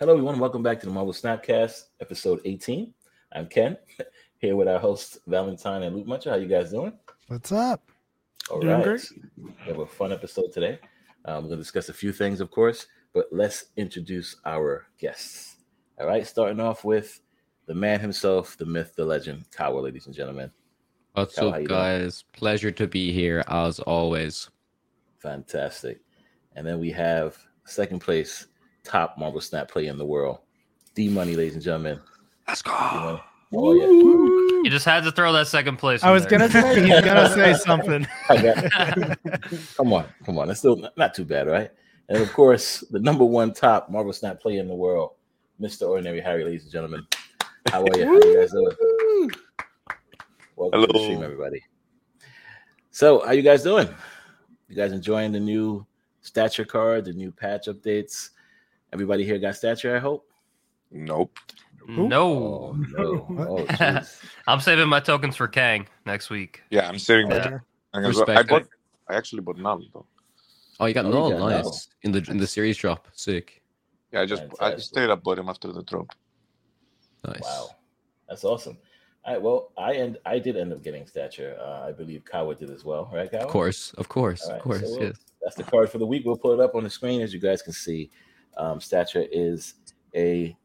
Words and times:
Hello, 0.00 0.14
everyone. 0.14 0.38
Welcome 0.38 0.62
back 0.62 0.80
to 0.80 0.86
the 0.86 0.92
Marvel 0.92 1.12
Snapcast, 1.12 1.82
episode 2.00 2.40
18. 2.46 2.94
I'm 3.34 3.46
Ken, 3.46 3.76
here 4.38 4.56
with 4.56 4.66
our 4.66 4.78
hosts 4.78 5.18
Valentine 5.26 5.82
and 5.82 5.94
Luke 5.94 6.06
Muncher. 6.06 6.30
How 6.30 6.36
you 6.36 6.48
guys 6.48 6.70
doing? 6.70 6.94
What's 7.28 7.52
up? 7.52 7.82
All 8.50 8.60
Doing 8.60 8.76
right. 8.76 8.82
great. 8.82 9.12
We 9.36 9.52
have 9.66 9.78
a 9.80 9.84
fun 9.86 10.10
episode 10.10 10.52
today. 10.54 10.78
Um, 11.26 11.44
we're 11.44 11.48
going 11.48 11.50
to 11.50 11.56
discuss 11.56 11.90
a 11.90 11.92
few 11.92 12.14
things, 12.14 12.40
of 12.40 12.50
course, 12.50 12.86
but 13.12 13.26
let's 13.30 13.66
introduce 13.76 14.36
our 14.46 14.86
guests. 14.98 15.56
All 16.00 16.06
right, 16.06 16.26
starting 16.26 16.60
off 16.60 16.82
with 16.82 17.20
the 17.66 17.74
man 17.74 18.00
himself, 18.00 18.56
the 18.56 18.64
myth, 18.64 18.94
the 18.96 19.04
legend, 19.04 19.44
Kawa, 19.50 19.80
ladies 19.80 20.06
and 20.06 20.14
gentlemen. 20.14 20.50
What's 21.12 21.34
Cal, 21.34 21.50
how 21.50 21.56
up, 21.56 21.60
you 21.60 21.68
doing? 21.68 21.78
guys? 21.78 22.24
Pleasure 22.32 22.70
to 22.70 22.86
be 22.86 23.12
here 23.12 23.44
as 23.48 23.80
always. 23.80 24.48
Fantastic. 25.18 26.00
And 26.56 26.66
then 26.66 26.80
we 26.80 26.90
have 26.92 27.36
second 27.66 27.98
place, 27.98 28.46
top 28.84 29.18
Marvel 29.18 29.40
Snap 29.40 29.70
player 29.70 29.90
in 29.90 29.98
the 29.98 30.04
world, 30.04 30.38
D 30.94 31.08
Money, 31.08 31.36
ladies 31.36 31.54
and 31.54 31.62
gentlemen. 31.62 32.00
Let's 32.48 32.62
D-Money. 32.62 33.20
Oh, 33.52 33.74
yeah. 33.74 33.86
You 34.62 34.70
just 34.70 34.84
had 34.84 35.02
to 35.04 35.12
throw 35.12 35.32
that 35.32 35.46
second 35.48 35.76
place. 35.78 36.02
I 36.04 36.10
was 36.12 36.24
there. 36.26 36.38
gonna 36.38 36.50
say 36.50 36.84
he's 36.84 37.00
gonna 37.00 37.28
say 37.34 37.54
something. 37.54 38.06
I 38.28 38.42
got- 38.42 39.18
come 39.76 39.92
on, 39.92 40.06
come 40.24 40.38
on. 40.38 40.48
That's 40.48 40.60
still 40.60 40.76
not, 40.76 40.96
not 40.96 41.14
too 41.14 41.24
bad, 41.24 41.48
right? 41.48 41.70
And 42.08 42.18
of 42.18 42.32
course, 42.32 42.80
the 42.90 42.98
number 43.00 43.24
one 43.24 43.52
top 43.52 43.90
Marvel 43.90 44.12
Snap 44.12 44.40
player 44.40 44.60
in 44.60 44.68
the 44.68 44.74
world, 44.74 45.12
Mr. 45.60 45.88
Ordinary 45.88 46.20
Harry, 46.20 46.44
ladies 46.44 46.64
and 46.64 46.72
gentlemen. 46.72 47.06
How 47.68 47.82
are 47.82 47.98
you? 47.98 48.04
How 48.04 48.14
you 48.14 48.38
guys 48.40 48.50
doing? 48.52 49.30
Welcome 50.56 50.80
to 50.82 50.86
the 50.92 50.98
stream, 50.98 51.22
everybody. 51.22 51.62
So, 52.90 53.24
how 53.24 53.32
you 53.32 53.42
guys 53.42 53.62
doing? 53.62 53.88
You 54.68 54.76
guys 54.76 54.92
enjoying 54.92 55.32
the 55.32 55.40
new 55.40 55.86
stature 56.20 56.64
card, 56.64 57.04
the 57.04 57.12
new 57.12 57.32
patch 57.32 57.66
updates? 57.66 58.30
Everybody 58.92 59.24
here 59.24 59.38
got 59.38 59.56
stature, 59.56 59.96
I 59.96 59.98
hope. 60.00 60.26
Nope. 60.90 61.38
No, 61.88 62.12
Oh, 62.16 62.72
no. 63.28 63.66
Oh. 63.80 64.00
I'm 64.46 64.60
saving 64.60 64.88
my 64.88 65.00
tokens 65.00 65.34
for 65.36 65.48
Kang 65.48 65.86
next 66.06 66.30
week. 66.30 66.62
Yeah, 66.70 66.88
I'm 66.88 66.98
saving 66.98 67.28
my. 67.28 67.36
Yeah. 67.36 67.58
I'm 67.94 68.02
gonna 68.02 68.14
go- 68.14 68.24
I 68.24 68.38
Respect. 68.40 68.48
bought. 68.48 68.66
I 69.08 69.14
actually 69.16 69.40
bought 69.42 69.56
none 69.58 69.82
though. 69.92 70.06
Oh, 70.78 70.86
you 70.86 70.94
got 70.94 71.04
Oh, 71.06 71.08
you 71.30 71.34
null. 71.38 71.48
nice 71.48 71.64
null. 71.64 71.78
in 72.02 72.12
the 72.12 72.24
in 72.30 72.36
the 72.38 72.46
series 72.46 72.76
drop. 72.76 73.08
Sick. 73.14 73.62
Yeah, 74.12 74.20
I 74.22 74.26
just 74.26 74.42
I 74.42 74.46
Fantastic. 74.46 74.76
just 74.78 74.88
straight 74.90 75.10
up 75.10 75.22
bought 75.22 75.38
him 75.38 75.48
after 75.48 75.72
the 75.72 75.82
drop. 75.82 76.14
Nice. 77.26 77.40
Wow, 77.42 77.70
that's 78.28 78.44
awesome. 78.44 78.78
All 79.24 79.34
right, 79.34 79.42
well, 79.42 79.72
I 79.76 79.92
end, 79.94 80.16
I 80.24 80.38
did 80.38 80.56
end 80.56 80.72
up 80.72 80.82
getting 80.82 81.06
stature. 81.06 81.56
Uh, 81.60 81.86
I 81.88 81.92
believe 81.92 82.24
Kawa 82.24 82.54
did 82.54 82.70
as 82.70 82.84
well, 82.84 83.10
right, 83.12 83.30
Kawa? 83.30 83.42
Of 83.44 83.50
course, 83.50 83.92
of 83.94 84.08
course, 84.08 84.42
All 84.44 84.50
right, 84.52 84.56
of 84.56 84.62
course. 84.62 84.80
so 84.80 84.90
we'll- 84.90 85.02
yes. 85.08 85.16
That's 85.42 85.56
the 85.56 85.62
card 85.64 85.90
for 85.90 85.98
the 85.98 86.06
week. 86.06 86.24
We'll 86.24 86.36
pull 86.38 86.52
it 86.52 86.60
up 86.60 86.74
on 86.74 86.84
the 86.84 86.90
screen 86.90 87.20
as 87.22 87.32
you 87.34 87.40
guys 87.40 87.62
can 87.62 87.72
see. 87.72 88.10
Um, 88.56 88.80
stature 88.80 89.26
is 89.30 89.74
a 90.14 90.56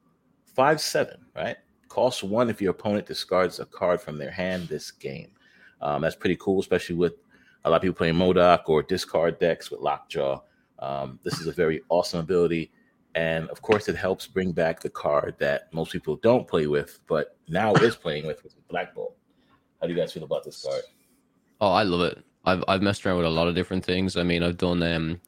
five 0.46 0.82
seven, 0.82 1.26
right? 1.36 1.58
Costs 1.88 2.24
one 2.24 2.50
if 2.50 2.62
your 2.62 2.72
opponent 2.72 3.06
discards 3.06 3.60
a 3.60 3.66
card 3.66 4.02
from 4.02 4.18
their 4.18 4.32
hand 4.32 4.68
this 4.68 4.92
game. 4.92 5.32
Um, 5.82 6.02
that's 6.02 6.16
pretty 6.16 6.38
cool, 6.38 6.60
especially 6.60 6.96
with 6.96 7.14
a 7.64 7.70
lot 7.70 7.78
of 7.78 7.82
people 7.82 7.96
playing 7.96 8.16
MODOK 8.16 8.62
or 8.68 8.84
discard 8.84 9.40
decks 9.40 9.72
with 9.72 9.82
Lockjaw. 9.82 10.42
Um, 10.80 11.20
this 11.24 11.40
is 11.40 11.48
a 11.48 11.52
very 11.52 11.82
awesome 11.90 12.20
ability. 12.20 12.72
And 13.16 13.48
of 13.50 13.62
course, 13.62 13.88
it 13.88 13.96
helps 13.96 14.28
bring 14.28 14.52
back 14.52 14.82
the 14.82 14.90
card 14.90 15.36
that 15.40 15.74
most 15.74 15.92
people 15.92 16.18
don't 16.18 16.48
play 16.48 16.68
with, 16.68 17.00
but 17.08 17.38
now 17.48 17.74
is 17.76 17.96
playing 17.96 18.28
with, 18.28 18.46
is 18.46 18.56
Black 18.68 18.94
Bolt. 18.94 19.16
How 19.80 19.88
do 19.88 19.94
you 19.94 20.00
guys 20.00 20.12
feel 20.12 20.24
about 20.24 20.44
this 20.44 20.62
card? 20.62 20.82
Oh, 21.62 21.72
I 21.72 21.84
love 21.84 22.02
it. 22.02 22.24
I've 22.44 22.64
I've 22.68 22.82
messed 22.82 23.06
around 23.06 23.18
with 23.18 23.26
a 23.26 23.30
lot 23.30 23.48
of 23.48 23.56
different 23.56 23.84
things. 23.86 24.18
I 24.18 24.24
mean, 24.24 24.44
I've 24.44 24.58
done 24.58 24.84
um 24.84 25.22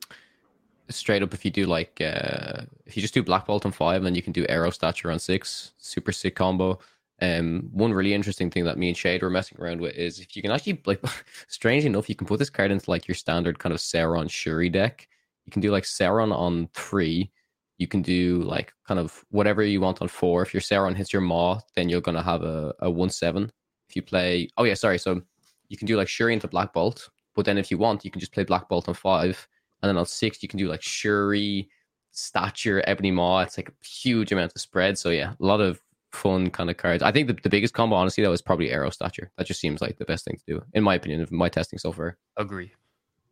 straight 0.90 1.24
up 1.24 1.34
if 1.34 1.44
you 1.44 1.52
do 1.52 1.66
like 1.66 2.00
uh 2.02 2.62
if 2.86 2.96
you 2.96 3.02
just 3.02 3.14
do 3.14 3.24
Black 3.24 3.46
Bolt 3.46 3.66
on 3.66 3.72
five, 3.72 4.04
then 4.04 4.16
you 4.16 4.22
can 4.22 4.34
do 4.34 4.46
Aero 4.50 4.70
Stature 4.70 5.12
on 5.12 5.20
six. 5.20 5.74
Super 5.78 6.12
sick 6.12 6.36
combo. 6.36 6.80
Um, 7.20 7.70
one 7.72 7.94
really 7.94 8.14
interesting 8.14 8.52
thing 8.52 8.64
that 8.66 8.78
me 8.78 8.90
and 8.90 8.98
Shade 8.98 9.24
were 9.24 9.30
messing 9.30 9.60
around 9.60 9.82
with 9.82 9.96
is 9.96 10.20
if 10.20 10.36
you 10.36 10.42
can 10.44 10.52
actually 10.52 10.82
like, 10.86 11.04
strange 11.48 11.84
enough, 11.84 12.10
you 12.10 12.16
can 12.16 12.28
put 12.28 12.38
this 12.38 12.50
card 12.50 12.72
into 12.72 12.90
like 12.90 13.08
your 13.08 13.16
standard 13.16 13.58
kind 13.58 13.74
of 13.74 13.80
Sauron 13.80 14.30
Shuri 14.30 14.70
deck. 14.70 15.08
You 15.46 15.52
can 15.52 15.62
do 15.62 15.72
like 15.72 15.84
Sauron 15.84 16.32
on 16.32 16.70
three. 16.74 17.32
You 17.80 17.88
can 17.88 18.02
do 18.02 18.42
like 18.44 18.74
kind 18.88 19.00
of 19.00 19.24
whatever 19.30 19.64
you 19.64 19.82
want 19.82 20.02
on 20.02 20.08
four. 20.08 20.42
If 20.44 20.54
your 20.54 20.62
Sauron 20.62 20.96
hits 20.96 21.12
your 21.12 21.22
Maw, 21.22 21.60
then 21.76 21.90
you're 21.90 22.02
gonna 22.02 22.24
have 22.24 22.44
a, 22.44 22.74
a 22.80 22.90
one 22.90 23.10
seven. 23.10 23.52
If 23.90 23.96
you 23.96 24.02
play, 24.02 24.50
oh 24.58 24.66
yeah, 24.66 24.74
sorry. 24.74 25.00
So 25.00 25.22
you 25.70 25.78
can 25.78 25.88
do 25.88 25.98
like 25.98 26.08
Shuri 26.08 26.34
into 26.34 26.48
Black 26.48 26.74
Bolt, 26.74 27.10
but 27.36 27.46
then 27.46 27.58
if 27.58 27.72
you 27.72 27.78
want, 27.78 28.06
you 28.06 28.12
can 28.12 28.20
just 28.20 28.34
play 28.34 28.44
Black 28.44 28.70
Bolt 28.70 28.88
on 28.88 28.96
five, 28.96 29.48
and 29.82 29.90
then 29.90 29.98
on 29.98 30.06
six 30.06 30.42
you 30.42 30.50
can 30.50 30.60
do 30.60 30.68
like 30.68 30.82
Shuri, 30.82 31.70
Stature, 32.12 32.84
Ebony 32.88 33.12
Maw. 33.12 33.42
It's 33.42 33.58
like 33.58 33.70
a 33.70 33.86
huge 33.86 34.32
amount 34.32 34.52
of 34.56 34.62
spread. 34.62 34.98
So 34.98 35.10
yeah, 35.10 35.34
a 35.40 35.46
lot 35.46 35.62
of 35.62 35.80
fun 36.12 36.50
kind 36.50 36.70
of 36.70 36.78
cards. 36.78 37.04
I 37.04 37.12
think 37.12 37.28
the, 37.28 37.38
the 37.44 37.50
biggest 37.50 37.74
combo, 37.74 37.96
honestly, 37.96 38.24
though, 38.24 38.32
is 38.32 38.42
probably 38.42 38.72
Aero 38.72 38.90
Stature. 38.90 39.30
That 39.38 39.46
just 39.48 39.60
seems 39.60 39.82
like 39.82 39.98
the 39.98 40.06
best 40.06 40.26
thing 40.26 40.38
to 40.38 40.54
do, 40.54 40.64
in 40.74 40.84
my 40.84 40.96
opinion, 40.96 41.22
of 41.22 41.32
my 41.32 41.50
testing 41.50 41.78
so 41.80 41.92
far. 41.92 42.18
Agree. 42.38 42.72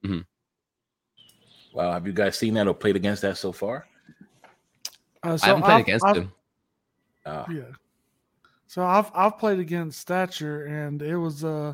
Mm-hmm. 0.05 0.19
Wow, 1.73 1.91
have 1.93 2.07
you 2.07 2.13
guys 2.13 2.37
seen 2.37 2.53
that 2.53 2.67
or 2.67 2.73
played 2.73 2.95
against 2.95 3.21
that 3.23 3.37
so 3.37 3.51
far? 3.51 3.87
Uh, 5.23 5.37
I 5.41 5.45
haven't 5.47 5.63
played 5.63 5.73
I've- 5.73 5.81
against 5.83 6.05
I've- 6.05 6.19
him. 6.19 6.31
Uh, 7.25 7.45
Yeah. 7.49 7.61
So 8.67 8.83
I've 8.85 9.09
I've 9.13 9.37
played 9.39 9.59
against 9.59 9.99
Stature 10.01 10.65
and 10.65 11.01
it 11.01 11.15
was 11.17 11.43
uh 11.45 11.73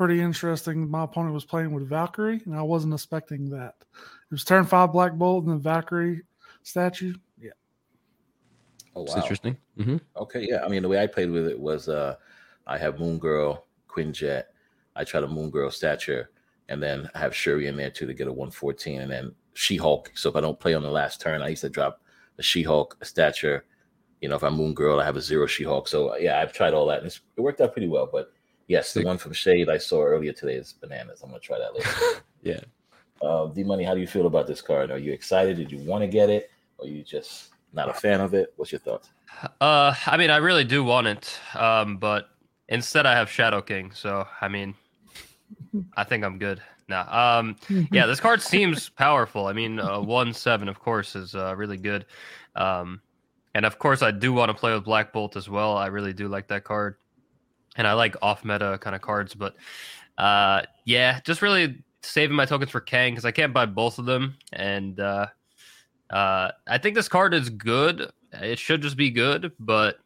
pretty 0.00 0.22
interesting. 0.22 0.90
My 0.90 1.04
opponent 1.04 1.34
was 1.34 1.44
playing 1.44 1.72
with 1.72 1.86
Valkyrie 1.86 2.40
and 2.46 2.54
I 2.56 2.62
wasn't 2.62 2.94
expecting 2.94 3.50
that. 3.50 3.74
It 3.92 4.30
was 4.30 4.44
turn 4.44 4.64
five 4.64 4.92
Black 4.92 5.12
Bolt 5.12 5.44
and 5.44 5.52
the 5.52 5.58
Valkyrie 5.58 6.22
statue. 6.62 7.12
Yeah. 7.38 7.50
oh, 8.96 9.02
It's 9.02 9.14
wow. 9.14 9.20
interesting. 9.20 9.58
hmm 9.76 9.98
Okay, 10.16 10.46
yeah. 10.48 10.64
I 10.64 10.68
mean, 10.68 10.80
the 10.80 10.88
way 10.88 11.02
I 11.02 11.06
played 11.06 11.30
with 11.30 11.46
it 11.46 11.60
was 11.60 11.90
uh 11.90 12.14
I 12.66 12.78
have 12.78 12.98
Moon 12.98 13.18
Girl, 13.18 13.66
Quinjet. 13.90 14.44
I 14.96 15.04
try 15.04 15.20
to 15.20 15.28
Moon 15.28 15.50
Girl 15.50 15.70
stature, 15.70 16.30
and 16.70 16.82
then 16.82 17.06
I 17.14 17.18
have 17.18 17.36
Shuri 17.36 17.66
in 17.66 17.76
there 17.76 17.90
too 17.90 18.06
to 18.06 18.14
get 18.14 18.26
a 18.26 18.32
114, 18.32 19.02
and 19.02 19.12
then 19.12 19.34
She 19.52 19.76
Hulk. 19.76 20.12
So 20.14 20.30
if 20.30 20.36
I 20.36 20.40
don't 20.40 20.58
play 20.58 20.72
on 20.72 20.82
the 20.82 20.90
last 20.90 21.20
turn, 21.20 21.42
I 21.42 21.48
used 21.48 21.60
to 21.60 21.68
drop 21.68 22.00
a 22.38 22.42
She 22.42 22.62
Hulk, 22.62 22.96
a 23.02 23.04
stature. 23.04 23.66
You 24.22 24.30
know, 24.30 24.36
if 24.36 24.44
I'm 24.44 24.54
Moon 24.54 24.72
Girl, 24.72 24.98
I 24.98 25.04
have 25.04 25.16
a 25.16 25.20
zero 25.20 25.44
She 25.46 25.64
Hulk. 25.64 25.88
So 25.88 26.16
yeah, 26.16 26.40
I've 26.40 26.54
tried 26.54 26.72
all 26.72 26.86
that, 26.86 27.00
and 27.00 27.06
it's, 27.06 27.20
it 27.36 27.42
worked 27.42 27.60
out 27.60 27.74
pretty 27.74 27.88
well. 27.88 28.08
But 28.10 28.32
yes, 28.70 28.94
the 28.94 29.04
one 29.04 29.18
from 29.18 29.32
Shade 29.32 29.68
I 29.68 29.76
saw 29.78 30.02
earlier 30.02 30.32
today 30.32 30.54
is 30.54 30.72
bananas. 30.72 31.20
I'm 31.22 31.30
gonna 31.30 31.40
try 31.40 31.58
that 31.58 31.74
later. 31.74 31.90
Yeah. 32.42 32.60
uh, 33.20 33.48
D 33.48 33.62
Money, 33.64 33.84
how 33.84 33.92
do 33.94 34.00
you 34.00 34.06
feel 34.06 34.26
about 34.26 34.46
this 34.46 34.62
card? 34.62 34.90
Are 34.90 34.96
you 34.96 35.12
excited? 35.12 35.58
Did 35.58 35.70
you 35.70 35.76
want 35.80 36.02
to 36.02 36.08
get 36.08 36.30
it, 36.30 36.50
or 36.78 36.86
you 36.86 37.02
just 37.02 37.50
not 37.74 37.90
a 37.90 37.92
fan 37.92 38.22
of 38.22 38.32
it? 38.32 38.54
What's 38.56 38.72
your 38.72 38.78
thoughts? 38.78 39.10
Uh, 39.60 39.94
I 40.06 40.16
mean, 40.16 40.30
I 40.30 40.38
really 40.38 40.64
do 40.64 40.82
want 40.82 41.06
it, 41.06 41.38
um, 41.54 41.98
but 41.98 42.30
instead 42.70 43.04
I 43.04 43.14
have 43.14 43.28
Shadow 43.28 43.60
King. 43.60 43.92
So 43.92 44.26
I 44.40 44.48
mean, 44.48 44.74
I 45.98 46.04
think 46.04 46.24
I'm 46.24 46.38
good. 46.38 46.62
Nah. 46.88 47.38
Um, 47.40 47.56
yeah, 47.92 48.06
this 48.06 48.20
card 48.20 48.40
seems 48.40 48.88
powerful. 48.88 49.48
I 49.48 49.52
mean, 49.52 49.78
uh, 49.78 50.00
one 50.00 50.32
seven, 50.32 50.66
of 50.66 50.78
course, 50.78 51.14
is 51.14 51.34
uh, 51.34 51.54
really 51.56 51.76
good. 51.76 52.06
Um, 52.56 53.02
and 53.54 53.66
of 53.66 53.78
course, 53.78 54.00
I 54.00 54.12
do 54.12 54.32
want 54.32 54.48
to 54.48 54.54
play 54.54 54.72
with 54.72 54.84
Black 54.84 55.12
Bolt 55.12 55.36
as 55.36 55.46
well. 55.50 55.76
I 55.76 55.88
really 55.88 56.14
do 56.14 56.26
like 56.26 56.48
that 56.48 56.64
card, 56.64 56.96
and 57.80 57.88
I 57.88 57.94
like 57.94 58.14
off 58.20 58.44
meta 58.44 58.78
kind 58.80 58.94
of 58.94 59.00
cards. 59.00 59.34
But 59.34 59.56
uh, 60.18 60.62
yeah, 60.84 61.18
just 61.24 61.40
really 61.40 61.82
saving 62.02 62.36
my 62.36 62.44
tokens 62.44 62.70
for 62.70 62.80
Kang 62.80 63.12
because 63.12 63.24
I 63.24 63.30
can't 63.30 63.54
buy 63.54 63.64
both 63.64 63.98
of 63.98 64.04
them, 64.04 64.36
and 64.52 65.00
uh, 65.00 65.26
uh, 66.10 66.50
I 66.68 66.78
think 66.78 66.94
this 66.94 67.08
card 67.08 67.32
is 67.32 67.48
good. 67.48 68.10
It 68.32 68.58
should 68.58 68.82
just 68.82 68.98
be 68.98 69.10
good, 69.10 69.52
but 69.58 69.98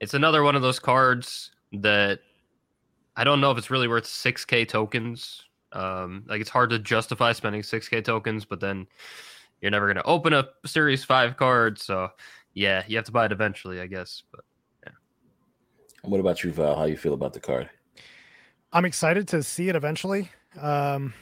it's 0.00 0.14
another 0.14 0.42
one 0.42 0.56
of 0.56 0.62
those 0.62 0.78
cards 0.78 1.50
that 1.72 2.20
I 3.14 3.24
don't 3.24 3.42
know 3.42 3.50
if 3.50 3.58
it's 3.58 3.70
really 3.70 3.88
worth 3.88 4.04
6k 4.04 4.66
tokens. 4.66 5.42
Um, 5.72 6.24
like 6.26 6.40
it's 6.40 6.48
hard 6.48 6.70
to 6.70 6.78
justify 6.78 7.32
spending 7.32 7.60
6k 7.60 8.04
tokens, 8.04 8.46
but 8.46 8.58
then 8.58 8.86
you're 9.60 9.70
never 9.70 9.86
going 9.86 9.96
to 9.96 10.04
open 10.04 10.32
a 10.32 10.48
series 10.64 11.04
5 11.04 11.36
card, 11.36 11.78
so 11.78 12.08
yeah, 12.54 12.84
you 12.88 12.96
have 12.96 13.04
to 13.04 13.12
buy 13.12 13.26
it 13.26 13.32
eventually, 13.32 13.82
I 13.82 13.86
guess. 13.86 14.22
But 14.32 14.44
what 16.08 16.20
about 16.20 16.42
you, 16.42 16.50
Val? 16.52 16.76
How 16.76 16.84
you 16.84 16.96
feel 16.96 17.14
about 17.14 17.32
the 17.32 17.40
card? 17.40 17.68
I'm 18.72 18.84
excited 18.84 19.28
to 19.28 19.42
see 19.42 19.68
it 19.68 19.76
eventually. 19.76 20.30
Um, 20.60 21.14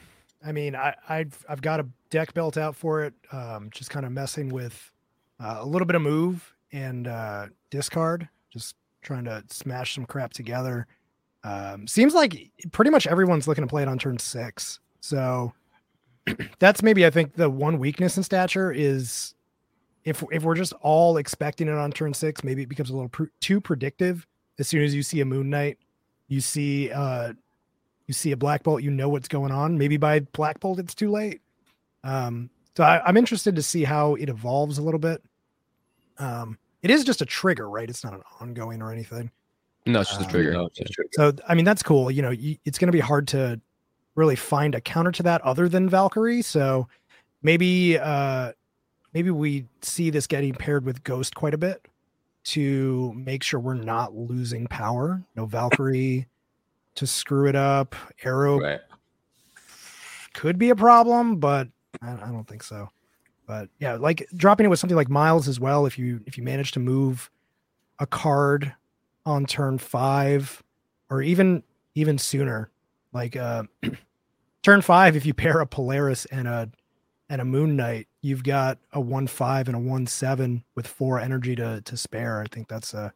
I 0.45 0.51
mean, 0.51 0.75
I, 0.75 0.95
I've 1.07 1.45
I've 1.49 1.61
got 1.61 1.79
a 1.79 1.87
deck 2.09 2.33
built 2.33 2.57
out 2.57 2.75
for 2.75 3.03
it. 3.03 3.13
Um, 3.31 3.69
just 3.71 3.89
kind 3.89 4.05
of 4.05 4.11
messing 4.11 4.49
with 4.49 4.91
uh, 5.39 5.57
a 5.59 5.65
little 5.65 5.85
bit 5.85 5.95
of 5.95 6.01
move 6.01 6.53
and 6.71 7.07
uh, 7.07 7.47
discard, 7.69 8.27
just 8.51 8.75
trying 9.01 9.25
to 9.25 9.43
smash 9.49 9.95
some 9.95 10.05
crap 10.05 10.33
together. 10.33 10.87
Um, 11.43 11.87
seems 11.87 12.13
like 12.13 12.51
pretty 12.71 12.91
much 12.91 13.07
everyone's 13.07 13.47
looking 13.47 13.63
to 13.63 13.69
play 13.69 13.81
it 13.81 13.87
on 13.87 13.97
turn 13.97 14.17
six. 14.17 14.79
So 14.99 15.53
that's 16.59 16.83
maybe 16.83 17.05
I 17.05 17.09
think 17.09 17.35
the 17.35 17.49
one 17.49 17.79
weakness 17.79 18.17
in 18.17 18.23
stature 18.23 18.71
is 18.71 19.33
if 20.03 20.23
if 20.31 20.43
we're 20.43 20.55
just 20.55 20.73
all 20.81 21.17
expecting 21.17 21.67
it 21.67 21.73
on 21.73 21.91
turn 21.91 22.13
six, 22.13 22.43
maybe 22.43 22.63
it 22.63 22.69
becomes 22.69 22.89
a 22.89 22.93
little 22.93 23.09
pr- 23.09 23.25
too 23.39 23.61
predictive. 23.61 24.27
As 24.59 24.67
soon 24.67 24.83
as 24.83 24.95
you 24.95 25.03
see 25.03 25.21
a 25.21 25.25
Moon 25.25 25.49
Knight, 25.49 25.77
you 26.27 26.41
see 26.41 26.91
uh 26.91 27.33
you 28.07 28.13
see 28.13 28.31
a 28.31 28.37
Black 28.37 28.63
Bolt, 28.63 28.83
you 28.83 28.91
know 28.91 29.09
what's 29.09 29.27
going 29.27 29.51
on. 29.51 29.77
Maybe 29.77 29.97
by 29.97 30.21
Black 30.21 30.59
Bolt, 30.59 30.79
it's 30.79 30.95
too 30.95 31.11
late. 31.11 31.41
Um, 32.03 32.49
so 32.75 32.83
I, 32.83 33.05
I'm 33.05 33.17
interested 33.17 33.55
to 33.55 33.61
see 33.61 33.83
how 33.83 34.15
it 34.15 34.29
evolves 34.29 34.77
a 34.77 34.81
little 34.81 34.99
bit. 34.99 35.21
Um, 36.17 36.57
it 36.81 36.89
is 36.89 37.03
just 37.03 37.21
a 37.21 37.25
trigger, 37.25 37.69
right? 37.69 37.89
It's 37.89 38.03
not 38.03 38.13
an 38.13 38.21
ongoing 38.39 38.81
or 38.81 38.93
anything. 38.93 39.29
No, 39.85 40.01
it's 40.01 40.09
just 40.09 40.21
Uh, 40.21 40.25
a 40.25 40.31
trigger. 40.31 40.53
No, 40.53 40.65
it's 40.67 40.77
just 40.77 40.93
trigger. 40.93 41.09
So 41.13 41.33
I 41.47 41.55
mean, 41.55 41.65
that's 41.65 41.83
cool. 41.83 42.09
You 42.09 42.21
know, 42.21 42.31
you, 42.31 42.57
it's 42.65 42.77
going 42.77 42.87
to 42.87 42.93
be 42.93 42.99
hard 42.99 43.27
to 43.29 43.59
really 44.15 44.35
find 44.35 44.73
a 44.73 44.81
counter 44.81 45.11
to 45.11 45.23
that 45.23 45.41
other 45.41 45.67
than 45.69 45.89
Valkyrie. 45.89 46.41
So 46.41 46.87
maybe 47.41 47.99
uh 47.99 48.53
maybe 49.13 49.31
we 49.31 49.65
see 49.81 50.09
this 50.09 50.27
getting 50.27 50.53
paired 50.53 50.85
with 50.85 51.03
Ghost 51.03 51.35
quite 51.35 51.53
a 51.53 51.57
bit 51.57 51.85
to 52.47 53.13
make 53.13 53.43
sure 53.43 53.59
we're 53.59 53.73
not 53.73 54.15
losing 54.15 54.67
power. 54.67 55.21
No 55.35 55.45
Valkyrie 55.47 56.27
to 56.95 57.07
screw 57.07 57.47
it 57.47 57.55
up. 57.55 57.95
Aero 58.23 58.59
Right. 58.59 58.79
could 60.33 60.57
be 60.57 60.69
a 60.69 60.75
problem, 60.75 61.37
but 61.37 61.67
I, 62.01 62.13
I 62.13 62.31
don't 62.31 62.47
think 62.47 62.63
so. 62.63 62.89
But 63.45 63.69
yeah, 63.79 63.95
like 63.95 64.27
dropping 64.35 64.65
it 64.65 64.69
with 64.69 64.79
something 64.79 64.95
like 64.95 65.09
Miles 65.09 65.47
as 65.47 65.59
well. 65.59 65.85
If 65.85 65.97
you 65.97 66.21
if 66.25 66.37
you 66.37 66.43
manage 66.43 66.71
to 66.73 66.79
move 66.79 67.29
a 67.99 68.05
card 68.05 68.73
on 69.25 69.45
turn 69.45 69.77
five, 69.77 70.61
or 71.09 71.21
even 71.21 71.63
even 71.95 72.17
sooner, 72.17 72.69
like 73.13 73.35
uh, 73.35 73.63
turn 74.63 74.81
five, 74.81 75.15
if 75.15 75.25
you 75.25 75.33
pair 75.33 75.59
a 75.61 75.65
Polaris 75.65 76.25
and 76.25 76.47
a 76.47 76.69
and 77.29 77.39
a 77.41 77.45
Moon 77.45 77.75
Knight, 77.77 78.06
you've 78.27 78.43
got 78.43 78.77
a 78.91 78.99
one 78.99 79.25
five 79.25 79.67
and 79.67 79.75
a 79.75 79.79
one 79.79 80.05
seven 80.05 80.63
with 80.75 80.85
four 80.85 81.19
energy 81.19 81.55
to 81.55 81.81
to 81.81 81.97
spare. 81.97 82.41
I 82.41 82.45
think 82.53 82.67
that's 82.67 82.93
a 82.93 83.13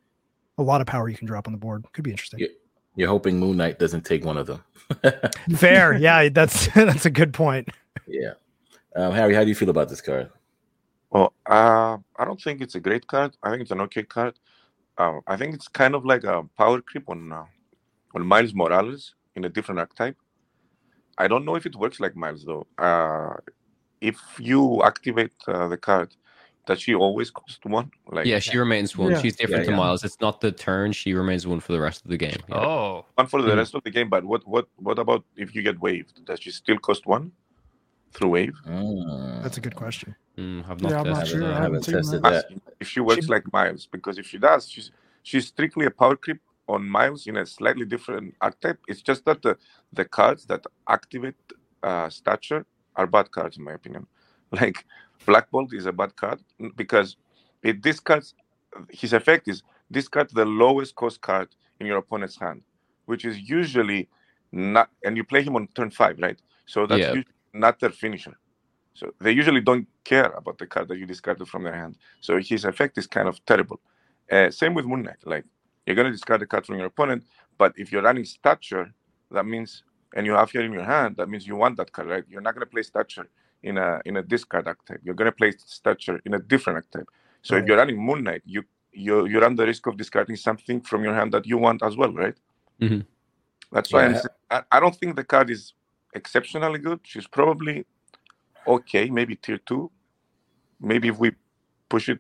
a 0.58 0.64
lot 0.64 0.82
of 0.82 0.88
power 0.88 1.10
you 1.10 1.18
can 1.18 1.28
drop 1.28 1.48
on 1.48 1.54
the 1.54 1.60
board. 1.60 1.86
Could 1.94 2.04
be 2.04 2.12
interesting. 2.12 2.48
You're 2.96 3.10
hoping 3.10 3.40
Moon 3.40 3.58
Knight 3.58 3.80
doesn't 3.80 4.06
take 4.06 4.26
one 4.26 4.38
of 4.38 4.48
them. 4.48 4.64
Fair, 5.56 5.94
yeah, 5.94 6.30
that's 6.30 6.68
that's 6.76 7.06
a 7.06 7.10
good 7.10 7.34
point. 7.34 7.70
yeah. 8.08 8.34
Um, 8.96 9.14
Harry, 9.14 9.34
how 9.34 9.44
do 9.44 9.50
you 9.50 9.56
feel 9.56 9.70
about 9.70 9.90
this 9.90 10.02
card? 10.02 10.30
Well, 11.12 11.34
uh, 11.46 11.98
I 12.18 12.26
don't 12.26 12.42
think 12.42 12.62
it's 12.62 12.76
a 12.76 12.80
great 12.80 13.08
card. 13.08 13.36
I 13.44 13.50
think 13.50 13.62
it's 13.62 13.72
an 13.72 13.82
okay 13.82 14.04
card. 14.04 14.38
Uh, 14.98 15.20
I 15.28 15.38
think 15.38 15.54
it's 15.54 15.68
kind 15.68 15.96
of 15.96 16.06
like 16.06 16.24
a 16.24 16.44
power 16.58 16.82
creep 16.82 17.10
on 17.10 17.32
uh, 17.32 17.46
on 18.16 18.26
Miles 18.26 18.54
Morales 18.54 19.16
in 19.36 19.46
a 19.46 19.50
different 19.50 19.80
archetype. 19.80 20.18
I 21.18 21.28
don't 21.28 21.46
know 21.46 21.56
if 21.56 21.66
it 21.66 21.76
works 21.76 22.00
like 22.00 22.16
Miles 22.16 22.46
though. 22.46 22.66
Uh, 24.02 24.08
if 24.08 24.20
you 24.40 24.82
activate 24.84 25.34
uh, 25.48 25.68
the 25.68 25.78
card, 25.78 26.16
does 26.66 26.82
she 26.82 26.94
always 26.94 27.32
cost 27.32 27.66
one? 27.66 27.92
Like 28.12 28.26
yeah, 28.26 28.40
she 28.40 28.58
remains 28.58 28.98
one. 28.98 29.12
Yeah. 29.12 29.22
She's 29.22 29.36
different 29.36 29.62
Yeah, 29.64 29.72
to 29.72 29.72
yeah. 29.72 29.78
Miles. 29.78 30.04
It's 30.04 30.20
not 30.22 30.42
the 30.42 30.52
turn. 30.52 30.92
She 30.92 31.14
remains 31.14 31.48
one 31.48 31.60
for 31.60 31.72
the 31.72 31.80
rest 31.80 32.04
of 32.06 32.10
the 32.12 32.18
game. 32.18 32.38
Yeah. 32.50 32.56
Oh, 32.58 33.06
one 33.16 33.28
for 33.28 33.42
the 33.42 33.52
Mm. 33.52 33.58
rest 33.58 33.76
of 33.76 33.84
the 33.84 33.90
game. 33.92 34.10
But 34.10 34.24
what 34.26 34.48
what 34.48 34.68
what 34.78 35.00
about 35.00 35.24
if 35.36 35.56
you 35.56 35.62
get 35.64 35.80
waved? 35.80 36.24
Does 36.26 36.40
she 36.40 36.52
still 36.52 36.78
cost 36.78 37.06
one 37.06 37.32
through 38.14 38.30
wave? 38.30 38.56
Mm. 38.68 39.42
That's 39.44 39.58
a 39.58 39.62
good 39.62 39.76
question. 39.76 40.16
Mm, 40.38 40.66
have 40.66 40.82
not 40.82 40.92
Yeah, 40.92 41.00
I'm 41.02 41.10
not 41.10 41.28
sure. 41.28 41.44
I 41.44 41.48
that. 41.48 41.58
I 41.58 41.62
haven't 41.64 41.86
haven't 41.86 42.04
tested 42.04 42.22
that. 42.24 42.50
that. 42.50 42.62
if 42.80 42.88
she 42.88 43.00
works 43.00 43.26
She- 43.26 43.32
like 43.32 43.52
Miles, 43.52 43.88
because 43.92 44.18
if 44.18 44.28
she 44.28 44.38
does, 44.38 44.70
she's 44.70 44.92
she's 45.24 45.48
strictly 45.48 45.86
a 45.88 45.92
power 45.92 46.16
creep 46.16 46.42
on 46.68 46.88
Miles 46.88 47.26
in 47.28 47.38
a 47.38 47.46
slightly 47.46 47.86
different 47.86 48.36
archetype. 48.40 48.80
It's 48.88 49.02
just 49.02 49.26
that 49.26 49.42
the 49.42 49.58
the 49.94 50.06
cards 50.06 50.46
that 50.46 50.64
activate 50.88 51.36
uh, 51.84 52.10
stature 52.10 52.66
are 52.96 53.08
bad 53.08 53.32
cards 53.32 53.58
in 53.58 53.64
my 53.64 53.74
opinion. 53.74 54.08
Like 54.52 54.86
Black 55.26 55.50
Bolt 55.50 55.74
is 55.74 55.86
a 55.86 55.94
bad 55.94 56.16
card 56.16 56.42
because 56.76 57.16
it 57.64 57.82
discards 57.82 58.36
his 58.90 59.14
effect 59.14 59.48
is 59.48 59.64
discard 59.92 60.30
the 60.32 60.46
lowest 60.46 60.96
cost 60.96 61.22
card 61.22 61.50
in 61.80 61.88
your 61.88 61.98
opponent's 61.98 62.38
hand, 62.40 62.62
which 63.06 63.26
is 63.26 63.40
usually 63.50 64.10
not 64.52 64.90
and 65.06 65.16
you 65.18 65.24
play 65.24 65.42
him 65.42 65.56
on 65.56 65.68
turn 65.76 65.90
five, 65.92 66.20
right? 66.20 66.40
So 66.66 66.86
that's 66.86 67.08
Yeah. 67.08 67.14
usually 67.14 67.34
not 67.54 67.80
their 67.80 67.92
finisher. 67.92 68.38
So 68.94 69.14
they 69.22 69.32
usually 69.32 69.62
don't 69.62 69.88
care 70.04 70.30
about 70.32 70.58
the 70.58 70.68
card 70.68 70.88
that 70.90 70.98
you 70.98 71.06
discarded 71.06 71.48
from 71.48 71.64
their 71.64 71.76
hand. 71.76 71.98
So 72.20 72.38
his 72.40 72.66
effect 72.66 72.98
is 72.98 73.08
kind 73.08 73.28
of 73.28 73.44
terrible. 73.46 73.80
Uh, 74.32 74.52
same 74.52 74.74
with 74.74 74.86
Moon 74.86 75.04
Knight. 75.04 75.26
Like 75.26 75.46
you're 75.86 75.96
gonna 75.96 76.12
discard 76.12 76.42
the 76.42 76.46
card 76.46 76.66
from 76.66 76.78
your 76.78 76.88
opponent, 76.88 77.24
but 77.58 77.74
if 77.78 77.92
you're 77.92 78.02
running 78.04 78.26
stature, 78.26 78.94
that 79.32 79.46
means 79.46 79.84
and 80.16 80.26
you 80.26 80.34
have 80.34 80.52
here 80.52 80.64
in 80.64 80.74
your 80.74 80.84
hand, 80.84 81.18
that 81.18 81.30
means 81.30 81.48
you 81.48 81.56
want 81.56 81.78
that 81.78 81.92
card, 81.92 82.10
right? 82.10 82.26
You're 82.30 82.42
not 82.42 82.56
gonna 82.56 82.66
play 82.68 82.84
stature 82.84 83.28
in 83.64 83.78
a 83.78 84.02
in 84.06 84.18
a 84.18 84.24
discard 84.24 84.68
archetype. 84.68 85.02
You're 85.04 85.16
gonna 85.16 85.32
play 85.32 85.54
stature 85.58 86.22
in 86.26 86.34
a 86.36 86.40
different 86.40 86.78
archetype. 86.78 87.10
So 87.44 87.56
if 87.58 87.68
you're 87.68 87.78
running 87.78 87.98
Moon 88.04 88.24
Knight, 88.24 88.44
you 88.46 88.64
you 88.94 89.26
you 89.28 89.40
run 89.42 89.56
the 89.56 89.66
risk 89.66 89.88
of 89.88 89.98
discarding 89.98 90.38
something 90.38 90.82
from 90.82 91.04
your 91.04 91.14
hand 91.16 91.34
that 91.34 91.48
you 91.48 91.58
want 91.58 91.84
as 91.84 91.98
well, 91.98 92.14
right? 92.14 92.38
Mhm. 92.82 93.06
That's 93.72 93.94
why 93.94 94.10
Yeah. 94.10 94.24
I, 94.52 94.64
I 94.74 94.80
don't 94.82 94.96
think 94.96 95.16
the 95.16 95.24
card 95.26 95.50
is 95.52 95.74
exceptionally 96.14 96.80
good. 96.80 97.02
She's 97.04 97.28
probably 97.28 97.86
okay, 98.68 99.10
maybe 99.10 99.36
tier 99.36 99.60
two. 99.60 99.92
Maybe 100.82 101.10
if 101.10 101.20
we 101.20 101.34
push 101.90 102.10
it, 102.10 102.20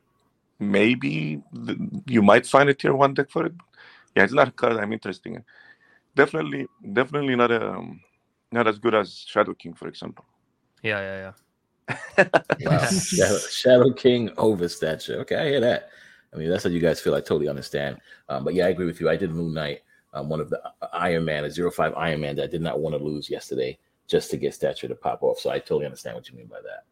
maybe 0.60 1.42
th- 1.66 1.80
you 2.08 2.22
might 2.22 2.48
find 2.48 2.70
a 2.70 2.74
tier 2.76 2.94
one 2.96 3.14
deck 3.16 3.32
for 3.32 3.46
it. 3.48 3.54
Yeah, 4.16 4.24
it's 4.26 4.34
not 4.34 4.50
a 4.50 4.52
card 4.52 4.78
I'm 4.78 4.94
interested 4.94 5.34
in. 5.34 5.46
Definitely, 6.16 6.68
definitely 6.94 7.36
not 7.36 7.52
um, 7.52 8.02
not 8.52 8.68
as 8.68 8.80
good 8.80 8.94
as 8.96 9.26
Shadow 9.28 9.54
King, 9.54 9.74
for 9.74 9.88
example. 9.88 10.26
yeah, 10.84 11.00
yeah, 11.00 11.32
yeah. 12.20 12.26
Wow. 12.66 12.86
Shadow, 12.90 13.38
Shadow 13.38 13.94
King 13.94 14.32
over 14.38 14.68
stature. 14.68 15.20
Okay, 15.22 15.36
I 15.36 15.48
hear 15.48 15.62
that. 15.62 15.90
I 16.34 16.38
mean, 16.38 16.50
that's 16.50 16.64
how 16.64 16.70
you 16.70 16.80
guys 16.80 17.02
feel. 17.02 17.16
I 17.16 17.20
totally 17.20 17.50
understand. 17.50 17.98
Um, 18.30 18.44
but 18.44 18.54
yeah, 18.54 18.66
I 18.66 18.70
agree 18.70 18.86
with 18.86 19.02
you. 19.02 19.10
I 19.10 19.18
did 19.18 19.32
Moon 19.32 19.54
Knight, 19.54 19.82
um, 20.14 20.30
one 20.30 20.40
of 20.40 20.50
the 20.50 20.62
uh, 20.66 20.88
Iron 20.94 21.26
Man, 21.26 21.46
a 21.46 21.52
zero 21.52 21.72
five 21.72 21.94
Iron 21.96 22.22
Man 22.22 22.36
that 22.38 22.44
I 22.44 22.48
did 22.48 22.62
not 22.62 22.80
want 22.80 22.96
to 22.96 23.04
lose 23.04 23.30
yesterday 23.30 23.78
just 24.08 24.30
to 24.32 24.38
get 24.38 24.54
stature 24.54 24.88
to 24.88 24.96
pop 24.96 25.24
off. 25.24 25.40
So 25.40 25.50
I 25.50 25.60
totally 25.60 25.86
understand 25.86 26.16
what 26.16 26.30
you 26.30 26.36
mean 26.36 26.48
by 26.48 26.62
that. 26.62 26.84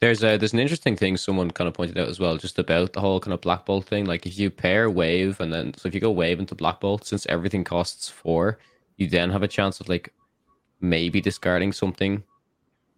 There's 0.00 0.22
a 0.22 0.36
there's 0.36 0.52
an 0.52 0.60
interesting 0.60 0.96
thing 0.96 1.16
someone 1.16 1.50
kind 1.50 1.66
of 1.66 1.74
pointed 1.74 1.98
out 1.98 2.08
as 2.08 2.20
well, 2.20 2.36
just 2.36 2.58
about 2.58 2.92
the 2.92 3.00
whole 3.00 3.18
kind 3.18 3.34
of 3.34 3.40
black 3.40 3.66
bolt 3.66 3.86
thing. 3.86 4.04
Like 4.04 4.26
if 4.26 4.38
you 4.38 4.48
pair 4.50 4.88
wave 4.88 5.40
and 5.40 5.52
then 5.52 5.74
so 5.74 5.88
if 5.88 5.94
you 5.94 6.00
go 6.00 6.12
wave 6.12 6.38
into 6.38 6.54
black 6.54 6.80
bolt, 6.80 7.04
since 7.04 7.26
everything 7.26 7.64
costs 7.64 8.08
four, 8.08 8.58
you 8.96 9.08
then 9.08 9.30
have 9.30 9.42
a 9.42 9.48
chance 9.48 9.80
of 9.80 9.88
like 9.88 10.12
maybe 10.80 11.20
discarding 11.20 11.72
something 11.72 12.22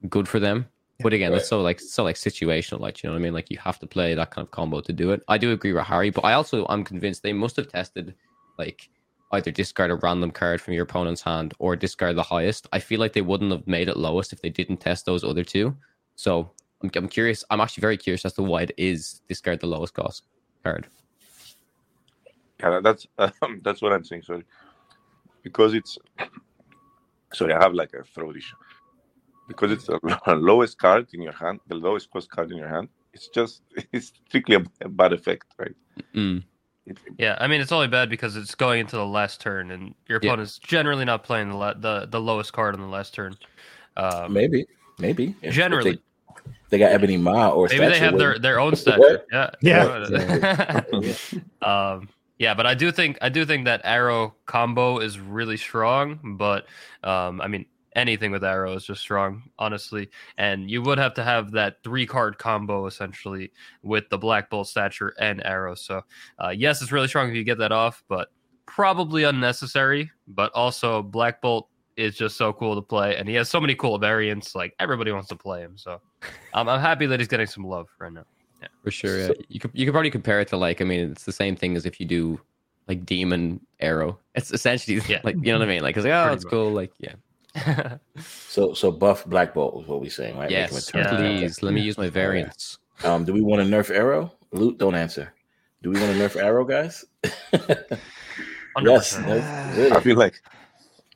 good 0.08 0.28
for 0.28 0.38
them. 0.38 0.66
But 1.02 1.14
again, 1.14 1.32
that's 1.32 1.48
so 1.48 1.62
like 1.62 1.80
so 1.80 2.04
like 2.04 2.16
situational, 2.16 2.80
like 2.80 3.02
you 3.02 3.08
know 3.08 3.14
what 3.14 3.20
I 3.20 3.22
mean. 3.22 3.32
Like 3.32 3.50
you 3.50 3.56
have 3.58 3.78
to 3.78 3.86
play 3.86 4.14
that 4.14 4.30
kind 4.30 4.46
of 4.46 4.50
combo 4.50 4.82
to 4.82 4.92
do 4.92 5.12
it. 5.12 5.22
I 5.28 5.38
do 5.38 5.52
agree 5.52 5.72
with 5.72 5.84
Harry, 5.84 6.10
but 6.10 6.24
I 6.24 6.34
also 6.34 6.66
I'm 6.68 6.84
convinced 6.84 7.22
they 7.22 7.32
must 7.32 7.56
have 7.56 7.68
tested 7.68 8.14
like 8.58 8.90
either 9.32 9.50
discard 9.50 9.90
a 9.90 9.94
random 9.94 10.30
card 10.30 10.60
from 10.60 10.74
your 10.74 10.82
opponent's 10.82 11.22
hand 11.22 11.54
or 11.58 11.76
discard 11.76 12.16
the 12.16 12.22
highest. 12.22 12.66
I 12.72 12.80
feel 12.80 13.00
like 13.00 13.14
they 13.14 13.22
wouldn't 13.22 13.52
have 13.52 13.66
made 13.66 13.88
it 13.88 13.96
lowest 13.96 14.34
if 14.34 14.42
they 14.42 14.50
didn't 14.50 14.78
test 14.78 15.06
those 15.06 15.24
other 15.24 15.44
two. 15.44 15.74
So 16.16 16.50
I'm, 16.82 16.90
I'm 16.94 17.08
curious. 17.08 17.44
I'm 17.50 17.60
actually 17.60 17.82
very 17.82 17.96
curious 17.96 18.24
as 18.24 18.32
to 18.34 18.42
why 18.42 18.62
it 18.62 18.72
is 18.76 19.20
discard 19.28 19.60
the 19.60 19.66
lowest 19.66 19.94
cost 19.94 20.22
card. 20.64 20.86
Yeah, 22.60 22.80
that's 22.82 23.06
um, 23.18 23.60
that's 23.62 23.82
what 23.82 23.92
I'm 23.92 24.04
saying. 24.04 24.22
Sorry, 24.22 24.44
because 25.42 25.74
it's 25.74 25.98
sorry, 27.32 27.52
I 27.54 27.62
have 27.62 27.74
like 27.74 27.92
a 27.94 28.04
throat 28.04 28.36
issue. 28.36 28.56
Because 29.48 29.72
it's 29.72 29.86
the 29.86 29.98
lowest 30.36 30.78
card 30.78 31.08
in 31.12 31.22
your 31.22 31.32
hand, 31.32 31.60
the 31.66 31.74
lowest 31.74 32.10
cost 32.10 32.30
card 32.30 32.52
in 32.52 32.58
your 32.58 32.68
hand. 32.68 32.88
It's 33.12 33.28
just 33.28 33.62
it's 33.92 34.12
strictly 34.28 34.56
a, 34.56 34.62
a 34.82 34.88
bad 34.88 35.12
effect, 35.12 35.46
right? 35.58 35.74
Mm. 36.14 36.44
Yeah, 37.18 37.36
I 37.38 37.46
mean 37.46 37.60
it's 37.60 37.72
only 37.72 37.88
bad 37.88 38.08
because 38.10 38.36
it's 38.36 38.54
going 38.54 38.80
into 38.80 38.96
the 38.96 39.06
last 39.06 39.40
turn, 39.40 39.70
and 39.70 39.94
your 40.08 40.18
Yeah. 40.22 40.30
opponent's 40.30 40.58
generally 40.58 41.04
not 41.04 41.24
playing 41.24 41.50
the 41.50 41.56
la- 41.56 41.74
the 41.74 42.06
the 42.10 42.20
lowest 42.20 42.52
card 42.52 42.74
on 42.74 42.80
the 42.80 42.86
last 42.86 43.14
turn. 43.14 43.36
Um, 43.96 44.32
Maybe, 44.32 44.66
maybe. 44.98 45.34
If- 45.42 45.50
if 45.50 45.54
Generally. 45.54 46.00
They, 46.70 46.78
they 46.78 46.84
got 46.84 46.92
Ebony 46.92 47.16
Ma 47.16 47.50
or 47.50 47.68
maybe 47.68 47.86
they 47.86 47.98
have 47.98 48.18
their 48.18 48.38
their 48.38 48.60
own 48.60 48.76
stature. 48.76 49.24
Yeah, 49.30 49.50
Yeah. 49.60 50.82
um, 51.62 52.08
yeah, 52.38 52.54
but 52.54 52.66
I 52.66 52.74
do 52.74 52.90
think 52.90 53.18
I 53.20 53.28
do 53.28 53.44
think 53.44 53.66
that 53.66 53.82
aero 53.84 54.34
combo 54.46 54.98
is 54.98 55.20
really 55.20 55.58
strong. 55.58 56.36
But 56.38 56.66
um, 57.04 57.40
I 57.40 57.48
mean, 57.48 57.66
anything 57.94 58.30
with 58.30 58.44
aero 58.44 58.74
is 58.74 58.84
just 58.84 59.02
strong, 59.02 59.42
honestly. 59.58 60.08
And 60.38 60.70
you 60.70 60.80
would 60.82 60.98
have 60.98 61.14
to 61.14 61.24
have 61.24 61.50
that 61.52 61.82
three 61.84 62.06
card 62.06 62.38
combo 62.38 62.86
essentially 62.86 63.52
with 63.82 64.08
the 64.08 64.18
black 64.18 64.48
bolt 64.48 64.68
stature 64.68 65.14
and 65.18 65.42
aero. 65.44 65.74
So 65.74 66.02
uh, 66.42 66.48
yes, 66.48 66.80
it's 66.82 66.92
really 66.92 67.08
strong 67.08 67.28
if 67.28 67.34
you 67.34 67.44
get 67.44 67.58
that 67.58 67.72
off, 67.72 68.02
but 68.08 68.28
probably 68.66 69.24
unnecessary. 69.24 70.10
But 70.26 70.52
also, 70.54 71.02
black 71.02 71.40
bolt 71.40 71.68
is 71.96 72.16
just 72.16 72.36
so 72.36 72.52
cool 72.52 72.74
to 72.74 72.82
play, 72.82 73.16
and 73.16 73.28
he 73.28 73.34
has 73.34 73.48
so 73.48 73.60
many 73.60 73.74
cool 73.74 73.98
variants. 73.98 74.54
Like 74.54 74.74
everybody 74.78 75.12
wants 75.12 75.28
to 75.28 75.36
play 75.36 75.60
him. 75.60 75.76
So 75.76 76.00
um, 76.54 76.68
I'm 76.68 76.80
happy 76.80 77.06
that 77.06 77.20
he's 77.20 77.28
getting 77.28 77.46
some 77.46 77.64
love 77.64 77.88
right 77.98 78.12
now. 78.12 78.24
For 78.84 78.90
sure. 78.90 79.18
Yeah. 79.18 79.26
So- 79.28 79.34
you 79.48 79.60
could 79.60 79.70
you 79.74 79.86
could 79.86 79.92
probably 79.92 80.10
compare 80.10 80.40
it 80.40 80.48
to 80.48 80.56
like 80.56 80.80
I 80.80 80.84
mean 80.84 81.10
it's 81.12 81.24
the 81.24 81.32
same 81.32 81.56
thing 81.56 81.76
as 81.76 81.86
if 81.86 81.98
you 82.00 82.06
do 82.06 82.40
like 82.88 83.04
demon 83.06 83.60
arrow. 83.80 84.18
It's 84.34 84.50
essentially 84.52 85.00
Yeah. 85.08 85.20
like 85.24 85.36
you 85.36 85.52
know 85.52 85.58
what 85.58 85.68
I 85.68 85.70
mean. 85.72 85.82
Like 85.82 85.96
it's 85.96 86.04
like 86.04 86.12
oh 86.12 86.22
Pretty 86.24 86.34
it's 86.36 86.44
much. 86.44 86.50
cool. 86.50 86.70
Like 86.72 86.92
yeah. 86.98 87.14
So 88.48 88.74
so 88.74 88.90
buff 88.92 89.24
Black 89.26 89.54
Bolt 89.54 89.82
is 89.82 89.88
what 89.88 90.00
we're 90.00 90.10
saying, 90.10 90.36
right? 90.36 90.50
Make 90.50 90.58
him 90.58 90.70
a 90.70 90.74
Yes, 90.74 90.86
turn. 90.86 91.04
Yeah. 91.04 91.16
please. 91.16 91.62
Let 91.62 91.72
me 91.74 91.80
use 91.80 91.96
my 91.98 92.08
variants. 92.10 92.78
Um, 93.02 93.24
do 93.24 93.32
we 93.32 93.40
want 93.40 93.62
to 93.62 93.68
nerf 93.68 93.90
Aero? 93.90 94.30
Loot, 94.52 94.76
don't 94.78 94.94
answer. 94.94 95.32
Do 95.82 95.90
we 95.90 95.98
want 96.00 96.12
to 96.12 96.18
nerf 96.18 96.36
Aero, 96.36 96.64
guys? 96.64 97.04
yes. 97.24 99.16
100%. 99.16 99.26
that's 99.26 99.74
good. 99.76 99.92
I 99.92 100.00
feel 100.00 100.16
like 100.16 100.34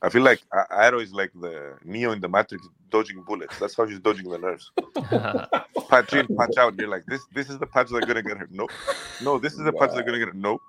I 0.05 0.09
feel 0.11 0.23
like 0.23 0.41
A- 0.53 0.83
Aero 0.85 0.99
is 1.01 1.13
like 1.13 1.31
the 1.33 1.77
Neo 1.85 2.13
in 2.13 2.21
the 2.21 2.29
Matrix 2.29 2.67
dodging 2.91 3.23
bullets. 3.23 3.57
That's 3.57 3.75
how 3.75 3.87
she's 3.87 3.99
dodging 3.99 4.29
the 4.29 4.39
nerfs. 4.39 4.71
Patch 5.89 6.13
in, 6.15 6.27
patch 6.37 6.57
out. 6.57 6.75
You're 6.77 6.89
like, 6.89 7.05
this 7.07 7.27
this 7.33 7.49
is 7.49 7.59
the 7.59 7.67
patch 7.67 7.89
that's 7.91 8.05
gonna 8.05 8.23
get 8.23 8.37
her. 8.37 8.47
Nope. 8.51 8.73
No, 9.19 9.39
this 9.39 9.53
is 9.53 9.65
the 9.65 9.73
patch 9.73 9.91
that's 9.93 10.05
gonna 10.05 10.19
get 10.19 10.29
her. 10.29 10.33
Nope. 10.35 10.63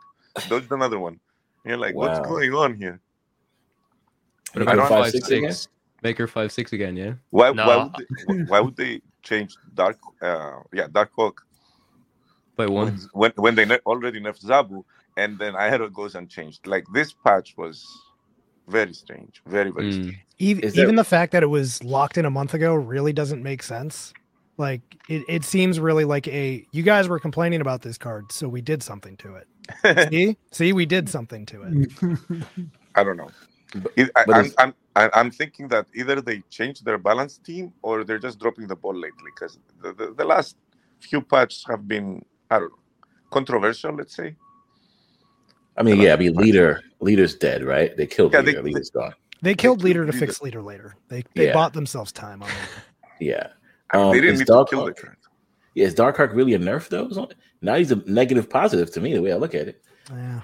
Dodge 0.46 0.66
another 0.70 0.98
one. 0.98 1.20
You're 1.64 1.78
like, 1.78 1.94
what's 1.94 2.18
going 2.20 2.54
on 2.54 2.74
here? 2.76 3.00
What 4.52 4.62
You 4.62 4.64
about 4.64 4.76
go 4.76 4.82
five 4.88 5.04
five, 5.04 5.12
six 5.12 5.28
six 5.28 5.30
again? 5.30 5.56
Make 6.02 6.18
her 6.18 6.26
five 6.28 6.52
six 6.52 6.72
again, 6.72 6.96
yeah. 6.96 7.14
Why 7.30 7.52
No. 7.52 7.66
why 7.66 7.76
would 7.76 7.96
they, 7.96 8.06
why 8.46 8.60
would 8.60 8.76
they 8.76 9.02
change 9.22 9.58
Dark 9.74 9.98
uh 10.22 10.60
yeah, 10.72 10.88
Dark 10.92 11.12
Hawk 11.16 11.42
By 12.56 12.66
when 12.66 12.86
one. 12.86 12.98
when, 13.12 13.32
when 13.36 13.54
they 13.54 13.64
ne- 13.64 13.80
already 13.86 14.20
nerfed 14.20 14.44
Zabu 14.44 14.84
and 15.16 15.38
then 15.38 15.54
Aero 15.56 15.88
goes 15.90 16.14
unchanged. 16.14 16.66
Like 16.66 16.84
this 16.92 17.12
patch 17.12 17.54
was 17.56 18.05
very 18.68 18.92
strange. 18.94 19.42
Very, 19.46 19.70
very 19.70 19.90
Mm. 19.90 19.92
strange. 19.92 20.18
even, 20.38 20.70
there- 20.74 20.84
even 20.84 20.96
the 20.96 21.04
fact 21.04 21.32
that 21.32 21.42
it 21.42 21.46
was 21.46 21.82
locked 21.84 22.18
in 22.18 22.24
a 22.24 22.30
month 22.30 22.54
ago 22.54 22.74
really 22.74 23.12
doesn't 23.12 23.42
make 23.42 23.62
sense. 23.62 24.12
Like 24.58 24.80
it, 25.08 25.22
it 25.28 25.44
seems 25.44 25.78
really 25.78 26.04
like 26.04 26.26
a 26.28 26.64
you 26.72 26.82
guys 26.82 27.08
were 27.08 27.18
complaining 27.20 27.60
about 27.60 27.82
this 27.82 27.98
card, 27.98 28.32
so 28.32 28.48
we 28.48 28.62
did 28.62 28.82
something 28.82 29.16
to 29.18 29.36
it. 29.36 29.46
See, 30.10 30.36
see, 30.52 30.72
we 30.72 30.86
did 30.86 31.08
something 31.08 31.44
to 31.46 31.62
it. 31.64 31.92
I 32.94 33.04
don't 33.04 33.16
know. 33.18 33.30
But- 33.74 33.92
It- 33.96 34.10
I, 34.16 34.24
but 34.24 34.36
I'm, 34.58 34.74
I'm, 34.96 35.10
I'm 35.14 35.30
thinking 35.30 35.68
that 35.68 35.86
either 35.94 36.20
they 36.22 36.40
changed 36.50 36.84
their 36.86 36.96
balance 36.98 37.36
team 37.38 37.72
or 37.82 38.02
they're 38.04 38.18
just 38.28 38.38
dropping 38.38 38.66
the 38.68 38.76
ball 38.76 38.94
lately 38.94 39.30
because 39.34 39.58
the, 39.82 39.92
the, 39.92 40.14
the 40.16 40.24
last 40.24 40.56
few 41.00 41.20
patches 41.20 41.64
have 41.68 41.86
been, 41.86 42.24
I 42.50 42.60
don't 42.60 42.70
know, 42.70 42.78
controversial, 43.30 43.92
let's 43.94 44.14
say. 44.16 44.36
I 45.78 45.82
mean, 45.82 46.00
yeah, 46.00 46.14
I 46.14 46.16
mean, 46.16 46.34
leader, 46.34 46.82
leader's 47.00 47.34
dead, 47.34 47.62
right? 47.64 47.96
They 47.96 48.06
killed 48.06 48.32
Yeah, 48.32 48.40
they- 48.40 48.52
leader. 48.52 48.62
leader's 48.62 48.90
gone. 48.90 49.14
They 49.42 49.50
killed 49.54 49.78
killed 49.80 49.82
leader 49.84 50.06
to 50.06 50.12
Leader. 50.12 50.26
fix 50.26 50.40
leader 50.42 50.62
later. 50.62 50.96
They 51.08 51.22
they 51.34 51.46
Yeah. 51.48 51.52
bought 51.52 51.72
themselves 51.74 52.10
time 52.12 52.42
on 52.42 52.48
it. 52.48 52.54
Yeah. 53.20 53.48
I 53.90 53.96
mean, 53.98 54.06
Um, 54.06 54.12
they 54.12 54.20
didn't 54.20 54.34
is 54.34 54.40
need 54.40 54.46
to 54.46 54.52
Dark 54.52 54.70
kill 54.70 54.84
the 54.86 54.92
Hawk- 54.92 55.16
Yeah, 55.74 55.86
is 55.86 55.94
Darkhawk 55.94 56.34
really 56.34 56.54
a 56.54 56.58
nerf 56.58 56.88
though? 56.88 57.08
Now 57.62 57.74
he's 57.76 57.92
a 57.92 57.96
negative 58.06 58.48
positive 58.50 58.90
to 58.92 59.00
me, 59.00 59.14
the 59.14 59.22
way 59.22 59.32
I 59.32 59.36
look 59.36 59.54
at 59.54 59.68
it. 59.68 59.82
Yeah. 60.10 60.40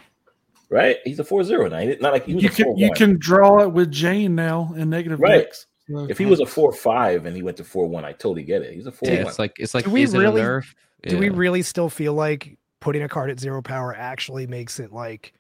Right? 0.70 0.96
He's 1.04 1.18
a 1.18 1.24
4-0 1.24 1.70
now. 1.70 1.96
Not 2.00 2.12
like 2.14 2.24
he 2.26 2.34
was 2.34 2.44
You 2.44 2.48
a 2.50 2.52
can 2.52 2.76
you 2.78 2.90
can 2.92 3.18
draw 3.18 3.60
it 3.62 3.72
with 3.72 3.90
Jane 3.90 4.34
now 4.34 4.72
in 4.76 4.88
negative 4.90 5.20
Right. 5.20 5.44
decks. 5.44 5.66
So- 5.90 6.06
If 6.08 6.16
he 6.18 6.24
was 6.26 6.40
a 6.40 6.46
4-5 6.46 7.26
and 7.26 7.34
he 7.36 7.42
went 7.42 7.56
to 7.58 7.64
4-1, 7.64 8.04
I 8.04 8.12
totally 8.12 8.42
get 8.42 8.62
it. 8.62 8.72
He's 8.74 8.86
a 8.86 8.92
4-1. 8.92 9.06
Yeah, 9.14 9.28
it's 9.28 9.38
like 9.38 9.52
it's 9.58 9.74
like 9.74 9.84
Do 9.84 9.90
we 9.90 10.06
really- 10.06 10.40
a 10.40 10.44
nerf? 10.44 10.64
Do 11.02 11.18
we 11.18 11.28
really 11.30 11.62
still 11.62 11.90
feel 11.90 12.14
like 12.14 12.56
putting 12.82 13.02
a 13.02 13.08
card 13.08 13.30
at 13.30 13.40
zero 13.40 13.62
power 13.62 13.94
actually 13.96 14.46
makes 14.46 14.78
it 14.78 14.92
like 14.92 15.32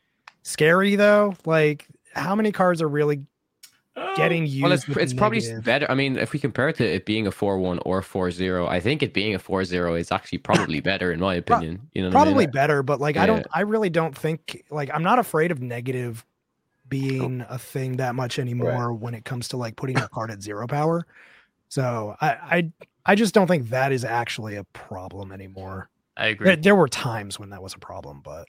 scary 0.42 0.96
though? 0.96 1.34
Like 1.44 1.86
how 2.14 2.34
many 2.34 2.52
cards 2.52 2.80
are 2.80 2.88
really 2.88 3.26
Um, 3.96 4.14
getting 4.16 4.46
used? 4.46 4.62
Well, 4.62 4.72
it's, 4.72 4.88
it's 4.88 5.12
probably 5.12 5.42
better. 5.60 5.86
I 5.90 5.94
mean, 5.94 6.16
if 6.16 6.32
we 6.32 6.38
compare 6.38 6.68
it 6.70 6.76
to 6.76 6.84
it 6.86 7.04
being 7.04 7.26
a 7.26 7.30
4 7.32 7.58
1 7.58 7.80
or 7.84 8.00
4 8.00 8.30
0, 8.30 8.66
I 8.66 8.80
think 8.80 9.02
it 9.02 9.12
being 9.12 9.34
a 9.34 9.38
4 9.38 9.64
0 9.64 9.94
is 9.96 10.10
actually 10.10 10.38
probably 10.38 10.80
better, 10.90 11.12
in 11.12 11.20
my 11.20 11.34
opinion. 11.34 11.90
You 11.92 12.02
know, 12.02 12.08
what 12.08 12.14
I 12.14 12.24
mean? 12.24 12.32
probably 12.32 12.46
better, 12.46 12.82
but 12.82 13.00
like 13.00 13.16
I 13.18 13.26
don't 13.26 13.46
I 13.52 13.60
really 13.62 13.90
don't 13.90 14.16
think 14.16 14.64
like 14.70 14.90
I'm 14.94 15.02
not 15.02 15.18
afraid 15.18 15.50
of 15.50 15.60
negative 15.60 16.24
being 16.88 17.44
a 17.48 17.58
thing 17.58 17.96
that 17.96 18.14
much 18.14 18.38
anymore 18.38 18.92
when 18.92 19.14
it 19.14 19.24
comes 19.24 19.48
to 19.48 19.56
like 19.56 19.76
putting 19.76 19.98
a 19.98 20.08
card 20.08 20.30
at 20.30 20.42
zero 20.42 20.66
power. 20.66 21.06
So 21.68 22.16
I 22.20 22.28
I 22.56 22.72
I 23.04 23.14
just 23.14 23.34
don't 23.34 23.46
think 23.46 23.70
that 23.70 23.92
is 23.92 24.04
actually 24.04 24.56
a 24.56 24.64
problem 24.64 25.32
anymore. 25.32 25.88
I 26.16 26.26
agree. 26.26 26.46
There, 26.46 26.56
there 26.56 26.76
were 26.76 26.88
times 26.88 27.38
when 27.38 27.50
that 27.50 27.62
was 27.62 27.74
a 27.74 27.78
problem, 27.78 28.20
but 28.22 28.48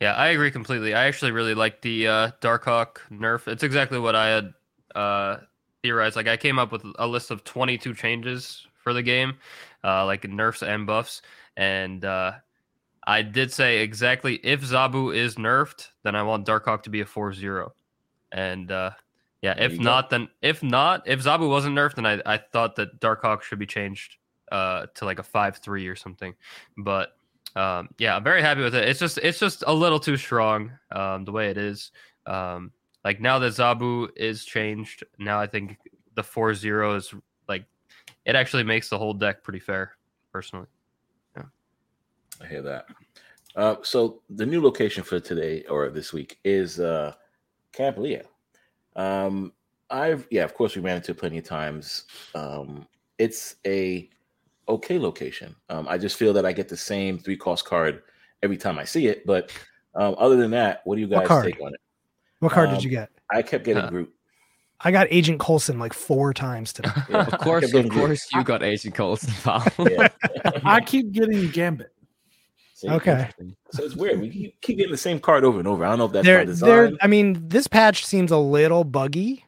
Yeah, 0.00 0.14
I 0.14 0.28
agree 0.28 0.50
completely. 0.50 0.94
I 0.94 1.06
actually 1.06 1.32
really 1.32 1.54
like 1.54 1.82
the 1.82 2.06
uh, 2.08 2.30
Darkhawk 2.40 2.98
nerf. 3.10 3.48
It's 3.48 3.62
exactly 3.62 3.98
what 3.98 4.14
I 4.16 4.28
had 4.28 4.54
uh, 4.94 5.36
theorized. 5.82 6.16
Like 6.16 6.28
I 6.28 6.36
came 6.36 6.58
up 6.58 6.72
with 6.72 6.84
a 6.98 7.06
list 7.06 7.30
of 7.30 7.44
22 7.44 7.94
changes 7.94 8.66
for 8.74 8.92
the 8.92 9.02
game, 9.02 9.34
uh, 9.84 10.04
like 10.06 10.28
nerfs 10.28 10.62
and 10.62 10.86
buffs, 10.86 11.22
and 11.56 12.04
uh, 12.04 12.32
I 13.06 13.22
did 13.22 13.52
say 13.52 13.82
exactly 13.82 14.36
if 14.42 14.62
Zabu 14.62 15.14
is 15.14 15.36
nerfed, 15.36 15.88
then 16.02 16.16
I 16.16 16.22
want 16.22 16.46
Darkhawk 16.46 16.82
to 16.84 16.90
be 16.90 17.00
a 17.00 17.04
4-0. 17.04 17.70
And 18.32 18.70
uh, 18.70 18.90
yeah, 19.42 19.54
There 19.54 19.64
if 19.64 19.72
you 19.72 19.78
go. 19.78 19.84
not, 19.84 20.10
then 20.10 20.28
if 20.42 20.62
not, 20.62 21.06
if 21.06 21.22
Zabu 21.22 21.48
wasn't 21.48 21.76
nerfed, 21.76 21.94
then 21.94 22.06
I, 22.06 22.20
I 22.26 22.38
thought 22.38 22.76
that 22.76 23.00
Darkhawk 23.00 23.42
should 23.42 23.58
be 23.58 23.66
changed 23.66 24.16
uh, 24.52 24.86
to 24.94 25.04
like 25.04 25.18
a 25.18 25.22
5-3 25.22 25.90
or 25.90 25.96
something. 25.96 26.34
But 26.76 27.10
um, 27.56 27.88
yeah, 27.98 28.16
I'm 28.16 28.24
very 28.24 28.42
happy 28.42 28.62
with 28.62 28.74
it. 28.74 28.88
It's 28.88 29.00
just 29.00 29.18
it's 29.18 29.38
just 29.38 29.64
a 29.66 29.72
little 29.72 29.98
too 29.98 30.16
strong 30.16 30.72
um, 30.92 31.24
the 31.24 31.32
way 31.32 31.48
it 31.48 31.56
is. 31.56 31.90
Um, 32.26 32.72
like 33.04 33.20
now 33.20 33.38
that 33.38 33.52
Zabu 33.52 34.08
is 34.16 34.44
changed, 34.44 35.04
now 35.18 35.40
I 35.40 35.46
think 35.46 35.78
the 36.14 36.22
4-0 36.22 36.96
is 36.96 37.14
like 37.48 37.64
it 38.24 38.34
actually 38.34 38.64
makes 38.64 38.88
the 38.88 38.98
whole 38.98 39.14
deck 39.14 39.42
pretty 39.42 39.60
fair, 39.60 39.92
personally. 40.32 40.66
Yeah, 41.36 41.44
I 42.42 42.46
hear 42.46 42.62
that. 42.62 42.86
Uh, 43.54 43.76
so 43.82 44.20
the 44.28 44.44
new 44.44 44.60
location 44.60 45.02
for 45.02 45.18
today 45.18 45.64
or 45.70 45.88
this 45.88 46.12
week 46.12 46.38
is 46.44 46.78
uh, 46.78 47.14
Camp 47.72 47.96
Lehigh. 47.96 48.22
Um, 48.96 49.52
I've 49.88 50.26
yeah, 50.30 50.44
of 50.44 50.52
course 50.52 50.76
we 50.76 50.82
ran 50.82 50.96
into 50.96 51.12
it 51.12 51.18
plenty 51.18 51.38
of 51.38 51.44
times. 51.44 52.04
Um, 52.34 52.86
it's 53.18 53.56
a 53.66 54.10
okay 54.68 54.98
location. 54.98 55.54
Um, 55.68 55.86
I 55.88 55.98
just 55.98 56.16
feel 56.16 56.32
that 56.34 56.44
I 56.46 56.52
get 56.52 56.68
the 56.68 56.76
same 56.76 57.18
three 57.18 57.36
cost 57.36 57.64
card 57.64 58.02
every 58.42 58.56
time 58.56 58.78
I 58.78 58.84
see 58.84 59.06
it. 59.06 59.24
But 59.26 59.50
um, 59.94 60.14
other 60.18 60.36
than 60.36 60.50
that, 60.52 60.82
what 60.84 60.96
do 60.96 61.00
you 61.00 61.06
guys 61.08 61.26
card? 61.26 61.44
take 61.44 61.60
on 61.60 61.74
it? 61.74 61.80
what 62.40 62.52
card 62.52 62.68
Um, 62.68 62.74
did 62.74 62.84
you 62.84 62.90
get? 62.90 63.10
I 63.30 63.42
kept 63.42 63.64
getting 63.64 63.82
Huh. 63.82 63.90
Groot. 63.90 64.12
I 64.80 64.90
got 64.90 65.06
Agent 65.10 65.40
Coulson 65.40 65.78
like 65.78 65.94
four 65.94 66.34
times 66.34 66.72
today. 66.72 66.90
Yeah, 67.08 67.26
Of 67.26 67.38
course, 67.38 67.62
kept 67.62 67.72
getting 67.72 67.86
of 67.90 67.92
Groot. 67.92 68.06
course, 68.08 68.26
you 68.34 68.44
got 68.44 68.62
Agent 68.62 68.94
Coulson. 68.94 69.32
Yeah. 69.78 70.08
I 70.64 70.80
keep 70.80 71.12
getting 71.12 71.48
Gambit. 71.50 71.92
See? 72.74 72.90
Okay. 72.90 73.30
So 73.72 73.84
it's 73.84 73.96
weird. 73.96 74.20
We 74.20 74.28
keep- 74.28 74.60
keep 74.60 74.76
getting 74.76 74.92
the 74.92 74.98
same 74.98 75.18
card 75.18 75.44
over 75.44 75.58
and 75.58 75.66
over. 75.66 75.82
I 75.84 75.88
don't 75.88 75.98
know 75.98 76.04
if 76.04 76.12
that's 76.12 76.26
by 76.26 76.30
There, 76.32 76.44
design. 76.44 76.68
there. 76.68 76.90
I 77.00 77.06
mean, 77.06 77.48
this 77.48 77.66
patch 77.66 78.04
seems 78.04 78.30
a 78.30 78.36
little 78.36 78.84
buggy, 78.84 79.46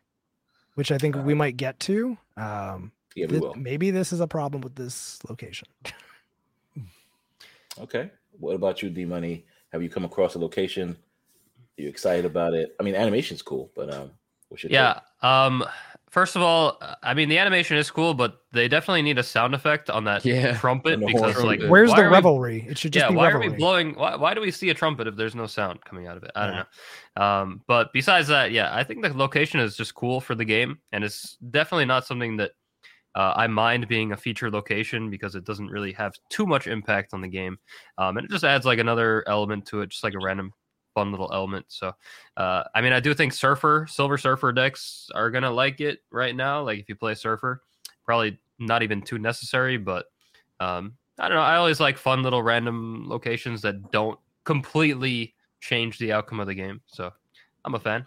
which 0.77 0.91
I 0.91 0.97
think 0.97 1.15
we 1.17 1.35
might 1.35 1.59
get 1.59 1.79
to. 1.81 2.17
Um, 2.39 2.93
yeah, 3.15 3.27
we 3.27 3.35
thi- 3.35 3.41
will. 3.41 3.55
maybe 3.55 3.91
this 3.91 4.13
is 4.13 4.21
a 4.21 4.27
problem 4.27 4.61
with 4.63 4.75
this 4.77 5.19
location. 5.29 5.69
Okay. 7.81 8.11
What 8.41 8.55
about 8.55 8.83
you, 8.83 8.91
D 8.91 9.05
Money? 9.05 9.45
Have 9.73 9.83
you 9.83 9.89
come 9.89 10.05
across 10.05 10.35
a 10.35 10.39
location? 10.39 10.91
Are 11.79 11.83
you 11.83 11.89
excited 11.89 12.25
about 12.25 12.55
it? 12.55 12.75
I 12.81 12.83
mean, 12.83 12.95
animation's 12.95 13.43
cool, 13.43 13.71
but 13.77 13.93
um, 13.93 14.11
what's 14.49 14.65
your 14.65 14.73
Yeah. 14.73 15.01
Um. 15.23 15.65
First 16.11 16.37
of 16.37 16.43
all, 16.43 16.79
uh, 16.81 16.95
I 17.03 17.13
mean 17.13 17.29
the 17.29 17.37
animation 17.37 17.77
is 17.77 17.91
cool, 17.91 18.15
but 18.15 18.41
they 18.53 18.67
definitely 18.67 19.03
need 19.03 19.19
a 19.19 19.23
sound 19.23 19.55
effect 19.55 19.91
on 19.91 20.05
that 20.05 20.25
Yeah, 20.25 20.57
trumpet 20.59 20.99
the 20.99 21.07
because 21.07 21.35
horn. 21.35 21.47
like 21.47 21.63
Where's 21.69 21.91
the 21.91 21.97
are 22.01 22.09
we- 22.09 22.15
revelry? 22.15 22.67
It 22.67 22.79
should 22.79 22.95
just 22.95 23.05
yeah, 23.05 23.11
be 23.11 23.17
why 23.17 23.27
revelry. 23.27 23.49
are 23.49 23.51
we 23.51 23.57
blowing? 23.59 23.95
Why, 23.95 24.17
why 24.17 24.33
do 24.33 24.41
we 24.41 24.51
see 24.51 24.71
a 24.71 24.75
trumpet 24.75 25.07
if 25.07 25.17
there's 25.17 25.35
no 25.35 25.47
sound 25.47 25.85
coming 25.85 26.07
out 26.07 26.17
of 26.17 26.23
it? 26.25 26.31
I 26.35 26.47
don't 26.47 26.55
Yeah. 26.57 26.65
know. 27.19 27.23
Um, 27.23 27.63
but 27.67 27.93
besides 27.93 28.27
that, 28.29 28.53
yeah, 28.53 28.75
I 28.75 28.85
think 28.85 29.03
the 29.03 29.13
location 29.13 29.61
is 29.61 29.77
just 29.77 29.95
cool 29.95 30.21
for 30.23 30.35
the 30.35 30.47
game, 30.47 30.79
and 30.93 31.05
it's 31.05 31.37
definitely 31.51 31.85
not 31.85 32.07
something 32.07 32.39
that 32.39 32.53
uh, 33.19 33.35
I 33.37 33.49
mind 33.49 33.89
being 33.89 34.13
a 34.13 34.17
feature 34.17 34.49
location 34.49 35.11
because 35.11 35.35
it 35.35 35.45
doesn't 35.45 35.67
really 35.67 35.93
have 35.93 36.15
too 36.29 36.47
much 36.47 36.69
impact 36.69 37.13
on 37.13 37.21
the 37.21 37.29
game, 37.29 37.59
um, 37.99 38.17
and 38.17 38.25
it 38.25 38.31
just 38.31 38.45
adds 38.45 38.65
like 38.65 38.79
another 38.79 39.25
element 39.27 39.67
to 39.67 39.81
it, 39.81 39.91
just 39.91 40.05
like 40.05 40.15
a 40.15 40.21
random 40.21 40.53
fun 40.95 41.11
little 41.11 41.29
element. 41.33 41.67
So, 41.67 41.93
uh, 42.37 42.63
I 42.77 42.81
mean, 42.81 42.93
I 42.93 43.01
do 43.01 43.13
think 43.15 43.33
Surfer, 43.33 43.89
Silver 43.91 44.19
Surfer 44.19 44.53
decks 44.53 45.09
are 45.17 45.33
gonna 45.33 45.51
like 45.51 45.81
it 45.81 45.99
right 46.13 46.35
now. 46.35 46.63
Like 46.63 46.79
if 46.79 46.89
you 46.89 46.95
play 46.95 47.17
Surfer, 47.17 47.63
probably 48.05 48.39
not 48.61 48.85
even 48.85 49.03
too 49.03 49.19
necessary, 49.19 49.79
but 49.79 50.07
um, 50.61 50.95
I 51.19 51.27
don't 51.29 51.37
know. 51.37 51.43
I 51.43 51.57
always 51.57 51.81
like 51.81 51.99
fun 51.99 52.23
little 52.23 52.43
random 52.45 53.09
locations 53.09 53.63
that 53.63 53.91
don't 53.91 54.19
completely 54.45 55.35
change 55.61 55.99
the 55.99 56.13
outcome 56.13 56.39
of 56.39 56.47
the 56.47 56.55
game. 56.55 56.81
So 56.87 57.13
I'm 57.65 57.75
a 57.75 57.81
fan. 57.81 58.05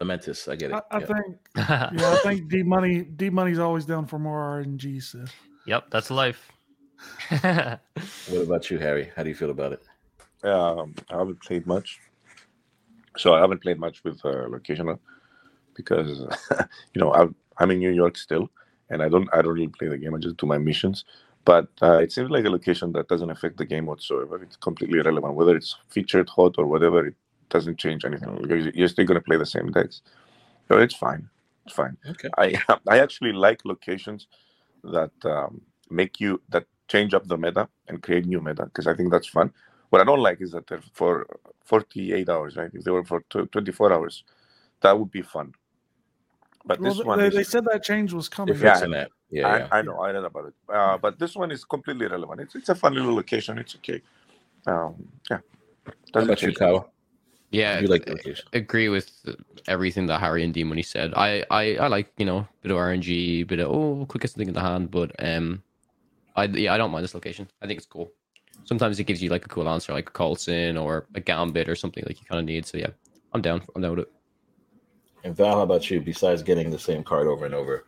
Lamentis? 0.00 0.50
I 0.50 0.56
get 0.56 0.70
it. 0.70 0.74
I, 0.74 0.96
I 0.96 1.00
yeah. 1.00 1.06
think 1.06 1.36
yeah, 1.56 2.12
I 2.12 2.20
think 2.22 2.48
D 2.48 2.62
Money 2.62 3.02
D 3.02 3.30
Money's 3.30 3.58
always 3.58 3.84
down 3.84 4.06
for 4.06 4.18
more 4.18 4.62
RNG. 4.62 5.02
So 5.02 5.24
yep, 5.66 5.86
that's 5.90 6.10
life. 6.10 6.50
What 7.30 8.42
about 8.42 8.70
you, 8.70 8.78
Harry? 8.78 9.10
How 9.14 9.22
do 9.22 9.28
you 9.28 9.34
feel 9.34 9.50
about 9.50 9.72
it? 9.72 9.82
Um, 10.44 10.94
I 11.10 11.18
haven't 11.18 11.40
played 11.40 11.66
much, 11.66 12.00
so 13.16 13.34
I 13.34 13.40
haven't 13.40 13.62
played 13.62 13.78
much 13.78 14.02
with 14.04 14.24
uh, 14.24 14.46
locational 14.48 14.98
because 15.74 16.08
you 16.94 17.00
know 17.00 17.12
I'm 17.14 17.34
I'm 17.58 17.70
in 17.70 17.78
New 17.78 17.92
York 17.92 18.16
still, 18.16 18.50
and 18.90 19.02
I 19.02 19.08
don't 19.08 19.28
I 19.32 19.42
don't 19.42 19.54
really 19.54 19.68
play 19.68 19.88
the 19.88 19.98
game. 19.98 20.14
I 20.14 20.18
just 20.18 20.36
do 20.36 20.46
my 20.46 20.58
missions. 20.58 21.04
But 21.44 21.68
uh, 21.80 21.98
it 21.98 22.12
seems 22.12 22.30
like 22.30 22.44
a 22.44 22.50
location 22.50 22.92
that 22.92 23.08
doesn't 23.08 23.30
affect 23.30 23.56
the 23.56 23.64
game 23.64 23.86
whatsoever. 23.86 24.42
It's 24.42 24.56
completely 24.56 24.98
irrelevant 24.98 25.34
whether 25.34 25.56
it's 25.56 25.76
featured 25.88 26.28
hot 26.28 26.56
or 26.58 26.66
whatever. 26.66 27.06
It 27.06 27.14
doesn't 27.50 27.78
change 27.78 28.04
anything. 28.04 28.44
You're, 28.48 28.70
you're 28.70 28.88
still 28.88 29.06
going 29.06 29.20
to 29.20 29.24
play 29.24 29.36
the 29.36 29.46
same 29.46 29.70
decks, 29.70 30.02
so 30.68 30.78
it's 30.78 30.94
fine. 30.94 31.28
It's 31.66 31.74
fine. 31.74 31.96
Okay. 32.08 32.28
I 32.38 32.60
I 32.88 32.98
actually 32.98 33.32
like 33.32 33.64
locations 33.64 34.26
that 34.84 35.12
um, 35.24 35.60
make 35.90 36.20
you 36.20 36.40
that 36.50 36.64
change 36.88 37.14
up 37.14 37.26
the 37.28 37.36
meta 37.36 37.68
and 37.88 38.02
create 38.02 38.26
new 38.26 38.40
meta 38.40 38.64
because 38.64 38.86
I 38.86 38.94
think 38.94 39.10
that's 39.10 39.28
fun. 39.28 39.52
What 39.90 40.00
I 40.00 40.04
don't 40.04 40.20
like 40.20 40.40
is 40.40 40.52
that 40.52 40.66
they're 40.66 40.82
for 40.92 41.26
48 41.64 42.28
hours, 42.28 42.56
right? 42.56 42.70
If 42.72 42.84
they 42.84 42.90
were 42.90 43.04
for 43.04 43.20
tw- 43.30 43.50
24 43.50 43.92
hours, 43.92 44.24
that 44.82 44.98
would 44.98 45.10
be 45.10 45.22
fun. 45.22 45.54
But 46.64 46.80
Well, 46.80 46.94
this 46.94 47.04
one 47.04 47.18
they, 47.18 47.28
is 47.28 47.34
they 47.34 47.44
said 47.44 47.64
that 47.66 47.82
change 47.82 48.12
was 48.12 48.28
coming. 48.28 48.54
They're 48.54 48.72
fixing 48.74 48.90
that. 48.90 49.10
Yeah, 49.30 49.56
yeah. 49.56 49.68
I, 49.70 49.78
I 49.78 49.82
know, 49.82 50.02
I 50.02 50.12
know 50.12 50.24
about 50.24 50.46
it. 50.46 50.54
Uh, 50.68 50.98
but 50.98 51.18
this 51.18 51.34
one 51.34 51.50
is 51.50 51.64
completely 51.64 52.06
irrelevant. 52.06 52.40
It's, 52.40 52.54
it's 52.54 52.68
a 52.68 52.74
fun 52.74 52.94
little 52.94 53.14
location. 53.14 53.58
It's 53.58 53.74
okay. 53.76 54.00
Um, 54.66 54.94
yeah. 55.30 55.38
Doesn't 56.12 56.30
about 56.30 56.42
you, 56.42 56.48
change. 56.48 56.58
Kyle? 56.58 56.92
Yeah, 57.50 57.80
You 57.80 57.88
like 57.88 58.04
the 58.04 58.12
location? 58.12 58.44
agree 58.52 58.88
with 58.88 59.10
everything 59.66 60.06
that 60.06 60.20
Harry 60.20 60.44
and 60.44 60.52
D 60.52 60.64
Money 60.64 60.82
said. 60.82 61.14
I, 61.14 61.44
I, 61.50 61.76
I 61.76 61.86
like 61.88 62.12
you 62.18 62.26
know 62.26 62.46
bit 62.62 62.70
of 62.72 62.76
RNG, 62.78 63.46
bit 63.46 63.58
of 63.60 63.70
oh 63.70 64.04
quickest 64.06 64.36
thing 64.36 64.48
in 64.48 64.54
the 64.54 64.60
hand, 64.60 64.90
but 64.90 65.12
um, 65.24 65.62
I 66.36 66.44
yeah 66.44 66.74
I 66.74 66.76
don't 66.78 66.90
mind 66.90 67.04
this 67.04 67.14
location. 67.14 67.48
I 67.62 67.66
think 67.66 67.78
it's 67.78 67.86
cool. 67.86 68.12
Sometimes 68.64 68.98
it 69.00 69.04
gives 69.04 69.22
you 69.22 69.30
like 69.30 69.46
a 69.46 69.48
cool 69.48 69.66
answer, 69.68 69.94
like 69.94 70.08
a 70.10 70.12
Coulson 70.12 70.76
or 70.76 71.06
a 71.14 71.20
Gambit 71.20 71.70
or 71.70 71.74
something 71.74 72.04
like 72.06 72.20
you 72.20 72.26
kind 72.26 72.38
of 72.38 72.44
need. 72.44 72.66
So 72.66 72.76
yeah, 72.76 72.90
I'm 73.32 73.40
down. 73.40 73.62
I'm 73.74 73.80
down 73.80 73.92
with 73.96 74.00
it. 74.00 74.12
And 75.24 75.34
Val, 75.34 75.56
how 75.56 75.62
about 75.62 75.90
you? 75.90 76.00
Besides 76.00 76.42
getting 76.42 76.70
the 76.70 76.78
same 76.78 77.02
card 77.02 77.26
over 77.26 77.46
and 77.46 77.54
over, 77.54 77.86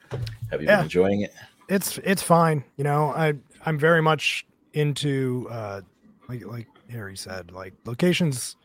have 0.50 0.62
you 0.62 0.68
Yeah. 0.68 0.76
been 0.76 0.84
enjoying 0.84 1.20
it? 1.20 1.34
it's 1.68 1.98
it's 1.98 2.22
fine. 2.22 2.64
You 2.76 2.84
know, 2.84 3.10
I 3.10 3.34
I'm 3.66 3.78
very 3.78 4.00
much 4.00 4.46
into 4.72 5.48
uh 5.50 5.82
like 6.28 6.44
like 6.46 6.66
Harry 6.88 7.16
said, 7.16 7.52
like 7.52 7.74
locations 7.84 8.56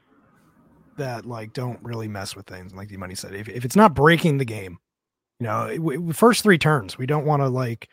that 0.97 1.25
like 1.25 1.53
don't 1.53 1.79
really 1.83 2.07
mess 2.07 2.35
with 2.35 2.45
things. 2.45 2.73
Like 2.73 2.87
D 2.87 2.97
Money 2.97 3.15
said, 3.15 3.33
if 3.33 3.47
if 3.49 3.65
it's 3.65 3.75
not 3.75 3.93
breaking 3.93 4.37
the 4.37 4.45
game, 4.45 4.77
you 5.39 5.47
know, 5.47 6.13
first 6.13 6.43
three 6.43 6.57
turns, 6.57 6.97
we 6.97 7.05
don't 7.05 7.25
want 7.25 7.41
to 7.41 7.49
like 7.49 7.89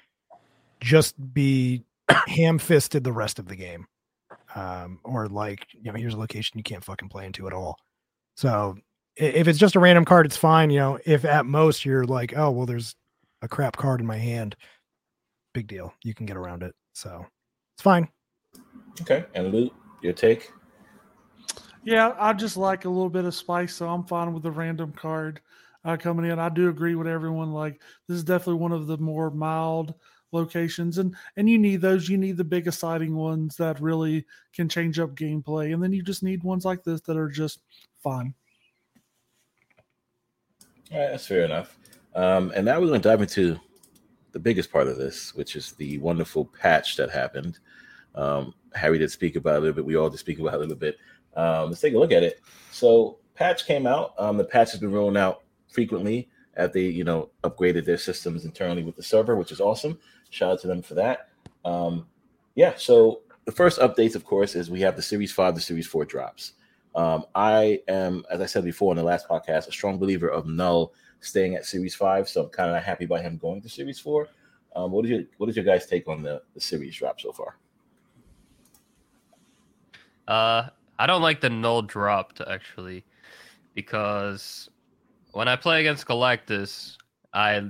just 0.80 1.14
be 1.32 1.82
ham 2.26 2.58
fisted 2.58 3.04
the 3.04 3.12
rest 3.12 3.38
of 3.38 3.46
the 3.46 3.56
game, 3.56 3.86
um, 4.54 4.98
or 5.04 5.28
like 5.28 5.66
you 5.72 5.92
know, 5.92 5.98
here's 5.98 6.14
a 6.14 6.18
location 6.18 6.58
you 6.58 6.64
can't 6.64 6.84
fucking 6.84 7.08
play 7.08 7.26
into 7.26 7.46
at 7.46 7.52
all. 7.52 7.76
So 8.36 8.76
if 9.16 9.46
it's 9.48 9.58
just 9.58 9.76
a 9.76 9.80
random 9.80 10.04
card, 10.04 10.26
it's 10.26 10.36
fine. 10.36 10.70
You 10.70 10.78
know, 10.78 10.98
if 11.04 11.24
at 11.24 11.46
most 11.46 11.84
you're 11.84 12.04
like, 12.04 12.36
oh 12.36 12.50
well, 12.50 12.66
there's 12.66 12.94
a 13.42 13.48
crap 13.48 13.76
card 13.76 14.00
in 14.00 14.06
my 14.06 14.16
hand 14.16 14.56
big 15.52 15.66
deal. 15.66 15.94
You 16.02 16.14
can 16.14 16.26
get 16.26 16.36
around 16.36 16.62
it. 16.62 16.74
So 16.94 17.26
it's 17.74 17.82
fine. 17.82 18.08
Okay. 19.00 19.24
And 19.34 19.52
Luke, 19.52 19.74
your 20.02 20.12
take? 20.12 20.50
Yeah, 21.84 22.14
I 22.18 22.32
just 22.32 22.56
like 22.56 22.84
a 22.84 22.88
little 22.88 23.10
bit 23.10 23.24
of 23.24 23.34
spice, 23.34 23.74
so 23.74 23.88
I'm 23.88 24.04
fine 24.04 24.32
with 24.32 24.44
the 24.44 24.50
random 24.50 24.92
card 24.92 25.40
uh, 25.84 25.96
coming 25.96 26.30
in. 26.30 26.38
I 26.38 26.48
do 26.48 26.68
agree 26.68 26.94
with 26.94 27.08
everyone. 27.08 27.52
Like 27.52 27.80
this 28.08 28.16
is 28.16 28.24
definitely 28.24 28.60
one 28.60 28.72
of 28.72 28.86
the 28.86 28.98
more 28.98 29.30
mild 29.30 29.94
locations, 30.30 30.98
and 30.98 31.14
and 31.36 31.48
you 31.48 31.58
need 31.58 31.80
those. 31.80 32.08
You 32.08 32.18
need 32.18 32.36
the 32.36 32.44
big 32.44 32.68
exciting 32.68 33.16
ones 33.16 33.56
that 33.56 33.80
really 33.80 34.24
can 34.54 34.68
change 34.68 35.00
up 35.00 35.16
gameplay, 35.16 35.74
and 35.74 35.82
then 35.82 35.92
you 35.92 36.02
just 36.02 36.22
need 36.22 36.44
ones 36.44 36.64
like 36.64 36.84
this 36.84 37.00
that 37.02 37.16
are 37.16 37.28
just 37.28 37.60
fun. 38.02 38.34
All 40.92 40.98
right, 41.00 41.10
that's 41.10 41.26
fair 41.26 41.44
enough. 41.44 41.78
Um, 42.14 42.52
and 42.54 42.64
now 42.64 42.78
we're 42.78 42.88
going 42.88 43.00
to 43.00 43.08
dive 43.08 43.22
into 43.22 43.58
the 44.32 44.38
biggest 44.38 44.70
part 44.70 44.86
of 44.86 44.98
this, 44.98 45.34
which 45.34 45.56
is 45.56 45.72
the 45.72 45.98
wonderful 45.98 46.44
patch 46.44 46.96
that 46.96 47.10
happened. 47.10 47.58
Um, 48.14 48.54
Harry 48.74 48.98
did 48.98 49.10
speak 49.10 49.36
about 49.36 49.54
it 49.54 49.58
a 49.58 49.60
little 49.60 49.74
bit. 49.74 49.84
We 49.86 49.96
all 49.96 50.10
did 50.10 50.18
speak 50.18 50.38
about 50.38 50.54
it 50.54 50.56
a 50.56 50.60
little 50.60 50.76
bit. 50.76 50.98
Um, 51.36 51.68
let's 51.68 51.80
take 51.80 51.94
a 51.94 51.98
look 51.98 52.12
at 52.12 52.22
it. 52.22 52.40
So, 52.70 53.18
patch 53.34 53.66
came 53.66 53.86
out. 53.86 54.14
Um, 54.18 54.36
the 54.36 54.44
patch 54.44 54.72
has 54.72 54.80
been 54.80 54.92
rolling 54.92 55.16
out 55.16 55.42
frequently 55.68 56.28
as 56.54 56.70
they, 56.72 56.82
you 56.82 57.04
know, 57.04 57.30
upgraded 57.44 57.84
their 57.84 57.98
systems 57.98 58.44
internally 58.44 58.82
with 58.82 58.96
the 58.96 59.02
server, 59.02 59.36
which 59.36 59.52
is 59.52 59.60
awesome. 59.60 59.98
Shout 60.30 60.52
out 60.52 60.60
to 60.60 60.66
them 60.66 60.82
for 60.82 60.94
that. 60.94 61.28
Um, 61.64 62.06
yeah. 62.54 62.74
So 62.76 63.22
the 63.44 63.52
first 63.52 63.80
updates, 63.80 64.14
of 64.14 64.24
course, 64.24 64.54
is 64.54 64.70
we 64.70 64.80
have 64.80 64.96
the 64.96 65.02
Series 65.02 65.32
Five, 65.32 65.54
the 65.54 65.60
Series 65.60 65.86
Four 65.86 66.04
drops. 66.04 66.52
Um, 66.94 67.24
I 67.34 67.80
am, 67.88 68.24
as 68.30 68.40
I 68.40 68.46
said 68.46 68.64
before 68.64 68.92
in 68.92 68.98
the 68.98 69.02
last 69.02 69.28
podcast, 69.28 69.68
a 69.68 69.72
strong 69.72 69.98
believer 69.98 70.28
of 70.28 70.46
Null 70.46 70.92
staying 71.20 71.54
at 71.54 71.64
Series 71.64 71.94
Five. 71.94 72.28
So 72.28 72.44
I'm 72.44 72.50
kind 72.50 72.74
of 72.76 72.82
happy 72.82 73.06
by 73.06 73.22
him 73.22 73.38
going 73.38 73.62
to 73.62 73.68
Series 73.68 73.98
Four. 73.98 74.28
Um, 74.74 74.90
what 74.90 75.04
is 75.04 75.10
your 75.10 75.22
what 75.38 75.48
is 75.48 75.56
your 75.56 75.64
guys' 75.64 75.86
take 75.86 76.08
on 76.08 76.22
the 76.22 76.42
the 76.54 76.60
series 76.60 76.96
drop 76.96 77.20
so 77.20 77.32
far? 77.32 77.58
Uh, 80.28 80.68
I 81.02 81.06
don't 81.06 81.20
like 81.20 81.40
the 81.40 81.50
null 81.50 81.82
dropped 81.82 82.40
actually, 82.40 83.04
because 83.74 84.68
when 85.32 85.48
I 85.48 85.56
play 85.56 85.80
against 85.80 86.06
Galactus, 86.06 86.96
I 87.34 87.60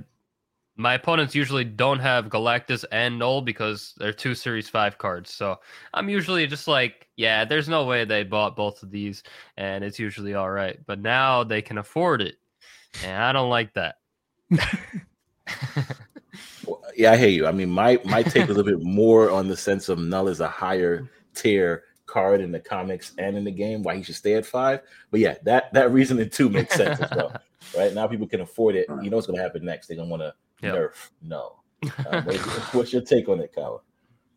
my 0.75 0.93
opponents 0.93 1.33
usually 1.33 1.63
don't 1.63 1.97
have 1.97 2.29
Galactus 2.29 2.85
and 2.91 3.17
null 3.17 3.41
because 3.41 3.95
they're 3.97 4.13
two 4.13 4.35
Series 4.35 4.69
Five 4.69 4.99
cards. 4.99 5.33
So 5.33 5.59
I'm 5.95 6.09
usually 6.09 6.45
just 6.45 6.67
like, 6.67 7.07
yeah, 7.17 7.43
there's 7.43 7.67
no 7.67 7.85
way 7.85 8.05
they 8.05 8.21
bought 8.21 8.55
both 8.55 8.83
of 8.83 8.91
these, 8.91 9.23
and 9.57 9.83
it's 9.83 9.97
usually 9.97 10.35
all 10.35 10.51
right. 10.51 10.77
But 10.85 10.99
now 10.99 11.43
they 11.43 11.63
can 11.63 11.79
afford 11.79 12.21
it, 12.21 12.35
and 13.03 13.23
I 13.23 13.31
don't 13.31 13.49
like 13.49 13.73
that. 13.73 13.95
Well, 16.65 16.81
yeah, 16.95 17.11
I 17.11 17.17
hear 17.17 17.29
you. 17.29 17.47
I 17.47 17.51
mean, 17.51 17.69
my 17.69 17.99
my 18.05 18.23
take 18.23 18.45
a 18.45 18.53
little 18.53 18.63
bit 18.63 18.81
more 18.81 19.29
on 19.31 19.47
the 19.47 19.57
sense 19.57 19.89
of 19.89 19.99
Null 19.99 20.27
is 20.27 20.39
a 20.39 20.47
higher 20.47 21.09
tier 21.35 21.83
card 22.13 22.41
in 22.41 22.51
the 22.51 22.59
comics 22.59 23.13
and 23.17 23.35
in 23.35 23.43
the 23.43 23.51
game. 23.51 23.81
Why 23.81 23.97
he 23.97 24.03
should 24.03 24.15
stay 24.15 24.35
at 24.35 24.45
five? 24.45 24.81
But 25.09 25.19
yeah, 25.19 25.35
that 25.43 25.73
that 25.73 25.91
reasoning 25.91 26.29
too 26.29 26.49
makes 26.49 26.75
sense 26.75 26.99
as 26.99 27.11
well. 27.15 27.35
Right 27.77 27.93
now, 27.93 28.07
people 28.07 28.27
can 28.27 28.41
afford 28.41 28.75
it. 28.75 28.87
You 29.01 29.09
know 29.09 29.15
what's 29.15 29.25
going 29.25 29.37
to 29.37 29.41
happen 29.41 29.63
next? 29.63 29.87
They're 29.87 29.95
going 29.95 30.09
to 30.09 30.11
want 30.11 30.21
to 30.21 30.33
Yep. 30.63 30.75
nerf 30.75 31.09
No. 31.21 31.59
Um, 32.09 32.25
what's, 32.25 32.73
what's 32.73 32.93
your 32.93 33.01
take 33.01 33.27
on 33.29 33.39
it, 33.39 33.53
Kyle? 33.53 33.83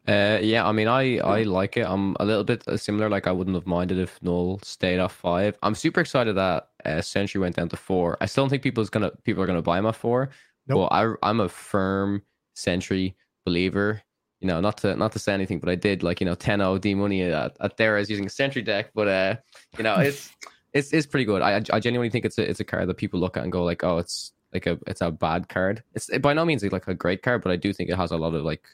Uh, 0.08 0.38
yeah, 0.40 0.66
I 0.66 0.72
mean, 0.72 0.86
I 0.86 1.18
I 1.18 1.42
like 1.42 1.76
it. 1.76 1.86
I'm 1.86 2.16
a 2.20 2.24
little 2.24 2.44
bit 2.44 2.66
uh, 2.68 2.76
similar. 2.76 3.08
Like, 3.08 3.26
I 3.26 3.32
wouldn't 3.32 3.56
have 3.56 3.66
minded 3.66 3.98
if 3.98 4.20
Null 4.22 4.60
stayed 4.62 5.00
at 5.00 5.10
five. 5.10 5.58
I'm 5.62 5.74
super 5.74 6.00
excited 6.00 6.34
that 6.36 6.68
uh, 6.84 7.00
Sentry 7.02 7.40
went 7.40 7.56
down 7.56 7.68
to 7.70 7.76
four. 7.76 8.16
I 8.20 8.26
still 8.26 8.44
don't 8.44 8.50
think 8.50 8.62
people's 8.62 8.90
gonna 8.90 9.10
people 9.24 9.42
are 9.42 9.46
gonna 9.46 9.62
buy 9.62 9.78
him 9.78 9.86
at 9.86 9.96
four. 9.96 10.30
Nope. 10.68 10.88
But 10.90 10.94
I 10.94 11.14
I'm 11.28 11.40
a 11.40 11.48
firm 11.48 12.22
Sentry 12.54 13.16
believer. 13.44 14.02
You 14.46 14.52
know, 14.52 14.60
not 14.60 14.76
to 14.78 14.94
not 14.94 15.10
to 15.10 15.18
say 15.18 15.34
anything, 15.34 15.58
but 15.58 15.68
I 15.68 15.74
did 15.74 16.04
like 16.04 16.20
you 16.20 16.24
know 16.24 16.36
10-0 16.36 16.80
D 16.80 16.94
money 16.94 17.22
at, 17.22 17.56
at 17.58 17.76
there 17.78 17.96
as 17.96 18.08
using 18.08 18.26
a 18.26 18.30
Sentry 18.30 18.62
deck. 18.62 18.92
But 18.94 19.08
uh, 19.08 19.36
you 19.76 19.82
know, 19.82 19.96
it's 19.96 20.30
it's 20.72 20.92
it's 20.92 21.04
pretty 21.04 21.24
good. 21.24 21.42
I 21.42 21.56
I 21.72 21.80
genuinely 21.80 22.10
think 22.10 22.24
it's 22.24 22.38
a 22.38 22.48
it's 22.48 22.60
a 22.60 22.64
card 22.64 22.88
that 22.88 22.96
people 22.96 23.18
look 23.18 23.36
at 23.36 23.42
and 23.42 23.50
go 23.50 23.64
like, 23.64 23.82
oh, 23.82 23.98
it's 23.98 24.34
like 24.54 24.66
a 24.66 24.78
it's 24.86 25.00
a 25.00 25.10
bad 25.10 25.48
card. 25.48 25.82
It's 25.96 26.16
by 26.18 26.32
no 26.32 26.44
means 26.44 26.62
like 26.62 26.86
a 26.86 26.94
great 26.94 27.24
card, 27.24 27.42
but 27.42 27.50
I 27.50 27.56
do 27.56 27.72
think 27.72 27.90
it 27.90 27.96
has 27.96 28.12
a 28.12 28.16
lot 28.16 28.34
of 28.34 28.44
like 28.44 28.68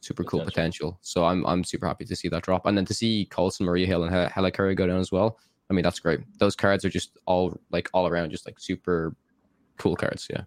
super 0.00 0.22
cool 0.22 0.44
Potential. 0.44 0.96
So 1.02 1.24
I'm 1.24 1.44
I'm 1.44 1.64
super 1.64 1.88
happy 1.88 2.04
to 2.04 2.14
see 2.14 2.28
that 2.28 2.44
drop, 2.44 2.64
and 2.64 2.78
then 2.78 2.84
to 2.84 2.94
see 2.94 3.26
Coulson, 3.28 3.66
Maria 3.66 3.88
Hill, 3.88 4.04
and 4.04 4.14
Hel- 4.14 4.28
Hella 4.28 4.52
Curry 4.52 4.76
go 4.76 4.86
down 4.86 5.00
as 5.00 5.10
well. 5.10 5.40
I 5.68 5.74
mean, 5.74 5.82
that's 5.82 5.98
great. 5.98 6.20
Those 6.38 6.54
cards 6.54 6.84
are 6.84 6.90
just 6.90 7.18
all 7.26 7.58
like 7.72 7.90
all 7.92 8.06
around, 8.06 8.30
just 8.30 8.46
like 8.46 8.60
super 8.60 9.16
cool 9.76 9.96
cards. 9.96 10.28
Yeah. 10.30 10.42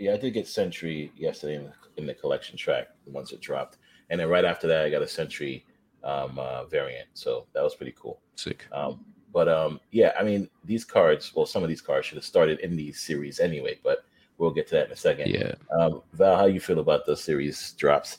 Yeah, 0.00 0.14
I 0.14 0.16
did 0.16 0.32
get 0.32 0.48
Sentry 0.48 1.12
yesterday 1.14 1.56
in 1.56 1.64
the, 1.64 1.72
in 1.98 2.06
the 2.06 2.14
collection 2.14 2.56
track 2.56 2.88
once 3.06 3.32
it 3.32 3.40
dropped, 3.40 3.76
and 4.08 4.18
then 4.18 4.28
right 4.28 4.44
after 4.44 4.66
that, 4.66 4.86
I 4.86 4.90
got 4.90 5.02
a 5.02 5.08
Sentry 5.08 5.64
um, 6.02 6.38
uh, 6.38 6.64
variant. 6.64 7.08
So 7.12 7.46
that 7.52 7.62
was 7.62 7.74
pretty 7.74 7.94
cool. 8.00 8.18
Sick. 8.34 8.66
Um, 8.72 9.04
but 9.32 9.48
um, 9.48 9.78
yeah, 9.90 10.12
I 10.18 10.24
mean, 10.24 10.48
these 10.64 10.84
cards, 10.84 11.32
well, 11.34 11.46
some 11.46 11.62
of 11.62 11.68
these 11.68 11.82
cards 11.82 12.06
should 12.06 12.16
have 12.16 12.24
started 12.24 12.60
in 12.60 12.76
these 12.76 12.98
series 12.98 13.40
anyway, 13.40 13.78
but 13.84 14.04
we'll 14.38 14.50
get 14.50 14.66
to 14.68 14.74
that 14.76 14.86
in 14.86 14.92
a 14.92 14.96
second. 14.96 15.28
Yeah. 15.30 15.54
Um, 15.78 16.02
Val, 16.14 16.36
how 16.36 16.46
you 16.46 16.60
feel 16.60 16.80
about 16.80 17.04
the 17.04 17.16
series 17.16 17.72
drops? 17.72 18.18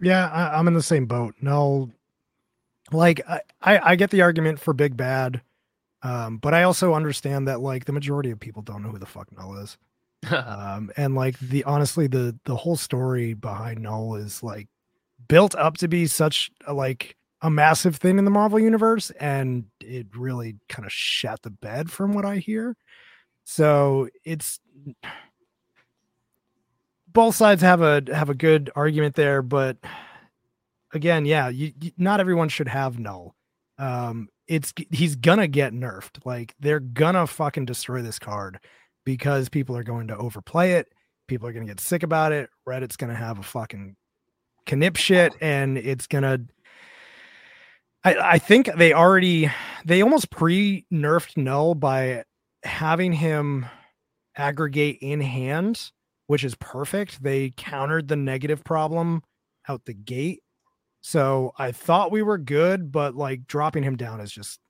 Yeah, 0.00 0.28
I, 0.28 0.58
I'm 0.58 0.66
in 0.68 0.74
the 0.74 0.82
same 0.82 1.06
boat. 1.06 1.34
No, 1.40 1.90
like 2.90 3.20
I, 3.28 3.40
I, 3.62 3.92
I 3.92 3.96
get 3.96 4.10
the 4.10 4.22
argument 4.22 4.58
for 4.58 4.74
big 4.74 4.96
bad, 4.96 5.42
um, 6.02 6.38
but 6.38 6.54
I 6.54 6.64
also 6.64 6.94
understand 6.94 7.46
that 7.46 7.60
like 7.60 7.84
the 7.84 7.92
majority 7.92 8.30
of 8.30 8.40
people 8.40 8.62
don't 8.62 8.82
know 8.82 8.90
who 8.90 8.98
the 8.98 9.06
fuck 9.06 9.28
Null 9.36 9.58
is. 9.58 9.78
um 10.32 10.90
and 10.96 11.14
like 11.14 11.38
the 11.38 11.62
honestly 11.64 12.06
the 12.06 12.36
the 12.44 12.56
whole 12.56 12.76
story 12.76 13.34
behind 13.34 13.80
null 13.80 14.16
is 14.16 14.42
like 14.42 14.68
built 15.28 15.54
up 15.54 15.76
to 15.76 15.88
be 15.88 16.06
such 16.06 16.50
a, 16.66 16.72
like 16.72 17.16
a 17.42 17.50
massive 17.50 17.96
thing 17.96 18.18
in 18.18 18.24
the 18.24 18.30
marvel 18.30 18.58
universe 18.58 19.10
and 19.20 19.64
it 19.80 20.06
really 20.16 20.56
kind 20.68 20.84
of 20.84 20.92
shat 20.92 21.40
the 21.42 21.50
bed 21.50 21.90
from 21.90 22.12
what 22.12 22.24
i 22.24 22.36
hear. 22.36 22.76
So 23.44 24.08
it's 24.24 24.60
both 27.06 27.34
sides 27.34 27.62
have 27.62 27.80
a 27.80 28.02
have 28.12 28.28
a 28.28 28.34
good 28.34 28.70
argument 28.76 29.14
there 29.14 29.40
but 29.40 29.78
again 30.92 31.24
yeah 31.24 31.48
you, 31.48 31.72
you 31.80 31.92
not 31.96 32.20
everyone 32.20 32.48
should 32.48 32.68
have 32.68 32.98
null. 32.98 33.34
Um 33.78 34.28
it's 34.48 34.72
he's 34.90 35.14
gonna 35.14 35.46
get 35.46 35.72
nerfed. 35.72 36.24
Like 36.24 36.54
they're 36.58 36.80
gonna 36.80 37.26
fucking 37.26 37.66
destroy 37.66 38.02
this 38.02 38.18
card 38.18 38.58
because 39.08 39.48
people 39.48 39.74
are 39.74 39.82
going 39.82 40.06
to 40.08 40.16
overplay 40.18 40.72
it. 40.72 40.92
People 41.28 41.48
are 41.48 41.52
going 41.54 41.66
to 41.66 41.72
get 41.72 41.80
sick 41.80 42.02
about 42.02 42.30
it. 42.30 42.50
Reddit's 42.68 42.98
going 42.98 43.08
to 43.08 43.16
have 43.16 43.38
a 43.38 43.42
fucking 43.42 43.96
knip 44.70 44.96
shit, 44.96 45.32
and 45.40 45.78
it's 45.78 46.06
going 46.06 46.24
to. 46.24 46.42
I, 48.04 48.34
I 48.34 48.38
think 48.38 48.68
they 48.76 48.92
already 48.92 49.50
they 49.86 50.02
almost 50.02 50.30
pre 50.30 50.84
nerfed 50.92 51.38
null 51.38 51.74
by 51.74 52.24
having 52.62 53.14
him 53.14 53.64
aggregate 54.36 54.98
in 55.00 55.22
hand, 55.22 55.90
which 56.26 56.44
is 56.44 56.54
perfect. 56.56 57.22
They 57.22 57.54
countered 57.56 58.08
the 58.08 58.16
negative 58.16 58.62
problem 58.62 59.22
out 59.66 59.86
the 59.86 59.94
gate. 59.94 60.42
So 61.00 61.52
I 61.58 61.72
thought 61.72 62.12
we 62.12 62.20
were 62.20 62.36
good, 62.36 62.92
but 62.92 63.14
like 63.14 63.46
dropping 63.46 63.84
him 63.84 63.96
down 63.96 64.20
is 64.20 64.30
just 64.30 64.60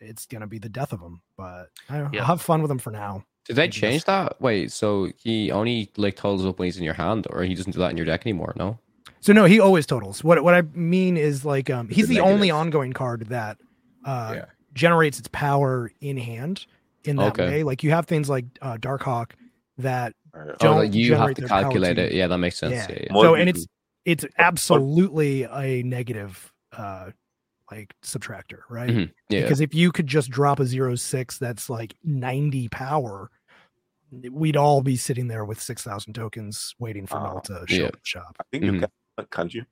it's 0.00 0.26
gonna 0.26 0.48
be 0.48 0.58
the 0.58 0.68
death 0.68 0.92
of 0.92 1.00
him. 1.00 1.22
But 1.36 1.70
I 1.88 1.94
don't 1.98 2.04
know, 2.04 2.10
Yeah. 2.14 2.20
I'll 2.20 2.26
have 2.28 2.42
fun 2.42 2.62
with 2.62 2.68
them 2.68 2.78
for 2.78 2.90
now. 2.90 3.24
Did 3.46 3.56
they 3.56 3.62
Maybe 3.64 3.72
change 3.72 4.04
that? 4.04 4.40
Wait, 4.40 4.72
so 4.72 5.10
he 5.18 5.52
only 5.52 5.90
like 5.96 6.16
totals 6.16 6.44
up 6.46 6.58
when 6.58 6.66
he's 6.66 6.78
in 6.78 6.82
your 6.84 6.94
hand, 6.94 7.26
or 7.30 7.42
he 7.44 7.54
doesn't 7.54 7.72
do 7.72 7.78
that 7.78 7.90
in 7.90 7.96
your 7.96 8.06
deck 8.06 8.22
anymore? 8.26 8.52
No. 8.56 8.78
So 9.20 9.32
no, 9.32 9.44
he 9.44 9.60
always 9.60 9.86
totals. 9.86 10.24
What 10.24 10.42
what 10.42 10.54
I 10.54 10.62
mean 10.74 11.16
is 11.16 11.44
like 11.44 11.70
um 11.70 11.88
he's 11.88 12.08
The 12.08 12.16
the 12.16 12.20
only 12.20 12.50
ongoing 12.50 12.92
card 12.92 13.26
that 13.28 13.58
uh 14.04 14.32
Yeah. 14.36 14.44
generates 14.74 15.18
its 15.18 15.28
power 15.32 15.92
in 16.00 16.16
hand 16.16 16.66
in 17.04 17.16
that 17.16 17.32
Okay. 17.38 17.46
way. 17.48 17.62
Like 17.62 17.82
you 17.84 17.90
have 17.92 18.06
things 18.06 18.28
like 18.28 18.46
uh 18.62 18.76
Darkhawk 18.78 19.32
that 19.78 20.12
Uh, 20.34 20.38
Oh, 20.48 20.54
don't 20.58 20.76
like 20.78 20.94
you 20.94 21.12
have 21.12 21.18
generate 21.20 21.36
to 21.36 21.40
their 21.42 21.48
power 21.48 21.62
calculate 21.62 21.96
to- 21.96 22.06
it. 22.06 22.12
Yeah, 22.12 22.26
that 22.26 22.38
makes 22.38 22.58
sense. 22.58 22.72
Yeah. 22.74 22.86
Yeah, 22.90 23.06
yeah. 23.10 23.20
So 23.22 23.34
and 23.36 23.48
it's 23.48 23.66
it's 24.04 24.24
absolutely 24.38 25.44
a 25.44 25.82
negative 25.84 26.52
uh 26.72 27.10
like 27.70 27.94
subtractor, 28.02 28.60
right? 28.70 28.90
Mhm. 28.90 29.12
Yeah. 29.28 29.42
Because 29.42 29.60
if 29.60 29.74
you 29.74 29.90
could 29.92 30.06
just 30.06 30.30
drop 30.30 30.60
a 30.60 30.66
zero 30.66 30.94
six 30.94 31.38
that's 31.38 31.68
like 31.68 31.94
90 32.04 32.68
power, 32.68 33.30
we'd 34.30 34.56
all 34.56 34.82
be 34.82 34.96
sitting 34.96 35.28
there 35.28 35.44
with 35.44 35.60
6,000 35.60 36.12
tokens 36.14 36.74
waiting 36.78 37.06
for 37.06 37.16
Ah, 37.16 37.24
Null 37.32 37.40
to 37.42 37.64
show 37.68 37.76
yeah. 37.82 37.86
up 37.88 37.96
at 37.96 38.06
shop. 38.06 38.36
I 38.40 38.44
think 38.52 38.64
Mhm. 38.64 38.72
you 38.74 38.80
can, 38.80 39.26
can't 39.30 39.54
you? 39.54 39.64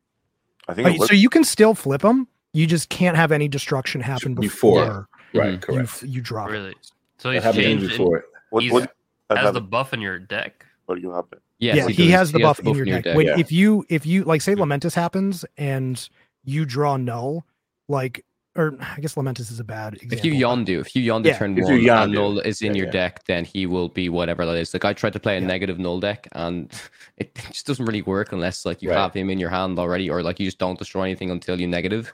I 0.69 0.75
think 0.75 1.01
Uh, 1.01 1.07
so 1.07 1.15
you 1.15 1.29
can 1.29 1.45
still 1.45 1.75
flip 1.75 2.03
them. 2.03 2.27
You 2.53 2.67
just 2.67 2.89
can't 2.89 3.17
have 3.17 3.33
any 3.33 3.49
destruction 3.49 4.01
happen 4.01 4.35
Before, 4.35 4.85
before, 4.85 5.09
Right, 5.35 5.61
correct. 5.61 5.69
you, 5.69 5.81
f- 5.81 6.03
you 6.07 6.21
drop 6.21 6.49
it. 6.49 6.53
Really? 6.53 6.75
So 7.19 7.29
That 7.29 7.35
he's 7.35 7.43
happened 7.45 7.63
changed. 7.65 7.85
in- 7.85 7.91
before. 7.91 8.25
what, 8.51 8.65
what 8.71 8.91
has 9.31 9.39
have 9.45 9.55
the 9.55 9.61
buff 9.61 9.93
in 9.93 10.01
your 10.01 10.19
deck. 10.19 10.67
for 10.87 10.97
you 10.99 11.11
happen? 11.13 11.39
Yes, 11.59 11.77
yeah, 11.77 11.89
he, 11.89 12.03
does. 12.05 12.13
has 12.13 12.33
the 12.33 12.41
buff 12.41 12.61
in 12.61 12.75
your 12.75 12.85
deck. 12.85 13.17
When, 13.17 13.27
yeah. 13.27 13.39
If 13.39 13.51
you 13.51 13.87
if 13.89 14.05
you 14.05 14.25
like 14.25 14.43
say 14.43 14.55
Lamentis 14.55 14.95
happens 14.95 15.45
and 15.57 16.07
you 16.45 16.65
draw 16.67 16.97
null, 16.99 17.47
like 17.89 18.25
or 18.57 18.77
I 18.81 19.01
guess 19.01 19.17
Lamentis 19.17 19.51
is 19.51 19.59
a 19.59 19.65
bad 19.65 19.95
example. 19.95 20.19
If 20.19 20.25
you 20.25 20.33
Yondu, 20.33 20.81
if 20.81 20.95
you 20.95 21.03
Yondu 21.13 21.27
Yeah. 21.27 21.39
turn 21.39 21.59
If 21.59 21.65
one 21.65 21.81
you 21.81 21.91
and 21.91 22.13
null 22.13 22.39
is 22.39 22.63
in 22.63 22.69
yeah, 22.75 22.79
your 22.79 22.87
yeah. 22.87 22.93
deck, 22.93 23.25
then 23.27 23.45
he 23.45 23.67
will 23.67 23.89
be 23.89 24.09
whatever 24.09 24.47
that 24.47 24.57
is. 24.57 24.73
Like 24.73 24.85
I 24.85 24.93
tried 24.93 25.13
to 25.15 25.19
play 25.19 25.37
a 25.37 25.41
Yeah. 25.41 25.47
negative 25.49 25.81
null 25.81 25.99
deck, 25.99 26.29
and 26.33 26.71
it 27.17 27.35
just 27.51 27.67
doesn't 27.67 27.85
really 27.85 28.03
work 28.03 28.31
unless 28.31 28.65
like 28.65 28.81
you 28.81 28.91
Right. 28.91 28.99
have 28.99 29.13
him 29.13 29.29
in 29.29 29.41
your 29.41 29.51
hand 29.51 29.79
already, 29.81 30.09
or 30.09 30.23
like 30.23 30.39
you 30.39 30.47
just 30.47 30.59
don't 30.59 30.79
destroy 30.79 31.03
anything 31.03 31.33
until 31.33 31.61
you 31.61 31.67
negative. 31.67 32.13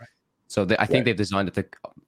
So 0.48 0.64
they, 0.64 0.76
I 0.78 0.87
think 0.87 1.00
Right. 1.00 1.04
they've 1.06 1.16
designed 1.16 1.48
it 1.48 1.54
to 1.54 1.64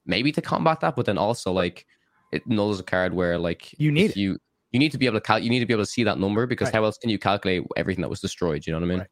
maybe 0.07 0.31
to 0.31 0.41
combat 0.41 0.79
that, 0.79 0.95
but 0.95 1.05
then 1.05 1.19
also 1.19 1.51
like 1.51 1.85
it 2.31 2.47
null 2.47 2.71
is 2.71 2.79
a 2.79 2.83
card 2.83 3.13
where 3.13 3.37
like 3.37 3.71
You 3.79 3.91
need 3.91 4.15
you 4.15 4.39
you 4.71 4.79
need 4.79 4.91
to 4.93 4.97
be 4.97 5.05
able 5.05 5.17
to 5.17 5.21
cal- 5.21 5.37
you 5.37 5.51
need 5.51 5.59
to 5.59 5.67
be 5.67 5.73
able 5.73 5.83
to 5.83 5.89
see 5.91 6.03
that 6.05 6.17
number 6.17 6.47
because 6.47 6.69
Right. 6.69 6.73
how 6.75 6.85
else 6.85 6.97
can 6.97 7.11
you 7.11 7.19
calculate 7.19 7.61
everything 7.77 8.01
that 8.01 8.09
was 8.09 8.19
destroyed? 8.19 8.65
You 8.65 8.73
know 8.73 8.79
what 8.79 8.85
I 8.85 8.89
mean? 8.89 8.97
Right. 8.99 9.07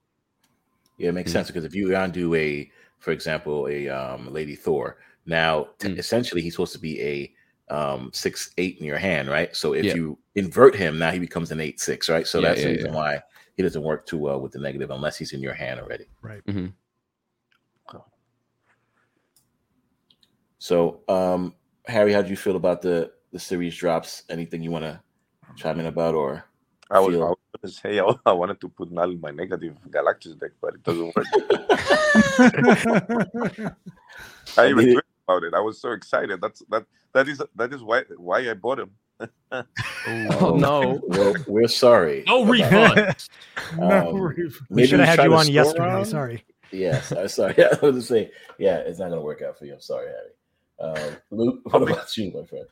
Yeah, 0.98 1.10
it 1.10 1.12
makes 1.14 1.30
Mhm. 1.30 1.34
sense 1.34 1.48
because 1.48 1.64
if 1.64 1.76
you 1.76 1.90
Yondu 1.90 2.36
a, 2.36 2.72
for 3.02 3.12
example, 3.12 3.68
a 3.68 3.90
um, 3.90 4.32
Lady 4.32 4.56
Thor, 4.56 4.98
now 5.26 5.68
t- 5.80 5.90
Mm. 5.90 5.98
essentially 5.98 6.42
he's 6.42 6.54
supposed 6.54 6.74
to 6.74 6.80
be 6.80 7.02
a 7.02 7.34
um, 7.70 8.10
six 8.14 8.52
eight 8.58 8.78
in 8.80 8.86
your 8.86 8.98
hand, 8.98 9.30
right? 9.30 9.56
So 9.56 9.74
if 9.74 9.86
Yeah. 9.86 9.96
you 9.96 10.18
invert 10.36 10.76
him, 10.76 10.98
now 10.98 11.12
he 11.12 11.20
becomes 11.20 11.52
an 11.52 11.60
eight 11.60 11.80
six, 11.80 12.10
right? 12.10 12.26
So 12.28 12.40
Yeah, 12.40 12.50
that's 12.50 12.62
yeah, 12.62 12.68
the 12.68 12.74
reason 12.74 12.92
yeah. 12.94 12.96
why 12.98 13.22
he 13.58 13.64
doesn't 13.64 13.82
work 13.84 14.06
too 14.06 14.18
well 14.18 14.40
with 14.42 14.52
the 14.54 14.60
negative 14.60 14.92
unless 14.92 15.18
he's 15.18 15.34
in 15.34 15.42
your 15.42 15.54
hand 15.54 15.80
already. 15.80 16.06
hmm 16.48 16.68
So, 20.60 21.02
um, 21.08 21.56
Harry, 21.88 22.14
how 22.14 22.22
do 22.22 22.30
you 22.30 22.38
feel 22.38 22.56
about 22.56 22.82
the 22.84 23.12
the 23.32 23.40
series 23.40 23.76
drops? 23.76 24.24
Anything 24.30 24.62
you 24.62 24.70
want 24.70 24.86
to 24.86 25.02
chime 25.56 25.80
in 25.80 25.88
about, 25.88 26.14
or 26.14 26.46
I 26.92 27.00
was, 27.00 27.16
I 27.16 27.20
Feel- 27.20 27.40
was 27.62 27.78
say 27.78 28.00
I, 28.00 28.14
I 28.26 28.32
wanted 28.34 28.60
to 28.62 28.70
put 28.70 28.92
null 28.92 29.12
in 29.12 29.20
my 29.22 29.32
negative 29.32 29.76
Galactus 29.90 30.40
deck, 30.40 30.52
but 30.62 30.76
it 30.76 30.84
doesn't 30.84 31.16
work. 31.16 31.26
I 34.58 34.68
even 34.70 34.86
mean- 34.86 34.96
tweeted 34.98 35.02
about 35.28 35.44
it. 35.44 35.54
I 35.54 35.60
was 35.60 35.80
so 35.80 35.92
excited. 35.92 36.42
That's 36.42 36.62
that 36.70 36.86
that 37.14 37.28
is 37.28 37.42
that 37.56 37.74
is 37.74 37.82
why 37.84 38.04
why 38.18 38.50
I 38.50 38.54
bought 38.54 38.80
him. 38.80 38.92
Oh, 39.52 40.56
no. 40.58 41.00
we're, 41.10 41.36
we're 41.48 41.68
sorry. 41.68 42.24
No 42.26 42.42
about- 42.42 42.52
refund. 42.52 43.28
no, 43.78 44.10
Um, 44.10 44.16
Reeve. 44.22 44.60
we 44.70 44.88
should 44.88 45.00
have 45.00 45.20
had 45.20 45.26
you 45.26 45.34
on 45.36 45.44
store 45.44 45.54
yesterday. 45.54 45.92
on? 45.94 46.06
Sorry. 46.06 46.44
Yes, 46.72 47.12
I'm 47.12 47.28
sorry. 47.28 47.54
I 47.64 47.68
was 47.70 47.80
gonna 47.82 48.02
say, 48.02 48.32
yeah, 48.58 48.78
it's 48.78 48.98
not 49.00 49.10
gonna 49.10 49.22
work 49.22 49.42
out 49.42 49.60
for 49.60 49.66
you. 49.66 49.74
I'm 49.74 49.82
sorry, 49.82 50.08
Harry. 50.08 50.32
Uh, 50.80 51.12
Luke, 51.30 51.60
what 51.72 51.84
about 51.84 52.18
you, 52.18 52.32
my 52.32 52.44
friend? 52.46 52.66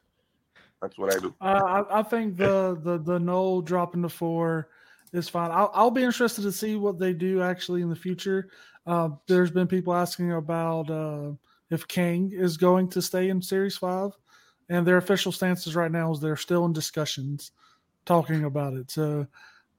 That's 0.81 0.97
what 0.97 1.13
I 1.15 1.19
do. 1.19 1.35
Uh, 1.41 1.83
I, 1.89 1.99
I 1.99 2.03
think 2.03 2.37
the 2.37 2.79
the 2.81 2.97
the 2.97 3.19
null 3.19 3.61
dropping 3.61 4.01
the 4.01 4.09
four 4.09 4.69
is 5.13 5.29
fine. 5.29 5.51
I'll, 5.51 5.71
I'll 5.73 5.91
be 5.91 6.03
interested 6.03 6.41
to 6.43 6.51
see 6.51 6.75
what 6.75 6.99
they 6.99 7.13
do 7.13 7.41
actually 7.41 7.81
in 7.81 7.89
the 7.89 7.95
future. 7.95 8.49
Uh, 8.85 9.09
there's 9.27 9.51
been 9.51 9.67
people 9.67 9.93
asking 9.93 10.31
about 10.33 10.89
uh, 10.89 11.31
if 11.69 11.87
King 11.87 12.31
is 12.33 12.57
going 12.57 12.89
to 12.89 13.01
stay 13.01 13.29
in 13.29 13.41
Series 13.41 13.77
Five, 13.77 14.11
and 14.69 14.85
their 14.85 14.97
official 14.97 15.31
stances 15.31 15.75
right 15.75 15.91
now 15.91 16.11
is 16.11 16.19
they're 16.19 16.35
still 16.35 16.65
in 16.65 16.73
discussions, 16.73 17.51
talking 18.05 18.45
about 18.45 18.73
it. 18.73 18.91
So, 18.91 19.27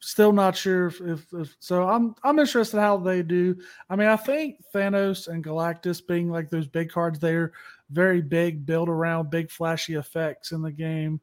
still 0.01 0.33
not 0.33 0.57
sure 0.57 0.87
if, 0.87 1.01
if, 1.01 1.27
if 1.33 1.57
so. 1.61 1.89
I'm 1.89 2.15
I'm 2.23 2.39
interested 2.39 2.79
how 2.79 2.97
they 2.97 3.23
do. 3.23 3.57
I 3.89 3.97
mean, 3.97 4.09
I 4.09 4.17
think 4.17 4.57
Thanos 4.75 5.29
and 5.29 5.45
Galactus 5.45 6.07
being 6.07 6.31
like 6.31 6.51
those 6.51 6.67
big 6.67 6.91
cards 6.91 7.19
there, 7.19 7.53
very 7.91 8.23
big, 8.23 8.67
build 8.67 8.89
around 8.89 9.31
big 9.31 9.51
flashy 9.51 9.95
effects 9.95 10.53
in 10.53 10.63
the 10.63 10.73
game. 10.73 11.21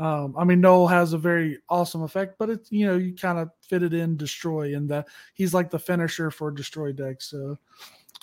Um, 0.00 0.34
I 0.36 0.44
mean, 0.44 0.62
Null 0.62 0.86
has 0.86 1.12
a 1.12 1.18
very 1.18 1.58
awesome 1.68 2.02
effect, 2.02 2.36
but 2.38 2.48
it's 2.48 2.72
you 2.72 2.86
know 2.86 2.96
you 2.96 3.14
kind 3.14 3.38
of 3.38 3.50
fit 3.60 3.82
it 3.82 3.92
in 3.92 4.16
destroy, 4.16 4.74
and 4.74 4.88
that 4.88 5.06
he's 5.34 5.52
like 5.52 5.70
the 5.70 5.78
finisher 5.78 6.30
for 6.30 6.50
destroy 6.50 6.90
decks. 6.90 7.30
So, 7.30 7.58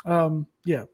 um, 0.04 0.48
yeah, 0.66 0.86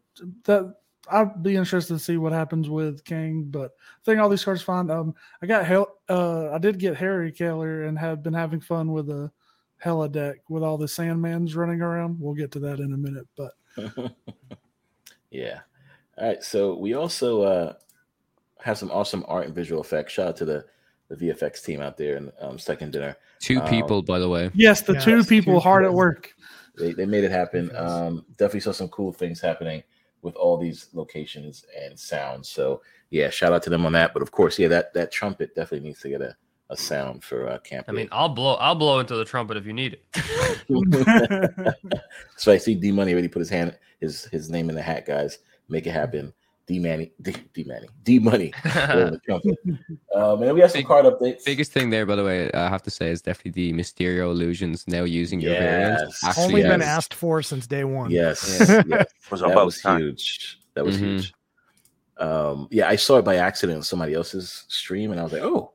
that 0.43 0.75
I'd 1.09 1.41
be 1.41 1.55
interested 1.55 1.93
to 1.93 1.99
see 1.99 2.17
what 2.17 2.33
happens 2.33 2.69
with 2.69 3.05
King, 3.05 3.45
but 3.49 3.71
I 3.71 4.03
think 4.03 4.19
all 4.19 4.27
these 4.27 4.43
cards 4.43 4.61
fine. 4.61 4.89
Um, 4.91 5.15
I 5.41 5.45
got 5.45 5.65
hell. 5.65 5.99
Uh, 6.09 6.51
I 6.51 6.57
did 6.57 6.79
get 6.79 6.97
Harry 6.97 7.31
Keller 7.31 7.83
and 7.83 7.97
have 7.97 8.21
been 8.21 8.33
having 8.33 8.59
fun 8.59 8.91
with 8.91 9.09
a 9.09 9.31
Hela 9.77 10.09
deck 10.09 10.37
with 10.49 10.63
all 10.63 10.77
the 10.77 10.85
Sandmans 10.85 11.55
running 11.55 11.81
around. 11.81 12.19
We'll 12.19 12.33
get 12.33 12.51
to 12.53 12.59
that 12.59 12.79
in 12.79 12.93
a 12.93 12.97
minute, 12.97 13.27
but 13.37 13.53
yeah. 15.31 15.61
All 16.17 16.27
right. 16.27 16.43
So 16.43 16.75
we 16.75 16.93
also 16.93 17.41
uh, 17.41 17.73
have 18.63 18.77
some 18.77 18.91
awesome 18.91 19.23
art 19.27 19.45
and 19.45 19.53
visual 19.55 19.81
effects. 19.81 20.13
Shout 20.13 20.27
out 20.29 20.37
to 20.37 20.45
the 20.45 20.65
the 21.09 21.15
VFX 21.27 21.63
team 21.63 21.81
out 21.81 21.97
there 21.97 22.15
in 22.15 22.31
um, 22.39 22.57
Second 22.57 22.91
Dinner. 22.93 23.15
Two 23.39 23.59
Um, 23.59 23.67
people, 23.69 24.01
by 24.01 24.19
the 24.19 24.29
way. 24.29 24.49
yes, 24.53 24.81
the 24.81 24.93
Yes, 24.93 25.03
two 25.05 25.23
people 25.23 25.55
two 25.55 25.59
hard 25.59 25.83
at 25.85 25.93
work. 25.93 26.33
They 26.77 26.93
they 26.93 27.05
made 27.05 27.23
it 27.23 27.31
happen. 27.31 27.75
Um, 27.75 28.25
definitely 28.37 28.61
saw 28.61 28.71
some 28.71 28.87
cool 28.89 29.11
things 29.11 29.39
happening 29.41 29.83
with 30.21 30.35
all 30.35 30.57
these 30.57 30.87
locations 30.93 31.65
and 31.79 31.99
sounds. 31.99 32.49
So 32.49 32.81
yeah, 33.09 33.29
shout 33.29 33.53
out 33.53 33.61
to 33.63 33.69
them 33.69 33.85
on 33.85 33.91
that. 33.91 34.13
But 34.13 34.23
of 34.23 34.31
course, 34.31 34.57
yeah, 34.57 34.69
that 34.69 34.93
that 34.93 35.11
trumpet 35.11 35.53
definitely 35.53 35.87
needs 35.87 35.99
to 36.01 36.09
get 36.09 36.21
a, 36.21 36.35
a 36.69 36.77
sound 36.77 37.23
for 37.23 37.47
uh, 37.49 37.59
Camp. 37.59 37.85
I 37.89 37.91
mean, 37.91 38.07
I'll 38.11 38.29
blow. 38.29 38.55
I'll 38.55 38.73
blow 38.73 38.99
into 38.99 39.15
the 39.15 39.25
trumpet 39.25 39.57
if 39.57 39.65
you 39.67 39.73
need 39.73 39.97
it. 39.99 40.05
so 42.37 42.51
I 42.51 42.57
see 42.57 42.73
D 42.75 42.91
Money 42.91 43.11
already 43.11 43.27
put 43.27 43.39
his 43.39 43.49
hand 43.49 43.77
his 43.99 44.25
his 44.25 44.49
name 44.49 44.69
in 44.69 44.75
the 44.75 44.81
hat, 44.81 45.05
guys. 45.05 45.39
Make 45.69 45.85
it 45.85 45.91
happen. 45.91 46.33
D 46.65 46.79
Manny, 46.79 47.11
D, 47.21 47.35
D 47.53 47.63
Manny, 47.65 47.87
D 48.03 48.19
Money. 48.19 48.53
blowing 48.63 49.11
the 49.11 49.19
trumpet. 49.25 49.57
Um, 50.15 50.41
and 50.43 50.53
we 50.53 50.61
have 50.61 50.71
some 50.71 50.79
Big- 50.79 50.87
card 50.87 51.05
updates. 51.05 51.43
Biggest 51.43 51.71
thing 51.73 51.89
there, 51.89 52.05
by 52.05 52.15
the 52.15 52.23
way, 52.23 52.49
I 52.53 52.69
have 52.69 52.81
to 52.83 52.89
say, 52.89 53.09
is 53.11 53.21
definitely 53.21 53.51
the 53.51 53.73
Mysterio 53.73 54.31
illusions 54.31 54.87
now 54.87 55.03
using 55.03 55.41
your 55.41 55.53
variant. 55.55 55.99
Yes. 56.05 56.23
Actually, 56.23 56.43
Only 56.45 56.61
been 56.63 56.79
yes. 56.79 56.89
asked 56.89 57.13
for 57.13 57.41
since 57.41 57.67
day 57.67 57.83
one. 57.83 58.11
Yes, 58.11 58.57
Yeah. 58.69 58.83
yes. 58.87 59.07
Was 59.31 59.41
that 59.41 59.51
about 59.51 59.65
was 59.65 59.81
time. 59.81 59.99
huge. 60.01 60.59
That 60.75 60.85
was 60.85 60.95
Mhm. 60.97 60.99
huge. 60.99 61.33
Um, 62.17 62.67
yeah, 62.71 62.87
I 62.87 62.95
saw 62.95 63.17
it 63.17 63.25
by 63.25 63.35
accident 63.37 63.77
on 63.77 63.83
somebody 63.83 64.13
else's 64.13 64.65
stream, 64.69 65.11
and 65.11 65.19
I 65.19 65.23
was 65.23 65.33
like, 65.33 65.41
"Oh, 65.41 65.73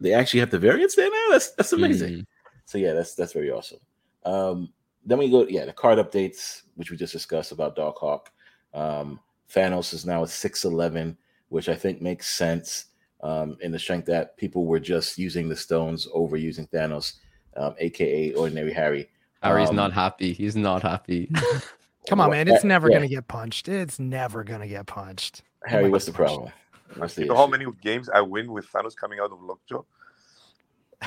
they 0.00 0.12
actually 0.14 0.40
have 0.40 0.50
the 0.50 0.58
variants 0.58 0.94
there 0.94 1.10
now. 1.10 1.26
That's 1.30 1.50
that's 1.52 1.72
amazing." 1.72 2.12
Mhm. 2.14 2.26
So 2.66 2.78
yeah, 2.78 2.92
that's 2.92 3.14
that's 3.14 3.32
very 3.32 3.50
awesome. 3.50 3.78
Um, 4.24 4.72
then 5.04 5.18
we 5.18 5.28
go, 5.30 5.46
yeah, 5.48 5.64
the 5.64 5.72
card 5.72 5.98
updates, 5.98 6.62
which 6.76 6.90
we 6.90 6.96
just 6.96 7.12
discussed 7.12 7.52
about 7.52 7.76
Darkhawk. 7.76 8.26
Um, 8.74 9.20
Thanos 9.52 9.94
is 9.94 10.04
now 10.04 10.22
at 10.22 10.28
six 10.28 10.64
eleven, 10.64 11.16
which 11.48 11.68
I 11.68 11.74
think 11.74 12.02
makes 12.02 12.28
sense 12.28 12.86
um, 13.22 13.56
in 13.60 13.72
the 13.72 13.78
strength 13.78 14.06
that 14.06 14.36
people 14.36 14.66
were 14.66 14.80
just 14.80 15.18
using 15.18 15.48
the 15.48 15.56
stones 15.56 16.08
over 16.12 16.36
using 16.36 16.66
Thanos, 16.68 17.14
um, 17.56 17.74
aka 17.78 18.32
Ordinary 18.34 18.72
Harry. 18.72 19.08
Harry's 19.42 19.70
Um, 19.70 19.76
not 19.76 19.92
happy. 19.92 20.32
He's 20.32 20.56
not 20.56 20.82
happy. 20.82 21.30
Come 22.08 22.20
on, 22.20 22.30
man. 22.30 22.48
It's 22.48 22.64
never 22.64 22.88
yeah. 22.88 22.96
gonna 22.96 23.08
get 23.08 23.26
punched. 23.28 23.68
It's 23.68 23.98
never 23.98 24.44
gonna 24.44 24.68
get 24.68 24.86
punched. 24.86 25.42
Harry, 25.64 25.84
my 25.84 25.90
what's 25.90 26.06
the 26.06 26.12
gosh. 26.12 26.18
problem? 26.18 26.52
What's 26.96 27.14
the 27.14 27.22
You 27.22 27.28
know 27.28 27.36
how 27.36 27.46
many 27.46 27.66
games 27.82 28.08
I 28.08 28.20
win 28.20 28.52
with 28.52 28.70
Thanos 28.70 28.94
coming 28.94 29.18
out 29.20 29.32
of 29.32 29.42
Lockjaw 29.42 29.82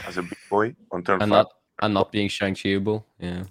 as 0.05 0.17
a 0.17 0.23
big 0.23 0.37
boy 0.49 0.75
on 0.91 1.03
turn 1.03 1.21
and 1.21 1.29
five? 1.29 1.29
not 1.29 1.47
and 1.81 1.93
not 1.93 2.11
being 2.11 2.27
Shang-Chiable. 2.27 3.05
Yeah. 3.19 3.43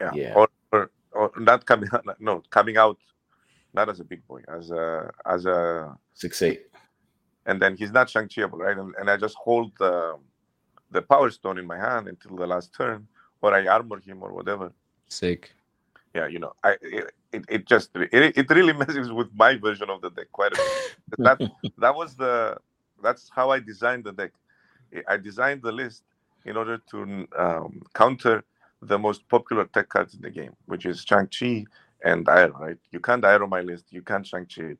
yeah. 0.00 0.10
Yeah. 0.14 0.34
Or, 0.34 0.48
or 0.72 0.90
or 1.12 1.30
not 1.38 1.64
coming 1.66 1.88
out. 1.92 2.04
No, 2.20 2.42
coming 2.50 2.76
out 2.76 2.98
not 3.74 3.88
as 3.88 4.00
a 4.00 4.04
big 4.04 4.26
boy, 4.26 4.40
as 4.48 4.70
a 4.70 5.10
as 5.26 5.46
a 5.46 5.96
Six 6.14 6.42
eight. 6.42 6.62
and 7.46 7.60
then 7.60 7.76
he's 7.76 7.92
not 7.92 8.08
Shang 8.08 8.28
Chiable, 8.28 8.58
right? 8.58 8.76
And, 8.76 8.94
and 8.98 9.10
I 9.10 9.16
just 9.16 9.36
hold 9.36 9.72
the 9.78 10.16
the 10.90 11.02
Power 11.02 11.30
Stone 11.30 11.58
in 11.58 11.66
my 11.66 11.76
hand 11.76 12.08
until 12.08 12.36
the 12.36 12.46
last 12.46 12.72
turn, 12.74 13.06
or 13.42 13.52
I 13.54 13.66
armor 13.66 14.00
him 14.00 14.22
or 14.22 14.32
whatever. 14.32 14.72
Sick. 15.08 15.52
Yeah, 16.14 16.28
you 16.28 16.38
know, 16.38 16.52
I 16.62 16.76
it, 17.32 17.44
it, 17.48 17.66
just 17.66 17.90
it, 17.96 18.38
it 18.38 18.48
really 18.50 18.72
messes 18.82 19.10
with 19.10 19.28
my 19.34 19.56
version 19.56 19.90
of 19.90 20.00
the 20.00 20.10
deck 20.10 20.28
quite 20.30 20.52
a 20.52 20.56
bit. 20.56 21.18
that 21.18 21.50
that 21.78 21.94
was 21.94 22.14
the 22.14 22.56
that's 23.02 23.28
how 23.34 23.50
I 23.50 23.58
designed 23.58 24.04
the 24.04 24.12
deck. 24.12 24.32
I 25.08 25.16
designed 25.16 25.62
the 25.62 25.72
list 25.72 26.04
in 26.44 26.56
order 26.56 26.78
to 26.90 27.26
um, 27.36 27.82
counter 27.94 28.44
the 28.82 28.98
most 28.98 29.28
popular 29.28 29.64
tech 29.64 29.88
cards 29.88 30.14
in 30.14 30.20
the 30.20 30.30
game, 30.30 30.54
which 30.66 30.86
is 30.86 31.02
Shang-Chi 31.02 31.64
and 32.04 32.28
Aero, 32.28 32.56
right? 32.60 32.78
You 32.92 33.00
can't 33.00 33.24
Aero 33.24 33.48
my 33.48 33.62
list, 33.62 33.86
you 33.92 34.02
can't 34.02 34.26
Shang-Chi 34.26 34.62
it. 34.64 34.78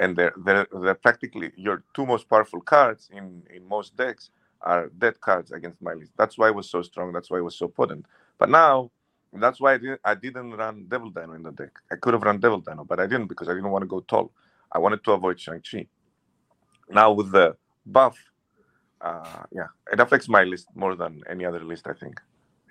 And 0.00 0.16
they're, 0.16 0.34
they're, 0.44 0.68
they're 0.82 0.94
practically 0.96 1.52
your 1.56 1.84
two 1.94 2.06
most 2.06 2.28
powerful 2.28 2.60
cards 2.62 3.10
in, 3.12 3.44
in 3.54 3.68
most 3.68 3.96
decks 3.96 4.30
are 4.62 4.90
dead 4.98 5.20
cards 5.20 5.52
against 5.52 5.82
my 5.82 5.94
list. 5.94 6.12
That's 6.18 6.38
why 6.38 6.48
it 6.48 6.56
was 6.56 6.70
so 6.70 6.82
strong. 6.82 7.12
That's 7.12 7.30
why 7.30 7.38
it 7.38 7.42
was 7.44 7.56
so 7.56 7.68
potent. 7.68 8.06
But 8.38 8.50
now, 8.50 8.90
that's 9.32 9.60
why 9.60 9.74
I 9.74 9.78
didn't, 9.78 10.00
I 10.04 10.16
didn't 10.16 10.52
run 10.52 10.86
Devil 10.88 11.10
Dino 11.10 11.34
in 11.34 11.44
the 11.44 11.52
deck. 11.52 11.72
I 11.92 11.96
could 11.96 12.14
have 12.14 12.22
run 12.24 12.40
Devil 12.40 12.60
Dino, 12.60 12.84
but 12.84 13.00
I 13.00 13.06
didn't 13.08 13.28
because 13.28 13.48
I 13.48 13.54
didn't 13.54 13.70
want 13.70 13.82
to 13.84 13.88
go 13.88 14.00
tall. 14.00 14.32
I 14.72 14.78
wanted 14.80 15.04
to 15.04 15.12
avoid 15.12 15.40
Shang-Chi. 15.40 15.86
Now 16.90 17.12
with 17.12 17.32
the 17.32 17.56
buff, 17.86 18.18
uh, 19.00 19.44
yeah, 19.52 19.68
it 19.92 20.00
affects 20.00 20.28
my 20.28 20.44
list 20.44 20.68
more 20.74 20.96
than 20.96 21.22
any 21.30 21.44
other 21.46 21.64
list, 21.64 21.86
I 21.88 21.94
think. 21.94 22.20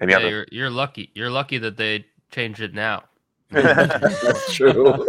Any 0.02 0.14
Yeah, 0.14 0.20
other? 0.20 0.30
you're 0.30 0.48
you're 0.52 0.70
lucky. 0.72 1.12
You're 1.16 1.32
lucky 1.32 1.60
that 1.60 1.78
they 1.78 2.06
changed 2.32 2.62
it 2.62 2.74
now. 2.74 3.06
That's 3.50 4.54
true. 4.54 5.06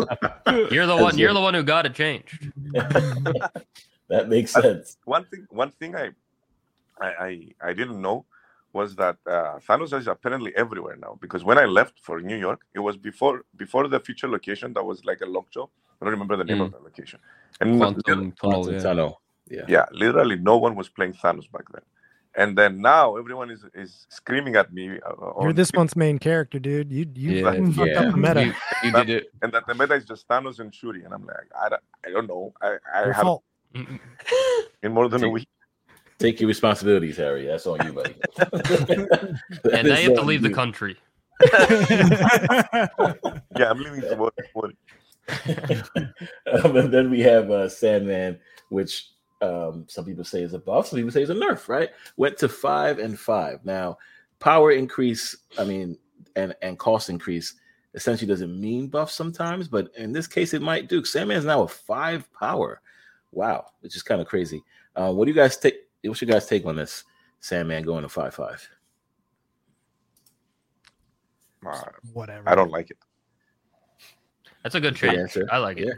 You're 0.71 0.87
the 0.87 0.97
one. 0.97 1.19
You're 1.19 1.35
the 1.35 1.41
one 1.41 1.55
who 1.55 1.63
got 1.63 1.87
it 1.87 1.95
changed. 1.95 2.53
that 4.09 4.29
makes 4.29 4.53
sense. 4.53 4.97
one 5.05 5.25
thing 5.25 5.47
one 5.51 5.71
thing 5.71 5.97
I 5.97 6.11
I 7.01 7.09
I, 7.29 7.31
I 7.69 7.73
didn't 7.73 8.01
know 8.01 8.25
was 8.73 8.95
that 8.97 9.17
uh, 9.27 9.59
Thanos 9.67 9.99
is 9.99 10.07
apparently 10.07 10.55
everywhere 10.57 10.97
now 10.97 11.19
because 11.21 11.43
when 11.43 11.59
I 11.59 11.65
left 11.65 11.95
for 12.03 12.21
New 12.21 12.37
York, 12.37 12.61
it 12.75 12.81
was 12.81 12.97
before 12.97 13.45
before 13.57 13.89
the 13.89 14.01
future 14.01 14.29
location 14.29 14.73
that 14.75 14.85
was 14.85 15.05
like 15.05 15.21
a 15.21 15.27
lockjaw. 15.27 15.67
I 16.01 16.05
don't 16.05 16.13
remember 16.13 16.37
the 16.37 16.45
name 16.45 16.61
of 16.61 16.73
the 16.73 16.79
location. 16.79 17.19
And 17.61 17.79
Quantum 17.79 18.03
tunnel. 18.03 18.33
Quantum 18.39 18.75
Yeah. 18.75 18.81
tunnel. 18.81 19.21
Yeah. 19.51 19.65
yeah, 19.67 19.87
literally 19.93 20.37
no 20.37 20.59
one 20.59 20.75
was 20.77 20.89
playing 20.91 21.15
Thanos 21.15 21.51
back 21.51 21.65
then. 21.73 21.83
And 22.39 22.57
then 22.57 22.81
now 22.81 23.17
everyone 23.17 23.51
is 23.51 23.65
is 23.75 24.07
screaming 24.11 24.55
at 24.57 24.73
me. 24.73 24.85
Uh, 25.05 25.43
You're 25.43 25.53
this 25.53 25.69
Twitter, 25.69 25.81
month's 25.81 25.97
main 25.97 26.19
character, 26.19 26.59
dude. 26.61 26.93
You 26.93 27.05
you 27.15 27.31
Yeah, 27.45 27.53
fucked 27.75 27.91
yeah. 27.91 28.01
up 28.01 28.13
the 28.13 28.17
meta. 28.17 28.45
You, 28.47 28.53
you 28.85 28.93
did 28.93 29.11
it. 29.11 29.25
and 29.43 29.51
that 29.53 29.67
the 29.67 29.75
meta 29.75 29.95
is 29.95 30.05
just 30.05 30.29
Thanos 30.29 30.61
and 30.61 30.73
Shuri, 30.73 31.03
and 31.05 31.13
I'm 31.13 31.27
like, 31.27 31.51
I 31.65 31.69
don't, 31.69 31.83
I 32.07 32.11
don't 32.11 32.29
know. 32.29 32.55
I, 32.63 32.77
I 32.95 33.05
Your 33.07 33.13
have 33.13 33.23
fault. 33.25 33.43
in 34.83 34.93
more 34.93 35.09
than 35.09 35.21
a 35.23 35.25
Take- 35.27 35.33
week. 35.35 35.49
Take 36.21 36.41
your 36.41 36.49
responsibilities, 36.49 37.17
Harry. 37.17 37.47
That's 37.47 37.65
on 37.67 37.79
you, 37.87 37.93
buddy. 37.93 38.15
And 39.73 39.87
now 39.89 39.99
you 39.99 40.09
have 40.11 40.19
to 40.19 40.23
leave 40.23 40.43
the 40.43 40.51
country. 40.63 40.97
Yeah, 43.57 43.71
I'm 43.71 43.79
leaving 43.79 44.01
tomorrow. 44.03 44.31
morning. 44.55 44.77
um, 46.65 46.77
and 46.77 46.93
then 46.93 47.11
we 47.11 47.21
have 47.21 47.51
uh, 47.51 47.69
Sandman, 47.69 48.39
which 48.71 49.11
um, 49.41 49.85
some 49.89 50.05
people 50.05 50.25
say 50.25 50.43
is 50.43 50.55
a 50.55 50.59
buff, 50.59 50.89
some 50.89 50.99
people 50.99 51.13
say 51.13 51.23
is 51.23 51.31
a 51.31 51.35
nerf. 51.35 51.69
Right? 51.69 51.91
Went 52.17 52.39
to 52.39 52.49
five 52.49 52.99
and 52.99 53.19
five. 53.19 53.65
Now, 53.65 53.99
power 54.39 54.73
increase. 54.73 55.37
I 55.59 55.65
mean, 55.65 55.99
and 56.37 56.55
and 56.63 56.79
cost 56.79 57.11
increase 57.11 57.55
essentially 57.95 58.29
doesn't 58.29 58.61
mean 58.61 58.89
buff 58.89 59.11
sometimes, 59.11 59.69
but 59.69 59.91
in 59.97 60.13
this 60.13 60.27
case, 60.27 60.55
it 60.55 60.63
might 60.63 60.89
do. 60.89 61.05
Sandman's 61.05 61.45
now 61.45 61.63
a 61.63 61.69
five 61.69 62.31
power. 62.33 62.81
Wow, 63.33 63.67
which 63.81 63.97
is 63.97 64.03
kind 64.03 64.21
of 64.21 64.27
crazy. 64.27 64.63
Uh, 64.97 65.13
what 65.13 65.27
do 65.27 65.31
you 65.31 65.37
guys 65.37 65.57
take? 65.57 65.75
What's 66.03 66.21
your 66.21 66.31
guys' 66.31 66.47
take 66.47 66.65
on 66.67 66.77
this? 66.77 67.05
Sandman 67.41 67.85
going 67.85 68.03
to 68.03 68.09
five 68.09 68.35
five. 68.35 68.69
Uh, 71.67 71.83
Whatever. 72.13 72.49
I 72.49 72.55
don't 72.55 72.71
like 72.71 72.91
it. 72.91 72.99
That's 74.63 74.75
a 74.75 74.81
good 74.81 74.97
trade. 74.97 75.19
answer. 75.19 75.47
I 75.51 75.59
like 75.59 75.79
it. 75.79 75.87
Yeah. 75.87 75.95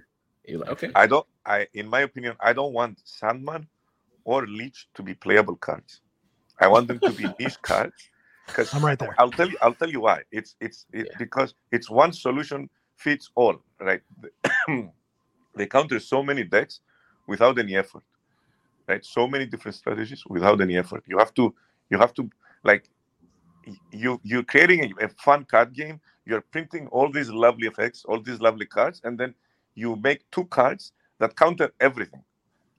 You 0.50 0.58
like- 0.58 0.70
Okay. 0.70 0.90
I 0.94 1.06
don't. 1.06 1.26
I, 1.46 1.66
in 1.74 1.86
my 1.88 2.00
opinion, 2.00 2.34
I 2.40 2.52
don't 2.52 2.72
want 2.72 3.00
Sandman 3.04 3.66
or 4.24 4.46
Leech 4.46 4.88
to 4.94 5.02
be 5.02 5.14
playable 5.14 5.56
cards. 5.56 6.00
I 6.60 6.66
want 6.68 6.88
them 6.88 6.98
to 7.00 7.10
be 7.10 7.24
niche 7.38 7.60
cards. 7.62 8.10
Because 8.46 8.74
I'm 8.74 8.84
right 8.84 8.98
there. 8.98 9.14
I'll 9.18 9.30
tell 9.30 9.48
you. 9.48 9.56
I'll 9.62 9.74
tell 9.74 9.88
you 9.90 10.00
why. 10.00 10.22
It's 10.32 10.56
it's 10.60 10.86
it, 10.92 11.06
Yeah. 11.06 11.18
because 11.18 11.54
it's 11.72 11.88
one 11.88 12.12
solution 12.12 12.68
fits 12.96 13.30
all. 13.34 13.56
Right? 13.80 14.02
they 15.56 15.66
counter 15.66 15.98
so 16.00 16.22
many 16.22 16.44
decks 16.44 16.80
without 17.26 17.58
any 17.58 17.76
effort. 17.76 18.02
Right? 18.88 19.04
So 19.04 19.26
many 19.28 19.46
different 19.46 19.76
strategies 19.76 20.22
without 20.28 20.60
any 20.60 20.76
effort. 20.76 21.04
You 21.06 21.18
have 21.18 21.32
to. 21.34 21.54
You 21.90 21.98
have 21.98 22.12
to 22.14 22.28
like. 22.64 22.84
You 23.92 24.20
you're 24.24 24.42
creating 24.52 24.80
a, 25.00 25.04
a 25.06 25.08
fun 25.26 25.44
card 25.44 25.72
game. 25.72 26.00
You're 26.26 26.40
printing 26.54 26.86
all 26.88 27.08
these 27.10 27.30
lovely 27.30 27.66
effects, 27.68 28.04
all 28.04 28.20
these 28.20 28.40
lovely 28.40 28.66
cards, 28.66 29.00
and 29.04 29.18
then 29.18 29.34
you 29.74 29.96
make 29.96 30.30
two 30.32 30.46
cards 30.46 30.92
that 31.20 31.36
counter 31.36 31.72
everything. 31.80 32.22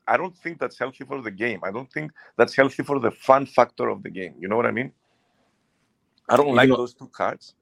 I 0.07 0.17
don't 0.17 0.37
think 0.37 0.59
that's 0.59 0.79
healthy 0.79 1.05
for 1.05 1.21
the 1.21 1.31
game. 1.31 1.61
I 1.63 1.71
don't 1.71 1.91
think 1.91 2.11
that's 2.37 2.55
healthy 2.55 2.83
for 2.83 2.99
the 2.99 3.11
fun 3.11 3.45
factor 3.47 3.89
of 3.89 4.03
the 4.03 4.11
game. 4.11 4.35
You 4.39 4.49
know 4.49 4.57
what 4.57 4.67
I 4.67 4.71
mean? 4.71 4.91
I 6.29 6.37
don't 6.37 6.55
You 6.55 6.55
like 6.55 6.69
know- 6.69 6.75
those 6.75 6.93
two 6.93 7.07
cards. 7.09 7.55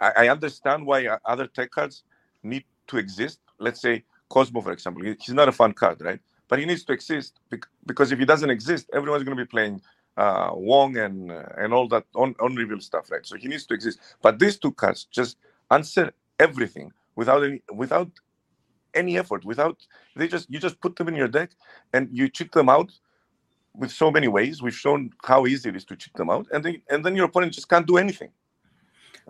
I, 0.00 0.12
I 0.16 0.28
understand 0.28 0.86
why 0.86 1.06
uh, 1.06 1.18
other 1.24 1.46
tech 1.46 1.70
cards 1.70 2.04
need 2.42 2.64
to 2.88 2.98
exist. 2.98 3.40
Let's 3.58 3.80
say 3.80 4.04
Cosmo, 4.28 4.60
for 4.62 4.72
example. 4.72 5.02
He's 5.04 5.34
not 5.34 5.48
a 5.48 5.52
fun 5.52 5.72
card, 5.74 6.00
right? 6.02 6.20
But 6.48 6.58
he 6.58 6.66
needs 6.66 6.84
to 6.84 6.92
exist 6.92 7.40
because 7.86 8.12
if 8.12 8.18
he 8.18 8.24
doesn't 8.24 8.50
exist, 8.50 8.90
everyone's 8.94 9.24
going 9.24 9.36
to 9.36 9.44
be 9.44 9.48
playing 9.48 9.82
uh, 10.16 10.50
Wong 10.54 10.96
and 10.98 11.30
uh, 11.32 11.44
and 11.58 11.72
all 11.72 11.88
that 11.88 12.04
on 12.14 12.34
unrevealed 12.40 12.82
stuff, 12.82 13.10
right? 13.10 13.24
So 13.26 13.36
he 13.36 13.48
needs 13.48 13.66
to 13.66 13.74
exist. 13.74 14.00
But 14.22 14.38
these 14.38 14.58
two 14.58 14.72
cards 14.72 15.06
just 15.10 15.36
answer 15.70 16.12
everything 16.40 16.92
without 17.16 17.44
any 17.44 17.62
without 17.72 18.10
any 18.96 19.18
effort. 19.18 19.44
Without 19.44 19.76
they 20.16 20.26
just 20.28 20.50
you 20.50 20.58
just 20.58 20.80
put 20.80 20.96
them 20.96 21.08
in 21.08 21.14
your 21.14 21.28
deck 21.28 21.50
and 21.92 22.08
you 22.10 22.28
cheat 22.28 22.50
them 22.52 22.68
out 22.68 22.90
with 23.74 23.90
so 23.92 24.10
many 24.10 24.26
ways. 24.28 24.62
We've 24.62 24.74
shown 24.74 25.10
how 25.24 25.46
easy 25.46 25.68
it 25.68 25.76
is 25.76 25.84
to 25.86 25.96
cheat 25.96 26.14
them 26.14 26.30
out, 26.30 26.46
and 26.52 26.64
then 26.64 26.82
and 26.90 27.04
then 27.04 27.14
your 27.14 27.26
opponent 27.26 27.52
just 27.52 27.68
can't 27.68 27.86
do 27.86 27.98
anything. 27.98 28.30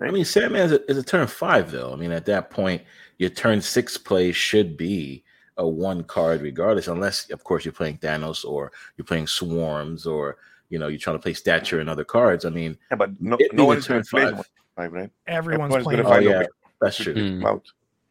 I 0.01 0.11
mean, 0.11 0.25
Sandman 0.27 0.61
is 0.63 0.73
a, 0.73 0.91
is 0.91 0.99
a 0.99 1.03
turn 1.03 1.27
five, 1.27 1.71
though. 1.71 1.91
I 1.93 1.97
mean, 1.97 2.13
at 2.13 2.27
that 2.27 2.51
point, 2.51 2.83
your 3.19 3.31
turn 3.31 3.63
six 3.63 3.97
play 3.97 4.31
should 4.31 4.77
be 4.77 5.25
a 5.57 5.67
one 5.67 6.05
card, 6.05 6.43
regardless, 6.43 6.87
unless, 6.89 7.31
of 7.31 7.43
course, 7.45 7.65
you're 7.65 7.73
playing 7.73 7.97
Thanos 7.97 8.45
or 8.45 8.73
you're 8.99 9.07
playing 9.07 9.27
Swarms 9.27 10.07
or 10.07 10.37
you 10.69 10.79
know 10.79 10.89
you're 10.89 10.99
trying 10.99 11.17
to 11.17 11.23
play 11.23 11.33
Stature 11.33 11.81
and 11.81 11.89
other 11.89 12.05
cards. 12.05 12.45
I 12.45 12.51
mean, 12.51 12.77
Yeah, 12.91 12.97
but 12.99 13.19
no, 13.21 13.37
It 13.41 13.53
no 13.55 13.57
being 13.57 13.67
one 13.69 13.77
a 13.77 13.79
is 13.79 13.87
going 13.89 14.03
turn 14.03 14.21
five. 14.21 14.37
them 14.37 14.45
five, 14.77 14.93
right? 14.93 15.11
Everyone's 15.27 15.75
Everyone's 15.75 15.85
playing. 15.85 16.03
gonna 16.03 16.15
oh 16.17 16.41
yeah, 16.41 16.47
that's 16.81 16.97
true. 16.99 17.15
Mm. 17.15 17.41
them 17.41 17.47
out. 17.47 17.67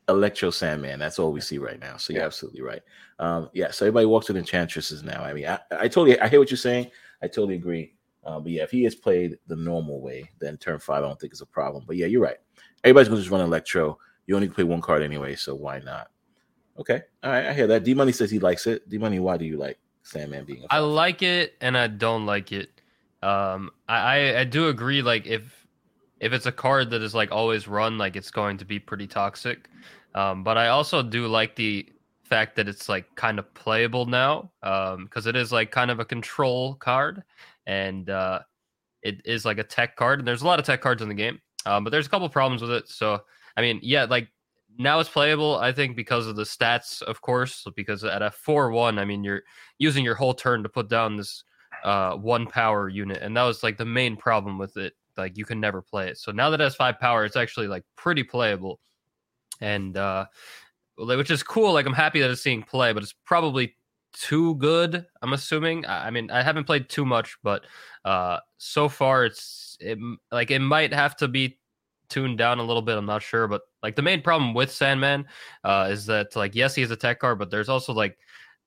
Electro 0.10 0.52
Sandman. 0.52 1.00
That's 1.00 1.18
all 1.20 1.32
we 1.32 1.42
see 1.42 1.58
right 1.58 1.80
now. 1.80 1.98
So 1.98 2.14
you're 2.14 2.22
Yeah. 2.22 2.28
absolutely 2.28 2.62
right. 2.62 2.82
Um, 3.20 3.50
yeah. 3.54 3.72
So 3.72 3.86
everybody 3.86 4.06
walks 4.06 4.28
with 4.28 4.38
enchantresses 4.38 5.04
now. 5.04 5.24
I 5.24 5.34
mean, 5.34 5.48
I, 5.48 5.60
I 5.72 5.88
totally, 5.88 6.20
I 6.20 6.28
hear 6.28 6.40
what 6.40 6.52
you're 6.52 6.58
saying. 6.58 6.92
I 7.24 7.28
totally 7.28 7.56
agree. 7.56 7.94
Uh, 8.24 8.40
but 8.40 8.52
yeah, 8.52 8.64
if 8.64 8.72
he 8.72 8.84
has 8.84 8.96
played 8.96 9.38
the 9.48 9.56
normal 9.56 10.02
way, 10.02 10.30
then 10.40 10.58
turn 10.58 10.80
five, 10.80 11.04
I 11.04 11.08
don't 11.08 11.20
think 11.20 11.34
is 11.34 11.42
a 11.42 11.46
problem. 11.46 11.84
But 11.88 11.96
yeah, 11.98 12.08
you're 12.08 12.22
right. 12.22 12.38
Everybody's 12.84 13.08
going 13.08 13.18
to 13.18 13.22
just 13.24 13.32
run 13.32 13.42
Electro. 13.42 13.98
You 14.28 14.36
only 14.36 14.48
play 14.50 14.64
one 14.64 14.82
card 14.82 15.02
anyway, 15.04 15.36
so 15.36 15.54
why 15.56 15.80
not? 15.80 16.10
Okay. 16.80 17.02
All 17.24 17.32
right. 17.32 17.46
I 17.46 17.54
hear 17.54 17.68
that. 17.68 17.84
D 17.84 17.94
Money 17.94 18.12
says 18.12 18.30
he 18.32 18.40
likes 18.40 18.68
it. 18.68 18.88
D 18.90 18.98
Money, 18.98 19.20
why 19.20 19.38
do 19.38 19.46
you 19.46 19.58
like 19.58 19.78
Sandman 20.04 20.46
being 20.46 20.64
a 20.64 20.66
I 20.72 20.78
five? 20.80 20.84
like 20.86 21.22
it 21.22 21.54
and 21.62 21.78
I 21.78 21.88
don't 21.88 22.26
like 22.26 22.52
it. 22.52 22.70
Um, 23.24 23.72
I, 23.88 23.96
I 23.98 24.40
I 24.42 24.44
do 24.44 24.68
agree. 24.68 25.02
Like 25.02 25.26
if 25.26 25.66
if 26.20 26.34
it's 26.34 26.46
a 26.48 26.52
card 26.52 26.90
that 26.92 27.02
is 27.02 27.14
like 27.16 27.32
always 27.32 27.68
run, 27.68 27.98
like 27.98 28.16
it's 28.16 28.30
going 28.32 28.58
to 28.58 28.66
be 28.66 28.78
pretty 28.80 29.08
toxic. 29.08 29.70
Um, 30.16 30.44
but 30.44 30.58
I 30.58 30.70
also 30.70 31.04
do 31.04 31.28
like 31.28 31.56
the 31.56 31.88
fact 32.24 32.56
that 32.56 32.68
it's 32.68 32.90
like 32.90 33.06
kind 33.16 33.38
of 33.38 33.54
playable 33.54 34.06
now. 34.06 34.52
Um, 34.64 35.04
because 35.04 35.28
it 35.28 35.36
is 35.36 35.52
like 35.52 35.72
kind 35.72 35.92
of 35.92 36.00
a 36.00 36.06
control 36.06 36.76
card, 36.76 37.22
and 37.68 38.10
uh, 38.10 38.40
it 39.04 39.22
is 39.26 39.46
like 39.46 39.60
a 39.60 39.64
tech 39.64 39.96
card. 39.96 40.20
And 40.20 40.28
there's 40.28 40.42
a 40.42 40.48
lot 40.48 40.60
of 40.60 40.66
tech 40.66 40.82
cards 40.82 41.02
in 41.02 41.10
the 41.10 41.14
game. 41.14 41.40
Um, 41.68 41.84
but 41.84 41.92
there's 41.92 42.08
a 42.08 42.10
couple 42.10 42.28
problems 42.30 42.62
with 42.62 42.72
it. 42.72 42.90
So 42.90 43.22
I 43.58 43.62
mean, 43.62 43.80
yeah, 43.84 44.06
like 44.06 44.30
now 44.78 45.00
it's 45.00 45.10
playable. 45.10 45.58
I 45.58 45.72
think 45.72 45.96
because 45.96 46.28
of 46.28 46.36
the 46.36 46.44
stats, 46.44 47.02
of 47.02 47.22
course, 47.22 47.66
because 47.76 48.04
at 48.04 48.22
a 48.22 48.32
four-one, 48.32 48.98
I 49.00 49.06
mean, 49.06 49.24
you're 49.24 49.44
using 49.78 50.04
your 50.04 50.16
whole 50.16 50.34
turn 50.34 50.64
to 50.64 50.70
put 50.70 50.90
down 50.90 51.18
this 51.18 51.44
uh 51.84 52.16
one 52.16 52.48
power 52.48 52.88
unit 52.88 53.22
and 53.22 53.36
that 53.36 53.44
was 53.44 53.62
like 53.62 53.78
the 53.78 53.86
main 53.86 54.16
problem 54.16 54.58
with 54.58 54.78
it 54.78 54.94
like 55.18 55.38
you 55.38 55.44
can 55.44 55.60
never 55.60 55.82
play 55.82 56.08
it 56.08 56.18
so 56.18 56.32
now 56.32 56.50
that 56.50 56.62
it 56.62 56.64
has 56.64 56.74
five 56.74 56.98
power 57.00 57.26
it's 57.26 57.36
actually 57.36 57.68
like 57.68 57.84
pretty 57.98 58.24
playable 58.24 58.80
and 59.62 59.98
uh 59.98 60.26
which 60.98 61.32
is 61.32 61.44
cool 61.44 61.74
like 61.74 61.86
i'm 61.86 61.94
happy 61.94 62.20
that 62.20 62.32
it's 62.32 62.42
seeing 62.42 62.64
play 62.64 62.94
but 62.94 63.04
it's 63.04 63.16
probably 63.26 63.76
too 64.14 64.56
good 64.56 65.06
i'm 65.22 65.34
assuming 65.34 65.86
i 65.86 66.10
mean 66.10 66.32
i 66.32 66.42
haven't 66.42 66.64
played 66.64 66.88
too 66.90 67.06
much 67.06 67.38
but 67.44 67.66
uh 68.06 68.40
so 68.58 68.88
far 68.88 69.26
it's 69.26 69.78
it, 69.80 69.98
like 70.32 70.52
it 70.52 70.60
might 70.60 70.94
have 70.94 71.16
to 71.18 71.28
be 71.28 71.60
tuned 72.08 72.38
down 72.38 72.60
a 72.60 72.64
little 72.64 72.82
bit 72.82 72.98
i'm 72.98 73.06
not 73.06 73.22
sure 73.22 73.48
but 73.48 73.62
like 73.84 73.96
the 73.96 74.02
main 74.02 74.22
problem 74.22 74.54
with 74.54 74.72
sandman 74.72 75.26
uh 75.64 75.88
is 75.90 76.06
that 76.06 76.34
like 76.36 76.56
yes 76.56 76.76
he 76.76 76.82
is 76.82 76.92
a 76.92 76.96
tech 76.96 77.20
card 77.20 77.38
but 77.38 77.50
there's 77.50 77.70
also 77.70 77.92
like 77.92 78.18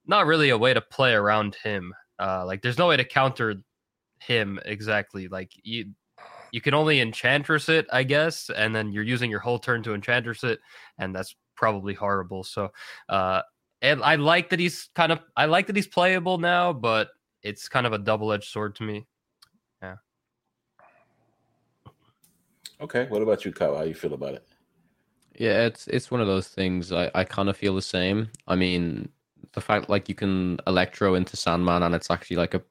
not 0.06 0.26
really 0.26 0.50
a 0.50 0.58
way 0.58 0.74
to 0.74 0.80
play 0.80 1.14
around 1.14 1.54
him 1.62 1.94
uh, 2.18 2.44
like 2.44 2.62
there's 2.62 2.78
no 2.78 2.88
way 2.88 2.96
to 2.96 3.04
counter 3.04 3.54
him 4.20 4.58
exactly. 4.64 5.28
Like 5.28 5.52
you, 5.62 5.92
you 6.52 6.60
can 6.60 6.74
only 6.74 7.00
enchantress 7.00 7.68
it, 7.68 7.86
I 7.92 8.02
guess, 8.02 8.50
and 8.50 8.74
then 8.74 8.92
you're 8.92 9.04
using 9.04 9.30
your 9.30 9.40
whole 9.40 9.58
turn 9.58 9.82
to 9.84 9.94
enchantress 9.94 10.44
it, 10.44 10.60
and 10.98 11.14
that's 11.14 11.34
probably 11.54 11.94
horrible. 11.94 12.44
So, 12.44 12.70
uh, 13.08 13.42
and 13.82 14.02
I 14.02 14.16
like 14.16 14.50
that 14.50 14.58
he's 14.58 14.88
kind 14.94 15.12
of, 15.12 15.20
I 15.36 15.46
like 15.46 15.66
that 15.68 15.76
he's 15.76 15.86
playable 15.86 16.38
now, 16.38 16.72
but 16.72 17.10
it's 17.42 17.68
kind 17.68 17.86
of 17.86 17.92
a 17.92 17.98
double 17.98 18.32
edged 18.32 18.50
sword 18.50 18.74
to 18.76 18.82
me. 18.82 19.06
Yeah. 19.82 19.96
Okay. 22.80 23.06
What 23.08 23.22
about 23.22 23.44
you, 23.44 23.52
Kyle? 23.52 23.76
How 23.76 23.82
do 23.82 23.88
you 23.88 23.94
feel 23.94 24.14
about 24.14 24.34
it? 24.34 24.46
Yeah, 25.38 25.66
it's 25.66 25.86
it's 25.86 26.10
one 26.10 26.20
of 26.20 26.26
those 26.26 26.48
things. 26.48 26.90
I, 26.92 27.10
I 27.14 27.22
kind 27.22 27.48
of 27.48 27.56
feel 27.56 27.76
the 27.76 27.82
same. 27.82 28.28
I 28.48 28.56
mean, 28.56 29.08
the 29.52 29.60
fact 29.60 29.88
like 29.88 30.08
you 30.08 30.14
can 30.14 30.58
electro 30.66 31.14
into 31.14 31.36
Sandman 31.36 31.84
and 31.84 31.94
it's 31.94 32.10
actually 32.10 32.36
like 32.36 32.54
a 32.54 32.62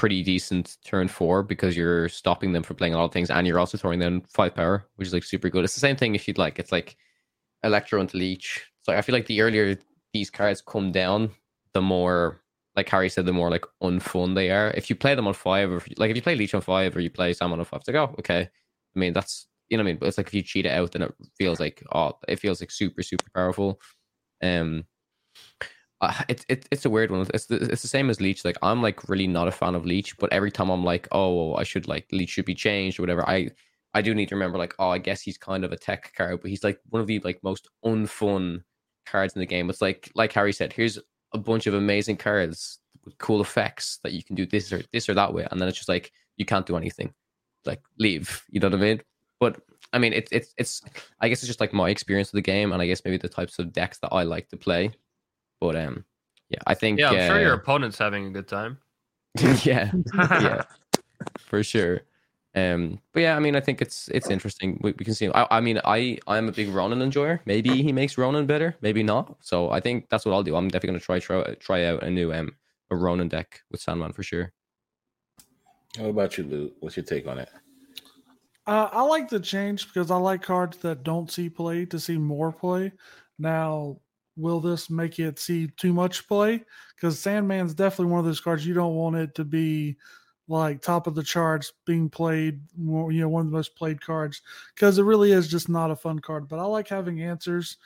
pretty 0.00 0.22
decent 0.22 0.78
turn 0.82 1.08
four 1.08 1.42
because 1.42 1.76
you're 1.76 2.08
stopping 2.08 2.52
them 2.52 2.62
from 2.62 2.74
playing 2.74 2.94
a 2.94 2.96
lot 2.96 3.04
of 3.04 3.12
things 3.12 3.28
and 3.28 3.46
you're 3.46 3.58
also 3.58 3.76
throwing 3.76 3.98
them 3.98 4.22
five 4.30 4.54
power, 4.54 4.86
which 4.96 5.06
is 5.06 5.12
like 5.12 5.22
super 5.22 5.50
good. 5.50 5.62
It's 5.62 5.74
the 5.74 5.80
same 5.80 5.94
thing 5.94 6.14
if 6.14 6.26
you'd 6.26 6.38
like. 6.38 6.58
It's 6.58 6.72
like 6.72 6.96
electro 7.64 8.00
into 8.00 8.16
leech. 8.16 8.64
So 8.80 8.94
I 8.94 9.02
feel 9.02 9.12
like 9.12 9.26
the 9.26 9.42
earlier 9.42 9.78
these 10.14 10.30
cards 10.30 10.62
come 10.62 10.90
down, 10.90 11.32
the 11.74 11.82
more 11.82 12.40
like 12.76 12.88
Harry 12.88 13.10
said, 13.10 13.26
the 13.26 13.34
more 13.34 13.50
like 13.50 13.66
unfun 13.82 14.34
they 14.34 14.50
are. 14.50 14.70
If 14.70 14.88
you 14.88 14.96
play 14.96 15.14
them 15.14 15.26
on 15.26 15.34
five, 15.34 15.70
or 15.70 15.76
if 15.76 15.86
you, 15.86 15.96
like 15.98 16.08
if 16.08 16.16
you 16.16 16.22
play 16.22 16.34
leech 16.34 16.54
on 16.54 16.62
five 16.62 16.96
or 16.96 17.00
you 17.00 17.10
play 17.10 17.34
Sandman 17.34 17.58
on 17.58 17.66
five, 17.66 17.80
it's 17.80 17.88
like 17.88 17.96
oh 17.96 18.14
okay. 18.20 18.48
I 18.96 18.98
mean 18.98 19.12
that's 19.12 19.48
you 19.68 19.76
know 19.76 19.82
what 19.82 19.88
I 19.88 19.92
mean. 19.92 19.98
But 19.98 20.06
it's 20.06 20.16
like 20.16 20.28
if 20.28 20.34
you 20.34 20.40
cheat 20.40 20.64
it 20.64 20.72
out, 20.72 20.92
then 20.92 21.02
it 21.02 21.14
feels 21.36 21.60
like 21.60 21.82
oh, 21.92 22.12
it 22.26 22.36
feels 22.36 22.62
like 22.62 22.70
super 22.70 23.02
super 23.02 23.26
powerful. 23.34 23.78
Um, 24.42 24.84
uh, 26.00 26.14
it's 26.28 26.44
it, 26.48 26.66
it's 26.70 26.84
a 26.84 26.90
weird 26.90 27.10
one. 27.10 27.26
It's 27.34 27.46
the, 27.46 27.56
it's 27.56 27.82
the 27.82 27.88
same 27.88 28.08
as 28.10 28.20
Leech. 28.20 28.44
Like 28.44 28.56
I'm 28.62 28.82
like 28.82 29.08
really 29.08 29.26
not 29.26 29.48
a 29.48 29.52
fan 29.52 29.74
of 29.74 29.84
Leech, 29.84 30.16
but 30.18 30.32
every 30.32 30.50
time 30.50 30.70
I'm 30.70 30.84
like, 30.84 31.08
oh, 31.12 31.54
I 31.54 31.62
should 31.62 31.88
like 31.88 32.06
Leech 32.12 32.30
should 32.30 32.46
be 32.46 32.54
changed 32.54 32.98
or 32.98 33.02
whatever. 33.02 33.28
I 33.28 33.50
I 33.92 34.02
do 34.02 34.14
need 34.14 34.28
to 34.28 34.34
remember 34.34 34.58
like, 34.58 34.74
oh, 34.78 34.88
I 34.88 34.98
guess 34.98 35.20
he's 35.20 35.36
kind 35.36 35.64
of 35.64 35.72
a 35.72 35.76
tech 35.76 36.12
card, 36.16 36.40
but 36.40 36.50
he's 36.50 36.64
like 36.64 36.80
one 36.88 37.00
of 37.02 37.06
the 37.06 37.18
like 37.20 37.42
most 37.42 37.68
unfun 37.84 38.62
cards 39.06 39.34
in 39.34 39.40
the 39.40 39.46
game. 39.46 39.68
It's 39.68 39.82
like 39.82 40.10
like 40.14 40.32
Harry 40.32 40.52
said, 40.52 40.72
here's 40.72 40.98
a 41.32 41.38
bunch 41.38 41.66
of 41.66 41.74
amazing 41.74 42.16
cards 42.16 42.78
with 43.04 43.18
cool 43.18 43.40
effects 43.40 43.98
that 44.02 44.12
you 44.12 44.22
can 44.24 44.36
do 44.36 44.46
this 44.46 44.72
or 44.72 44.82
this 44.92 45.08
or 45.08 45.14
that 45.14 45.34
way, 45.34 45.46
and 45.50 45.60
then 45.60 45.68
it's 45.68 45.78
just 45.78 45.88
like 45.88 46.12
you 46.36 46.44
can't 46.46 46.66
do 46.66 46.76
anything. 46.76 47.12
Like 47.66 47.82
leave, 47.98 48.42
you 48.48 48.58
know 48.58 48.68
what 48.68 48.78
I 48.78 48.82
mean? 48.82 49.02
But 49.38 49.60
I 49.92 49.98
mean, 49.98 50.12
it's 50.12 50.30
it's 50.32 50.54
it's. 50.56 50.82
I 51.20 51.28
guess 51.28 51.40
it's 51.40 51.48
just 51.48 51.60
like 51.60 51.72
my 51.72 51.90
experience 51.90 52.28
of 52.28 52.36
the 52.36 52.42
game, 52.42 52.72
and 52.72 52.80
I 52.80 52.86
guess 52.86 53.02
maybe 53.04 53.18
the 53.18 53.28
types 53.28 53.58
of 53.58 53.72
decks 53.72 53.98
that 53.98 54.12
I 54.12 54.22
like 54.22 54.48
to 54.48 54.56
play. 54.56 54.92
But 55.60 55.76
um, 55.76 56.04
yeah, 56.48 56.60
I 56.66 56.74
think 56.74 56.98
Yeah, 56.98 57.10
I'm 57.10 57.20
uh, 57.20 57.26
sure 57.28 57.40
your 57.40 57.54
opponent's 57.54 57.98
having 57.98 58.26
a 58.26 58.30
good 58.30 58.48
time. 58.48 58.78
yeah, 59.62 59.92
yeah, 60.14 60.62
for 61.38 61.62
sure. 61.62 62.02
Um, 62.54 62.98
but 63.12 63.20
yeah, 63.20 63.36
I 63.36 63.38
mean, 63.38 63.54
I 63.54 63.60
think 63.60 63.80
it's 63.80 64.08
it's 64.08 64.28
interesting. 64.28 64.80
We, 64.82 64.92
we 64.98 65.04
can 65.04 65.14
see. 65.14 65.28
I, 65.28 65.46
I 65.58 65.60
mean, 65.60 65.80
I 65.84 66.18
I'm 66.26 66.48
a 66.48 66.52
big 66.52 66.68
Ronan 66.68 67.02
enjoyer. 67.02 67.40
Maybe 67.44 67.82
he 67.82 67.92
makes 67.92 68.18
Ronan 68.18 68.46
better, 68.46 68.76
maybe 68.80 69.02
not. 69.02 69.36
So 69.40 69.70
I 69.70 69.78
think 69.80 70.08
that's 70.08 70.24
what 70.24 70.32
I'll 70.32 70.42
do. 70.42 70.56
I'm 70.56 70.68
definitely 70.68 70.98
gonna 70.98 71.20
try 71.20 71.20
try 71.20 71.54
try 71.54 71.84
out 71.84 72.02
a 72.02 72.10
new 72.10 72.32
um 72.32 72.56
a 72.90 72.96
Ronan 72.96 73.28
deck 73.28 73.60
with 73.70 73.80
Sandman 73.80 74.12
for 74.12 74.22
sure. 74.22 74.52
What 75.98 76.10
about 76.10 76.38
you, 76.38 76.44
Lou? 76.44 76.72
What's 76.80 76.96
your 76.96 77.04
take 77.04 77.26
on 77.26 77.38
it? 77.38 77.48
Uh, 78.66 78.88
I 78.92 79.02
like 79.02 79.28
the 79.28 79.40
change 79.40 79.86
because 79.86 80.10
I 80.10 80.16
like 80.16 80.42
cards 80.42 80.76
that 80.78 81.02
don't 81.02 81.30
see 81.30 81.48
play 81.48 81.84
to 81.86 81.98
see 81.98 82.18
more 82.18 82.52
play. 82.52 82.92
Now, 83.38 83.98
will 84.40 84.60
this 84.60 84.90
make 84.90 85.18
it 85.18 85.38
see 85.38 85.68
too 85.76 85.92
much 85.92 86.26
play? 86.26 86.64
Because 86.94 87.18
Sandman's 87.18 87.74
definitely 87.74 88.12
one 88.12 88.20
of 88.20 88.26
those 88.26 88.40
cards 88.40 88.66
you 88.66 88.74
don't 88.74 88.94
want 88.94 89.16
it 89.16 89.34
to 89.34 89.44
be 89.44 89.96
like 90.48 90.82
top 90.82 91.06
of 91.06 91.14
the 91.14 91.22
charts 91.22 91.72
being 91.86 92.10
played, 92.10 92.60
you 92.76 93.12
know, 93.12 93.28
one 93.28 93.42
of 93.42 93.50
the 93.50 93.56
most 93.56 93.76
played 93.76 94.00
cards 94.00 94.42
because 94.74 94.98
it 94.98 95.04
really 95.04 95.30
is 95.30 95.46
just 95.46 95.68
not 95.68 95.92
a 95.92 95.96
fun 95.96 96.18
card. 96.18 96.48
But 96.48 96.58
I 96.58 96.64
like 96.64 96.88
having 96.88 97.22
answers 97.22 97.76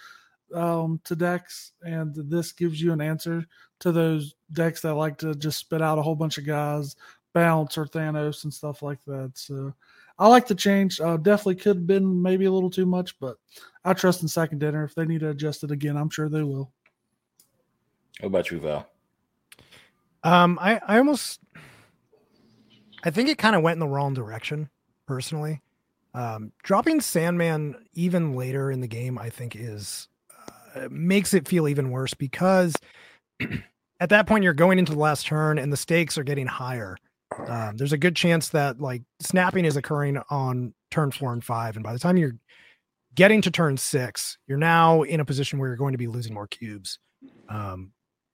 um, 0.55 1.01
to 1.05 1.15
decks, 1.15 1.73
and 1.83 2.15
this 2.15 2.53
gives 2.53 2.81
you 2.81 2.93
an 2.93 3.01
answer 3.01 3.45
to 3.81 3.93
those 3.93 4.35
decks 4.53 4.81
that 4.81 4.95
like 4.95 5.19
to 5.19 5.35
just 5.35 5.59
spit 5.59 5.83
out 5.83 5.99
a 5.99 6.03
whole 6.03 6.15
bunch 6.15 6.39
of 6.39 6.47
guys, 6.47 6.97
bounce 7.35 7.77
or 7.77 7.85
Thanos 7.85 8.45
and 8.45 8.55
stuff 8.55 8.83
like 8.83 9.05
that. 9.05 9.33
So 9.35 9.75
I 10.19 10.29
like 10.29 10.47
the 10.47 10.55
change. 10.55 11.01
Uh, 11.01 11.17
definitely 11.17 11.57
could 11.57 11.77
have 11.77 11.87
been 11.87 12.23
maybe 12.23 12.45
a 12.45 12.53
little 12.53 12.71
too 12.71 12.87
much, 12.87 13.19
but 13.19 13.37
I 13.85 13.95
trust 13.95 14.23
in 14.23 14.29
second 14.29 14.61
dinner. 14.61 14.85
If 14.85 14.95
they 14.95 15.05
need 15.07 15.21
to 15.21 15.31
adjust 15.31 15.65
it 15.65 15.71
again, 15.71 15.97
I'm 15.97 16.11
sure 16.11 16.29
they 16.29 16.43
will. 16.43 16.73
How 18.21 18.29
about 18.29 18.51
you, 18.51 18.61
Val? 18.61 18.89
Um, 20.23 20.59
I, 20.61 20.81
I 20.87 20.99
almost, 20.99 21.41
I 23.03 23.11
think 23.11 23.29
it 23.29 23.39
kind 23.39 23.57
of 23.57 23.63
went 23.63 23.75
in 23.75 23.81
the 23.81 23.89
wrong 23.89 24.15
direction, 24.15 24.71
personally. 25.07 25.61
Um, 26.15 26.53
dropping 26.63 27.01
Sandman 27.01 27.75
even 27.95 28.37
later 28.37 28.71
in 28.71 28.81
the 28.81 28.87
game, 28.87 29.19
I 29.19 29.31
think, 29.31 29.57
is 29.57 30.09
uh, 30.75 30.89
makes 30.91 31.35
it 31.35 31.49
feel 31.49 31.67
even 31.67 31.91
worse 31.91 32.15
because 32.15 32.75
at 34.01 34.11
that 34.11 34.27
point 34.27 34.45
you're 34.45 34.53
going 34.53 34.79
into 34.79 34.93
the 34.93 34.99
last 34.99 35.27
turn 35.27 35.59
and 35.59 35.73
the 35.73 35.77
stakes 35.77 36.17
are 36.17 36.25
getting 36.25 36.47
higher. 36.47 36.97
Um, 37.47 37.77
there's 37.77 37.93
a 37.93 37.99
good 37.99 38.17
chance 38.17 38.51
that 38.51 38.81
like 38.81 39.03
snapping 39.21 39.65
is 39.65 39.77
occurring 39.77 40.21
on 40.31 40.75
turn 40.91 41.11
four 41.11 41.33
and 41.33 41.45
five, 41.45 41.77
and 41.77 41.83
by 41.83 41.93
the 41.93 41.99
time 41.99 42.17
you're 42.17 42.37
getting 43.15 43.43
to 43.43 43.51
turn 43.51 43.77
six, 43.77 44.39
you're 44.47 44.59
now 44.59 45.03
in 45.03 45.21
a 45.21 45.25
position 45.25 45.59
where 45.59 45.69
you're 45.69 45.77
going 45.77 45.93
to 45.93 45.99
be 45.99 46.07
losing 46.07 46.35
more 46.35 46.47
cubes. 46.47 46.99
Um, 47.49 47.93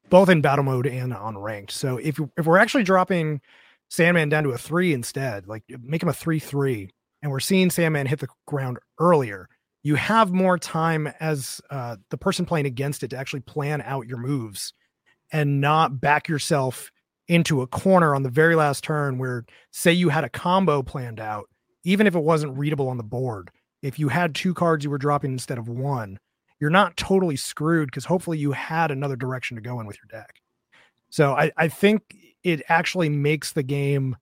both 0.09 0.29
in 0.29 0.41
battle 0.41 0.65
mode 0.65 0.87
and 0.87 1.15
on 1.15 1.39
ranked. 1.39 1.73
So 1.73 1.97
if 1.97 2.19
if 2.37 2.47
we're 2.47 2.59
actually 2.59 2.83
dropping 2.83 3.41
Sandman 3.89 4.29
down 4.29 4.45
to 4.45 4.51
a 4.51 4.59
three 4.59 4.93
instead, 4.93 5.47
like 5.47 5.63
make 5.83 6.03
him 6.03 6.09
a 6.09 6.13
three 6.13 6.39
three, 6.39 6.91
and 7.23 7.31
we're 7.31 7.41
seeing 7.41 7.71
Sandman 7.71 8.07
hit 8.07 8.21
the 8.21 8.29
ground 8.47 8.79
earlier, 8.99 9.49
you 9.83 9.95
have 9.95 10.33
more 10.33 10.59
time 10.59 11.07
as 11.21 11.61
uh, 11.71 11.97
the 12.11 12.19
person 12.19 12.45
playing 12.45 12.67
against 12.67 13.03
it 13.03 13.09
to 13.09 13.17
actually 13.17 13.41
plan 13.41 13.83
out 13.83 14.07
your 14.07 14.19
moves 14.19 14.75
and 15.33 15.61
not 15.61 16.01
back 16.01 16.29
yourself 16.29 16.91
into 17.31 17.63
a 17.63 17.67
corner 17.69 18.13
on 18.13 18.25
the 18.25 18.29
very 18.29 18.57
last 18.57 18.83
turn 18.83 19.17
where 19.17 19.45
say 19.71 19.93
you 19.93 20.09
had 20.09 20.25
a 20.25 20.29
combo 20.29 20.83
planned 20.83 21.21
out, 21.21 21.49
even 21.85 22.09
if 22.09 22.17
it 22.17 22.25
wasn't 22.25 22.59
readable 22.59 22.89
on 22.89 22.97
the 22.97 23.05
board. 23.05 23.53
If 23.83 24.01
you 24.01 24.09
had 24.09 24.35
two 24.35 24.53
cards 24.53 24.83
you 24.83 24.91
were 24.91 24.99
dropping 24.99 25.31
instead 25.31 25.57
of 25.57 25.69
one, 25.69 26.19
you're 26.59 26.71
not 26.71 26.97
totally 26.97 27.37
screwed 27.37 27.87
because 27.87 28.05
hopefully 28.05 28.37
you 28.37 28.51
had 28.51 28.91
another 28.91 29.15
direction 29.15 29.55
to 29.55 29.63
go 29.63 29.79
in 29.79 29.87
with 29.87 29.97
your 29.99 30.21
deck. 30.21 30.41
So 31.09 31.35
I, 31.35 31.53
I 31.57 31.69
think 31.69 32.03
it 32.43 32.63
actually 32.69 33.09
makes 33.09 33.53
the 33.53 33.63
game 33.63 34.17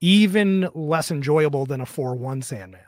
even 0.00 0.68
less 0.74 1.12
enjoyable 1.12 1.66
than 1.66 1.80
a 1.80 1.86
4-1 1.86 2.42
Sandman. 2.42 2.80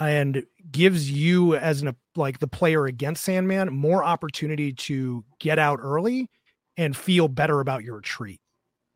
And 0.00 0.42
gives 0.68 1.12
you 1.12 1.54
as 1.54 1.80
an 1.80 1.94
like 2.16 2.40
the 2.40 2.48
player 2.48 2.86
against 2.86 3.22
Sandman 3.22 3.72
more 3.72 4.02
opportunity 4.02 4.72
to 4.72 5.24
get 5.38 5.60
out 5.60 5.78
early 5.80 6.28
and 6.76 6.96
feel 6.96 7.28
better 7.28 7.60
about 7.60 7.84
your 7.84 7.96
retreat. 7.96 8.40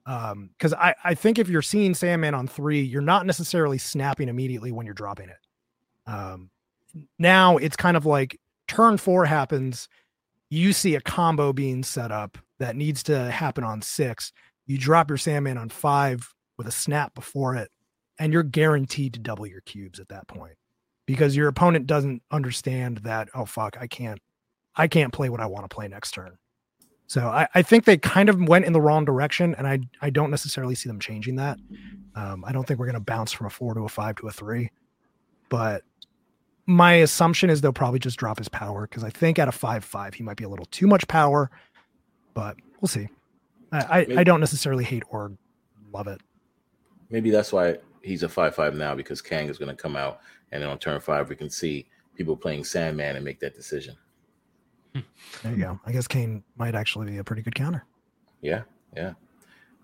Um, 0.06 0.50
because 0.56 0.72
I, 0.72 0.94
I 1.04 1.14
think 1.14 1.38
if 1.38 1.48
you're 1.48 1.62
seeing 1.62 1.94
Sandman 1.94 2.34
on 2.34 2.46
three, 2.46 2.80
you're 2.80 3.02
not 3.02 3.26
necessarily 3.26 3.78
snapping 3.78 4.28
immediately 4.28 4.70
when 4.70 4.86
you're 4.86 4.94
dropping 4.94 5.28
it. 5.28 6.10
Um, 6.10 6.50
now 7.18 7.56
it's 7.56 7.76
kind 7.76 7.96
of 7.96 8.06
like 8.06 8.38
turn 8.68 8.96
four 8.96 9.24
happens, 9.24 9.88
you 10.48 10.72
see 10.72 10.94
a 10.94 11.00
combo 11.00 11.52
being 11.52 11.82
set 11.82 12.12
up 12.12 12.38
that 12.58 12.76
needs 12.76 13.02
to 13.04 13.30
happen 13.30 13.64
on 13.64 13.82
six. 13.82 14.32
You 14.66 14.78
drop 14.78 15.10
your 15.10 15.18
Sandman 15.18 15.58
on 15.58 15.68
five 15.68 16.32
with 16.56 16.66
a 16.66 16.72
snap 16.72 17.14
before 17.14 17.56
it, 17.56 17.70
and 18.18 18.32
you're 18.32 18.42
guaranteed 18.42 19.14
to 19.14 19.20
double 19.20 19.46
your 19.46 19.60
cubes 19.62 19.98
at 19.98 20.08
that 20.08 20.28
point 20.28 20.56
because 21.06 21.36
your 21.36 21.48
opponent 21.48 21.86
doesn't 21.86 22.22
understand 22.30 22.98
that, 22.98 23.28
oh 23.34 23.44
fuck, 23.44 23.76
I 23.80 23.86
can't 23.86 24.20
I 24.76 24.88
can't 24.88 25.12
play 25.12 25.30
what 25.30 25.40
I 25.40 25.46
want 25.46 25.68
to 25.68 25.74
play 25.74 25.88
next 25.88 26.12
turn. 26.12 26.36
So 27.08 27.28
I, 27.28 27.46
I 27.54 27.62
think 27.62 27.84
they 27.84 27.96
kind 27.96 28.28
of 28.28 28.48
went 28.48 28.64
in 28.64 28.72
the 28.72 28.80
wrong 28.80 29.04
direction, 29.04 29.54
and 29.56 29.66
I 29.66 29.80
I 30.00 30.10
don't 30.10 30.30
necessarily 30.30 30.74
see 30.74 30.88
them 30.88 30.98
changing 30.98 31.36
that. 31.36 31.58
Um, 32.14 32.44
I 32.44 32.52
don't 32.52 32.66
think 32.66 32.80
we're 32.80 32.86
going 32.86 32.94
to 32.94 33.00
bounce 33.00 33.32
from 33.32 33.46
a 33.46 33.50
four 33.50 33.74
to 33.74 33.80
a 33.82 33.88
five 33.88 34.16
to 34.16 34.28
a 34.28 34.32
three, 34.32 34.70
but 35.48 35.82
my 36.66 36.94
assumption 36.94 37.48
is 37.48 37.60
they'll 37.60 37.72
probably 37.72 38.00
just 38.00 38.18
drop 38.18 38.38
his 38.38 38.48
power 38.48 38.88
because 38.88 39.04
I 39.04 39.10
think 39.10 39.38
at 39.38 39.46
a 39.46 39.52
five 39.52 39.84
five 39.84 40.14
he 40.14 40.24
might 40.24 40.36
be 40.36 40.44
a 40.44 40.48
little 40.48 40.66
too 40.66 40.88
much 40.88 41.06
power, 41.06 41.50
but 42.34 42.56
we'll 42.80 42.88
see. 42.88 43.08
I 43.70 43.78
I, 43.78 44.06
I 44.18 44.24
don't 44.24 44.40
necessarily 44.40 44.84
hate 44.84 45.04
or 45.10 45.32
love 45.92 46.08
it. 46.08 46.20
Maybe 47.08 47.30
that's 47.30 47.52
why 47.52 47.78
he's 48.02 48.24
a 48.24 48.28
five 48.28 48.56
five 48.56 48.74
now 48.74 48.96
because 48.96 49.22
Kang 49.22 49.48
is 49.48 49.58
going 49.58 49.74
to 49.74 49.80
come 49.80 49.94
out, 49.94 50.18
and 50.50 50.60
then 50.60 50.68
on 50.68 50.78
turn 50.78 51.00
five 51.00 51.28
we 51.28 51.36
can 51.36 51.50
see 51.50 51.86
people 52.16 52.36
playing 52.36 52.64
Sandman 52.64 53.14
and 53.14 53.24
make 53.24 53.38
that 53.40 53.54
decision. 53.54 53.94
There 55.42 55.52
you 55.52 55.58
go. 55.58 55.80
I 55.86 55.92
guess 55.92 56.06
Kang 56.06 56.42
might 56.56 56.74
actually 56.74 57.06
be 57.10 57.18
a 57.18 57.24
pretty 57.24 57.42
good 57.42 57.54
counter. 57.54 57.84
Yeah, 58.42 58.62
yeah. 58.96 59.12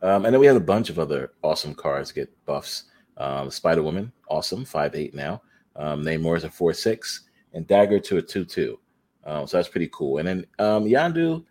Um, 0.03 0.25
and 0.25 0.35
then 0.35 0.41
we 0.41 0.47
have 0.47 0.57
a 0.57 0.61
bunch 0.61 0.91
of 0.91 0.99
other 0.99 1.33
awesome 1.43 1.75
cards 1.75 2.11
get 2.13 2.29
buffs. 2.47 2.85
Um, 3.17 3.51
Spider 3.51 3.83
Woman, 3.83 4.11
awesome, 4.29 4.65
five 4.65 4.95
eight 4.95 5.15
now. 5.15 5.43
Um, 5.77 6.03
Namor 6.03 6.37
is 6.37 6.45
a 6.45 6.51
four 6.51 6.73
six, 6.75 7.23
and 7.53 7.67
Dagger 7.67 7.99
to 8.01 8.19
a 8.19 8.23
two 8.23 8.45
two. 8.45 8.79
Um, 9.25 9.47
so 9.47 9.57
that's 9.57 9.69
pretty 9.69 9.89
cool. 9.93 10.19
And 10.19 10.27
then 10.27 10.47
um, 10.59 10.85
Yondu, 10.85 11.45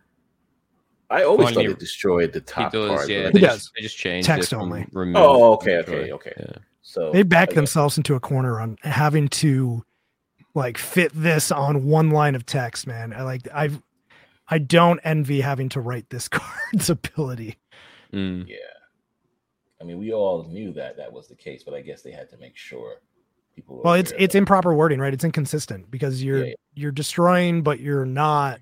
I 1.09 1.23
always 1.23 1.49
Funny, 1.49 1.67
thought 1.67 1.71
it 1.73 1.79
destroyed 1.79 2.33
the 2.33 2.39
He 2.39 2.45
top 2.45 2.71
does, 2.73 2.89
card. 2.89 3.09
yeah. 3.09 3.19
They 3.23 3.25
He 3.27 3.31
think- 3.33 3.45
just, 3.45 3.71
they 3.75 3.81
just 3.81 3.97
changed 3.97 4.27
Text 4.27 4.53
it 4.53 4.55
only. 4.57 4.85
remove 4.91 5.15
Oh, 5.17 5.53
okay, 5.53 5.77
okay, 5.77 6.11
okay. 6.11 6.33
Yeah. 6.37 6.53
So 6.81 7.11
They 7.11 7.23
back 7.23 7.51
themselves 7.51 7.95
into 7.97 8.15
a 8.15 8.19
corner 8.19 8.59
on 8.59 8.77
having 8.81 9.27
to 9.29 9.83
like 10.53 10.77
fit 10.77 11.11
this 11.13 11.51
on 11.51 11.85
one 11.85 12.09
line 12.11 12.35
of 12.35 12.45
text, 12.45 12.87
man. 12.87 13.13
I 13.13 13.23
like 13.23 13.47
I've 13.53 13.81
I 14.47 14.57
don't 14.57 14.99
envy 15.03 15.41
having 15.41 15.69
to 15.69 15.79
write 15.81 16.09
this 16.09 16.27
card's 16.29 16.89
ability. 16.89 17.57
Mm. 18.13 18.47
Yeah. 18.47 18.57
I 19.79 19.83
mean, 19.83 19.97
we 19.97 20.13
all 20.13 20.43
knew 20.43 20.73
that 20.73 20.97
that 20.97 21.11
was 21.11 21.27
the 21.27 21.35
case, 21.35 21.63
but 21.63 21.73
I 21.73 21.81
guess 21.81 22.01
they 22.01 22.11
had 22.11 22.29
to 22.31 22.37
make 22.37 22.55
sure 22.57 22.97
people. 23.55 23.81
Well, 23.83 23.93
it's 23.95 24.11
it's 24.17 24.33
that- 24.33 24.37
improper 24.37 24.73
wording, 24.73 24.99
right? 24.99 25.13
It's 25.13 25.23
inconsistent 25.23 25.89
because 25.89 26.23
you're 26.23 26.39
Yeah, 26.39 26.45
yeah. 26.49 26.55
you're 26.75 26.91
destroying, 26.91 27.63
but 27.63 27.79
you're 27.79 28.05
not 28.05 28.59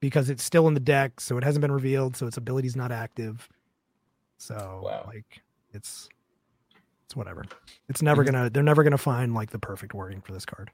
because 0.00 0.28
it's 0.30 0.44
still 0.44 0.68
in 0.68 0.74
the 0.74 0.80
deck, 0.80 1.20
so 1.20 1.38
it 1.38 1.44
hasn't 1.44 1.60
been 1.60 1.72
revealed, 1.72 2.16
so 2.16 2.26
its 2.26 2.36
ability's 2.36 2.76
not 2.76 2.92
active. 2.92 3.48
So 4.36 4.82
Wow. 4.84 5.04
like 5.06 5.40
it's 5.72 6.08
it's 7.04 7.16
whatever. 7.16 7.44
It's 7.88 8.02
never 8.02 8.22
Mm-hmm. 8.22 8.32
gonna 8.34 8.50
they're 8.50 8.62
never 8.62 8.82
gonna 8.82 8.98
find 8.98 9.34
like 9.34 9.50
the 9.50 9.58
perfect 9.58 9.94
wording 9.94 10.20
for 10.20 10.32
this 10.32 10.44
card. 10.44 10.70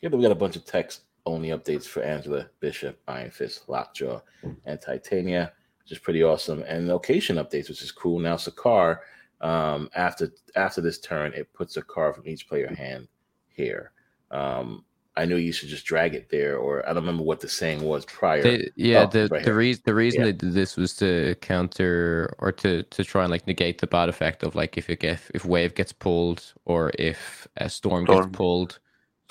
Yeah, 0.00 0.08
then 0.10 0.18
we 0.18 0.22
got 0.24 0.32
a 0.32 0.36
bunch 0.36 0.56
of 0.56 0.64
text 0.64 1.02
only 1.26 1.48
updates 1.48 1.84
for 1.86 2.02
Angela, 2.02 2.46
Bishop, 2.60 3.00
Iron 3.08 3.30
Fist, 3.30 3.68
Lockjaw, 3.68 4.20
and 4.66 4.80
Titania, 4.80 5.52
which 5.82 5.92
is 5.92 5.98
pretty 5.98 6.22
awesome. 6.22 6.62
And 6.66 6.86
location 6.88 7.36
updates, 7.36 7.68
which 7.68 7.82
is 7.82 7.92
cool. 7.92 8.18
Now 8.18 8.36
Sakaar, 8.36 8.98
um, 9.40 9.88
after 9.94 10.32
after 10.56 10.80
this 10.80 10.98
turn, 11.00 11.32
it 11.34 11.52
puts 11.54 11.76
a 11.76 11.82
card 11.82 12.14
from 12.16 12.26
each 12.28 12.48
player 12.48 12.72
hand 12.74 13.08
here. 13.48 13.92
Um, 14.30 14.84
I 15.16 15.24
knew 15.26 15.36
you 15.36 15.52
should 15.52 15.68
just 15.68 15.86
drag 15.86 16.14
it 16.14 16.28
there, 16.28 16.56
or 16.58 16.82
I 16.84 16.92
don't 16.92 17.04
remember 17.04 17.22
what 17.22 17.38
the 17.38 17.48
saying 17.48 17.82
was 17.84 18.04
prior. 18.04 18.42
They, 18.42 18.68
yeah, 18.74 19.02
Oh, 19.04 19.06
the 19.06 19.28
right 19.30 19.44
the 19.44 19.50
here. 19.50 19.54
reason 19.56 19.82
the 19.86 19.94
reason 19.94 20.20
Yeah. 20.20 20.26
they 20.26 20.32
did 20.32 20.52
this 20.54 20.76
was 20.76 20.94
to 20.96 21.36
counter 21.40 22.34
or 22.38 22.50
to 22.52 22.82
to 22.82 23.04
try 23.04 23.22
and 23.22 23.30
like 23.30 23.46
negate 23.46 23.78
the 23.80 23.86
bad 23.86 24.08
effect 24.08 24.42
of 24.42 24.54
like 24.56 24.76
if 24.76 24.90
it 24.90 25.00
get, 25.00 25.20
if 25.32 25.44
wave 25.44 25.74
gets 25.74 25.92
pulled 25.92 26.52
or 26.64 26.90
if 26.98 27.46
a 27.58 27.68
storm, 27.70 28.04
Storm. 28.06 28.22
gets 28.24 28.36
pulled 28.36 28.80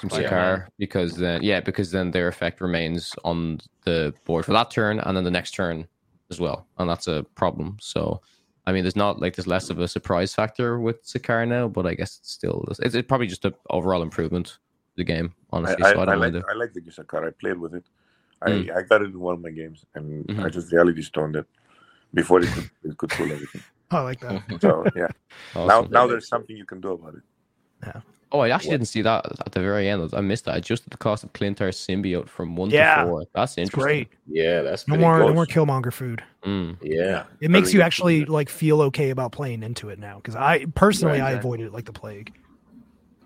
from 0.09 0.19
Oh, 0.19 0.21
yeah. 0.21 0.65
Because 0.77 1.15
then 1.15 1.43
yeah 1.43 1.59
because 1.59 1.91
then 1.91 2.11
their 2.11 2.27
effect 2.27 2.61
remains 2.61 3.13
on 3.23 3.59
the 3.85 4.13
board 4.25 4.45
for 4.45 4.53
that 4.53 4.69
turn 4.71 4.99
and 4.99 5.15
then 5.15 5.23
the 5.23 5.31
next 5.31 5.51
turn 5.51 5.87
as 6.29 6.39
well 6.39 6.67
and 6.77 6.89
that's 6.89 7.07
a 7.07 7.25
problem. 7.35 7.77
So 7.79 8.21
I 8.65 8.71
mean, 8.71 8.83
there's 8.83 8.95
not 8.95 9.19
like 9.19 9.35
there's 9.35 9.47
less 9.47 9.69
of 9.69 9.79
a 9.79 9.87
surprise 9.89 10.33
factor 10.33 10.79
with 10.79 11.03
Sakaar 11.05 11.45
now, 11.47 11.67
but 11.67 11.85
I 11.85 11.95
guess 11.95 12.17
it's 12.19 12.31
still 12.31 12.65
it's, 12.69 12.79
it's 12.95 13.07
probably 13.07 13.27
just 13.27 13.43
an 13.45 13.53
overall 13.69 14.01
improvement 14.01 14.47
to 14.47 14.53
the 14.95 15.03
game 15.03 15.33
honestly. 15.51 15.83
I, 15.83 15.93
so 15.93 15.99
I 15.99 16.03
I 16.03 16.05
don't 16.05 16.19
like. 16.19 16.35
I 16.49 16.53
like 16.53 16.73
the 16.73 16.81
Gisa 16.81 17.05
card. 17.05 17.25
I 17.27 17.31
played 17.31 17.57
with 17.57 17.73
it. 17.75 17.83
I, 18.41 18.49
Mm. 18.49 18.75
I 18.77 18.81
got 18.83 19.01
it 19.01 19.11
in 19.11 19.19
one 19.19 19.35
of 19.35 19.41
my 19.41 19.51
games, 19.51 19.85
and 19.95 20.25
I 20.39 20.43
Mhm. 20.43 20.53
just 20.53 20.71
reality 20.71 21.01
stoned 21.01 21.35
it 21.37 21.45
before 22.13 22.41
it 22.41 22.51
could 22.51 22.69
it 22.83 22.97
could 22.97 23.09
pull 23.09 23.31
everything. 23.31 23.63
Oh, 23.91 23.97
I 23.99 24.01
like 24.01 24.19
that. 24.21 24.43
So 24.61 24.85
yeah, 24.95 25.07
now 25.55 25.61
Awesome. 25.61 25.91
now 25.91 26.07
there's 26.07 26.27
something 26.27 26.55
you 26.55 26.65
can 26.65 26.79
do 26.81 26.91
about 26.93 27.15
it. 27.15 27.23
Oh, 28.35 28.39
I 28.39 28.49
actually 28.49 28.69
What? 28.69 28.73
didn't 28.79 28.87
see 28.87 29.03
that 29.03 29.25
at 29.45 29.51
the 29.51 29.59
very 29.61 29.87
end. 29.87 30.09
I 30.13 30.21
missed 30.21 30.45
that. 30.45 30.55
I 30.55 30.57
adjusted 30.57 30.89
the 30.89 30.97
cost 30.97 31.23
of 31.23 31.31
Klyntar's 31.33 31.77
symbiote 31.77 32.27
from 32.27 32.55
one 32.55 32.71
Yeah. 32.71 33.03
to 33.03 33.07
four. 33.07 33.25
That's 33.35 33.51
It's 33.53 33.57
interesting. 33.59 33.83
great. 33.83 34.07
yeah, 34.27 34.63
that's 34.63 34.87
No 34.87 34.93
pretty 34.93 35.03
more 35.03 35.19
no 35.19 35.33
more 35.35 35.45
Killmonger 35.45 35.93
food. 35.93 36.23
Mm. 36.43 36.77
Yeah, 36.81 37.25
It 37.41 37.51
makes 37.51 37.67
Very 37.69 37.77
you 37.79 37.83
actually 37.83 38.19
food. 38.21 38.29
like 38.29 38.49
feel 38.49 38.81
okay 38.81 39.11
about 39.11 39.31
playing 39.33 39.61
into 39.61 39.89
it 39.89 39.99
now. 39.99 40.15
Because 40.15 40.35
I 40.35 40.65
personally 40.73 41.19
Right, 41.19 41.27
I 41.27 41.31
right. 41.33 41.39
avoided 41.39 41.67
it 41.67 41.73
like 41.73 41.85
the 41.85 41.93
plague. 41.93 42.33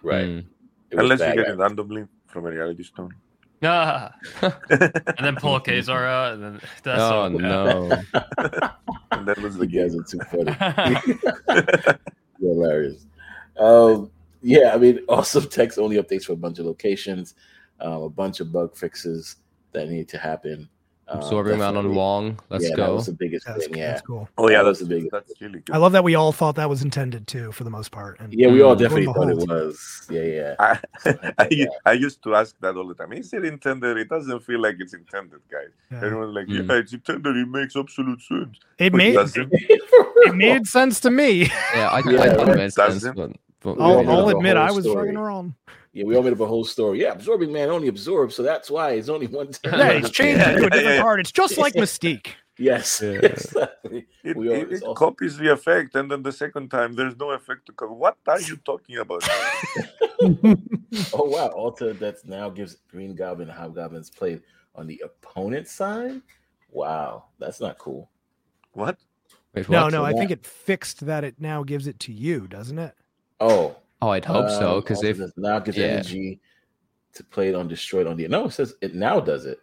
right. 0.04 0.26
Mm. 0.26 0.46
It 0.92 0.96
was 0.96 1.04
Unless 1.04 1.20
you 1.22 1.26
get 1.26 1.38
right? 1.38 1.48
it 1.52 1.58
randomly 1.58 2.06
from 2.28 2.46
a 2.46 2.50
reality 2.52 2.84
stone. 2.84 3.14
Ah, 3.64 4.14
and 4.42 4.52
then 5.22 5.36
pull 5.38 5.56
a 5.56 5.62
Ka-Zar 5.62 6.06
out, 6.06 6.34
and 6.34 6.44
then 6.44 6.60
that's 6.84 7.02
oh 7.02 7.30
so 7.32 7.38
no! 7.38 7.92
and 9.12 9.26
that 9.28 9.38
was 9.42 9.58
the 9.58 9.66
guys 9.66 9.94
game. 9.96 10.02
are 10.02 10.04
too 10.04 10.20
funny. 10.30 11.98
Hilarious. 12.40 13.06
Um, 13.58 14.12
yeah, 14.48 14.74
I 14.74 14.78
mean, 14.78 15.00
awesome 15.10 15.48
text 15.50 15.78
only 15.78 15.98
updates 15.98 16.24
for 16.26 16.34
a 16.34 16.38
bunch 16.38 16.60
of 16.60 16.66
locations, 16.66 17.36
um, 17.82 18.04
a 18.04 18.10
bunch 18.10 18.40
of 18.40 18.52
bug 18.52 18.76
fixes 18.76 19.36
that 19.74 19.90
need 19.90 20.08
to 20.10 20.18
happen. 20.18 20.70
Um, 21.10 21.20
Absorbing 21.20 21.58
man 21.60 21.78
on 21.78 21.96
Wong. 21.96 22.38
Let's 22.50 22.66
yeah, 22.66 22.72
That 22.72 22.88
go. 22.88 22.96
was 22.96 23.06
the 23.06 23.14
biggest 23.14 23.46
That's, 23.46 23.66
thing. 23.66 23.78
Yeah, 23.78 23.92
that's 23.92 24.02
cool. 24.02 24.28
oh 24.38 24.50
yeah, 24.50 24.58
That 24.58 24.64
that's 24.64 24.80
was 24.82 24.90
the 24.90 24.96
biggest. 24.96 25.12
That's 25.14 25.42
really 25.42 25.60
good. 25.62 25.74
I 25.74 25.78
love 25.78 25.94
that 25.94 26.04
we 26.04 26.16
all 26.16 26.34
thought 26.34 26.56
that 26.56 26.70
was 26.70 26.82
intended 26.84 27.28
too, 27.28 27.54
for 27.54 27.64
the 27.64 27.70
most 27.70 27.92
part. 27.92 28.20
And 28.20 28.34
yeah, 28.34 28.50
we 28.50 28.62
all 28.62 28.76
definitely 28.76 29.06
thought 29.06 29.30
it 29.30 29.38
was. 29.38 30.06
Yeah, 30.10 30.24
yeah. 30.24 30.56
I, 31.00 31.34
I, 31.38 31.68
I 31.86 31.92
used 31.94 32.22
to 32.24 32.36
ask 32.36 32.60
that 32.60 32.76
all 32.76 32.86
the 32.86 32.94
time. 32.94 33.14
Is 33.14 33.32
it 33.32 33.46
intended? 33.46 33.96
It 33.96 34.10
doesn't 34.10 34.42
feel 34.44 34.60
like 34.60 34.78
it's 34.80 34.94
intended, 34.94 35.40
guys. 35.50 35.70
yeah. 35.92 35.98
Everyone's 36.04 36.36
like, 36.36 36.48
Mm. 36.48 36.68
yeah, 36.70 36.76
it's 36.76 36.92
intended. 36.92 37.38
It 37.38 37.48
makes 37.48 37.78
absolute 37.78 38.22
sense. 38.22 38.60
it 38.78 38.92
But 38.92 38.98
made 38.98 39.14
doesn't. 39.14 39.50
it 39.54 40.36
made 40.36 40.68
sense 40.68 41.00
to 41.02 41.10
me. 41.12 41.44
Yeah, 41.74 41.88
I, 41.90 42.00
Yeah, 42.00 42.22
I 42.22 42.30
thought 42.36 42.50
it 42.50 42.56
it 42.56 42.58
made 42.58 42.74
sense, 42.74 43.06
but, 43.16 43.32
but 43.62 43.80
I'll, 43.80 44.10
I'll 44.10 44.30
admit 44.30 44.58
I 44.58 44.72
was 44.72 44.86
story. 44.86 45.08
fucking 45.08 45.20
wrong. 45.20 45.56
Yeah, 45.94 46.04
we 46.06 46.16
all 46.16 46.22
made 46.24 46.34
up 46.34 46.40
a 46.42 46.46
whole 46.46 46.64
story. 46.64 47.02
Yeah, 47.02 47.14
absorbing 47.14 47.52
man 47.52 47.70
only 47.70 47.88
absorbs, 47.88 48.36
so 48.36 48.44
that's 48.44 48.70
why 48.70 48.92
it's 48.92 49.10
only 49.10 49.28
one 49.28 49.52
time. 49.52 49.80
Yeah, 49.80 49.90
it's 49.90 50.10
changed 50.12 50.40
Yeah, 50.42 50.50
it 50.56 50.60
to 50.60 50.66
a 50.68 50.70
different 50.70 50.86
yeah. 50.96 51.02
card. 51.02 51.20
It's 51.22 51.32
just 51.32 51.58
like 51.58 51.74
Mystique. 51.84 52.28
Yes, 52.60 53.02
Yeah. 53.04 53.10
exactly. 53.24 54.08
It, 54.24 54.36
We 54.38 54.52
it, 54.52 54.72
it's 54.72 54.82
it 54.84 54.96
copies 54.96 55.38
the 55.38 55.52
effect, 55.52 55.96
and 55.96 56.10
then 56.12 56.24
the 56.24 56.32
second 56.32 56.70
time 56.70 56.94
there's 56.94 57.16
no 57.18 57.32
effect 57.32 57.66
to 57.68 57.72
cover. 57.72 57.94
What 57.94 58.18
are 58.28 58.40
you 58.42 58.58
talking 58.58 58.98
about? 58.98 59.24
Oh 61.14 61.26
wow, 61.30 61.48
Alta 61.50 61.94
that 61.94 62.26
now 62.26 62.50
gives 62.50 62.78
Green 62.90 63.16
Goblin 63.16 63.50
and 63.50 63.58
Hobgoblins 63.58 64.10
played 64.10 64.42
on 64.76 64.88
the 64.88 65.02
opponent's 65.06 65.72
side. 65.72 66.22
Wow, 66.72 67.26
that's 67.40 67.60
not 67.62 67.78
cool. 67.78 68.10
what? 68.74 68.98
wait, 69.54 69.70
No, 69.70 69.90
no, 69.90 70.04
I 70.04 70.12
that- 70.12 70.18
think 70.20 70.32
it 70.32 70.46
fixed 70.46 71.06
that. 71.06 71.24
It 71.24 71.36
now 71.40 71.64
gives 71.64 71.88
it 71.88 72.00
to 72.02 72.14
you, 72.14 72.48
doesn't 72.48 72.80
it? 72.80 72.94
Oh, 73.40 73.76
Oh, 74.02 74.10
I'd 74.10 74.26
hope 74.26 74.50
so. 74.50 74.80
Because 74.80 74.98
Alta 74.98 75.10
if 75.10 75.18
does 75.18 75.34
now 75.38 75.58
gives 75.60 75.78
yeah. 75.78 75.86
energy 75.86 76.40
to 77.14 77.24
play 77.24 77.50
it 77.50 77.56
on 77.56 77.68
destroyed 77.68 78.06
on 78.06 78.16
the 78.16 78.28
no, 78.28 78.46
it 78.46 78.52
says 78.52 78.76
it 78.82 78.94
now 78.94 79.20
does 79.20 79.46
it. 79.46 79.60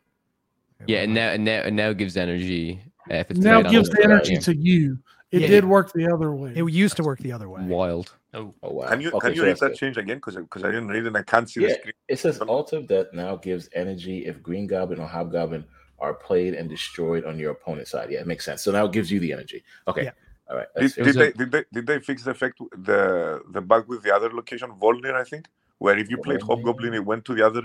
yeah, 0.89 1.03
and 1.03 1.15
now 1.15 1.29
and 1.31 1.45
now 1.45 1.61
and 1.63 1.77
now 1.77 1.93
gives 1.93 2.17
energy. 2.17 2.83
Uh, 3.11 3.15
if 3.17 3.31
it's 3.31 3.39
now 3.41 3.63
gives 3.63 3.89
the- 3.91 3.97
the 3.99 4.05
energy 4.05 4.35
yeah. 4.35 4.41
to 4.41 4.57
you. 4.57 4.99
It 5.31 5.43
Yeah. 5.43 5.47
did 5.49 5.65
work 5.65 5.93
the 5.93 6.07
other 6.13 6.33
way. 6.35 6.53
It 6.55 6.65
used 6.73 6.97
to 6.97 7.03
work 7.03 7.19
the 7.21 7.33
other 7.33 7.49
way. 7.49 7.61
Wild. 7.63 8.13
oh, 8.35 8.55
Oh 8.63 8.73
wow. 8.73 8.89
Can 8.89 9.01
you 9.01 9.09
Okay, 9.11 9.19
can 9.29 9.31
you 9.35 9.41
so 9.41 9.45
read 9.47 9.57
that 9.59 9.69
good. 9.71 9.77
change 9.79 9.97
again? 9.99 10.17
Because 10.19 10.37
because 10.37 10.63
I 10.65 10.69
didn't 10.69 10.89
read 10.89 11.05
it. 11.05 11.07
and 11.09 11.17
I 11.17 11.23
can't 11.23 11.49
see 11.49 11.63
Yeah. 11.63 11.69
the 11.69 11.75
screen. 11.75 11.93
It 12.09 12.19
says 12.19 12.41
Alta 12.41 12.81
that 12.89 13.15
now 13.15 13.37
gives 13.37 13.69
energy 13.73 14.27
if 14.27 14.43
Green 14.43 14.67
Goblin 14.67 14.99
or 15.01 15.07
Hobgoblin 15.07 15.65
are 16.01 16.15
played 16.15 16.55
and 16.55 16.69
destroyed 16.69 17.25
on 17.25 17.39
your 17.39 17.53
opponent's 17.53 17.91
side. 17.93 18.11
Yeah, 18.11 18.21
it 18.21 18.27
makes 18.27 18.45
sense. 18.45 18.63
So 18.63 18.73
now 18.73 18.85
it 18.87 18.93
gives 18.93 19.11
you 19.13 19.21
the 19.21 19.33
energy. 19.33 19.63
Okay. 19.89 20.11
Yeah. 20.47 20.53
All 20.53 20.57
right. 20.59 20.67
Did, 20.77 20.95
did 20.95 21.15
they 21.15 21.29
a- 21.29 21.33
did 21.33 21.51
they 21.53 21.65
did 21.73 21.87
they 21.87 21.99
fix 22.01 22.23
the 22.25 22.31
effect 22.33 22.59
the 22.77 23.43
the 23.51 23.61
bug 23.61 23.89
with 23.89 24.03
the 24.03 24.15
other 24.15 24.31
location 24.33 24.71
Vormir? 24.81 25.15
I 25.15 25.25
think 25.25 25.47
where 25.79 25.97
if 25.99 26.11
you 26.11 26.19
played 26.19 26.41
Vormir. 26.41 26.47
Hobgoblin, 26.65 26.95
it 26.95 27.05
went 27.05 27.25
to 27.27 27.35
the 27.35 27.45
other 27.47 27.63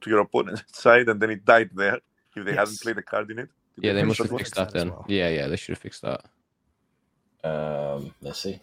to 0.00 0.10
your 0.10 0.20
opponent's 0.20 0.62
side, 0.84 1.08
and 1.08 1.20
then 1.20 1.30
it 1.30 1.44
died 1.44 1.70
there 1.74 2.00
if 2.36 2.44
they 2.44 2.54
hadn't 2.54 2.80
played 2.80 2.98
a 2.98 3.02
card 3.02 3.30
in 3.30 3.38
it. 3.40 3.48
Did 3.76 3.84
Yeah, 3.84 3.92
they 3.94 4.00
fix 4.04 4.08
must 4.08 4.18
have 4.18 4.28
fixed 4.30 4.54
fix 4.54 4.56
that 4.58 4.70
that 4.72 4.78
then. 4.78 4.90
well. 4.90 5.04
Yeah, 5.08 5.28
yeah, 5.28 5.46
they 5.48 5.56
should 5.56 5.72
have 5.74 5.82
fixed 5.82 6.02
that. 6.02 6.20
Um, 7.44 8.14
let's 8.20 8.40
see. 8.40 8.54
I'd 8.54 8.60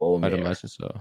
Vormir. 0.00 0.38
imagine 0.38 0.68
so. 0.68 1.00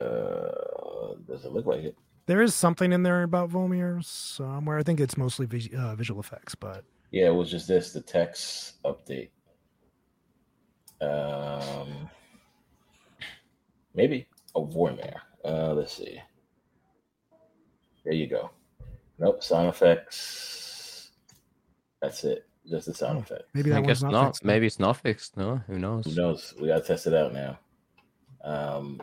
Uh, 0.00 1.14
does 1.28 1.44
it 1.44 1.52
look 1.52 1.66
like 1.66 1.80
it? 1.84 1.96
There 2.26 2.42
is 2.42 2.54
something 2.54 2.92
in 2.92 3.02
there 3.02 3.22
about 3.22 3.50
Vormir 3.50 4.02
somewhere. 4.04 4.78
I 4.78 4.82
think 4.82 5.00
it's 5.00 5.16
mostly 5.16 5.46
vis- 5.46 5.68
uh, 5.76 5.94
visual 5.94 6.20
effects, 6.20 6.54
but 6.54 6.84
Yeah, 7.10 7.26
it 7.26 7.34
was 7.34 7.50
just 7.50 7.68
this, 7.68 7.92
the 7.92 8.00
text 8.00 8.82
update. 8.84 9.30
Um, 11.02 12.08
maybe 13.94 14.26
a 14.54 14.60
Vormir. 14.60 15.14
Uh, 15.44 15.74
let's 15.74 15.94
see. 15.96 16.20
There 18.04 18.14
you 18.14 18.26
go. 18.26 18.50
Nope, 19.18 19.42
sound 19.42 19.68
effects. 19.68 21.10
That's 22.00 22.24
it. 22.24 22.46
Just 22.68 22.86
the 22.86 22.94
sound 22.94 23.18
Oh, 23.18 23.22
effect. 23.22 23.42
maybe 23.54 23.72
I 23.72 23.80
that 23.80 23.86
guess 23.86 24.02
one's 24.02 24.12
not. 24.12 24.22
not. 24.22 24.26
fixed. 24.28 24.44
Maybe 24.44 24.66
it's 24.66 24.78
not 24.78 24.96
fixed. 24.96 25.36
No, 25.36 25.56
who 25.66 25.78
knows? 25.78 26.06
Who 26.06 26.14
knows? 26.14 26.54
We 26.60 26.68
gotta 26.68 26.82
test 26.82 27.06
it 27.06 27.14
out 27.14 27.32
now. 27.32 27.58
Um, 28.44 29.02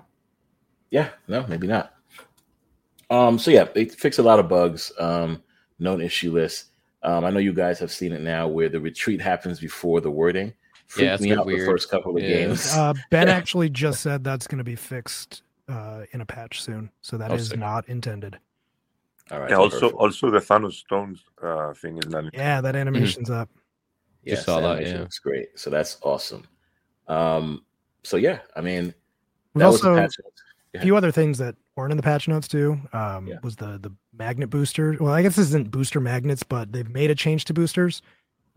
yeah, 0.92 1.10
no, 1.28 1.46
maybe 1.48 1.68
not. 1.68 1.94
Um, 3.10 3.38
so 3.40 3.52
yeah, 3.52 3.66
they 3.74 3.86
fix 3.86 4.20
a 4.20 4.24
lot 4.24 4.40
of 4.40 4.48
bugs. 4.48 4.92
Um, 5.00 5.44
known 5.80 6.02
issue 6.02 6.32
list. 6.32 6.68
Um, 7.04 7.24
I 7.26 7.30
know 7.30 7.40
you 7.40 7.54
guys 7.54 7.80
have 7.80 7.92
seen 7.92 8.12
it 8.12 8.22
now, 8.22 8.48
where 8.48 8.70
the 8.70 8.80
retreat 8.80 9.22
happens 9.22 9.60
before 9.60 10.02
the 10.02 10.12
wording. 10.12 10.54
Freaked 10.90 11.06
Yeah, 11.06 11.14
it's 11.14 11.22
me 11.24 11.30
been 11.30 11.40
out 11.40 11.46
the 11.48 11.54
weird. 11.54 11.68
first 11.68 11.90
couple 11.90 12.18
of 12.18 12.24
Yeah. 12.24 12.30
games. 12.30 12.74
Uh, 12.76 12.94
ben 13.12 13.30
actually 13.40 13.70
just 13.70 14.02
said 14.02 14.24
that's 14.24 14.48
going 14.48 14.58
to 14.58 14.64
be 14.64 14.76
fixed 14.76 15.44
uh, 15.70 16.02
in 16.14 16.22
a 16.22 16.26
patch 16.26 16.64
soon, 16.64 16.90
so 17.02 17.16
that 17.18 17.30
Oh, 17.32 17.36
is 17.36 17.50
sick. 17.50 17.60
not 17.60 17.88
intended. 17.88 18.40
All 19.32 19.40
right. 19.40 19.52
Yeah, 19.52 19.58
also 19.58 19.80
perfect. 19.82 19.94
also 20.00 20.32
the 20.32 20.40
Thanos 20.40 20.74
Stones 20.74 21.24
uh, 21.44 21.74
thing 21.76 22.00
is 22.00 22.08
not. 22.08 22.34
Yeah, 22.34 22.60
that 22.62 22.76
animation's 22.76 23.30
up. 23.30 23.50
yes, 24.24 24.38
Just 24.38 24.46
saw 24.48 24.60
that, 24.62 24.82
yeah. 24.86 25.02
looks 25.02 25.20
great. 25.20 25.50
So 25.60 25.70
that's 25.70 25.98
awesome. 26.02 26.44
Um, 27.08 27.64
so 28.04 28.18
yeah, 28.18 28.40
I 28.56 28.62
mean, 28.62 28.94
We've 29.54 29.62
that 29.62 29.68
was 29.68 29.82
the 29.82 29.90
also 29.90 30.02
patch. 30.02 30.16
a 30.74 30.80
few 30.80 30.98
other 30.98 31.12
things 31.12 31.38
that 31.38 31.56
weren't 31.76 31.92
in 31.92 31.98
the 31.98 32.04
patch 32.04 32.28
notes 32.28 32.48
too. 32.48 32.80
Um, 32.94 33.28
Yeah. 33.28 33.36
Was 33.44 33.56
the 33.56 33.78
the 33.78 33.92
magnet 34.18 34.50
booster? 34.50 34.98
Well, 35.00 35.14
I 35.14 35.22
guess 35.22 35.36
this 35.36 35.48
isn't 35.50 35.70
booster 35.70 36.00
magnets, 36.00 36.42
but 36.42 36.72
they've 36.72 36.90
made 36.90 37.12
a 37.12 37.16
change 37.16 37.46
to 37.46 37.54
boosters 37.54 38.02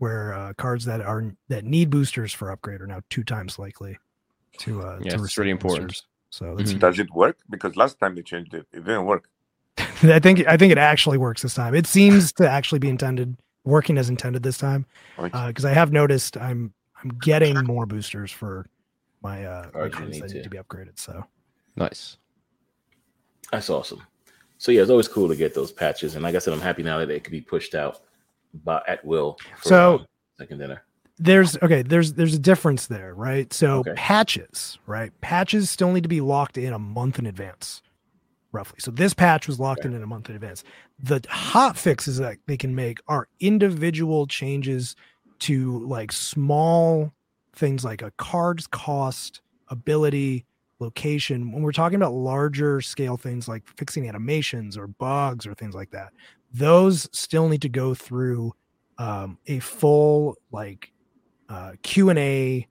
where 0.03 0.33
uh, 0.33 0.51
cards 0.57 0.83
that 0.83 0.99
are 0.99 1.23
that 1.47 1.63
need 1.63 1.89
boosters 1.89 2.33
for 2.33 2.51
upgrade 2.51 2.81
are 2.81 2.87
now 2.87 2.99
two 3.09 3.23
times 3.23 3.57
likely 3.57 3.97
to 4.59 4.81
uh, 4.81 4.99
Yeah, 4.99 5.11
to 5.11 5.15
it's 5.15 5.23
receive 5.23 5.37
really 5.37 5.51
important. 5.51 5.87
boosters. 5.87 6.07
So 6.29 6.55
that's 6.57 6.73
Mhm. 6.73 6.79
Does 6.79 6.99
it 6.99 7.09
work? 7.13 7.37
Because 7.49 7.77
last 7.77 7.99
time 8.01 8.13
they 8.15 8.21
changed 8.21 8.53
it, 8.53 8.67
it 8.73 8.83
didn't 8.83 9.05
work. 9.05 9.29
I 10.17 10.19
think 10.19 10.45
I 10.45 10.57
think 10.57 10.71
it 10.73 10.77
actually 10.77 11.17
works 11.17 11.41
this 11.41 11.53
time. 11.55 11.73
It 11.73 11.87
seems 11.87 12.33
to 12.33 12.49
actually 12.49 12.79
be 12.79 12.89
intended 12.89 13.37
working 13.63 13.97
as 13.97 14.09
intended 14.09 14.43
this 14.43 14.57
time 14.57 14.85
Like, 15.17 15.31
because 15.47 15.63
I 15.63 15.71
have 15.71 15.93
noticed 15.93 16.35
I'm 16.35 16.73
I'm 17.01 17.11
getting 17.19 17.63
more 17.63 17.85
boosters 17.85 18.29
for 18.29 18.65
my 19.21 19.45
uh 19.45 19.69
my 19.73 19.87
Cards 19.89 19.99
you 19.99 20.05
need 20.15 20.21
that 20.23 20.29
to. 20.29 20.35
need 20.35 20.43
to 20.43 20.49
be 20.49 20.57
upgraded. 20.57 20.99
So 20.99 21.23
Nice. 21.77 22.17
That's 23.53 23.69
awesome. 23.69 24.01
So 24.57 24.71
yeah, 24.73 24.81
it's 24.81 24.91
always 24.91 25.07
cool 25.07 25.29
to 25.29 25.35
get 25.35 25.53
those 25.53 25.71
patches, 25.71 26.15
and 26.15 26.23
like 26.23 26.35
I 26.35 26.39
said, 26.39 26.53
I'm 26.53 26.67
happy 26.69 26.83
now 26.83 26.97
that 26.99 27.09
it 27.09 27.23
could 27.23 27.31
be 27.31 27.41
pushed 27.41 27.73
out 27.73 28.01
by 28.63 28.81
at 28.87 29.03
will. 29.05 29.37
For, 29.61 29.67
So- 29.69 30.05
second 30.37 30.57
dinner. 30.59 30.83
there's 31.19 31.55
okay, 31.61 31.81
there's 31.83 32.13
there's 32.13 32.33
a 32.33 32.39
difference 32.39 32.87
there, 32.87 33.13
right? 33.13 33.51
So 33.53 33.79
Okay. 33.79 33.93
patches, 33.95 34.77
right? 34.87 35.11
Patches 35.21 35.69
still 35.69 35.91
need 35.91 36.03
to 36.03 36.09
be 36.09 36.21
locked 36.21 36.57
in 36.57 36.73
a 36.73 36.79
month 36.79 37.19
in 37.19 37.25
advance, 37.25 37.81
roughly. 38.51 38.79
So 38.79 38.91
this 38.91 39.13
patch 39.13 39.47
was 39.47 39.59
locked 39.59 39.85
in 39.85 39.93
in 39.93 40.01
a 40.03 40.07
month 40.07 40.29
in 40.29 40.35
advance. 40.35 40.63
The 40.99 41.21
hot 41.29 41.77
fixes 41.77 42.17
that 42.17 42.37
they 42.47 42.57
can 42.57 42.73
make 42.75 42.99
are 43.07 43.27
individual 43.39 44.25
changes 44.27 44.95
to 45.39 45.79
like 45.85 46.11
small 46.11 47.11
things 47.55 47.83
like 47.85 48.01
a 48.01 48.11
card's 48.17 48.65
cost, 48.67 49.41
ability, 49.69 50.45
location. 50.79 51.51
When 51.51 51.61
we're 51.63 51.71
talking 51.71 51.95
about 51.95 52.13
larger 52.13 52.81
scale 52.81 53.17
things 53.17 53.47
like 53.47 53.63
fixing 53.77 54.07
animations 54.09 54.77
or 54.77 54.87
bugs 54.87 55.45
or 55.45 55.53
things 55.53 55.75
like 55.75 55.91
that, 55.91 56.11
those 56.53 57.09
still 57.11 57.49
need 57.49 57.61
to 57.63 57.69
go 57.69 57.93
through 57.93 58.53
um, 58.97 59.37
a 59.47 59.59
full 59.59 60.37
like 60.51 60.91
uh, 61.49 61.73
Q 61.81 62.09
and 62.09 62.19
A, 62.19 62.67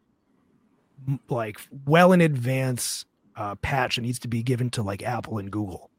like 1.29 1.59
well 1.87 2.13
in 2.13 2.21
advance 2.21 3.05
uh, 3.37 3.55
patch 3.57 3.97
that 3.97 4.03
needs 4.03 4.19
to 4.21 4.29
be 4.29 4.43
given 4.43 4.71
to 4.71 4.83
like 4.83 5.03
Apple 5.03 5.39
and 5.39 5.51
Google 5.51 5.91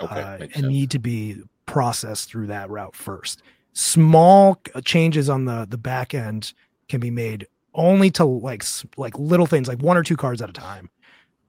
Okay, 0.00 0.20
uh, 0.20 0.36
and 0.40 0.52
sense. 0.52 0.66
need 0.66 0.90
to 0.90 0.98
be 0.98 1.42
processed 1.66 2.28
through 2.28 2.46
that 2.48 2.70
route 2.70 2.94
first. 2.94 3.42
Small 3.72 4.60
changes 4.84 5.28
on 5.28 5.44
the 5.44 5.66
the 5.68 5.78
back 5.78 6.14
end 6.14 6.52
can 6.88 7.00
be 7.00 7.10
made 7.10 7.46
only 7.74 8.10
to 8.12 8.24
like 8.24 8.62
like 8.96 9.18
little 9.18 9.46
things, 9.46 9.66
like 9.66 9.82
one 9.82 9.96
or 9.96 10.02
two 10.02 10.16
cards 10.16 10.40
at 10.40 10.48
a 10.48 10.52
time. 10.52 10.90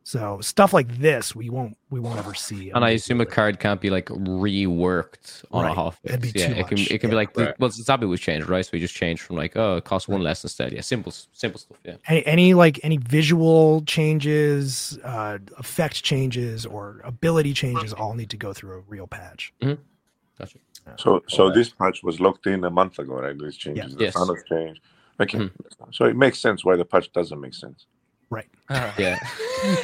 So 0.08 0.39
stuff 0.39 0.72
like 0.72 0.99
this, 0.99 1.36
we 1.36 1.49
won't 1.49 1.76
we 1.89 1.99
won't 1.99 2.20
ever 2.20 2.36
see. 2.36 2.70
And 2.70 2.86
I 2.86 2.91
assume 2.91 3.22
a 3.22 3.26
card 3.26 3.60
can't 3.60 3.82
be 3.82 3.89
like 3.89 4.06
reworked 4.06 5.43
on 5.51 5.66
a 5.66 5.68
Right. 5.70 5.76
half 5.76 5.99
That'd 6.03 6.22
be 6.22 6.32
Yeah, 6.39 6.53
too 6.53 6.60
it 6.60 6.68
can 6.68 6.78
much. 6.78 6.91
it 6.91 6.97
can 7.01 7.10
be 7.10 7.16
like 7.16 7.34
the, 7.34 7.45
Right. 7.45 7.60
well, 7.60 7.72
Zabu 7.72 8.08
was 8.08 8.22
changed, 8.22 8.47
right? 8.47 8.64
So 8.64 8.70
we 8.74 8.80
just 8.80 8.93
changed 8.93 9.24
from 9.24 9.36
like 9.36 9.58
oh, 9.58 9.78
it 9.78 9.84
costs 9.86 10.08
one 10.08 10.22
less 10.22 10.43
instead. 10.43 10.74
Yeah, 10.74 10.82
simple 10.82 11.12
simple 11.34 11.60
stuff. 11.60 11.78
Yeah. 11.84 11.95
any, 12.08 12.24
any 12.28 12.53
like 12.53 12.80
any 12.84 12.97
visual 12.97 13.82
changes, 13.86 14.99
uh, 15.03 15.39
effect 15.58 16.03
changes, 16.03 16.68
or 16.68 17.01
ability 17.03 17.53
changes 17.53 17.91
all 17.91 18.14
need 18.14 18.30
to 18.30 18.38
go 18.38 18.53
through 18.53 18.76
a 18.78 18.80
real 18.82 19.08
patch. 19.08 19.53
Gotcha. 19.60 20.60
So, 20.97 21.24
so 21.28 21.43
Alright. 21.43 21.56
this 21.56 21.70
patch 21.70 22.03
was 22.03 22.20
locked 22.20 22.45
in 22.45 22.64
a 22.64 22.70
month 22.70 22.99
ago, 22.99 23.14
right? 23.16 23.36
These 23.36 23.58
changes, 23.58 23.95
the 23.95 24.03
Yes. 24.03 24.14
Thanos 24.16 24.45
change. 24.47 24.80
Okay, 25.20 25.39
Mhm. 25.39 25.51
so 25.91 26.06
it 26.06 26.16
makes 26.16 26.38
sense 26.38 26.64
why 26.64 26.76
the 26.76 26.86
patch 26.86 27.12
doesn't 27.12 27.39
make 27.41 27.56
sense. 27.56 27.88
Yeah. 28.98 29.20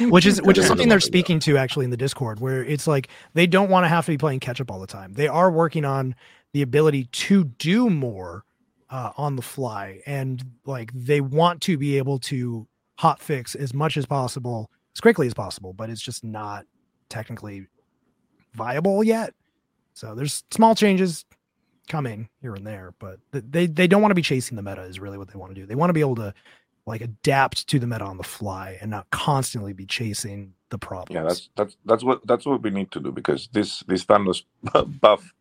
which 0.00 0.26
is 0.26 0.42
which 0.42 0.58
is 0.58 0.66
something 0.66 0.88
they're 0.88 1.00
speaking 1.00 1.38
to 1.40 1.56
actually 1.56 1.84
in 1.84 1.90
the 1.90 1.96
discord 1.96 2.40
where 2.40 2.64
it's 2.64 2.86
like 2.86 3.08
they 3.34 3.46
don't 3.46 3.70
want 3.70 3.84
to 3.84 3.88
have 3.88 4.04
to 4.06 4.12
be 4.12 4.18
playing 4.18 4.40
catch 4.40 4.60
up 4.60 4.70
all 4.70 4.80
the 4.80 4.86
time. 4.86 5.12
They 5.14 5.28
are 5.28 5.50
working 5.50 5.84
on 5.84 6.14
the 6.52 6.62
ability 6.62 7.04
to 7.04 7.44
do 7.44 7.88
more 7.88 8.44
uh, 8.90 9.12
on 9.16 9.36
the 9.36 9.42
fly 9.42 10.00
and 10.06 10.44
like 10.66 10.90
they 10.94 11.20
want 11.20 11.62
to 11.62 11.78
be 11.78 11.96
able 11.96 12.18
to 12.18 12.66
hot 12.98 13.20
fix 13.20 13.54
as 13.54 13.72
much 13.72 13.96
as 13.96 14.04
possible 14.04 14.70
as 14.94 15.00
quickly 15.00 15.26
as 15.26 15.34
possible 15.34 15.72
but 15.72 15.88
it's 15.88 16.02
just 16.02 16.22
not 16.22 16.66
technically 17.08 17.66
viable 18.54 19.02
yet. 19.02 19.34
So 19.94 20.14
there's 20.14 20.44
small 20.50 20.74
changes 20.74 21.24
coming 21.88 22.28
here 22.40 22.54
and 22.54 22.66
there 22.66 22.94
but 22.98 23.18
they 23.32 23.66
they 23.66 23.86
don't 23.86 24.02
want 24.02 24.10
to 24.10 24.16
be 24.16 24.22
chasing 24.22 24.56
the 24.56 24.62
meta 24.62 24.82
is 24.82 25.00
really 25.00 25.18
what 25.18 25.28
they 25.28 25.38
want 25.38 25.54
to 25.54 25.60
do. 25.60 25.66
They 25.66 25.74
want 25.74 25.90
to 25.90 25.94
be 25.94 26.00
able 26.00 26.16
to 26.16 26.34
like 26.86 27.00
adapt 27.00 27.68
to 27.68 27.78
the 27.78 27.86
meta 27.86 28.04
on 28.04 28.16
the 28.16 28.24
fly 28.24 28.76
and 28.80 28.90
not 28.90 29.08
constantly 29.10 29.72
be 29.72 29.86
chasing 29.86 30.52
the 30.70 30.78
problems. 30.78 31.14
Yeah, 31.14 31.22
that's 31.22 31.48
that's 31.56 31.76
that's 31.84 32.04
what 32.04 32.26
that's 32.26 32.44
what 32.46 32.62
we 32.62 32.70
need 32.70 32.90
to 32.92 33.00
do 33.00 33.12
because 33.12 33.48
this 33.52 33.80
this 33.86 34.04
Thanos 34.04 34.42
buff 35.00 35.32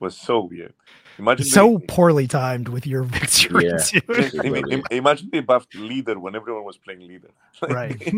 was 0.00 0.16
so 0.16 0.40
weird. 0.40 0.74
Imagine 1.18 1.46
so 1.46 1.78
they- 1.78 1.86
poorly 1.86 2.26
timed 2.26 2.68
with 2.68 2.86
your 2.86 3.02
victory 3.18 3.66
Yeah. 3.68 3.76
too. 3.78 4.00
I 4.44 4.50
mean, 4.50 4.64
im- 4.70 4.82
imagine 4.90 5.28
they 5.32 5.40
buffed 5.40 5.74
leader 5.74 6.18
when 6.18 6.34
everyone 6.34 6.64
was 6.64 6.76
playing 6.78 7.06
leader. 7.06 7.30
Right. 7.68 8.12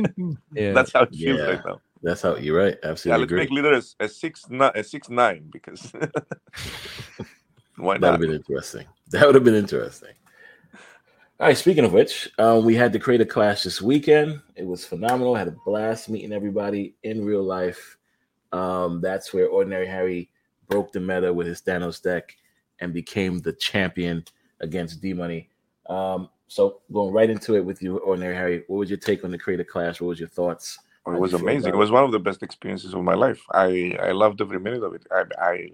Yeah. 0.53 0.73
That's 0.73 0.93
how 0.93 1.03
it 1.03 1.15
feels 1.15 1.39
Yeah. 1.39 1.45
right 1.47 1.61
now. 1.67 1.81
That's 2.03 2.23
how 2.23 2.37
you're 2.37 2.59
right. 2.59 2.77
Absolutely. 2.83 2.89
Yeah, 2.89 2.91
Absolutely 2.91 3.21
let's 3.21 3.33
agree. 3.33 3.39
make 3.39 3.51
leader 3.51 3.73
a, 4.01 4.05
a 4.05 4.09
six 4.09 4.49
ni- 4.51 4.71
a 4.75 4.83
six 4.85 5.09
nine 5.11 5.49
because 5.53 5.93
why 7.77 7.95
not 7.95 8.01
That 8.01 8.11
would 8.13 8.13
have 8.13 8.21
been 8.21 8.33
interesting. 8.35 8.87
That 9.11 9.27
would 9.27 9.35
have 9.35 9.45
been 9.45 9.55
interesting. 9.55 10.11
All 11.41 11.49
right. 11.49 11.57
Speaking 11.57 11.85
of 11.85 11.93
which, 11.93 12.29
um, 12.39 12.65
we 12.65 12.77
had 12.77 12.93
the 12.93 12.99
Creator 12.99 13.25
Clash 13.25 13.65
this 13.65 13.83
weekend. 13.83 14.41
It 14.55 14.67
was 14.67 14.87
phenomenal. 14.87 15.35
I 15.35 15.41
had 15.41 15.49
a 15.49 15.57
blast 15.67 16.09
meeting 16.09 16.33
everybody 16.33 16.95
in 17.03 17.25
real 17.25 17.43
life. 17.43 17.97
Um, 18.53 19.01
that's 19.01 19.35
where 19.35 19.49
Ordinary 19.49 19.87
Harry 19.87 20.31
broke 20.69 20.93
the 20.93 21.01
meta 21.01 21.33
with 21.33 21.49
his 21.49 21.61
Thanos 21.61 22.01
deck 22.01 22.37
and 22.79 22.95
became 22.95 23.41
the 23.41 23.53
champion 23.53 24.25
against 24.61 25.03
D 25.03 25.13
Money. 25.13 25.51
Um, 25.89 26.29
so 26.47 26.83
going 26.93 27.13
right 27.13 27.29
into 27.29 27.57
it 27.57 27.65
with 27.65 27.83
you, 27.83 27.99
Ordinary 27.99 28.37
Harry, 28.37 28.65
what 28.69 28.79
was 28.79 28.89
your 28.89 28.99
take 28.99 29.25
on 29.25 29.33
the 29.33 29.39
Creator 29.39 29.65
Clash? 29.65 30.01
What 30.01 30.09
was 30.09 30.21
your 30.21 30.29
thoughts? 30.29 30.79
It 31.07 31.19
was 31.19 31.35
amazing. 31.35 31.75
It 31.75 31.77
was 31.77 31.91
one 31.91 32.05
of 32.05 32.13
the 32.13 32.21
best 32.21 32.43
experiences 32.45 32.95
of 32.95 33.03
my 33.03 33.15
life. 33.15 33.43
I 33.53 33.97
I 34.01 34.13
loved 34.13 34.41
every 34.41 34.61
minute 34.61 34.83
of 34.85 34.95
it. 34.95 35.07
I 35.11 35.25
I, 35.39 35.71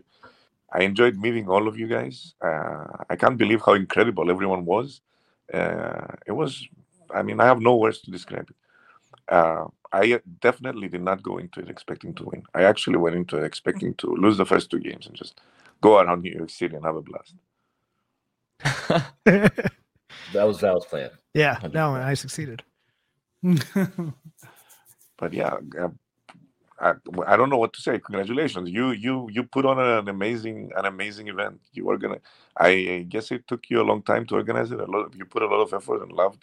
I 0.73 0.83
enjoyed 0.83 1.19
meeting 1.19 1.49
all 1.49 1.69
of 1.69 1.79
you 1.79 1.87
guys. 1.87 2.35
Uh, 2.43 2.87
I 3.11 3.15
can't 3.15 3.37
believe 3.37 3.61
how 3.65 3.75
incredible 3.75 4.31
everyone 4.31 4.65
was. 4.65 5.03
Uh, 5.53 6.15
it 6.27 6.33
was. 6.33 6.67
I 7.15 7.23
mean, 7.23 7.41
I 7.41 7.47
have 7.47 7.61
no 7.61 7.77
words 7.77 8.01
to 8.03 8.11
describe 8.11 8.49
it. 8.51 8.57
Uh, 9.29 9.67
I 9.93 10.21
definitely 10.41 10.89
did 10.89 11.03
not 11.03 11.23
go 11.23 11.39
into 11.39 11.61
it 11.61 11.69
expecting 11.69 12.15
to 12.15 12.25
win. 12.25 12.45
I 12.55 12.63
actually 12.63 12.99
went 12.99 13.17
into 13.17 13.37
it 13.39 13.45
expecting 13.45 13.95
to 13.95 14.07
lose 14.15 14.37
the 14.37 14.47
first 14.47 14.71
two 14.71 14.79
games 14.79 15.07
and 15.07 15.17
just 15.17 15.41
go 15.81 15.99
around 15.99 16.23
New 16.23 16.33
York 16.33 16.51
City 16.51 16.77
and 16.77 16.85
have 16.85 16.97
a 16.97 17.03
blast. 17.03 17.35
That 20.33 20.45
was 20.45 20.61
Val's 20.61 20.87
plan. 20.87 21.11
yeah, 21.35 21.59
no, 21.73 21.95
I 21.95 22.15
succeeded. 22.15 22.63
but 23.43 25.33
yeah, 25.33 25.57
uh, 25.81 25.89
I, 26.81 26.95
I 27.27 27.37
don't 27.37 27.51
know 27.51 27.59
what 27.59 27.73
to 27.75 27.81
say. 27.83 27.99
Congratulations, 27.99 28.71
you 28.71 28.91
you 28.93 29.29
you 29.31 29.43
put 29.43 29.67
on 29.67 29.79
an 29.79 30.09
amazing 30.09 30.73
an 30.77 30.87
amazing 30.87 31.29
event. 31.29 31.61
You 31.73 31.85
were 31.85 31.99
gonna. 31.99 32.19
I 32.57 33.07
guess 33.09 33.31
it 33.31 33.47
took 33.47 33.69
you 33.71 33.81
a 33.81 33.85
long 33.91 34.03
time 34.03 34.27
to 34.27 34.35
organize 34.35 34.73
it. 34.73 34.81
A 34.81 34.87
lot. 34.87 35.15
You 35.15 35.25
put 35.25 35.43
a 35.43 35.47
lot 35.47 35.61
of 35.61 35.73
effort 35.75 36.03
and 36.03 36.13
love 36.13 36.39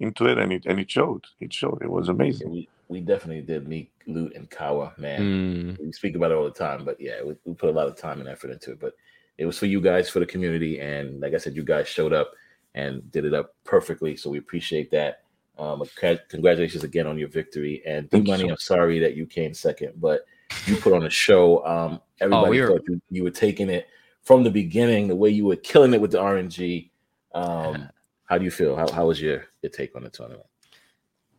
into 0.00 0.26
it, 0.26 0.38
and 0.38 0.52
it 0.52 0.66
and 0.66 0.80
it 0.80 0.90
showed. 0.90 1.24
It 1.40 1.52
showed. 1.52 1.82
It 1.82 1.90
was 1.90 2.08
amazing. 2.08 2.50
We 2.50 2.68
we 2.88 3.00
definitely 3.00 3.42
did 3.42 3.68
meet 3.68 3.90
Loot 4.06 4.34
and 4.34 4.48
Kawa, 4.48 4.92
man. 4.96 5.20
Mm. 5.20 5.80
we 5.80 5.92
speak 5.92 6.14
about 6.14 6.30
it 6.30 6.36
all 6.36 6.44
the 6.44 6.50
time, 6.50 6.84
but 6.84 7.00
yeah, 7.00 7.22
we, 7.24 7.34
we 7.44 7.54
put 7.54 7.68
a 7.68 7.72
lot 7.72 7.88
of 7.88 7.96
time 7.96 8.20
and 8.20 8.28
effort 8.28 8.50
into 8.50 8.72
it. 8.72 8.80
But 8.80 8.94
it 9.38 9.46
was 9.46 9.58
for 9.58 9.66
you 9.66 9.80
guys, 9.80 10.08
for 10.08 10.20
the 10.20 10.26
community, 10.26 10.80
and 10.80 11.20
like 11.20 11.34
I 11.34 11.38
said, 11.38 11.56
you 11.56 11.64
guys 11.64 11.88
showed 11.88 12.12
up 12.12 12.32
and 12.74 13.10
did 13.10 13.24
it 13.24 13.34
up 13.34 13.54
perfectly. 13.64 14.16
So 14.16 14.30
we 14.30 14.38
appreciate 14.38 14.90
that. 14.92 15.22
Um, 15.58 15.82
congratulations 16.28 16.84
again 16.84 17.06
on 17.06 17.18
your 17.18 17.28
victory. 17.28 17.82
And 17.86 18.08
D 18.10 18.20
Money, 18.20 18.48
I'm 18.48 18.56
sorry 18.58 18.98
that 18.98 19.16
you 19.16 19.26
came 19.26 19.54
second, 19.54 19.94
but 19.96 20.26
you 20.66 20.76
put 20.76 20.92
on 20.92 21.04
a 21.06 21.10
show. 21.10 21.64
Um, 21.66 22.00
everybody 22.20 22.46
Oh, 22.46 22.50
we 22.50 22.60
were- 22.60 22.68
thought 22.68 22.82
you, 22.88 23.00
you 23.10 23.24
were 23.24 23.30
taking 23.30 23.70
it 23.70 23.88
from 24.22 24.42
the 24.44 24.50
beginning, 24.50 25.08
the 25.08 25.16
way 25.16 25.30
you 25.30 25.44
were 25.46 25.56
killing 25.56 25.94
it 25.94 26.00
with 26.00 26.10
the 26.12 26.18
RNG. 26.18 26.90
Um, 27.34 27.88
how 28.26 28.38
do 28.38 28.44
you 28.44 28.50
feel? 28.50 28.76
How, 28.76 28.90
how 28.90 29.06
was 29.06 29.20
your, 29.20 29.46
your 29.62 29.70
take 29.70 29.94
on 29.96 30.02
the 30.02 30.10
tournament? 30.10 30.46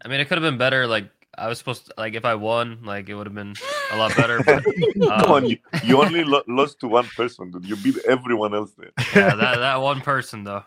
I 0.03 0.07
mean, 0.07 0.19
it 0.19 0.25
could 0.25 0.37
have 0.37 0.43
been 0.43 0.57
better. 0.57 0.87
Like 0.87 1.09
I 1.37 1.47
was 1.47 1.57
supposed 1.57 1.87
to, 1.87 1.93
like 1.97 2.15
if 2.15 2.25
I 2.25 2.35
won, 2.35 2.79
like 2.83 3.09
it 3.09 3.15
would 3.15 3.27
have 3.27 3.35
been 3.35 3.55
a 3.91 3.97
lot 3.97 4.15
better. 4.15 4.39
But 4.45 4.63
Come 4.63 5.31
on, 5.31 5.43
um, 5.43 5.45
you, 5.45 5.57
you 5.83 6.01
only 6.01 6.23
lo- 6.23 6.43
lost 6.47 6.79
to 6.81 6.87
one 6.87 7.05
person, 7.15 7.51
dude. 7.51 7.65
You 7.65 7.75
beat 7.75 7.97
everyone 8.07 8.53
else 8.53 8.71
there. 8.77 8.91
yeah, 9.15 9.35
that 9.35 9.57
that 9.57 9.81
one 9.81 10.01
person 10.01 10.43
though. 10.43 10.63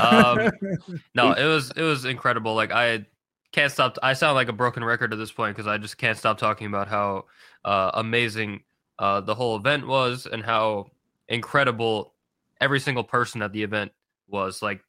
Um, 0.00 0.50
no, 1.14 1.32
it 1.32 1.44
was 1.44 1.72
it 1.76 1.82
was 1.82 2.04
incredible. 2.04 2.54
Like 2.54 2.72
I 2.72 3.06
can't 3.52 3.72
stop. 3.72 3.98
I 4.02 4.12
sound 4.12 4.34
like 4.34 4.48
a 4.48 4.52
broken 4.52 4.84
record 4.84 5.12
at 5.12 5.18
this 5.18 5.32
point 5.32 5.56
because 5.56 5.66
I 5.66 5.78
just 5.78 5.98
can't 5.98 6.16
stop 6.16 6.38
talking 6.38 6.66
about 6.66 6.88
how 6.88 7.26
uh, 7.64 7.90
amazing 7.94 8.62
uh, 8.98 9.20
the 9.20 9.34
whole 9.34 9.56
event 9.56 9.86
was 9.86 10.26
and 10.26 10.44
how 10.44 10.86
incredible 11.28 12.14
every 12.60 12.80
single 12.80 13.04
person 13.04 13.42
at 13.42 13.52
the 13.52 13.62
event 13.62 13.92
was. 14.28 14.62
Like 14.62 14.80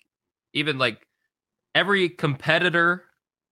even 0.54 0.78
like 0.78 1.08
every 1.76 2.10
competitor, 2.10 3.06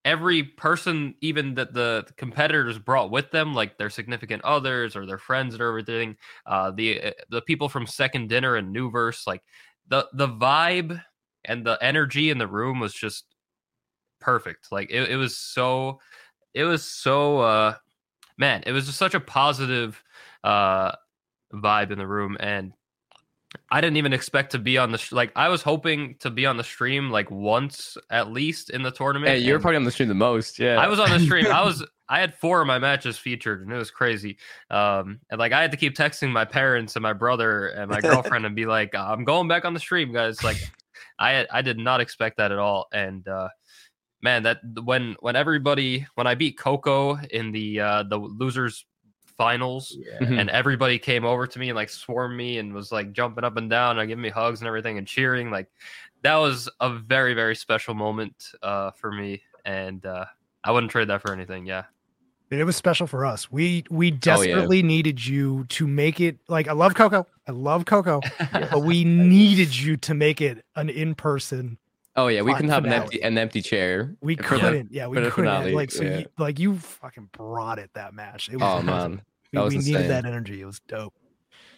every 0.06 0.44
person, 0.44 1.16
even 1.22 1.56
that 1.56 1.74
the 1.74 2.06
competitors 2.18 2.80
brought 2.80 3.12
with 3.12 3.32
them, 3.32 3.54
like 3.54 3.78
their 3.78 3.90
significant 3.90 4.44
others 4.44 4.96
or 4.96 5.06
their 5.06 5.18
friends 5.18 5.54
and 5.54 5.62
everything. 5.62 6.18
Uh, 6.46 6.72
the 6.72 7.02
uh, 7.04 7.12
the 7.30 7.42
people 7.42 7.70
from 7.70 7.86
Second 7.86 8.30
Dinner 8.30 8.56
and 8.56 8.76
Nuverse, 8.76 9.28
like 9.28 9.44
the 9.88 10.08
the 10.14 10.28
vibe 10.28 11.02
and 11.46 11.66
the 11.66 11.78
energy 11.82 12.30
in 12.30 12.38
the 12.38 12.48
room 12.48 12.80
was 12.80 12.94
just 12.94 13.26
perfect. 14.20 14.72
Like 14.72 14.90
it, 14.92 15.10
it 15.10 15.18
was 15.18 15.38
so 15.38 16.00
it 16.54 16.64
was 16.64 16.84
so 16.84 17.40
uh 17.40 17.76
man, 18.38 18.64
it 18.66 18.72
was 18.72 18.86
just 18.86 18.98
such 18.98 19.16
a 19.16 19.20
positive 19.20 20.02
uh 20.44 20.94
vibe 21.54 21.92
in 21.92 21.98
the 21.98 22.08
room 22.08 22.38
and 22.40 22.74
I 23.70 23.82
didn't 23.82 23.98
even 23.98 24.14
expect 24.14 24.52
to 24.52 24.60
be 24.60 24.78
on 24.78 24.92
the 24.92 24.98
sh- 24.98 25.12
like. 25.12 25.32
I 25.36 25.50
was 25.50 25.62
hoping 25.62 26.16
to 26.20 26.30
be 26.30 26.46
on 26.46 26.58
the 26.58 26.64
stream 26.64 27.10
like 27.10 27.30
once 27.32 27.98
at 28.10 28.32
least 28.32 28.70
in 28.70 28.82
the 28.82 28.92
tournament. 28.92 29.30
Hey, 29.30 29.40
you're 29.40 29.60
probably 29.60 29.78
on 29.78 29.84
the 29.84 29.92
stream 29.92 30.10
the 30.10 30.16
most. 30.16 30.60
Yeah, 30.60 30.76
I 30.80 30.88
was 30.88 31.00
on 31.00 31.10
the 31.10 31.20
stream. 31.20 31.48
I 31.48 31.62
was. 31.66 31.86
I 32.10 32.20
had 32.20 32.34
four 32.34 32.60
of 32.60 32.68
my 32.68 32.80
matches 32.80 33.18
featured, 33.18 33.62
and 33.62 33.72
it 33.72 33.78
was 33.78 33.92
crazy. 33.92 34.38
Um, 34.70 35.20
and 35.30 35.40
like 35.40 35.54
I 35.54 35.62
had 35.62 35.72
to 35.72 35.78
keep 35.78 35.96
texting 35.96 36.32
my 36.32 36.44
parents 36.44 36.96
and 36.96 37.04
my 37.04 37.14
brother 37.14 37.68
and 37.68 37.90
my 37.90 38.02
girlfriend 38.02 38.46
and 38.46 38.56
be 38.56 38.66
like, 38.66 38.94
"I'm 38.96 39.24
going 39.24 39.48
back 39.48 39.64
on 39.66 39.74
the 39.74 39.80
stream, 39.80 40.14
guys." 40.14 40.44
Like, 40.44 40.58
I 41.20 41.32
had, 41.32 41.48
I 41.52 41.62
did 41.62 41.78
not 41.78 42.02
expect 42.02 42.38
that 42.38 42.52
at 42.52 42.60
all. 42.60 42.88
And 42.94 43.26
uh, 43.28 43.50
man, 44.22 44.44
that 44.44 44.60
when 44.84 45.16
when 45.20 45.36
everybody 45.36 46.06
when 46.16 46.28
I 46.28 46.36
beat 46.36 46.58
Coco 46.58 47.18
in 47.32 47.52
the 47.52 47.80
uh, 47.80 48.04
the 48.04 48.18
losers 48.18 48.86
finals 49.42 49.98
Yeah. 50.00 50.40
And 50.40 50.50
everybody 50.50 51.00
came 51.00 51.26
over 51.26 51.48
to 51.48 51.60
me 51.60 51.70
and 51.70 51.76
like 51.76 51.90
swarmed 51.90 52.36
me 52.38 52.58
and 52.60 52.74
was 52.74 52.92
like 52.92 53.12
jumping 53.14 53.44
up 53.44 53.58
and 53.58 53.70
down 53.70 53.98
and 53.98 54.08
giving 54.08 54.22
me 54.22 54.30
hugs 54.30 54.62
and 54.62 54.68
everything 54.68 54.98
and 54.98 55.08
cheering 55.08 55.50
like 55.52 55.68
that 56.24 56.36
was 56.36 56.70
a 56.80 56.90
very 56.98 57.34
very 57.34 57.56
special 57.56 57.94
moment 57.96 58.52
uh 58.62 58.92
for 58.92 59.12
me 59.12 59.42
and 59.66 60.06
uh 60.06 60.26
i 60.64 60.72
wouldn't 60.72 60.92
trade 60.92 61.08
that 61.10 61.22
for 61.22 61.34
anything 61.34 61.66
yeah 61.66 61.86
It 62.52 62.64
was 62.66 62.76
special 62.76 63.08
for 63.08 63.26
us. 63.26 63.50
We 63.52 63.86
we 63.90 64.08
Oh, 64.12 64.14
yeah. 64.14 64.20
desperately 64.22 64.84
needed 64.84 65.26
you 65.26 65.64
to 65.78 65.88
make 65.88 66.20
it 66.20 66.36
like 66.50 66.68
I 66.68 66.74
love 66.74 66.94
Coco. 66.96 67.26
I 67.48 67.52
love 67.54 67.86
Coco, 67.86 68.20
but 68.52 68.84
we 68.84 69.06
needed 69.06 69.72
you 69.76 69.96
to 70.08 70.14
make 70.14 70.42
it 70.42 70.64
an 70.76 70.90
in 70.90 71.16
person. 71.16 71.78
Oh 72.18 72.28
yeah, 72.28 72.42
we 72.42 72.52
Fin- 72.52 72.58
couldn't 72.58 72.72
have 72.72 72.84
an 72.86 72.92
empty 72.92 73.22
an 73.24 73.38
empty 73.38 73.62
chair. 73.62 74.18
We 74.20 74.36
couldn't. 74.36 74.92
Yeah, 74.92 75.08
we 75.08 75.16
couldn't. 75.16 75.32
finale, 75.32 75.72
like 75.74 75.92
so, 75.92 76.04
yeah. 76.04 76.18
you, 76.20 76.26
like 76.38 76.60
you 76.60 76.76
fucking 76.78 77.30
brought 77.32 77.80
it 77.80 77.90
that 77.94 78.14
match. 78.14 78.50
It 78.52 78.58
was 78.58 78.64
Oh 78.68 78.78
amazing. 78.84 79.12
man, 79.12 79.12
we, 79.12 79.20
that 79.54 79.64
was 79.64 79.76
we 79.76 79.80
needed 79.84 80.10
that 80.10 80.26
energy. 80.26 80.62
It 80.62 80.66
was 80.66 80.80
dope. 80.88 81.14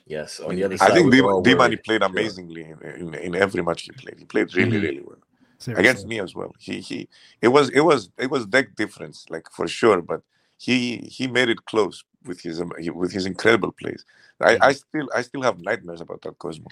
Yes. 0.06 0.40
On 0.40 0.56
the 0.56 0.64
other 0.64 0.78
side, 0.78 0.92
I 0.92 0.94
think 0.94 1.12
we 1.12 1.22
were 1.22 1.42
D 1.42 1.56
Money 1.56 1.78
played 1.78 2.02
Sure. 2.02 2.10
amazingly 2.10 2.64
in, 2.64 2.78
in, 2.82 3.14
in 3.16 3.36
every 3.36 3.64
match 3.64 3.84
he 3.84 3.92
played. 3.92 4.20
He 4.20 4.26
played 4.26 4.54
really, 4.56 4.78
Mhm. 4.78 4.82
really 4.84 5.02
well 5.02 5.18
Seriously. 5.60 5.82
against 5.82 6.08
me 6.08 6.20
as 6.20 6.36
well. 6.36 6.54
He 6.60 6.82
he 6.82 7.08
it 7.42 7.48
was 7.48 7.70
it 7.70 7.82
was 7.82 8.10
it 8.18 8.30
was 8.30 8.46
deck 8.46 8.76
difference 8.76 9.26
like 9.30 9.50
for 9.52 9.68
sure, 9.68 10.02
but 10.02 10.22
he 10.58 10.98
he 10.98 11.28
made 11.28 11.50
it 11.50 11.66
close 11.66 12.04
with 12.26 12.42
his 12.42 12.60
um, 12.62 12.72
with 12.94 13.12
his 13.12 13.26
incredible 13.26 13.72
plays. 13.72 14.04
I, 14.42 14.58
I 14.62 14.74
still 14.74 15.10
I 15.16 15.22
still 15.22 15.42
have 15.42 15.60
nightmares 15.62 16.02
about 16.02 16.22
that 16.24 16.38
Cosmo. 16.38 16.68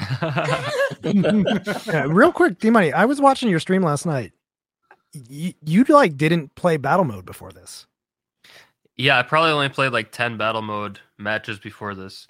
Yeah, 1.04 2.06
real 2.10 2.34
quick, 2.34 2.60
D 2.60 2.70
Money. 2.70 2.92
I 2.92 3.06
was 3.06 3.22
watching 3.22 3.50
your 3.50 3.60
stream 3.62 3.84
last 3.84 4.06
night. 4.06 4.34
You, 5.14 5.54
you 5.66 5.84
like 5.86 6.18
didn't 6.18 6.54
play 6.56 6.78
battle 6.78 7.06
mode 7.06 7.26
before 7.26 7.52
this. 7.52 7.86
Yeah 8.98 9.18
i 9.20 9.24
probably 9.24 9.52
only 9.52 9.70
played 9.70 9.92
like 9.92 10.12
10 10.12 10.38
battle 10.38 10.62
mode 10.62 11.00
matches 11.18 11.60
before 11.60 11.96
this 11.96 12.28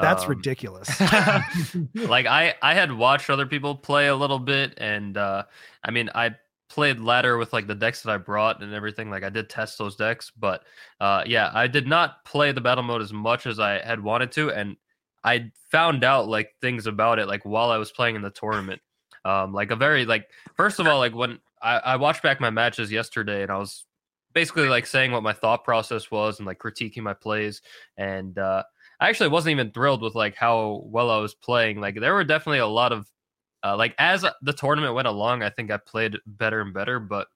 That's 0.00 0.24
Um, 0.24 0.30
ridiculous. 0.30 0.88
like 1.94 2.26
I 2.26 2.54
I 2.62 2.74
had 2.74 2.92
watched 2.92 3.30
other 3.30 3.46
people 3.46 3.76
play 3.76 4.08
a 4.08 4.16
little 4.16 4.40
bit, 4.40 4.74
and 4.78 5.16
uh, 5.16 5.44
I 5.84 5.90
mean 5.92 6.10
I 6.14 6.34
played 6.68 6.98
ladder 6.98 7.38
with 7.38 7.52
like 7.52 7.68
the 7.68 7.74
decks 7.76 8.02
that 8.02 8.10
I 8.10 8.16
brought 8.18 8.60
and 8.62 8.74
everything. 8.74 9.08
Like 9.10 9.22
I 9.22 9.30
did 9.30 9.48
test 9.48 9.78
those 9.78 9.94
decks, 9.96 10.32
but 10.36 10.64
uh, 11.00 11.22
yeah, 11.26 11.50
I 11.54 11.68
did 11.68 11.86
not 11.86 12.24
play 12.24 12.50
the 12.52 12.60
battle 12.60 12.82
mode 12.82 13.02
as 13.02 13.12
much 13.12 13.46
as 13.46 13.60
I 13.60 13.78
had 13.86 14.00
wanted 14.02 14.32
to, 14.32 14.50
and 14.50 14.76
I 15.22 15.52
found 15.70 16.02
out 16.02 16.26
like 16.28 16.54
things 16.60 16.86
about 16.88 17.20
it 17.20 17.28
like 17.28 17.44
while 17.44 17.70
I 17.70 17.78
was 17.78 17.92
playing 17.92 18.16
in 18.16 18.22
the 18.22 18.30
tournament. 18.30 18.82
Um, 19.24 19.52
like 19.54 19.70
a 19.70 19.76
very 19.76 20.04
like 20.06 20.28
first 20.56 20.80
of 20.80 20.86
all 20.88 20.98
like 20.98 21.14
when 21.14 21.38
I, 21.62 21.78
I 21.78 21.96
watched 21.96 22.22
back 22.24 22.40
my 22.40 22.50
matches 22.50 22.90
yesterday 22.90 23.42
and 23.42 23.50
I 23.52 23.58
was 23.58 23.84
basically 24.34 24.68
like 24.68 24.86
saying 24.86 25.12
what 25.12 25.22
my 25.22 25.32
thought 25.32 25.64
process 25.64 26.10
was 26.10 26.38
and 26.38 26.46
like 26.46 26.58
critiquing 26.58 27.02
my 27.02 27.14
plays 27.14 27.62
and 27.96 28.38
uh 28.38 28.62
I 29.00 29.08
actually 29.08 29.28
wasn't 29.28 29.52
even 29.52 29.70
thrilled 29.70 30.02
with 30.02 30.14
like 30.14 30.34
how 30.34 30.82
well 30.86 31.10
I 31.10 31.18
was 31.18 31.34
playing. 31.34 31.80
Like 31.80 31.98
there 31.98 32.14
were 32.14 32.24
definitely 32.24 32.60
a 32.60 32.66
lot 32.66 32.92
of 32.92 33.10
uh, 33.64 33.76
like 33.76 33.94
as 33.98 34.24
the 34.42 34.52
tournament 34.52 34.94
went 34.94 35.08
along, 35.08 35.42
I 35.42 35.50
think 35.50 35.70
I 35.70 35.78
played 35.78 36.16
better 36.26 36.60
and 36.60 36.74
better. 36.74 37.00
But 37.00 37.28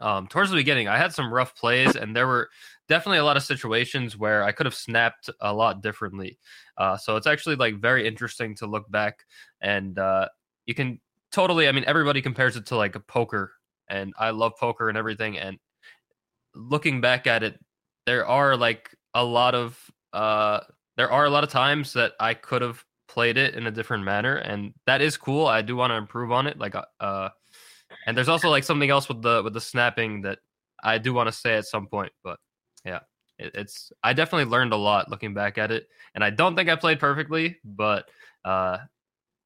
um, 0.00 0.28
towards 0.28 0.50
the 0.50 0.56
beginning, 0.56 0.86
I 0.86 0.96
had 0.96 1.12
some 1.12 1.32
rough 1.32 1.56
plays, 1.56 1.96
and 1.96 2.14
there 2.14 2.28
were 2.28 2.48
definitely 2.88 3.18
a 3.18 3.24
lot 3.24 3.36
of 3.36 3.42
situations 3.42 4.16
where 4.16 4.44
I 4.44 4.52
could 4.52 4.66
have 4.66 4.74
snapped 4.74 5.28
a 5.40 5.52
lot 5.52 5.82
differently. 5.82 6.38
Uh, 6.76 6.96
so 6.96 7.16
it's 7.16 7.26
actually 7.26 7.56
like 7.56 7.80
very 7.80 8.06
interesting 8.06 8.54
to 8.56 8.66
look 8.66 8.88
back, 8.90 9.24
and 9.60 9.98
uh, 9.98 10.28
you 10.66 10.74
can 10.74 11.00
totally. 11.32 11.68
I 11.68 11.72
mean, 11.72 11.84
everybody 11.86 12.22
compares 12.22 12.56
it 12.56 12.66
to 12.66 12.76
like 12.76 12.94
a 12.94 13.00
poker, 13.00 13.52
and 13.88 14.14
I 14.16 14.30
love 14.30 14.52
poker 14.58 14.88
and 14.88 14.96
everything. 14.96 15.38
And 15.38 15.58
looking 16.54 17.00
back 17.00 17.26
at 17.26 17.42
it, 17.42 17.58
there 18.06 18.26
are 18.26 18.56
like 18.56 18.94
a 19.14 19.24
lot 19.24 19.54
of 19.54 19.78
uh 20.12 20.60
there 20.96 21.10
are 21.10 21.24
a 21.24 21.30
lot 21.30 21.44
of 21.44 21.50
times 21.50 21.92
that 21.92 22.12
I 22.18 22.34
could 22.34 22.62
have 22.62 22.84
played 23.08 23.36
it 23.36 23.54
in 23.54 23.66
a 23.66 23.70
different 23.70 24.04
manner, 24.04 24.36
and 24.36 24.74
that 24.86 25.00
is 25.00 25.16
cool. 25.16 25.46
I 25.46 25.62
do 25.62 25.76
want 25.76 25.90
to 25.90 25.96
improve 25.96 26.30
on 26.30 26.46
it. 26.46 26.58
Like, 26.58 26.74
uh, 26.74 26.84
uh, 27.00 27.30
and 28.06 28.16
there's 28.16 28.28
also 28.28 28.50
like 28.50 28.64
something 28.64 28.90
else 28.90 29.08
with 29.08 29.22
the 29.22 29.42
with 29.42 29.54
the 29.54 29.60
snapping 29.60 30.22
that 30.22 30.38
I 30.82 30.98
do 30.98 31.14
want 31.14 31.28
to 31.28 31.32
say 31.32 31.56
at 31.56 31.66
some 31.66 31.86
point. 31.86 32.12
But 32.22 32.38
yeah, 32.84 33.00
it, 33.38 33.52
it's 33.54 33.92
I 34.02 34.12
definitely 34.12 34.50
learned 34.50 34.72
a 34.72 34.76
lot 34.76 35.10
looking 35.10 35.34
back 35.34 35.58
at 35.58 35.70
it, 35.70 35.88
and 36.14 36.22
I 36.22 36.30
don't 36.30 36.54
think 36.56 36.68
I 36.68 36.76
played 36.76 37.00
perfectly, 37.00 37.58
but 37.64 38.08
uh, 38.44 38.78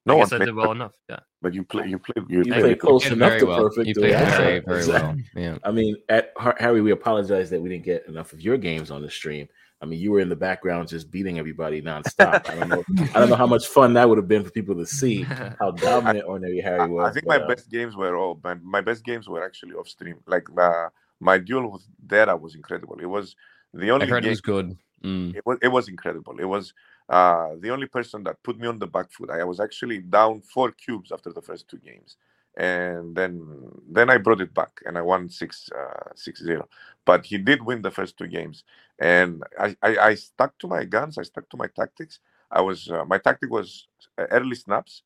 No 0.07 0.15
I 0.15 0.17
one 0.17 0.29
guess 0.29 0.33
I 0.33 0.39
did 0.39 0.55
well 0.55 0.73
enough. 0.73 0.95
Yeah. 1.09 1.21
But 1.43 1.55
you 1.55 1.65
play, 1.65 1.89
you 1.89 1.99
played, 1.99 2.25
you, 2.29 2.39
You 2.39 2.45
Thank 2.45 2.55
played 2.55 2.63
played 2.63 2.79
close 2.79 3.03
Did 3.03 3.13
enough 3.15 3.39
to 3.41 3.47
well. 3.47 3.63
perfect. 3.65 3.89
You 3.89 3.95
to- 3.95 4.01
played 4.01 4.11
yeah, 4.13 4.37
very 4.39 4.61
very 4.61 4.79
exactly. 4.79 5.25
well. 5.35 5.45
Yeah. 5.45 5.59
I 5.65 5.73
mean, 5.73 5.97
at 6.09 6.33
Harry, 6.59 6.81
we 6.81 6.93
apologize 6.93 7.51
that 7.51 7.61
we 7.61 7.69
didn't 7.69 7.85
get 7.85 8.07
enough 8.07 8.33
of 8.33 8.41
your 8.41 8.57
games 8.57 8.91
on 8.93 9.03
the 9.03 9.11
stream. 9.11 9.49
I 9.81 9.85
mean, 9.85 9.99
you 9.99 10.13
were 10.13 10.21
in 10.21 10.29
the 10.29 10.37
background 10.37 10.87
just 10.89 11.11
beating 11.11 11.41
everybody 11.41 11.83
nonstop. 11.83 12.49
I 12.49 12.55
don't 12.55 12.69
know. 12.69 12.85
I 13.13 13.19
don't 13.19 13.31
know 13.31 13.35
how 13.35 13.49
much 13.49 13.67
fun 13.67 13.95
that 13.95 14.09
would 14.09 14.17
have 14.19 14.29
been 14.29 14.45
for 14.45 14.51
people 14.51 14.77
to 14.77 14.87
see 14.87 15.23
how 15.23 15.71
dominant 15.77 16.25
Ordinary 16.25 16.61
Harry 16.61 16.89
was. 16.89 17.11
I 17.11 17.13
think 17.13 17.27
but, 17.27 17.41
my 17.41 17.45
uh, 17.45 17.49
best 17.49 17.69
games 17.69 17.97
were 17.97 18.17
all 18.17 18.41
my, 18.45 18.55
my 18.63 18.81
best 18.81 19.05
games 19.05 19.29
were 19.29 19.45
actually 19.45 19.75
off 19.75 19.89
stream. 19.89 20.19
Like 20.29 20.47
uh, 20.57 20.89
my 21.19 21.39
duel 21.39 21.73
with 21.73 21.83
Dara 22.07 22.37
was 22.37 22.55
incredible. 22.55 22.97
It 23.01 23.07
was 23.07 23.35
the 23.75 23.91
I 23.91 23.95
only 23.95 24.07
heard 24.07 24.19
it 24.19 24.23
game. 24.23 24.31
was 24.31 24.41
good. 24.41 24.77
Mm. 25.03 25.35
It 25.35 25.45
was 25.45 25.59
it 25.61 25.69
was 25.69 25.89
incredible. 25.89 26.39
It 26.39 26.45
was 26.45 26.73
uh, 27.13 27.51
the 27.61 27.71
only 27.71 27.89
person 27.89 28.25
that 28.25 28.43
put 28.45 28.59
me 28.59 28.69
on 28.69 28.81
the 28.81 28.89
back 28.89 29.13
foot. 29.13 29.31
I 29.31 29.45
was 29.45 29.61
actually 29.61 30.01
down 30.01 30.43
four 30.43 30.73
cubes 30.73 31.13
after 31.13 31.33
the 31.33 31.43
first 31.43 31.69
two 31.69 31.79
games, 31.79 32.19
and 32.59 33.17
then 33.17 33.47
then 33.91 34.11
I 34.11 34.19
brought 34.19 34.43
it 34.43 34.55
back 34.55 34.81
and 34.87 34.99
I 34.99 35.03
won 35.03 35.31
six 35.31 35.71
uh, 35.73 36.11
six 36.17 36.43
zero. 36.45 36.69
But 37.07 37.27
he 37.27 37.39
did 37.39 37.63
win 37.65 37.83
the 37.83 37.93
first 37.93 38.19
two 38.19 38.29
games, 38.29 38.65
and 39.01 39.45
I, 39.61 39.77
I, 39.83 39.99
I 40.11 40.15
stuck 40.17 40.59
to 40.61 40.69
my 40.69 40.85
guns. 40.87 41.19
I 41.19 41.25
stuck 41.25 41.51
to 41.51 41.59
my 41.59 41.69
tactics. 41.69 42.21
I 42.53 42.63
was 42.63 42.91
uh, 42.91 43.07
my 43.07 43.19
tactic 43.19 43.51
was 43.51 43.89
uh, 44.19 44.27
early 44.33 44.57
snaps. 44.57 45.05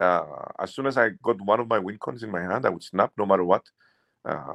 Uh, 0.00 0.24
as 0.60 0.74
soon 0.74 0.86
as 0.86 0.98
I 0.98 1.10
got 1.22 1.40
one 1.42 1.60
of 1.60 1.68
my 1.68 1.78
win 1.80 1.98
cons 1.98 2.22
in 2.24 2.30
my 2.32 2.42
hand, 2.42 2.66
I 2.66 2.70
would 2.70 2.84
snap 2.84 3.12
no 3.18 3.26
matter 3.26 3.44
what. 3.44 3.64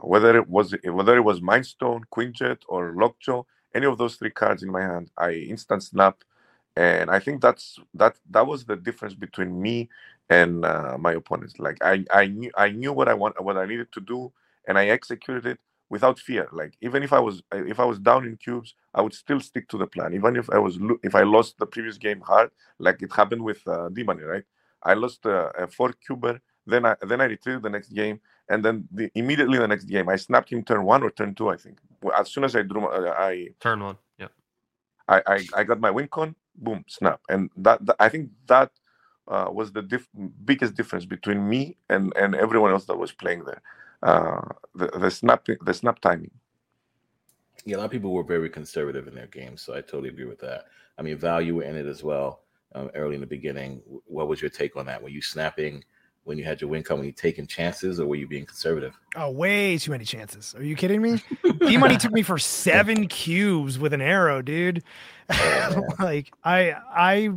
Whether 0.04 0.38
it 0.38 0.50
was 0.50 0.76
whether 0.86 1.18
it 1.18 1.22
was 1.24 1.42
Mindstone, 1.42 2.04
Quinjet, 2.14 2.60
or 2.70 2.94
Lockjaw, 2.96 3.44
any 3.76 3.86
of 3.88 3.98
those 4.00 4.16
three 4.18 4.32
cards 4.32 4.64
in 4.64 4.72
my 4.72 4.82
hand, 4.82 5.12
I 5.18 5.34
instant 5.34 5.84
snap, 5.84 6.24
and 6.76 7.10
I 7.10 7.20
think 7.20 7.42
that's 7.42 7.80
that 7.96 8.16
that 8.30 8.48
was 8.48 8.66
the 8.66 8.76
difference 8.76 9.14
between 9.14 9.62
me 9.62 9.90
and 10.30 10.66
uh, 10.66 10.98
my 11.00 11.14
opponents. 11.14 11.60
Like 11.60 11.78
I 11.82 12.06
I 12.12 12.28
knew 12.28 12.52
I 12.56 12.70
knew 12.70 12.94
what 12.94 13.08
I 13.10 13.14
want 13.14 13.42
what 13.44 13.58
I 13.58 13.66
needed 13.66 13.92
to 13.94 14.02
do, 14.02 14.32
and 14.68 14.78
I 14.78 14.88
executed 14.88 15.46
it 15.46 15.60
without 15.90 16.18
fear. 16.20 16.48
Like 16.52 16.74
even 16.82 17.04
if 17.04 17.12
I 17.12 17.20
was 17.20 17.44
if 17.52 17.80
I 17.80 17.86
was 17.86 18.00
down 18.00 18.26
in 18.26 18.38
cubes, 18.38 18.76
I 18.96 19.02
would 19.02 19.14
still 19.14 19.42
stick 19.42 19.68
to 19.70 19.78
the 19.78 19.88
plan. 19.88 20.14
Even 20.14 20.36
if 20.38 20.50
I 20.50 20.58
was 20.58 20.80
if 21.04 21.14
I 21.16 21.24
lost 21.24 21.60
the 21.60 21.66
previous 21.66 21.98
game 21.98 22.22
hard, 22.22 22.52
like 22.80 23.02
it 23.02 23.12
happened 23.14 23.44
with 23.44 23.68
uh, 23.68 23.90
D-Money, 23.90 24.24
right? 24.24 24.46
I 24.84 24.94
lost 24.94 25.26
uh, 25.26 25.52
a 25.58 25.68
four 25.68 25.94
cuber, 25.94 26.42
then 26.66 26.86
I 26.86 26.96
then 27.02 27.20
I 27.22 27.26
retreated 27.26 27.64
the 27.64 27.70
next 27.70 27.90
game, 27.90 28.22
and 28.50 28.64
then 28.64 28.88
the, 28.92 29.12
immediately 29.14 29.60
the 29.60 29.68
next 29.68 29.86
game 29.86 30.08
I 30.10 30.16
snapped 30.16 30.50
him 30.50 30.64
turn 30.64 30.84
one 30.84 31.04
or 31.04 31.12
turn 31.12 31.36
two, 31.36 31.50
I 31.50 31.58
think. 31.58 31.80
As 32.18 32.32
soon 32.32 32.46
as 32.46 32.56
I 32.56 32.62
drew, 32.64 32.82
my, 32.82 32.88
uh, 32.88 33.14
I 33.18 33.50
Turn 33.60 33.84
one. 33.84 33.98
Yeah. 34.18 34.30
I, 35.08 35.22
I 35.28 35.48
I 35.58 35.64
got 35.66 35.82
my 35.82 35.92
win 35.92 36.08
con, 36.08 36.36
boom, 36.56 36.86
snap, 36.88 37.22
and 37.30 37.49
that, 37.58 37.86
that- 37.86 37.97
I 37.99 38.10
think 38.10 38.32
that 38.47 38.72
uh, 39.28 39.49
was 39.52 39.72
the 39.72 39.82
diff- 39.82 40.10
biggest 40.45 40.76
difference 40.76 41.06
between 41.06 41.47
me 41.49 41.78
and 41.89 42.14
and 42.18 42.36
everyone 42.36 42.72
else 42.72 42.86
that 42.86 42.97
was 42.97 43.12
playing 43.12 43.45
there. 43.45 43.62
Uh, 44.04 44.41
the 44.76 44.88
the 44.99 45.12
snap 45.12 45.45
the 45.66 45.74
snap 45.74 45.99
timing. 46.02 46.32
yeah, 47.66 47.78
a 47.78 47.80
lot 47.80 47.86
of 47.86 47.91
people 47.91 48.14
were 48.14 48.24
very 48.24 48.49
conservative 48.49 49.08
in 49.08 49.16
their 49.16 49.28
games, 49.28 49.62
so 49.62 49.74
I 49.74 49.82
totally 49.82 50.10
agree 50.10 50.26
with 50.26 50.39
that. 50.39 50.66
I 50.97 51.04
mean, 51.04 51.18
value 51.18 51.56
were 51.58 51.64
in 51.64 51.76
it 51.76 51.86
as 51.88 52.04
well 52.04 52.41
um, 52.76 52.89
early 52.95 53.16
in 53.16 53.22
the 53.22 53.28
beginning. 53.28 53.82
What 54.06 54.28
was 54.28 54.41
your 54.41 54.49
take 54.49 54.76
on 54.78 54.88
that? 54.88 55.02
Were 55.02 55.10
you 55.10 55.22
snapping 55.22 55.84
when 56.24 56.38
you 56.38 56.44
had 56.44 56.62
your 56.62 56.70
win 56.70 56.84
come? 56.84 57.00
Were 57.00 57.06
you 57.06 57.12
taking 57.12 57.48
chances, 57.48 58.00
or 58.00 58.06
were 58.06 58.16
you 58.16 58.28
being 58.28 58.46
conservative? 58.46 58.98
Oh, 59.16 59.32
way 59.32 59.78
too 59.78 59.92
many 59.92 60.06
chances. 60.06 60.54
Are 60.56 60.64
you 60.64 60.76
kidding 60.76 61.02
me? 61.02 61.22
D 61.60 61.78
Money 61.78 61.98
took 61.98 62.12
me 62.12 62.22
for 62.22 62.38
seven 62.38 63.08
cubes 63.10 63.80
with 63.80 63.94
an 63.94 64.02
Aero, 64.02 64.42
dude. 64.42 64.84
Oh, 65.30 65.84
like 66.00 66.32
I 66.44 66.76
I 66.96 67.32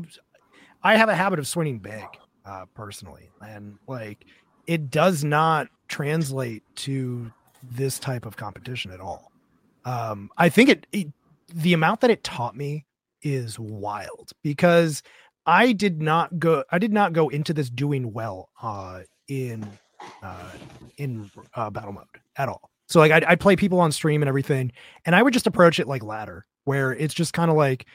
I 0.82 0.96
have 0.96 1.08
a 1.08 1.14
habit 1.14 1.38
of 1.38 1.46
swinging 1.46 1.78
big, 1.78 2.04
uh, 2.44 2.66
personally, 2.74 3.30
and 3.40 3.78
like 3.86 4.24
it 4.66 4.90
does 4.90 5.24
not 5.24 5.68
translate 5.88 6.62
to 6.76 7.30
this 7.62 7.98
type 7.98 8.26
of 8.26 8.36
competition 8.36 8.90
at 8.90 9.00
all. 9.00 9.32
Um, 9.84 10.30
I 10.36 10.48
think 10.48 10.68
it, 10.68 10.86
it 10.92 11.08
the 11.52 11.72
amount 11.72 12.00
that 12.00 12.10
it 12.10 12.24
taught 12.24 12.56
me 12.56 12.84
is 13.22 13.58
wild 13.58 14.32
because 14.42 15.02
I 15.46 15.72
did 15.72 16.00
not 16.00 16.38
go. 16.38 16.64
I 16.70 16.78
did 16.78 16.92
not 16.92 17.12
go 17.12 17.28
into 17.28 17.52
this 17.52 17.70
doing 17.70 18.12
well 18.12 18.50
uh, 18.62 19.00
in 19.28 19.66
uh, 20.22 20.50
in 20.96 21.30
uh, 21.54 21.70
battle 21.70 21.92
mode 21.92 22.06
at 22.36 22.48
all. 22.48 22.70
So 22.88 23.00
like 23.00 23.12
I'd 23.12 23.40
play 23.40 23.56
people 23.56 23.80
on 23.80 23.92
stream 23.92 24.22
and 24.22 24.28
everything, 24.28 24.72
and 25.04 25.14
I 25.14 25.22
would 25.22 25.32
just 25.32 25.46
approach 25.46 25.78
it 25.78 25.88
like 25.88 26.02
ladder, 26.02 26.46
where 26.64 26.92
it's 26.92 27.14
just 27.14 27.32
kind 27.32 27.50
of 27.50 27.56
like, 27.56 27.86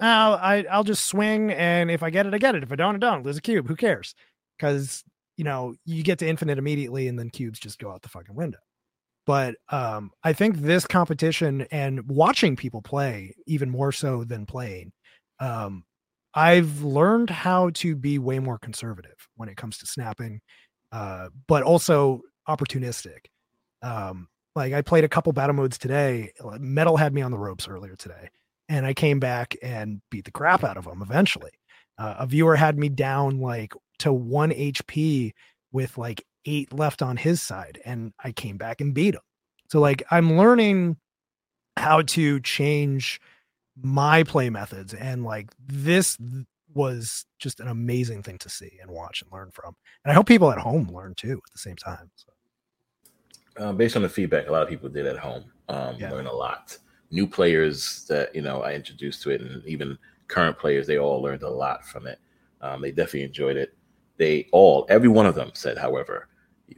oh, 0.00 0.06
I 0.06 0.64
I'll 0.70 0.84
just 0.84 1.06
swing, 1.06 1.52
and 1.52 1.90
if 1.90 2.02
I 2.02 2.10
get 2.10 2.26
it, 2.26 2.34
I 2.34 2.38
get 2.38 2.54
it. 2.54 2.62
If 2.62 2.72
I 2.72 2.76
don't, 2.76 2.94
I 2.94 2.98
don't. 2.98 3.22
There's 3.22 3.36
a 3.36 3.42
cube. 3.42 3.68
Who 3.68 3.76
cares? 3.76 4.14
Because 4.56 5.04
you 5.36 5.44
know 5.44 5.74
you 5.84 6.02
get 6.02 6.18
to 6.20 6.28
infinite 6.28 6.58
immediately, 6.58 7.08
and 7.08 7.18
then 7.18 7.30
cubes 7.30 7.58
just 7.58 7.78
go 7.78 7.90
out 7.90 8.02
the 8.02 8.08
fucking 8.08 8.34
window. 8.34 8.58
But 9.26 9.56
um, 9.68 10.10
I 10.24 10.32
think 10.32 10.56
this 10.56 10.86
competition 10.86 11.66
and 11.70 12.00
watching 12.08 12.56
people 12.56 12.80
play 12.80 13.34
even 13.46 13.68
more 13.68 13.92
so 13.92 14.24
than 14.24 14.46
playing, 14.46 14.90
um, 15.38 15.84
I've 16.38 16.84
learned 16.84 17.30
how 17.30 17.70
to 17.70 17.96
be 17.96 18.20
way 18.20 18.38
more 18.38 18.60
conservative 18.60 19.28
when 19.34 19.48
it 19.48 19.56
comes 19.56 19.76
to 19.78 19.86
snapping, 19.86 20.40
uh, 20.92 21.30
but 21.48 21.64
also 21.64 22.20
opportunistic. 22.48 23.26
Um, 23.82 24.28
like 24.54 24.72
I 24.72 24.82
played 24.82 25.02
a 25.02 25.08
couple 25.08 25.32
battle 25.32 25.56
modes 25.56 25.78
today. 25.78 26.30
Metal 26.60 26.96
had 26.96 27.12
me 27.12 27.22
on 27.22 27.32
the 27.32 27.38
ropes 27.38 27.66
earlier 27.66 27.96
today, 27.96 28.28
and 28.68 28.86
I 28.86 28.94
came 28.94 29.18
back 29.18 29.56
and 29.64 30.00
beat 30.12 30.26
the 30.26 30.30
crap 30.30 30.62
out 30.62 30.76
of 30.76 30.86
him 30.86 31.02
eventually. 31.02 31.50
Uh, 31.98 32.14
a 32.20 32.26
viewer 32.26 32.54
had 32.54 32.78
me 32.78 32.88
down 32.88 33.40
like 33.40 33.74
to 33.98 34.12
one 34.12 34.50
HP 34.52 35.32
with 35.72 35.98
like 35.98 36.24
eight 36.46 36.72
left 36.72 37.02
on 37.02 37.16
his 37.16 37.42
side, 37.42 37.80
and 37.84 38.12
I 38.22 38.30
came 38.30 38.58
back 38.58 38.80
and 38.80 38.94
beat 38.94 39.16
him. 39.16 39.22
So 39.70 39.80
like 39.80 40.04
I'm 40.12 40.38
learning 40.38 40.98
how 41.76 42.02
to 42.02 42.38
change 42.38 43.20
my 43.82 44.22
play 44.22 44.50
methods, 44.50 44.94
and 44.94 45.24
like 45.24 45.50
this 45.66 46.18
was 46.74 47.24
just 47.38 47.60
an 47.60 47.68
amazing 47.68 48.22
thing 48.22 48.38
to 48.38 48.48
see 48.48 48.78
and 48.80 48.90
watch 48.90 49.22
and 49.22 49.32
learn 49.32 49.50
from. 49.52 49.74
And 50.04 50.12
I 50.12 50.14
hope 50.14 50.26
people 50.26 50.50
at 50.50 50.58
home 50.58 50.88
learn 50.92 51.14
too 51.14 51.40
at 51.44 51.52
the 51.52 51.58
same 51.58 51.76
time. 51.76 52.10
So 52.14 52.32
uh, 53.58 53.72
based 53.72 53.96
on 53.96 54.02
the 54.02 54.08
feedback, 54.08 54.48
a 54.48 54.52
lot 54.52 54.62
of 54.62 54.68
people 54.68 54.88
did 54.88 55.06
at 55.06 55.18
home 55.18 55.44
um, 55.68 55.96
yeah. 55.98 56.10
learn 56.10 56.26
a 56.26 56.32
lot. 56.32 56.76
New 57.10 57.26
players 57.26 58.04
that 58.08 58.34
you 58.34 58.42
know 58.42 58.62
I 58.62 58.74
introduced 58.74 59.22
to 59.22 59.30
it, 59.30 59.40
and 59.40 59.64
even 59.64 59.98
current 60.28 60.58
players, 60.58 60.86
they 60.86 60.98
all 60.98 61.22
learned 61.22 61.42
a 61.42 61.48
lot 61.48 61.84
from 61.84 62.06
it. 62.06 62.18
Um, 62.60 62.82
they 62.82 62.90
definitely 62.90 63.22
enjoyed 63.22 63.56
it. 63.56 63.74
They 64.18 64.48
all, 64.52 64.84
every 64.88 65.08
one 65.08 65.26
of 65.26 65.34
them 65.34 65.50
said, 65.54 65.78
however, 65.78 66.28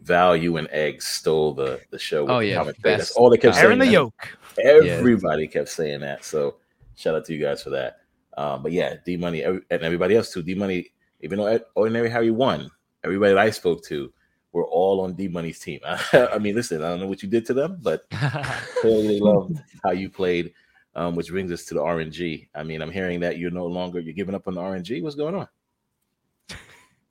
Val, 0.02 0.36
you 0.36 0.56
and 0.58 0.68
Eggs 0.70 1.06
stole 1.06 1.52
the 1.52 1.80
the 1.90 1.98
show. 1.98 2.28
oh 2.28 2.38
yeah, 2.38 2.70
that's 2.82 3.12
all 3.12 3.28
they 3.28 3.38
kept 3.38 3.56
saying. 3.56 3.78
the 3.78 3.86
yoke. 3.86 4.38
Everybody 4.62 5.42
yeah. 5.44 5.48
kept 5.48 5.68
saying 5.68 6.00
that. 6.00 6.24
So 6.24 6.56
shout 7.00 7.14
out 7.14 7.24
to 7.24 7.34
you 7.34 7.42
guys 7.42 7.62
for 7.62 7.70
that. 7.70 7.96
Um, 8.36 8.62
but 8.62 8.72
yeah, 8.72 8.96
D 9.04 9.16
Money 9.16 9.42
and 9.42 9.62
everybody 9.70 10.16
else 10.16 10.32
too. 10.32 10.42
D 10.42 10.54
Money, 10.54 10.90
even 11.20 11.38
though 11.38 11.58
Ordinary 11.74 12.10
Harry 12.10 12.30
won, 12.30 12.70
everybody 13.04 13.32
that 13.32 13.40
I 13.40 13.50
spoke 13.50 13.82
to 13.84 14.12
were 14.52 14.66
all 14.66 15.00
on 15.00 15.14
D 15.14 15.28
Money's 15.28 15.58
team. 15.58 15.80
I 16.12 16.38
mean, 16.38 16.54
listen, 16.54 16.82
I 16.82 16.88
don't 16.88 17.00
know 17.00 17.06
what 17.06 17.22
you 17.22 17.28
did 17.28 17.46
to 17.46 17.54
them, 17.54 17.78
but 17.80 18.08
clearly 18.80 19.08
they 19.08 19.20
loved 19.20 19.58
how 19.82 19.92
you 19.92 20.10
played. 20.10 20.52
Um, 20.96 21.14
which 21.14 21.30
brings 21.30 21.52
us 21.52 21.64
to 21.66 21.74
the 21.74 21.80
RNG. 21.80 22.48
I 22.52 22.64
mean, 22.64 22.82
I'm 22.82 22.90
hearing 22.90 23.20
that 23.20 23.38
you're 23.38 23.52
no 23.52 23.64
longer 23.64 24.00
you're 24.00 24.12
giving 24.12 24.34
up 24.34 24.48
on 24.48 24.54
the 24.54 24.60
RNG. 24.60 25.00
What's 25.04 25.14
going 25.14 25.36
on? 25.36 25.46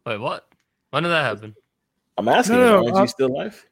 Wait, 0.06 0.18
what? 0.18 0.50
When 0.90 1.04
did 1.04 1.10
that 1.10 1.24
happen? 1.24 1.56
I'm 2.18 2.28
asking. 2.28 2.58
No, 2.58 2.82
no, 2.82 2.92
RNG 2.92 3.04
uh, 3.04 3.08
still 3.08 3.34
life? 3.34 3.69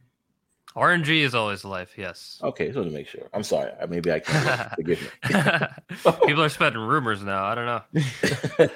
RNG 0.78 1.22
is 1.22 1.34
always 1.34 1.66
life. 1.66 1.96
Yes. 1.98 2.40
Okay, 2.44 2.72
so 2.72 2.84
to 2.84 2.90
make 2.92 3.08
sure. 3.08 3.24
I'm 3.34 3.44
sorry. 3.44 3.72
Maybe 3.90 4.12
I 4.12 4.20
can 4.20 4.70
forgive 4.76 5.02
me. 5.02 5.08
People 6.26 6.44
are 6.44 6.50
spreading 6.50 6.80
rumors 6.80 7.24
now. 7.24 7.44
I 7.46 7.56
don't 7.56 7.66
know. 7.66 8.70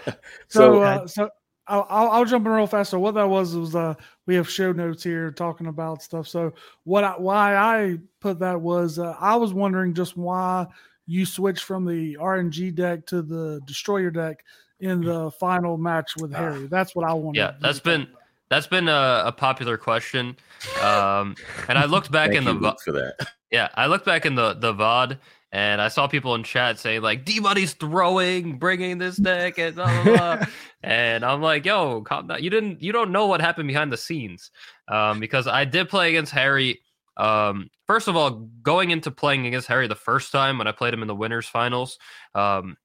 so, 0.48 0.82
uh, 0.82 1.08
so 1.08 1.30
I'll, 1.68 1.86
I'll, 1.90 2.26
jump 2.26 2.48
in 2.48 2.52
real 2.52 2.66
fast. 2.66 2.90
So 2.90 3.00
what 3.00 3.14
that 3.14 3.30
was 3.30 3.56
was 3.56 3.76
uh, 3.76 3.94
we 4.26 4.34
have 4.36 4.50
show 4.50 4.72
notes 4.72 5.04
here 5.04 5.32
talking 5.32 5.68
about 5.68 6.02
stuff. 6.02 6.28
So 6.28 6.54
what 6.86 7.04
I, 7.04 7.12
why 7.18 7.56
I 7.56 8.00
put 8.20 8.40
that 8.40 8.60
was 8.60 8.98
uh, 8.98 9.16
I 9.20 9.36
was 9.36 9.54
wondering 9.54 9.94
just 9.94 10.18
why 10.18 10.66
you 11.06 11.26
switched 11.26 11.64
from 11.64 11.86
the 11.86 12.18
RNG 12.20 12.74
deck 12.74 13.06
to 13.08 13.22
the 13.22 13.62
Destroyer 13.66 14.10
deck 14.10 14.44
in 14.80 15.02
the 15.02 15.30
final 15.32 15.78
match 15.78 16.14
with 16.18 16.34
Harry. 16.34 16.66
That's 16.66 16.96
what 16.96 17.08
I 17.08 17.14
wanted. 17.14 17.38
Yeah, 17.38 17.54
that's 17.62 17.80
been 17.80 18.08
that's 18.52 18.68
been 18.68 18.90
a, 18.90 19.24
a 19.28 19.32
popular 19.32 19.78
question. 19.78 20.36
Um, 20.84 21.36
and 21.70 21.78
I 21.78 21.86
looked 21.86 22.12
back 22.12 22.32
in 22.32 22.44
the 22.44 22.54
vo- 22.54 22.76
for 22.84 22.92
that. 22.92 23.16
Yeah, 23.50 23.70
I 23.76 23.88
looked 23.88 24.06
back 24.06 24.26
in 24.26 24.36
the 24.36 24.54
the 24.54 24.74
VOD 24.74 25.18
and 25.54 25.82
I 25.82 25.88
saw 25.88 26.06
people 26.08 26.36
in 26.36 26.44
chat 26.44 26.78
saying 26.78 27.02
like 27.02 27.24
D 27.24 27.40
Money's 27.40 27.74
throwing, 27.74 28.58
bringing 28.58 28.98
this 28.98 29.16
deck, 29.16 29.58
and 29.58 29.76
blah, 29.76 30.04
blah, 30.04 30.16
blah. 30.16 30.46
and 30.84 31.24
I'm 31.24 31.42
like, 31.42 31.66
yo, 31.66 32.02
calm 32.02 32.28
down. 32.28 32.44
You 32.44 32.50
didn't, 32.50 32.84
you 32.84 32.92
don't 32.92 33.12
know 33.12 33.26
what 33.26 33.40
happened 33.40 33.70
behind 33.70 33.92
the 33.92 33.98
scenes, 33.98 34.52
um, 34.90 35.22
because 35.22 35.48
I 35.48 35.64
did 35.64 35.88
play 35.88 36.10
against 36.10 36.34
Harry. 36.34 36.82
Um, 37.16 37.70
first 37.88 38.10
of 38.10 38.18
all, 38.18 38.50
going 38.62 38.92
into 38.92 39.12
playing 39.12 39.48
against 39.48 39.68
Harry 39.68 39.88
the 39.88 39.96
first 39.96 40.32
time 40.32 40.58
when 40.58 40.68
I 40.68 40.74
played 40.74 40.94
him 40.94 41.02
in 41.02 41.08
the 41.08 41.16
winners 41.16 41.48
finals, 41.48 41.98
um, 42.36 42.76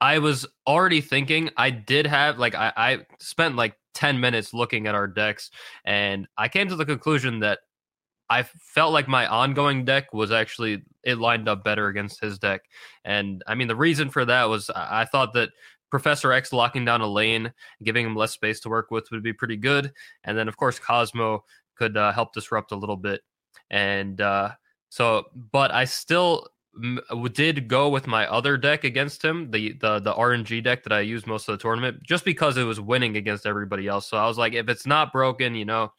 I 0.00 0.18
was 0.18 0.46
already 0.66 1.00
thinking 1.00 1.50
I 1.56 1.70
did 1.70 2.06
have 2.06 2.38
like 2.38 2.54
I, 2.54 2.72
I 2.76 3.06
spent 3.18 3.56
like 3.56 3.74
10 3.98 4.20
minutes 4.20 4.54
looking 4.54 4.86
at 4.86 4.94
our 4.94 5.08
decks 5.08 5.50
and 5.84 6.28
I 6.38 6.46
came 6.46 6.68
to 6.68 6.76
the 6.76 6.86
conclusion 6.86 7.40
that 7.40 7.58
I 8.30 8.44
felt 8.44 8.92
like 8.92 9.08
my 9.08 9.26
ongoing 9.26 9.84
deck 9.84 10.12
was 10.12 10.30
actually 10.30 10.84
it 11.02 11.18
lined 11.18 11.48
up 11.48 11.64
better 11.64 11.88
against 11.88 12.20
his 12.20 12.38
deck. 12.38 12.60
And 13.04 13.42
I 13.48 13.56
mean 13.56 13.66
the 13.66 13.74
reason 13.74 14.08
for 14.08 14.24
that 14.24 14.44
was 14.44 14.70
I 14.70 15.04
thought 15.04 15.32
that 15.34 15.50
Professor 15.90 16.32
X 16.32 16.52
locking 16.52 16.84
down 16.84 17.00
a 17.00 17.08
lane, 17.08 17.52
giving 17.82 18.06
him 18.06 18.14
less 18.14 18.32
space 18.32 18.60
to 18.60 18.68
work 18.68 18.92
with 18.92 19.10
would 19.10 19.24
be 19.24 19.32
pretty 19.32 19.56
good. 19.56 19.92
And 20.22 20.38
then 20.38 20.46
of 20.46 20.56
course 20.56 20.78
Cosmo 20.78 21.42
could 21.76 21.96
uh, 21.96 22.12
help 22.12 22.32
disrupt 22.32 22.70
a 22.70 22.76
little 22.76 22.96
bit. 22.96 23.22
And 23.70 24.20
uh, 24.20 24.52
so, 24.90 25.24
but 25.52 25.72
I 25.72 25.86
still 25.86 26.46
did 27.32 27.68
go 27.68 27.88
with 27.88 28.06
my 28.06 28.26
other 28.26 28.56
deck 28.56 28.84
against 28.84 29.24
him, 29.24 29.50
the 29.50 29.72
the 29.72 29.98
the 30.00 30.12
RNG 30.12 30.62
deck 30.62 30.82
that 30.84 30.92
I 30.92 31.00
used 31.00 31.26
most 31.26 31.48
of 31.48 31.58
the 31.58 31.62
tournament, 31.62 32.02
just 32.02 32.24
because 32.24 32.56
it 32.56 32.64
was 32.64 32.80
winning 32.80 33.16
against 33.16 33.46
everybody 33.46 33.86
else. 33.86 34.08
So 34.08 34.16
I 34.16 34.26
was 34.26 34.38
like, 34.38 34.54
if 34.54 34.68
it's 34.68 34.86
not 34.86 35.12
broken, 35.12 35.54
you 35.54 35.64
know, 35.64 35.92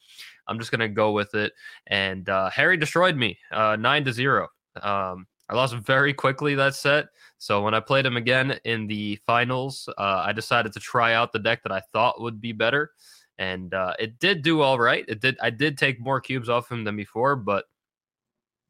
I'm 0.48 0.60
just 0.60 0.72
gonna 0.72 0.90
go 0.90 1.12
with 1.12 1.36
it. 1.36 1.54
And 1.88 2.28
uh, 2.30 2.50
Harry 2.50 2.78
destroyed 2.78 3.16
me, 3.16 3.38
uh, 3.52 3.76
nine 3.76 4.04
to 4.06 4.14
zero. 4.14 4.50
Um, 4.82 5.28
I 5.50 5.56
lost 5.56 5.76
very 5.76 6.14
quickly 6.14 6.56
that 6.56 6.76
set. 6.76 7.08
So 7.40 7.64
when 7.64 7.74
I 7.74 7.80
played 7.80 8.06
him 8.06 8.18
again 8.18 8.60
in 8.66 8.86
the 8.86 9.18
finals, 9.26 9.90
uh, 9.98 10.24
I 10.26 10.34
decided 10.34 10.74
to 10.74 10.80
try 10.80 11.14
out 11.14 11.32
the 11.32 11.40
deck 11.40 11.64
that 11.64 11.72
I 11.72 11.82
thought 11.94 12.22
would 12.22 12.42
be 12.42 12.52
better, 12.52 12.92
and 13.38 13.74
uh, 13.74 13.94
it 13.98 14.20
did 14.20 14.42
do 14.42 14.62
all 14.62 14.80
right. 14.80 15.06
It 15.08 15.22
did. 15.22 15.38
I 15.42 15.50
did 15.50 15.78
take 15.78 16.00
more 16.00 16.22
cubes 16.22 16.50
off 16.50 16.72
him 16.72 16.84
than 16.84 16.96
before, 16.96 17.36
but 17.36 17.66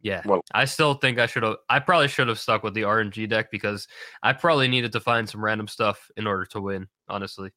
yeah, 0.02 0.22
well, 0.26 0.42
I 0.54 0.66
still 0.66 0.94
think 0.94 1.20
I 1.20 1.26
should 1.26 1.44
have. 1.44 1.58
I 1.70 1.80
probably 1.80 2.08
should 2.08 2.30
have 2.30 2.40
stuck 2.40 2.64
with 2.64 2.74
the 2.74 2.84
RNG 2.84 3.28
deck 3.28 3.52
because 3.52 3.88
I 4.24 4.32
probably 4.34 4.68
needed 4.68 4.94
to 4.94 5.00
find 5.00 5.28
some 5.28 5.44
random 5.44 5.68
stuff 5.68 6.10
in 6.16 6.26
order 6.26 6.46
to 6.46 6.62
win. 6.62 6.88
Honestly, 7.10 7.52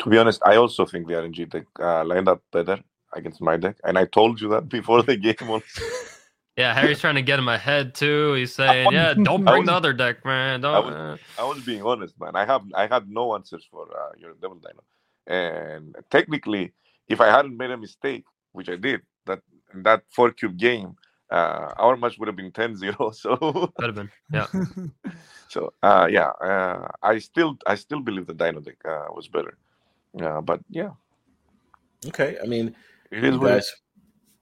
to 0.00 0.10
be 0.10 0.18
honest, 0.18 0.42
I 0.44 0.56
also 0.56 0.84
think 0.84 1.06
the 1.06 1.14
RNG 1.14 1.50
deck 1.50 1.64
uh, 1.80 2.04
lined 2.04 2.28
up 2.28 2.42
better 2.52 2.78
against 3.14 3.40
my 3.40 3.56
deck, 3.56 3.76
and 3.84 3.98
I 3.98 4.04
told 4.04 4.40
you 4.40 4.48
that 4.50 4.68
before 4.78 5.02
the 5.02 5.16
game. 5.16 5.62
yeah, 6.58 6.74
Harry's 6.74 7.00
trying 7.00 7.14
to 7.14 7.22
get 7.22 7.38
in 7.38 7.44
my 7.44 7.56
head 7.56 7.94
too. 7.94 8.34
He's 8.34 8.54
saying, 8.54 8.92
"Yeah, 8.92 9.14
don't 9.14 9.44
bring 9.44 9.62
was, 9.62 9.66
the 9.66 9.74
other 9.74 9.94
deck, 9.94 10.24
man." 10.26 10.60
Don't. 10.60 10.74
I 10.74 10.78
was, 10.78 10.94
uh. 10.94 11.16
I 11.38 11.44
was, 11.44 11.64
being 11.64 11.82
honest, 11.82 12.20
man. 12.20 12.36
I 12.36 12.44
have 12.44 12.62
I 12.74 12.86
had 12.86 13.08
no 13.08 13.34
answers 13.34 13.66
for 13.70 13.86
uh, 13.96 14.12
your 14.18 14.34
Devil 14.42 14.58
Dino, 14.58 14.84
and 15.26 15.96
technically, 16.10 16.74
if 17.08 17.22
I 17.22 17.28
hadn't 17.28 17.56
made 17.56 17.70
a 17.70 17.78
mistake, 17.78 18.24
which 18.52 18.68
I 18.68 18.76
did, 18.76 19.00
that 19.24 19.40
that 19.74 20.02
four 20.10 20.30
cube 20.30 20.58
game 20.58 20.96
uh, 21.34 21.72
our 21.78 21.96
match 21.96 22.18
would 22.18 22.28
have 22.28 22.36
been 22.36 22.52
10-0 22.52 23.14
so 23.22 23.36
could 23.78 23.86
have 23.86 23.94
been 23.94 24.10
yeah 24.32 24.46
so 25.48 25.72
uh, 25.82 26.06
yeah 26.10 26.30
uh, 26.50 26.88
i 27.02 27.18
still 27.18 27.56
i 27.66 27.74
still 27.74 28.00
believe 28.00 28.26
the 28.26 28.34
dino 28.34 28.60
deck 28.60 28.76
uh, 28.84 29.06
was 29.14 29.28
better 29.28 29.58
uh, 30.22 30.40
but 30.40 30.60
yeah 30.70 30.90
okay 32.06 32.36
i 32.42 32.46
mean 32.46 32.74
you 33.10 33.40
guys 33.40 33.72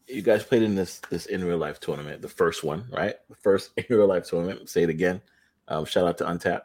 you 0.06 0.22
guys 0.22 0.42
played 0.44 0.62
in 0.62 0.74
this 0.74 1.00
this 1.10 1.26
in 1.26 1.44
real 1.44 1.58
life 1.58 1.80
tournament 1.80 2.20
the 2.20 2.28
first 2.28 2.62
one 2.62 2.84
right 2.90 3.16
the 3.30 3.36
first 3.36 3.70
in 3.76 3.84
real 3.88 4.06
life 4.06 4.28
tournament 4.28 4.68
say 4.68 4.82
it 4.82 4.90
again 4.90 5.20
um, 5.68 5.84
shout 5.84 6.06
out 6.06 6.18
to 6.18 6.24
Untap. 6.24 6.62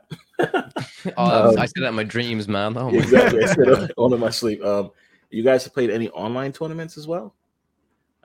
oh, 1.18 1.52
um, 1.52 1.60
I 1.60 1.68
said 1.68 1.84
that 1.84 1.90
in 1.90 1.96
my 1.96 2.04
dreams, 2.04 2.48
man. 2.48 2.76
Oh 2.76 2.90
my 2.90 2.98
exactly. 2.98 3.42
God. 3.42 3.50
I 3.50 3.54
said 3.54 3.68
it 3.68 3.92
on 3.96 4.20
my 4.20 4.32
sleep. 4.32 4.62
Um, 4.66 4.92
you 5.30 5.44
guys 5.44 5.64
have 5.66 5.74
played 5.74 5.92
any 5.92 6.10
online 6.10 6.52
tournaments 6.52 6.98
as 6.98 7.08
well? 7.08 7.36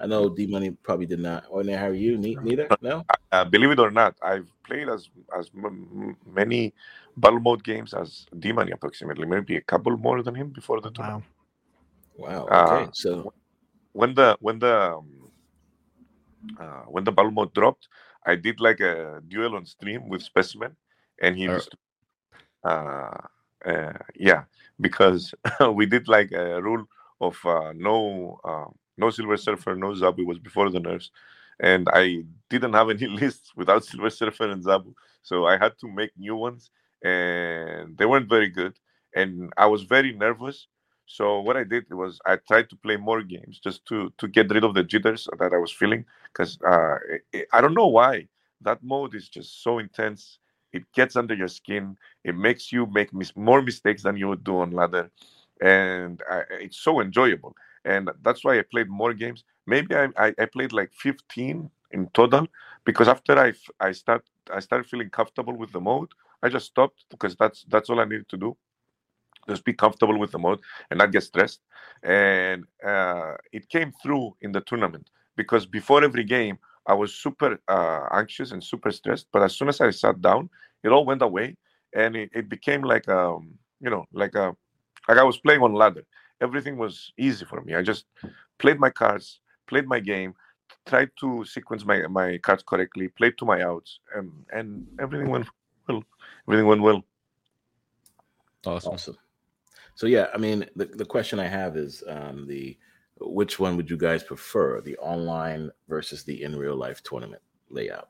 I 0.03 0.07
know 0.07 0.29
D 0.29 0.47
Money 0.49 0.73
probably 0.83 1.07
did 1.07 1.21
not. 1.21 1.45
Or 1.49 1.63
how 1.65 1.87
are 1.87 1.95
you? 1.95 2.19
Neither? 2.19 2.69
No. 2.81 3.05
Uh, 3.31 3.45
believe 3.45 3.71
it 3.71 3.79
or 3.79 3.91
not, 3.91 4.17
I've 4.21 4.51
played 4.67 4.89
as 4.89 5.09
as 5.39 5.49
m- 5.55 6.17
many 6.27 6.75
battle 7.17 7.39
mode 7.39 7.63
games 7.63 7.95
as 7.95 8.27
D 8.39 8.53
Money 8.53 8.73
approximately, 8.73 9.27
maybe 9.27 9.57
a 9.57 9.61
couple 9.61 9.97
more 9.97 10.23
than 10.23 10.35
him 10.35 10.51
before 10.51 10.81
the 10.81 10.91
tournament. 10.91 11.25
Wow. 12.17 12.49
Wow. 12.49 12.65
Okay. 12.65 12.85
Uh, 12.85 12.91
so 12.93 13.33
when 13.93 14.15
the 14.15 14.37
when 14.41 14.59
the 14.59 14.93
um, 14.93 15.31
uh, 16.59 16.83
when 16.89 17.05
the 17.05 17.13
battle 17.13 17.31
mode 17.31 17.55
dropped, 17.55 17.89
I 18.27 18.35
did 18.35 18.61
like 18.61 18.81
a 18.81 19.23
duel 19.29 19.55
on 19.55 19.67
stream 19.67 20.09
with 20.09 20.23
Specimen, 20.23 20.77
and 21.21 21.37
he 21.37 21.49
uh, 22.65 23.19
uh, 23.65 23.93
yeah, 24.17 24.45
because 24.81 25.33
we 25.73 25.87
did 25.87 26.09
like 26.09 26.33
a 26.33 26.61
rule 26.61 26.87
of 27.21 27.39
uh, 27.47 27.73
no 27.77 28.41
uh, 28.45 28.67
no 28.99 29.11
Silver 29.11 29.37
Surfer, 29.37 29.77
no 29.77 29.89
Zabu 29.93 30.27
was 30.27 30.39
before 30.39 30.71
the 30.71 30.81
nerfs, 30.81 31.11
and 31.61 31.89
I 31.93 32.25
didn't 32.51 32.75
have 32.75 32.91
any 32.91 33.07
lists 33.23 33.53
without 33.57 33.85
Silver 33.85 34.11
Surfer 34.11 34.51
and 34.51 34.65
Zabu, 34.65 34.95
so 35.23 35.47
I 35.47 35.59
had 35.59 35.79
to 35.81 35.89
make 35.89 36.11
new 36.19 36.37
ones, 36.37 36.71
and 37.05 37.97
they 37.99 38.07
weren't 38.07 38.29
very 38.29 38.49
good, 38.49 38.75
and 39.15 39.53
I 39.57 39.67
was 39.67 39.83
very 39.85 40.13
nervous. 40.13 40.69
So 41.07 41.41
what 41.41 41.57
I 41.57 41.65
did 41.65 41.93
was 41.93 42.21
I 42.27 42.37
tried 42.37 42.71
to 42.71 42.77
play 42.77 42.97
more 42.97 43.23
games 43.23 43.61
just 43.63 43.85
to 43.87 44.13
to 44.19 44.29
get 44.29 44.51
rid 44.51 44.65
of 44.65 44.75
the 44.75 44.85
jitters 44.85 45.29
that 45.39 45.53
I 45.53 45.59
was 45.59 45.73
feeling, 45.73 46.05
because 46.33 46.59
uh, 46.63 46.97
I 47.53 47.61
don't 47.61 47.75
know 47.75 47.89
why 47.89 48.29
that 48.63 48.83
mode 48.83 49.15
is 49.15 49.29
just 49.29 49.63
so 49.63 49.79
intense. 49.79 50.39
It 50.73 50.85
gets 50.95 51.17
under 51.17 51.35
your 51.35 51.49
skin. 51.49 51.97
It 52.25 52.37
makes 52.37 52.73
you 52.73 52.87
make 52.87 53.13
mis- 53.13 53.37
more 53.37 53.63
mistakes 53.63 54.03
than 54.03 54.17
you 54.17 54.29
would 54.29 54.45
do 54.45 54.59
on 54.59 54.71
ladder, 54.73 55.11
and 55.61 56.23
I, 56.31 56.43
it's 56.61 56.79
so 56.79 57.01
enjoyable. 57.01 57.55
And 57.85 58.11
that's 58.23 58.45
why 58.45 58.59
I 58.59 58.63
played 58.63 58.89
more 58.89 59.13
games. 59.13 59.45
Maybe 59.67 59.95
I, 59.95 60.09
I, 60.17 60.35
I 60.39 60.47
played 60.47 60.73
like 60.73 60.93
15 60.93 61.71
in 61.93 62.09
total 62.15 62.47
because 62.85 63.09
after 63.09 63.39
I 63.39 63.53
I 63.81 63.93
start 63.93 64.25
I 64.53 64.61
started 64.61 64.87
feeling 64.89 65.11
comfortable 65.11 65.57
with 65.57 65.73
the 65.73 65.81
mode. 65.81 66.09
I 66.43 66.49
just 66.49 66.67
stopped 66.67 67.05
because 67.11 67.37
that's 67.37 67.65
that's 67.69 67.91
all 67.91 68.01
I 68.01 68.05
needed 68.05 68.29
to 68.31 68.37
do. 68.37 68.57
Just 69.49 69.65
be 69.65 69.73
comfortable 69.73 70.19
with 70.19 70.33
the 70.33 70.39
mode 70.39 70.61
and 70.91 70.99
not 70.99 71.13
get 71.13 71.25
stressed. 71.25 71.61
And 72.03 72.65
uh, 72.87 73.35
it 73.53 73.69
came 73.69 73.93
through 74.03 74.37
in 74.41 74.53
the 74.53 74.61
tournament 74.63 75.11
because 75.37 75.67
before 75.67 76.05
every 76.05 76.25
game 76.25 76.59
I 76.87 76.95
was 76.95 77.15
super 77.15 77.59
uh, 77.69 78.07
anxious 78.13 78.53
and 78.53 78.63
super 78.63 78.91
stressed. 78.91 79.27
But 79.33 79.43
as 79.43 79.57
soon 79.57 79.69
as 79.69 79.81
I 79.81 79.91
sat 79.91 80.21
down, 80.21 80.51
it 80.83 80.89
all 80.91 81.05
went 81.05 81.23
away, 81.23 81.57
and 81.95 82.17
it, 82.17 82.31
it 82.35 82.49
became 82.49 82.83
like 82.83 83.09
um 83.09 83.55
you 83.81 83.91
know 83.91 84.05
like 84.13 84.35
a 84.35 84.55
like 85.09 85.19
I 85.19 85.25
was 85.25 85.39
playing 85.39 85.63
on 85.63 85.75
ladder. 85.75 86.05
Everything 86.43 86.77
was 86.77 87.13
easy 87.17 87.45
for 87.45 87.61
me. 87.63 87.75
I 87.75 87.83
just 87.83 88.05
played 88.59 88.79
my 88.79 88.91
cards, 88.91 89.41
played 89.67 89.87
my 89.87 90.01
game, 90.01 90.35
tried 90.87 91.11
to 91.21 91.45
sequence 91.45 91.85
my 91.85 92.07
my 92.09 92.39
cards 92.39 92.65
correctly, 92.71 93.09
played 93.09 93.39
to 93.39 93.45
my 93.45 93.63
outs, 93.63 94.01
and 94.15 94.31
and 94.53 94.87
everything 95.01 95.29
went 95.31 95.47
well. 95.89 96.03
Everything 96.49 96.67
went 96.67 96.83
well. 96.83 97.03
Awesome. 98.67 98.93
Awesome. 98.93 99.19
So 99.95 100.07
yeah, 100.07 100.27
I 100.35 100.39
mean, 100.39 100.67
the, 100.77 100.87
the 100.87 101.05
question 101.05 101.39
I 101.39 101.49
have 101.49 101.77
is 101.77 102.03
um, 102.09 102.47
the 102.47 102.77
which 103.21 103.59
one 103.59 103.77
would 103.77 103.91
you 103.91 103.97
guys 103.97 104.23
prefer, 104.23 104.81
the 104.81 104.97
online 104.99 105.71
versus 105.89 106.25
the 106.25 106.43
in 106.43 106.57
real 106.57 106.77
life 106.77 107.03
tournament 107.03 107.43
layout? 107.71 108.09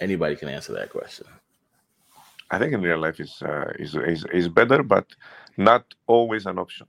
Anybody 0.00 0.36
can 0.36 0.48
answer 0.48 0.72
that 0.72 0.90
question. 0.90 1.26
I 2.50 2.58
think 2.58 2.72
in 2.72 2.82
real 2.82 2.98
life 2.98 3.20
is 3.20 3.42
uh, 3.42 3.72
is, 3.78 3.94
is 3.94 4.24
is 4.32 4.48
better, 4.48 4.82
but 4.82 5.06
not 5.56 5.84
always 6.06 6.46
an 6.46 6.58
option. 6.58 6.86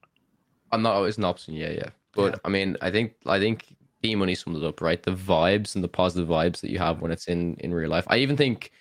I'm 0.72 0.82
not 0.82 0.96
always 0.96 1.18
an 1.18 1.26
option. 1.26 1.54
Yeah, 1.54 1.72
yeah. 1.72 1.90
But 2.14 2.40
I 2.44 2.50
mean, 2.50 2.78
I 2.82 2.92
think 2.92 3.16
I 3.26 3.40
think 3.40 3.76
D 4.02 4.16
Money 4.16 4.36
summed 4.36 4.58
it 4.58 4.64
up 4.64 4.82
right. 4.82 5.02
The 5.02 5.12
vibes 5.12 5.76
and 5.76 5.84
the 5.84 5.88
positive 5.88 6.28
vibes 6.28 6.62
that 6.62 6.72
you 6.72 6.80
have 6.80 7.02
when 7.02 7.12
it's 7.12 7.28
in 7.28 7.56
in 7.60 7.74
real 7.74 7.90
life. 7.90 8.06
I 8.08 8.18
even 8.18 8.38
think 8.38 8.72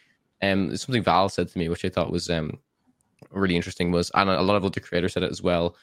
um 0.43 0.77
something 0.77 1.03
Val 1.03 1.29
said 1.29 1.49
to 1.49 1.59
me, 1.59 1.69
which 1.69 1.85
I 1.85 1.89
thought 1.89 2.11
was 2.11 2.31
um 2.31 2.59
really 3.31 3.57
interesting, 3.57 3.93
was 3.93 4.11
and 4.15 4.31
a 4.31 4.43
lot 4.43 4.57
of 4.57 4.65
other 4.65 4.81
creators 4.81 5.13
said 5.13 5.23
it 5.23 5.31
as 5.31 5.43
well. 5.43 5.77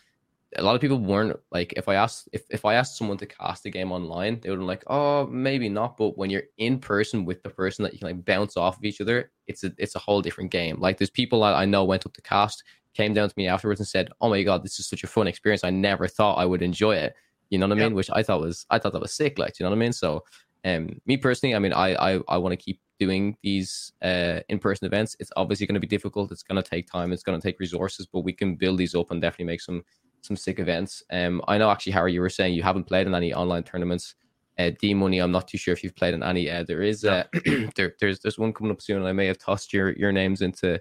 A 0.55 0.64
lot 0.64 0.76
of 0.76 0.82
people 0.82 0.97
weren't 0.97 1.38
like 1.51 1.74
if 1.76 1.89
I 1.89 1.95
asked 1.95 2.30
if, 2.32 2.43
if 2.49 2.64
I 2.66 2.76
asked 2.76 2.97
someone 2.97 3.18
to 3.18 3.26
cast 3.26 3.66
a 3.66 3.70
game 3.70 3.91
online, 3.91 4.39
they 4.39 4.49
would 4.49 4.60
be 4.60 4.66
like, 4.66 4.84
oh, 4.88 5.28
maybe 5.28 5.68
not. 5.70 5.97
But 5.97 6.18
when 6.18 6.30
you're 6.30 6.43
in 6.58 6.80
person 6.80 7.26
with 7.26 7.43
the 7.43 7.49
person 7.49 7.84
that 7.84 7.93
you 7.93 7.99
can 7.99 8.08
like 8.08 8.26
bounce 8.26 8.55
off 8.55 8.78
of 8.78 8.86
each 8.86 9.01
other, 9.01 9.32
it's 9.47 9.64
a 9.64 9.74
it's 9.78 9.95
a 9.95 9.99
whole 9.99 10.22
different 10.22 10.51
game. 10.51 10.80
Like 10.80 10.97
there's 10.97 11.10
people 11.10 11.41
that 11.41 11.53
I 11.53 11.66
know 11.66 11.84
went 11.84 12.05
up 12.05 12.14
to 12.14 12.22
cast, 12.22 12.64
came 12.98 13.14
down 13.14 13.30
to 13.30 13.36
me 13.38 13.48
afterwards 13.48 13.80
and 13.80 13.88
said, 13.88 14.10
"Oh 14.20 14.30
my 14.30 14.43
god, 14.43 14.64
this 14.64 14.80
is 14.80 14.88
such 14.89 15.04
a 15.04 15.08
fun 15.08 15.28
experience. 15.28 15.64
I 15.64 15.70
never 15.70 16.08
thought 16.08 16.39
I 16.39 16.45
would 16.45 16.62
enjoy 16.62 16.95
it." 16.95 17.14
You 17.50 17.60
know 17.60 17.68
what 17.68 17.78
I 17.78 17.82
mean? 17.82 17.95
Which 17.95 18.10
I 18.12 18.24
thought 18.24 18.41
was 18.41 18.66
I 18.70 18.80
thought 18.80 18.93
that 18.93 19.02
was 19.02 19.14
sick. 19.14 19.38
Like, 19.39 19.60
you 19.60 19.64
know 19.64 19.70
what 19.70 19.78
I 19.78 19.80
mean? 19.80 19.93
So, 19.93 20.24
um, 20.66 21.00
me 21.06 21.16
personally, 21.18 21.56
I 21.56 21.60
mean, 21.60 21.74
I 21.74 21.95
I, 21.95 22.20
I 22.28 22.38
want 22.38 22.54
to 22.54 22.58
keep 22.58 22.82
doing 23.00 23.38
these 23.43 23.93
uh 24.02 24.39
in 24.50 24.60
person 24.60 24.88
events. 24.88 25.16
It's 25.20 25.32
obviously 25.38 25.68
going 25.68 25.76
to 25.82 25.88
be 25.88 25.95
difficult. 25.95 26.32
It's 26.32 26.43
going 26.43 26.62
to 26.62 26.70
take 26.70 26.91
time. 26.91 27.14
It's 27.14 27.24
going 27.24 27.39
to 27.39 27.48
take 27.48 27.60
resources, 27.60 28.08
but 28.12 28.22
we 28.22 28.34
can 28.34 28.56
build 28.56 28.80
these 28.80 28.95
up 28.95 29.12
and 29.12 29.22
definitely 29.22 29.45
make 29.54 29.62
some 29.62 29.84
some 30.22 30.36
sick 30.36 30.60
events. 30.60 31.04
Um, 31.12 31.41
I 31.48 31.58
know 31.58 31.70
actually, 31.70 31.93
Harry, 31.93 32.14
you 32.14 32.22
were 32.22 32.30
saying 32.30 32.56
you 32.56 32.64
haven't 32.64 32.86
played 32.86 33.08
in 33.08 33.16
any 33.16 33.34
online 33.34 33.64
tournaments. 33.64 34.16
Uh, 34.58 34.72
D 34.82 34.93
Money, 34.93 35.20
I'm 35.20 35.32
not 35.32 35.47
too 35.47 35.58
sure 35.58 35.74
if 35.74 35.84
you've 35.84 35.95
played 35.95 36.14
in 36.14 36.24
any. 36.24 36.49
Uh, 36.49 36.64
there 36.64 36.82
is 36.82 37.05
uh, 37.05 37.26
there, 37.76 37.93
there's 37.99 38.20
there's 38.20 38.39
one 38.39 38.53
coming 38.53 38.72
up 38.72 38.82
soon, 38.82 38.97
and 38.97 39.08
I 39.08 39.12
may 39.12 39.28
have 39.28 39.38
tossed 39.38 39.72
your 39.72 39.91
your 39.93 40.12
names 40.12 40.41
into 40.41 40.76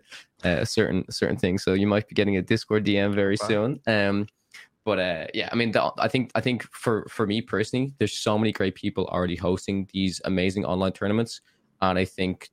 uh, 0.44 0.60
a 0.60 0.66
certain 0.66 1.04
certain 1.10 1.36
thing, 1.36 1.58
so 1.58 1.74
you 1.74 1.86
might 1.86 2.08
be 2.08 2.14
getting 2.14 2.36
a 2.36 2.42
Discord 2.42 2.84
DM 2.84 3.14
very 3.14 3.36
Wow. 3.40 3.48
soon. 3.48 3.80
Um, 3.86 4.26
but 4.84 5.00
uh, 5.00 5.26
yeah, 5.34 5.48
I 5.50 5.56
mean, 5.56 5.72
the, 5.72 5.92
I 5.98 6.08
think 6.08 6.30
I 6.34 6.40
think 6.40 6.62
for 6.72 7.06
for 7.10 7.26
me 7.26 7.42
personally, 7.42 7.92
there's 7.98 8.12
so 8.12 8.38
many 8.38 8.52
great 8.52 8.76
people 8.76 9.06
already 9.06 9.36
hosting 9.36 9.88
these 9.92 10.20
amazing 10.24 10.64
online 10.64 10.92
tournaments, 10.92 11.40
and 11.82 11.98
I 11.98 12.04
think 12.04 12.48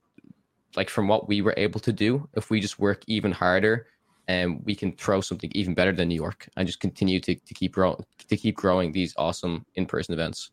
like 0.75 0.89
from 0.89 1.07
what 1.07 1.27
we 1.27 1.41
were 1.41 1.53
able 1.55 1.79
to 1.81 1.93
do, 1.93 2.27
if 2.33 2.49
we 2.49 2.59
just 2.59 2.79
work 2.79 3.03
even 3.07 3.31
harder, 3.31 3.87
and 4.27 4.61
we 4.65 4.75
can 4.75 4.93
throw 4.95 5.21
something 5.21 5.51
even 5.53 5.73
better 5.75 5.91
than 5.91 6.09
New 6.09 6.15
York, 6.15 6.49
and 6.57 6.67
just 6.67 6.79
continue 6.79 7.19
to 7.21 7.35
to 7.35 7.53
keep 7.53 7.71
growing 7.71 8.03
to 8.27 8.35
keep 8.35 8.55
growing 8.55 8.91
these 8.91 9.13
awesome 9.15 9.65
in 9.75 9.85
person 9.85 10.13
events. 10.13 10.49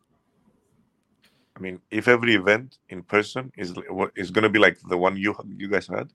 I 1.55 1.59
mean, 1.59 1.79
if 1.91 2.07
every 2.07 2.35
event 2.35 2.77
in 2.89 3.03
person 3.03 3.51
is 3.57 3.73
what 3.89 4.11
is 4.15 4.31
going 4.31 4.43
to 4.43 4.49
be 4.49 4.59
like 4.59 4.77
the 4.89 4.97
one 4.97 5.17
you 5.17 5.35
you 5.57 5.67
guys 5.69 5.87
had, 5.87 6.09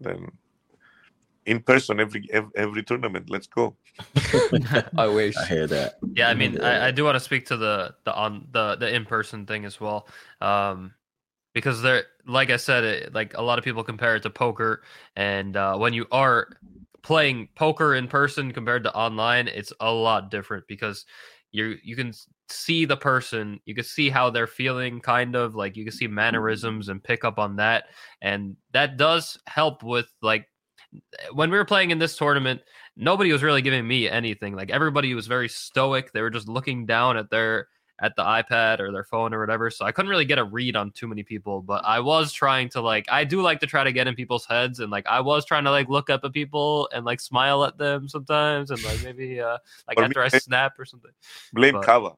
then 0.00 0.30
in 1.46 1.60
person 1.60 2.00
every 2.00 2.26
every, 2.32 2.50
every 2.56 2.82
tournament. 2.82 3.30
Let's 3.30 3.46
go. 3.46 3.76
I 4.96 5.06
wish. 5.08 5.36
I 5.36 5.46
hear 5.46 5.66
that. 5.66 5.94
Yeah, 6.14 6.28
I 6.28 6.34
mean, 6.34 6.54
Yeah. 6.54 6.62
I, 6.62 6.88
I 6.88 6.90
do 6.90 7.04
want 7.04 7.16
to 7.16 7.20
speak 7.20 7.46
to 7.46 7.56
the 7.56 7.94
the 8.04 8.14
on 8.14 8.48
the 8.52 8.76
the 8.76 8.94
in 8.94 9.04
person 9.04 9.46
thing 9.46 9.64
as 9.64 9.80
well, 9.80 10.08
um, 10.40 10.94
because 11.54 11.82
there, 11.82 12.04
like 12.26 12.50
I 12.50 12.56
said, 12.56 12.84
it, 12.84 13.14
like 13.14 13.34
a 13.36 13.42
lot 13.42 13.58
of 13.58 13.64
people 13.64 13.82
compare 13.84 14.16
it 14.16 14.22
to 14.24 14.30
poker, 14.30 14.82
and 15.16 15.56
uh, 15.56 15.76
when 15.76 15.92
you 15.94 16.06
are 16.12 16.48
playing 17.02 17.48
poker 17.56 17.94
in 17.94 18.08
person 18.08 18.52
compared 18.52 18.84
to 18.84 18.94
online, 18.94 19.48
it's 19.48 19.72
a 19.80 19.90
lot 19.92 20.30
different 20.30 20.66
because 20.68 21.04
you 21.50 21.76
you 21.82 21.96
can 21.96 22.08
s- 22.08 22.26
see 22.52 22.84
the 22.84 22.96
person, 22.96 23.60
you 23.64 23.74
can 23.74 23.84
see 23.84 24.10
how 24.10 24.30
they're 24.30 24.46
feeling, 24.46 25.00
kind 25.00 25.34
of 25.34 25.54
like 25.54 25.76
you 25.76 25.84
can 25.84 25.92
see 25.92 26.06
mannerisms 26.06 26.88
and 26.88 27.02
pick 27.02 27.24
up 27.24 27.38
on 27.38 27.56
that, 27.56 27.84
and 28.20 28.56
that 28.72 28.96
does 28.96 29.38
help 29.46 29.82
with 29.82 30.12
like 30.22 30.46
when 31.32 31.50
we 31.50 31.56
were 31.56 31.64
playing 31.64 31.90
in 31.90 31.98
this 31.98 32.16
tournament 32.16 32.60
nobody 32.96 33.32
was 33.32 33.42
really 33.42 33.62
giving 33.62 33.86
me 33.86 34.08
anything. 34.08 34.54
Like 34.54 34.70
everybody 34.70 35.14
was 35.14 35.26
very 35.26 35.48
stoic. 35.48 36.12
They 36.12 36.22
were 36.22 36.30
just 36.30 36.48
looking 36.48 36.86
down 36.86 37.16
at 37.16 37.30
their 37.30 37.68
at 38.00 38.16
the 38.16 38.22
iPad 38.22 38.80
or 38.80 38.90
their 38.90 39.04
phone 39.04 39.32
or 39.32 39.38
whatever. 39.38 39.70
So 39.70 39.84
I 39.84 39.92
couldn't 39.92 40.08
really 40.08 40.24
get 40.24 40.38
a 40.38 40.44
read 40.44 40.74
on 40.74 40.90
too 40.90 41.06
many 41.06 41.22
people, 41.22 41.62
but 41.62 41.84
I 41.84 42.00
was 42.00 42.32
trying 42.32 42.68
to 42.70 42.80
like 42.80 43.06
I 43.10 43.24
do 43.24 43.42
like 43.42 43.60
to 43.60 43.66
try 43.66 43.84
to 43.84 43.92
get 43.92 44.08
in 44.08 44.14
people's 44.14 44.46
heads 44.46 44.80
and 44.80 44.90
like 44.90 45.06
I 45.06 45.20
was 45.20 45.44
trying 45.44 45.64
to 45.64 45.70
like 45.70 45.88
look 45.88 46.10
up 46.10 46.22
at 46.24 46.32
people 46.32 46.88
and 46.92 47.04
like 47.04 47.20
smile 47.20 47.64
at 47.64 47.78
them 47.78 48.08
sometimes 48.08 48.70
and 48.70 48.82
like 48.84 49.02
maybe 49.04 49.40
uh 49.40 49.58
like 49.86 50.00
after 50.00 50.22
I 50.22 50.28
snap 50.28 50.72
or 50.78 50.84
something. 50.84 51.12
Blame 51.52 51.74
But- 51.74 51.84
Kava. 51.84 52.12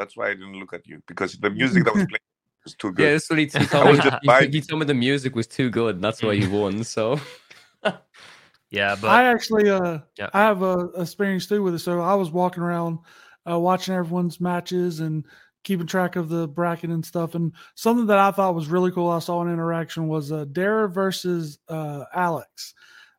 That's 0.00 0.16
why 0.16 0.30
I 0.30 0.30
didn't 0.30 0.58
look 0.58 0.72
at 0.72 0.86
you 0.86 1.02
because 1.06 1.34
the 1.34 1.50
music 1.60 1.84
that 1.84 1.92
was 1.92 2.06
playing 2.06 2.20
was 2.64 2.74
too 2.74 2.90
good. 2.90 3.02
Yeah, 3.02 3.12
that's 3.12 3.28
what 3.28 3.38
he, 3.38 3.44
he 3.44 3.66
told 3.66 3.98
me. 3.98 4.00
He, 4.22 4.46
he 4.48 4.60
told 4.62 4.80
me 4.80 4.86
the 4.86 4.94
music 4.94 5.36
was 5.36 5.46
too 5.46 5.68
good, 5.68 5.96
and 5.96 6.02
that's 6.02 6.22
why 6.22 6.34
he 6.34 6.46
won. 6.46 6.82
So 6.84 7.20
Yeah, 8.70 8.96
but 8.98 9.10
I 9.10 9.24
actually 9.24 9.68
uh 9.68 9.98
Yeah. 10.16 10.30
I 10.32 10.40
have 10.40 10.62
a 10.62 10.88
experience 10.96 11.46
too 11.46 11.62
with 11.62 11.74
it. 11.74 11.80
So 11.80 12.00
I 12.00 12.14
was 12.14 12.30
walking 12.30 12.62
around 12.62 13.00
uh, 13.48 13.58
watching 13.58 13.94
everyone's 13.94 14.40
matches 14.40 15.00
and 15.00 15.26
keeping 15.64 15.86
track 15.86 16.16
of 16.16 16.30
the 16.30 16.48
bracket 16.48 16.88
and 16.88 17.04
stuff. 17.04 17.34
And 17.34 17.52
something 17.74 18.06
that 18.06 18.18
I 18.18 18.30
thought 18.30 18.54
was 18.54 18.68
really 18.68 18.90
cool 18.90 19.10
I 19.10 19.18
saw 19.18 19.42
an 19.42 19.52
interaction 19.52 20.08
was 20.08 20.32
uh 20.32 20.46
Dara 20.46 20.88
versus 20.88 21.58
uh 21.68 22.04
Alex. 22.14 22.72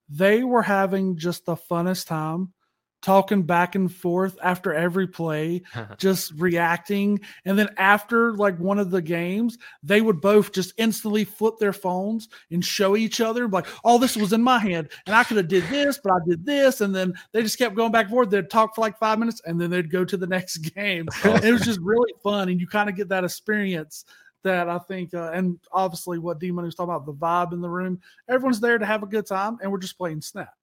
They 0.09 0.43
were 0.43 0.63
having 0.63 1.15
just 1.15 1.45
the 1.45 1.55
funnest 1.55 2.07
time 2.07 2.53
talking 3.01 3.43
back 3.43 3.75
and 3.75 3.93
forth 3.93 4.37
after 4.41 4.73
every 4.73 5.07
play, 5.07 5.63
just 5.97 6.31
reacting. 6.33 7.19
And 7.45 7.57
then 7.57 7.69
after 7.77 8.33
like 8.33 8.57
one 8.59 8.79
of 8.79 8.91
the 8.91 9.01
games, 9.01 9.57
they 9.83 10.01
would 10.01 10.21
both 10.21 10.51
just 10.51 10.73
instantly 10.77 11.23
flip 11.23 11.55
their 11.59 11.73
phones 11.73 12.29
and 12.51 12.63
show 12.63 12.95
each 12.95 13.21
other 13.21 13.47
like, 13.47 13.67
"Oh, 13.83 13.97
this 13.97 14.15
was 14.15 14.33
in 14.33 14.43
my 14.43 14.59
hand, 14.59 14.89
and 15.05 15.15
I 15.15 15.23
could 15.23 15.37
have 15.37 15.47
did 15.47 15.63
this, 15.65 15.99
but 16.03 16.13
I 16.13 16.17
did 16.27 16.45
this." 16.45 16.81
And 16.81 16.95
then 16.95 17.13
they 17.31 17.41
just 17.41 17.57
kept 17.57 17.75
going 17.75 17.91
back 17.91 18.05
and 18.05 18.11
forth. 18.11 18.29
They'd 18.29 18.49
talk 18.49 18.75
for 18.75 18.81
like 18.81 18.97
five 18.97 19.19
minutes, 19.19 19.41
and 19.45 19.59
then 19.59 19.69
they'd 19.69 19.91
go 19.91 20.05
to 20.05 20.17
the 20.17 20.27
next 20.31 20.57
game. 20.57 21.07
It 21.23 21.51
was 21.51 21.61
just 21.61 21.79
really 21.81 22.13
fun, 22.23 22.49
and 22.49 22.59
you 22.59 22.67
kind 22.67 22.89
of 22.89 22.95
get 22.95 23.09
that 23.09 23.23
experience 23.23 24.05
that 24.43 24.69
I 24.69 24.79
think, 24.79 25.13
uh, 25.13 25.31
and 25.33 25.59
obviously 25.71 26.17
what 26.17 26.39
D 26.39 26.51
Money 26.51 26.65
was 26.65 26.75
talking 26.75 26.93
about, 26.93 27.05
the 27.05 27.13
vibe 27.13 27.53
in 27.53 27.61
the 27.61 27.69
room. 27.69 27.99
Everyone's 28.29 28.59
there 28.59 28.77
to 28.77 28.85
have 28.85 29.03
a 29.03 29.07
good 29.07 29.25
time, 29.25 29.57
and 29.61 29.71
we're 29.71 29.77
just 29.77 29.97
playing 29.97 30.21
Snap. 30.21 30.53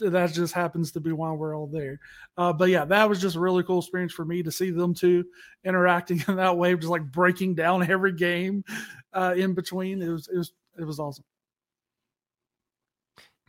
That 0.00 0.32
just 0.32 0.54
happens 0.54 0.90
to 0.92 1.00
be 1.00 1.12
why 1.12 1.30
we're 1.32 1.56
all 1.56 1.68
there. 1.68 2.00
Uh, 2.36 2.52
but 2.52 2.68
yeah, 2.68 2.84
that 2.84 3.08
was 3.08 3.20
just 3.20 3.36
a 3.36 3.40
really 3.40 3.62
cool 3.62 3.78
experience 3.78 4.12
for 4.12 4.24
me 4.24 4.42
to 4.42 4.50
see 4.50 4.70
them 4.70 4.92
two 4.92 5.24
interacting 5.64 6.22
in 6.28 6.36
that 6.36 6.56
way, 6.56 6.74
just 6.74 6.88
like 6.88 7.04
breaking 7.12 7.54
down 7.54 7.88
every 7.88 8.12
game 8.12 8.64
uh, 9.12 9.34
in 9.36 9.54
between. 9.54 10.02
It 10.02 10.08
was 10.08 10.28
it 10.28 10.36
was 10.36 10.52
it 10.78 10.84
was 10.84 10.98
awesome. 10.98 11.24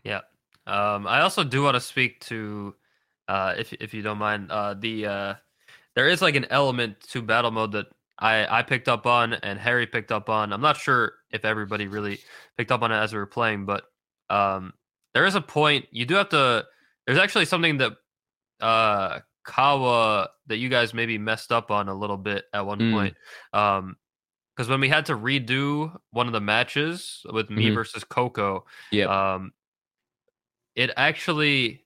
Yeah. 0.03 0.21
Um, 0.67 1.05
I 1.07 1.21
also 1.21 1.43
do 1.43 1.63
want 1.63 1.75
to 1.75 1.81
speak 1.81 2.19
to, 2.21 2.75
uh, 3.27 3.55
if 3.57 3.73
if 3.73 3.93
you 3.93 4.01
don't 4.01 4.17
mind, 4.17 4.51
uh, 4.51 4.75
the 4.75 5.05
uh, 5.05 5.33
there 5.95 6.07
is 6.07 6.21
like 6.21 6.35
an 6.35 6.45
element 6.49 6.99
to 7.09 7.21
battle 7.21 7.51
mode 7.51 7.71
that 7.73 7.87
I 8.19 8.59
I 8.59 8.63
picked 8.63 8.87
up 8.87 9.05
on 9.05 9.33
and 9.33 9.59
Harry 9.59 9.87
picked 9.87 10.11
up 10.11 10.29
on. 10.29 10.53
I'm 10.53 10.61
not 10.61 10.77
sure 10.77 11.13
if 11.31 11.45
everybody 11.45 11.87
really 11.87 12.19
picked 12.57 12.71
up 12.71 12.81
on 12.81 12.91
it 12.91 12.95
as 12.95 13.13
we 13.13 13.19
were 13.19 13.25
playing, 13.25 13.65
but 13.65 13.85
um, 14.29 14.73
there 15.15 15.25
is 15.25 15.33
a 15.33 15.41
point 15.41 15.87
you 15.91 16.05
do 16.05 16.13
have 16.15 16.29
to. 16.29 16.65
There's 17.07 17.17
actually 17.17 17.45
something 17.45 17.77
that 17.79 17.93
uh 18.61 19.19
Kawa 19.45 20.29
that 20.47 20.57
you 20.57 20.69
guys 20.69 20.93
maybe 20.93 21.17
messed 21.17 21.51
up 21.51 21.71
on 21.71 21.87
a 21.89 21.93
little 21.95 22.17
bit 22.17 22.45
at 22.53 22.65
one 22.65 22.79
Mm. 22.79 22.91
point. 22.91 23.17
Um, 23.53 23.95
because 24.55 24.69
when 24.69 24.79
we 24.79 24.87
had 24.89 25.05
to 25.07 25.13
redo 25.17 25.97
one 26.11 26.27
of 26.27 26.33
the 26.33 26.39
matches 26.39 27.25
with 27.33 27.49
me 27.49 27.69
Mhm. 27.69 27.73
versus 27.73 28.03
Coco, 28.05 28.65
yeah, 28.91 29.05
um, 29.35 29.51
it 30.75 30.91
actually, 30.97 31.85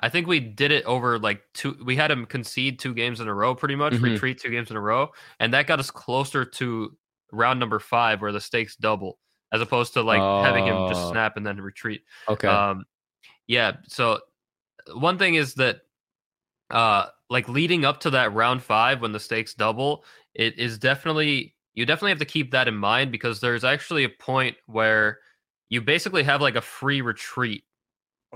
I 0.00 0.08
think 0.08 0.26
we 0.26 0.40
did 0.40 0.72
it 0.72 0.84
over 0.84 1.18
like 1.18 1.42
two. 1.54 1.76
We 1.84 1.94
had 1.96 2.10
him 2.10 2.26
concede 2.26 2.78
two 2.80 2.92
games 2.94 3.20
in 3.20 3.28
a 3.28 3.34
row, 3.34 3.54
pretty 3.54 3.76
much 3.76 3.94
Mhm. 3.94 4.02
retreat 4.02 4.38
two 4.40 4.50
games 4.50 4.70
in 4.70 4.76
a 4.76 4.80
row, 4.80 5.12
and 5.40 5.54
that 5.54 5.66
got 5.68 5.78
us 5.78 5.90
closer 5.90 6.44
to 6.44 6.96
round 7.32 7.58
number 7.60 7.78
five, 7.78 8.20
where 8.20 8.32
the 8.32 8.40
stakes 8.40 8.74
double, 8.76 9.18
as 9.52 9.60
opposed 9.60 9.92
to 9.94 10.02
like 10.02 10.20
having 10.44 10.66
him 10.66 10.88
just 10.88 11.02
Oh. 11.02 11.10
snap 11.12 11.36
and 11.36 11.46
then 11.46 11.60
retreat. 11.60 12.02
Okay. 12.28 12.48
Um, 12.48 12.84
yeah. 13.46 13.76
So 13.86 14.20
one 14.94 15.18
thing 15.18 15.34
is 15.34 15.54
that, 15.54 15.82
uh, 16.70 17.06
like 17.28 17.48
leading 17.48 17.84
up 17.84 18.00
to 18.00 18.10
that 18.10 18.32
round 18.32 18.62
five 18.62 19.00
when 19.02 19.12
the 19.12 19.20
stakes 19.20 19.54
double, 19.54 20.04
it 20.34 20.58
is 20.58 20.78
definitely 20.78 21.54
you 21.74 21.86
definitely 21.86 22.10
have 22.10 22.18
to 22.18 22.24
keep 22.26 22.50
that 22.50 22.68
in 22.68 22.76
mind 22.76 23.10
because 23.12 23.40
there's 23.40 23.64
actually 23.64 24.04
a 24.04 24.08
point 24.08 24.56
where 24.66 25.20
you 25.70 25.80
basically 25.80 26.22
have 26.22 26.42
like 26.42 26.54
a 26.56 26.60
free 26.60 27.00
retreat 27.00 27.64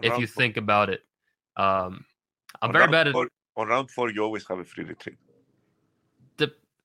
if 0.03 0.19
you 0.19 0.27
four- 0.27 0.43
think 0.43 0.57
about 0.57 0.89
it. 0.89 1.01
Um, 1.57 2.05
I'm 2.63 2.69
on 2.69 2.73
very 2.73 2.89
bad 2.89 3.09
at. 3.09 3.13
four- 3.13 3.29
on 3.59 3.69
round 3.69 3.91
four. 3.91 4.11
You 4.11 4.23
always 4.23 4.47
have 4.49 4.59
a 4.59 4.65
free 4.65 4.85
retreat. 4.85 5.17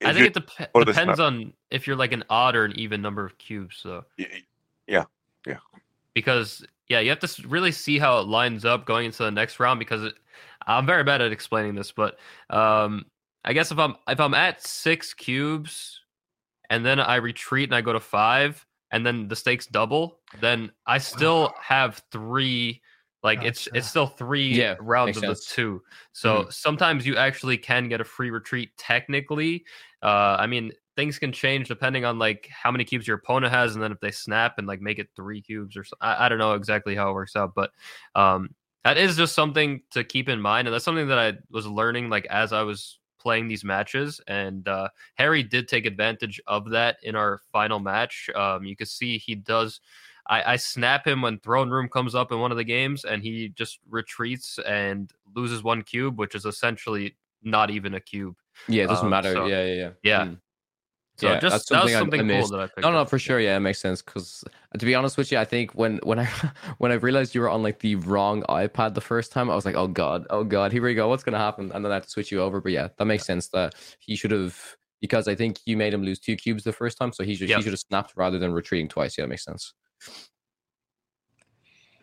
The, 0.02 0.08
I 0.08 0.14
think 0.14 0.28
it 0.28 0.34
dep- 0.34 0.74
depends 0.74 1.20
on 1.20 1.54
if 1.70 1.88
you're 1.88 1.95
like 1.95 2.12
an 2.12 2.24
odd 2.30 2.56
or 2.56 2.66
an 2.66 2.74
even 2.78 3.02
number 3.02 3.26
of 3.26 3.38
cubes. 3.38 3.78
So 3.78 4.04
yeah, 4.18 5.06
yeah. 5.45 5.58
because 6.14 6.66
yeah, 6.89 6.99
you 6.99 7.10
have 7.10 7.20
to 7.20 7.47
really 7.47 7.72
see 7.72 7.99
how 7.99 8.20
it 8.20 8.28
lines 8.28 8.66
up 8.66 8.86
going 8.86 9.06
into 9.06 9.24
the 9.24 9.32
next 9.32 9.60
round 9.60 9.80
because 9.80 10.04
it, 10.04 10.16
I'm 10.68 10.86
very 10.86 11.04
bad 11.04 11.22
at 11.22 11.32
explaining 11.32 11.76
this, 11.76 11.91
but 11.91 12.18
um, 12.49 13.06
I 13.45 13.54
guess 13.54 13.72
if 13.72 13.80
I'm 13.80 13.95
if 14.08 14.20
I'm 14.20 14.34
at 14.34 14.62
six 14.62 15.14
cubes 15.14 16.02
and 16.70 16.86
then 16.86 16.99
I 16.99 17.16
retreat 17.16 17.70
and 17.70 17.76
I 17.76 17.82
go 17.82 17.93
to 17.93 17.99
five 17.99 18.66
and 18.91 19.06
then 19.06 19.28
the 19.28 19.36
stakes 19.36 19.68
double, 19.68 20.20
then 20.41 20.72
I 20.86 20.97
still 20.97 21.54
have 21.62 22.04
three. 22.12 22.82
Like 23.24 23.43
it's 23.43 23.66
Gotcha. 23.68 23.78
it's 23.78 23.88
still 23.88 24.08
three 24.08 24.58
Yeah, 24.58 24.76
rounds 24.80 25.22
makes 25.22 25.30
of 25.30 25.38
the 25.38 25.41
two. 25.56 25.82
So 26.12 26.47
sometimes 26.49 27.06
you 27.06 27.16
actually 27.18 27.58
can 27.58 27.88
get 27.88 28.02
a 28.02 28.04
free 28.04 28.32
retreat 28.32 28.72
technically. 28.78 29.64
Uh, 30.02 30.38
I 30.39 30.47
mean, 30.47 30.72
things 30.95 31.20
can 31.20 31.32
change 31.32 31.68
depending 31.68 32.06
on 32.06 32.20
like 32.20 32.49
how 32.52 32.72
many 32.72 32.84
cubes 32.84 33.08
your 33.08 33.18
opponent 33.18 33.54
has, 33.54 33.76
and 33.76 33.84
then 33.84 33.91
if 33.91 33.99
they 33.99 34.12
snap 34.12 34.56
and 34.58 34.68
like 34.68 34.82
make 34.82 34.99
it 34.99 35.10
three 35.16 35.41
cubes 35.41 35.78
or 35.78 35.84
so, 35.84 35.95
I, 36.02 36.26
I 36.26 36.30
don't 36.30 36.39
know 36.39 36.54
exactly 36.54 36.95
how 36.95 37.10
it 37.10 37.14
works 37.14 37.36
out, 37.36 37.54
but 37.56 37.72
um, 38.16 38.49
that 38.84 38.97
is 38.97 39.16
just 39.16 39.36
something 39.36 39.82
to 39.91 40.04
keep 40.04 40.30
in 40.30 40.41
mind, 40.41 40.68
and 40.68 40.74
that's 40.74 40.86
something 40.86 41.08
that 41.08 41.20
I 41.20 41.34
was 41.49 41.68
learning 41.68 42.10
like 42.10 42.26
as 42.28 42.52
I 42.54 42.64
was 42.64 42.99
playing 43.20 43.47
these 43.47 43.64
matches. 43.64 44.20
And 44.28 44.68
uh, 44.68 44.89
Harry 45.16 45.43
did 45.43 45.68
take 45.68 45.86
advantage 45.86 46.41
of 46.47 46.72
that 46.72 46.97
in 47.04 47.16
our 47.16 47.39
final 47.52 47.80
match. 47.80 48.30
Um, 48.36 48.66
you 48.66 48.76
can 48.76 48.88
see 48.88 49.18
he 49.18 49.36
does. 49.36 49.80
I, 50.28 50.54
I 50.54 50.56
snap 50.56 51.06
him 51.06 51.22
when 51.22 51.39
throne 51.39 51.70
room 51.70 51.88
comes 51.89 52.16
up 52.16 52.32
in 52.32 52.39
one 52.39 52.52
of 52.52 52.58
the 52.58 52.64
games, 52.64 53.06
and 53.06 53.22
he 53.22 53.49
just 53.49 53.80
retreats 53.89 54.60
and 54.66 55.12
loses 55.36 55.64
one 55.64 55.84
cube, 55.84 56.18
which 56.18 56.36
is 56.36 56.45
essentially 56.45 57.16
not 57.43 57.70
even 57.70 57.93
a 57.93 57.99
cube. 57.99 58.36
Yeah, 58.68 58.84
it 58.84 58.88
doesn't 58.88 59.06
um, 59.06 59.10
matter. 59.12 59.34
so- 59.34 59.45
yeah, 59.45 59.66
yeah, 59.66 59.74
yeah. 59.74 59.89
Yeah. 60.04 60.26
Mm. 60.26 60.38
So 61.18 61.28
Yeah, 61.28 61.39
just 61.39 61.54
that's 61.54 61.70
that 61.70 61.84
was 61.84 61.93
something 61.93 62.32
I- 62.32 62.38
I 62.38 62.39
cool 62.39 62.47
that 62.49 62.60
I 62.62 62.66
picked. 62.68 62.82
No, 62.82 62.91
no, 62.91 63.02
up. 63.02 63.10
for 63.10 63.20
sure. 63.20 63.39
Yeah, 63.39 63.56
it 63.56 63.60
makes 63.60 63.80
sense. 63.80 64.02
Because 64.02 64.43
to 64.76 64.86
be 64.86 64.95
honest 64.95 65.18
with 65.18 65.32
you, 65.32 65.38
I 65.38 65.45
think 65.45 65.72
when 65.74 65.97
when 66.04 66.18
I 66.18 66.28
when 66.80 66.91
I 66.91 66.95
realized 66.95 67.36
you 67.36 67.41
were 67.41 67.49
on 67.49 67.62
like 67.62 67.80
the 67.80 67.95
wrong 67.95 68.41
iPad 68.49 68.95
the 68.95 69.02
first 69.02 69.32
time, 69.32 69.49
I 69.52 69.56
was 69.56 69.66
like, 69.66 69.76
oh 69.76 69.88
god, 69.88 70.26
oh 70.32 70.43
god, 70.43 70.72
here 70.72 70.82
we 70.82 70.95
go. 70.95 71.10
What's 71.10 71.24
gonna 71.24 71.38
happen? 71.38 71.72
And 71.74 71.86
then 71.86 71.91
I 71.91 71.95
had 71.95 72.04
to 72.04 72.10
switch 72.10 72.32
you 72.32 72.41
over. 72.41 72.60
But 72.60 72.72
yeah, 72.72 72.88
that 72.97 73.06
makes 73.06 73.26
sense. 73.26 73.49
That 73.49 73.76
he 73.99 74.16
should 74.16 74.32
have 74.32 74.58
because 74.99 75.28
I 75.28 75.36
think 75.36 75.60
you 75.66 75.78
made 75.78 75.93
him 75.93 76.04
lose 76.04 76.20
two 76.20 76.36
cubes 76.36 76.64
the 76.64 76.74
first 76.74 76.97
time, 76.97 77.14
so 77.14 77.24
he 77.24 77.36
should 77.36 77.49
Yep. 77.49 77.58
he 77.58 77.64
should 77.64 77.74
have 77.74 77.80
snapped 77.80 78.14
rather 78.16 78.39
than 78.39 78.52
retreating 78.52 78.88
twice. 78.88 79.16
Yeah, 79.18 79.26
that 79.26 79.30
makes 79.30 79.45
sense. 79.45 79.74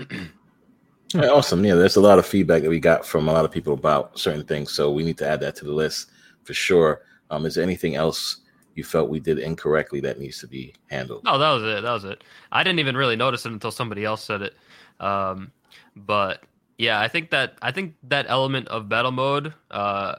All 0.00 1.20
right, 1.22 1.30
awesome. 1.30 1.64
Yeah, 1.64 1.74
there's 1.74 1.96
a 1.96 2.00
lot 2.00 2.18
of 2.18 2.26
feedback 2.26 2.62
that 2.62 2.68
we 2.68 2.78
got 2.78 3.04
from 3.04 3.26
a 3.28 3.32
lot 3.32 3.44
of 3.44 3.50
people 3.50 3.72
about 3.72 4.18
certain 4.18 4.44
things, 4.44 4.72
so 4.72 4.92
we 4.92 5.02
need 5.02 5.18
to 5.18 5.28
add 5.28 5.40
that 5.40 5.56
to 5.56 5.64
the 5.64 5.72
list 5.72 6.10
for 6.48 6.54
sure. 6.54 7.02
Um, 7.30 7.44
is 7.44 7.56
there 7.56 7.62
anything 7.62 7.94
else 7.94 8.38
you 8.74 8.82
felt 8.82 9.10
we 9.10 9.20
did 9.20 9.38
incorrectly 9.38 10.00
that 10.00 10.18
needs 10.18 10.38
to 10.40 10.46
be 10.46 10.74
handled? 10.90 11.22
No, 11.24 11.36
that 11.36 11.50
was 11.50 11.62
it. 11.62 11.82
That 11.82 11.92
was 11.92 12.04
it. 12.04 12.24
I 12.50 12.62
didn't 12.64 12.78
even 12.78 12.96
really 12.96 13.16
notice 13.16 13.44
it 13.44 13.52
until 13.52 13.70
somebody 13.70 14.06
else 14.06 14.24
said 14.24 14.40
it. 14.40 14.54
Um, 14.98 15.52
but 15.94 16.42
yeah, 16.78 17.02
I 17.02 17.08
think 17.08 17.28
that 17.30 17.58
I 17.60 17.70
think 17.70 17.96
that 18.04 18.24
element 18.30 18.66
of 18.68 18.88
battle 18.88 19.12
mode, 19.12 19.52
uh, 19.70 20.14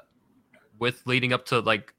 with 0.78 1.02
leading 1.08 1.34
up 1.34 1.48
to 1.48 1.62
like 1.62 1.96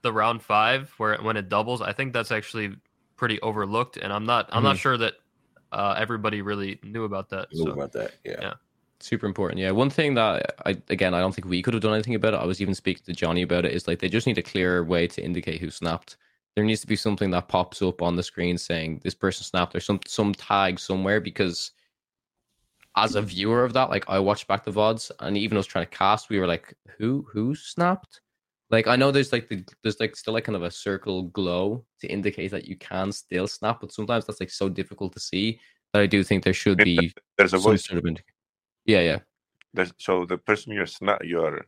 the 0.00 0.10
round 0.10 0.42
five 0.42 0.90
where 0.96 1.18
when 1.18 1.36
it 1.36 1.50
doubles, 1.50 1.82
I 1.82 1.92
think 1.92 2.14
that's 2.14 2.32
actually 2.32 2.74
pretty 3.16 3.38
overlooked, 3.42 3.98
and 3.98 4.14
I'm 4.14 4.24
not 4.24 4.48
I'm 4.50 4.62
not 4.62 4.78
sure 4.78 4.96
that 4.96 5.14
uh, 5.72 5.94
everybody 5.98 6.40
really 6.40 6.80
knew 6.82 7.04
about 7.04 7.28
that. 7.28 7.48
Know 7.52 7.66
So. 7.66 7.72
about 7.72 7.92
that? 7.92 8.12
Yeah. 8.24 8.38
Yeah. 8.40 8.52
Super 9.04 9.26
important. 9.26 9.60
Yeah. 9.60 9.70
One 9.72 9.90
thing 9.90 10.14
that 10.14 10.54
I 10.64 10.78
again 10.88 11.12
I 11.12 11.20
don't 11.20 11.34
think 11.34 11.46
we 11.46 11.60
could 11.60 11.74
have 11.74 11.82
done 11.82 11.92
anything 11.92 12.14
about 12.14 12.32
it. 12.32 12.40
I 12.40 12.46
was 12.46 12.62
even 12.62 12.74
speaking 12.74 13.02
to 13.04 13.12
Johnny 13.12 13.42
about 13.42 13.66
it. 13.66 13.74
Is 13.74 13.86
like 13.86 13.98
they 13.98 14.08
just 14.08 14.26
need 14.26 14.38
a 14.38 14.42
clearer 14.42 14.82
way 14.82 15.06
to 15.08 15.22
indicate 15.22 15.60
who 15.60 15.68
snapped. 15.68 16.16
There 16.56 16.64
needs 16.64 16.80
to 16.80 16.86
be 16.86 16.96
something 16.96 17.30
that 17.32 17.48
pops 17.48 17.82
up 17.82 18.00
on 18.00 18.16
the 18.16 18.22
screen 18.22 18.56
saying 18.56 19.02
this 19.04 19.14
person 19.14 19.44
snapped 19.44 19.74
or 19.74 19.80
some 19.80 20.00
some 20.06 20.32
tag 20.32 20.78
somewhere 20.80 21.20
because 21.20 21.72
as 22.96 23.14
a 23.14 23.20
viewer 23.20 23.62
of 23.62 23.74
that, 23.74 23.90
like 23.90 24.06
I 24.08 24.18
watched 24.20 24.48
back 24.48 24.64
the 24.64 24.70
VODs 24.70 25.10
and 25.20 25.36
even 25.36 25.58
us 25.58 25.66
trying 25.66 25.84
to 25.84 25.90
cast, 25.90 26.30
we 26.30 26.38
were 26.38 26.46
like, 26.46 26.72
who 26.96 27.26
who 27.30 27.54
snapped? 27.54 28.22
Like 28.70 28.86
I 28.86 28.96
know 28.96 29.10
there's 29.10 29.32
like 29.32 29.50
the 29.50 29.62
there's 29.82 30.00
like 30.00 30.16
still 30.16 30.32
like 30.32 30.44
kind 30.44 30.56
of 30.56 30.62
a 30.62 30.70
circle 30.70 31.24
glow 31.24 31.84
to 32.00 32.06
indicate 32.06 32.52
that 32.52 32.66
you 32.66 32.76
can 32.76 33.12
still 33.12 33.48
snap, 33.48 33.82
but 33.82 33.92
sometimes 33.92 34.24
that's 34.24 34.40
like 34.40 34.50
so 34.50 34.70
difficult 34.70 35.12
to 35.12 35.20
see 35.20 35.60
that 35.92 36.00
I 36.00 36.06
do 36.06 36.24
think 36.24 36.42
there 36.42 36.54
should 36.54 36.78
be 36.78 37.12
There's 37.36 37.52
a 37.52 37.58
voice. 37.58 37.84
sort 37.84 37.98
of 37.98 38.04
indic- 38.04 38.22
yeah 38.86 39.00
yeah 39.00 39.20
There's, 39.74 39.92
so 39.98 40.24
the 40.26 40.38
person 40.38 40.72
you're 40.72 40.86
sna- 40.86 41.24
you're 41.24 41.66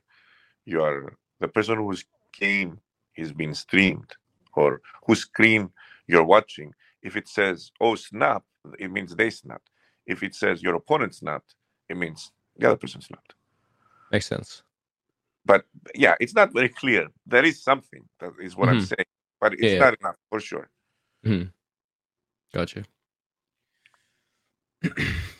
you're 0.67 1.15
the 1.41 1.49
person 1.49 1.77
whose 1.79 2.05
game 2.39 2.81
is 3.17 3.33
being 3.33 3.55
streamed 3.55 4.13
or 4.55 4.81
whose 5.07 5.21
screen 5.23 5.71
you're 6.09 6.25
watching. 6.25 6.73
If 7.03 7.17
it 7.17 7.29
says 7.29 7.71
"Oh 7.81 7.95
snap," 7.97 8.45
it 8.79 8.91
means 8.91 9.15
they 9.17 9.31
snapped. 9.31 9.71
If 10.07 10.23
it 10.23 10.35
says 10.35 10.63
your 10.63 10.75
opponent 10.77 11.15
snapped, 11.15 11.55
it 11.89 11.97
means 11.97 12.33
the 12.59 12.67
other 12.69 12.77
person 12.79 13.01
snapped. 13.01 13.35
makes 14.13 14.27
sense. 14.27 14.63
But 15.45 15.65
yeah, 15.95 16.15
it's 16.21 16.35
not 16.35 16.53
very 16.53 16.69
clear. 16.69 17.09
There 17.27 17.45
is 17.45 17.63
something 17.63 18.05
that 18.21 18.33
is 18.43 18.57
what 18.57 18.69
I'm 18.69 18.79
Mhm. 18.79 18.89
saying, 18.89 19.07
but 19.41 19.53
it's 19.55 19.63
Yeah, 19.63 19.71
yeah. 19.73 19.79
not 19.81 19.95
enough 20.01 20.17
for 20.31 20.41
sure. 20.41 20.69
Gotcha. 22.55 22.85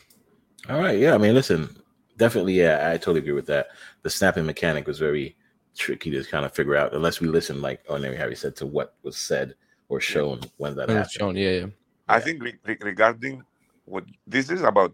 All 0.69 0.79
right. 0.79 0.97
Yeah. 0.99 1.13
I 1.13 1.17
mean, 1.17 1.33
listen, 1.33 1.75
definitely. 2.17 2.53
Yeah, 2.53 2.89
I 2.91 2.97
totally 2.97 3.19
agree 3.19 3.33
with 3.33 3.47
that. 3.47 3.67
The 4.03 4.09
snapping 4.09 4.45
mechanic 4.45 4.87
was 4.87 4.99
very 4.99 5.35
tricky 5.75 6.11
to 6.11 6.23
kind 6.23 6.45
of 6.45 6.53
figure 6.53 6.75
out, 6.75 6.93
unless 6.93 7.21
we 7.21 7.27
listen, 7.27 7.61
like 7.61 7.81
Ordinary 7.87 8.17
Harry 8.17 8.35
said, 8.35 8.55
to 8.57 8.65
what 8.65 8.95
was 9.03 9.17
said 9.17 9.55
or 9.89 10.01
shown 10.01 10.41
when 10.57 10.75
that 10.75 10.87
When 10.87 10.97
happened. 10.97 11.11
shown, 11.11 11.35
yeah, 11.37 11.49
yeah. 11.51 11.65
I 12.07 12.19
think 12.19 12.41
re- 12.43 12.57
re- 12.65 12.77
regarding 12.81 13.43
what 13.85 14.05
this 14.25 14.49
is 14.49 14.61
about 14.61 14.93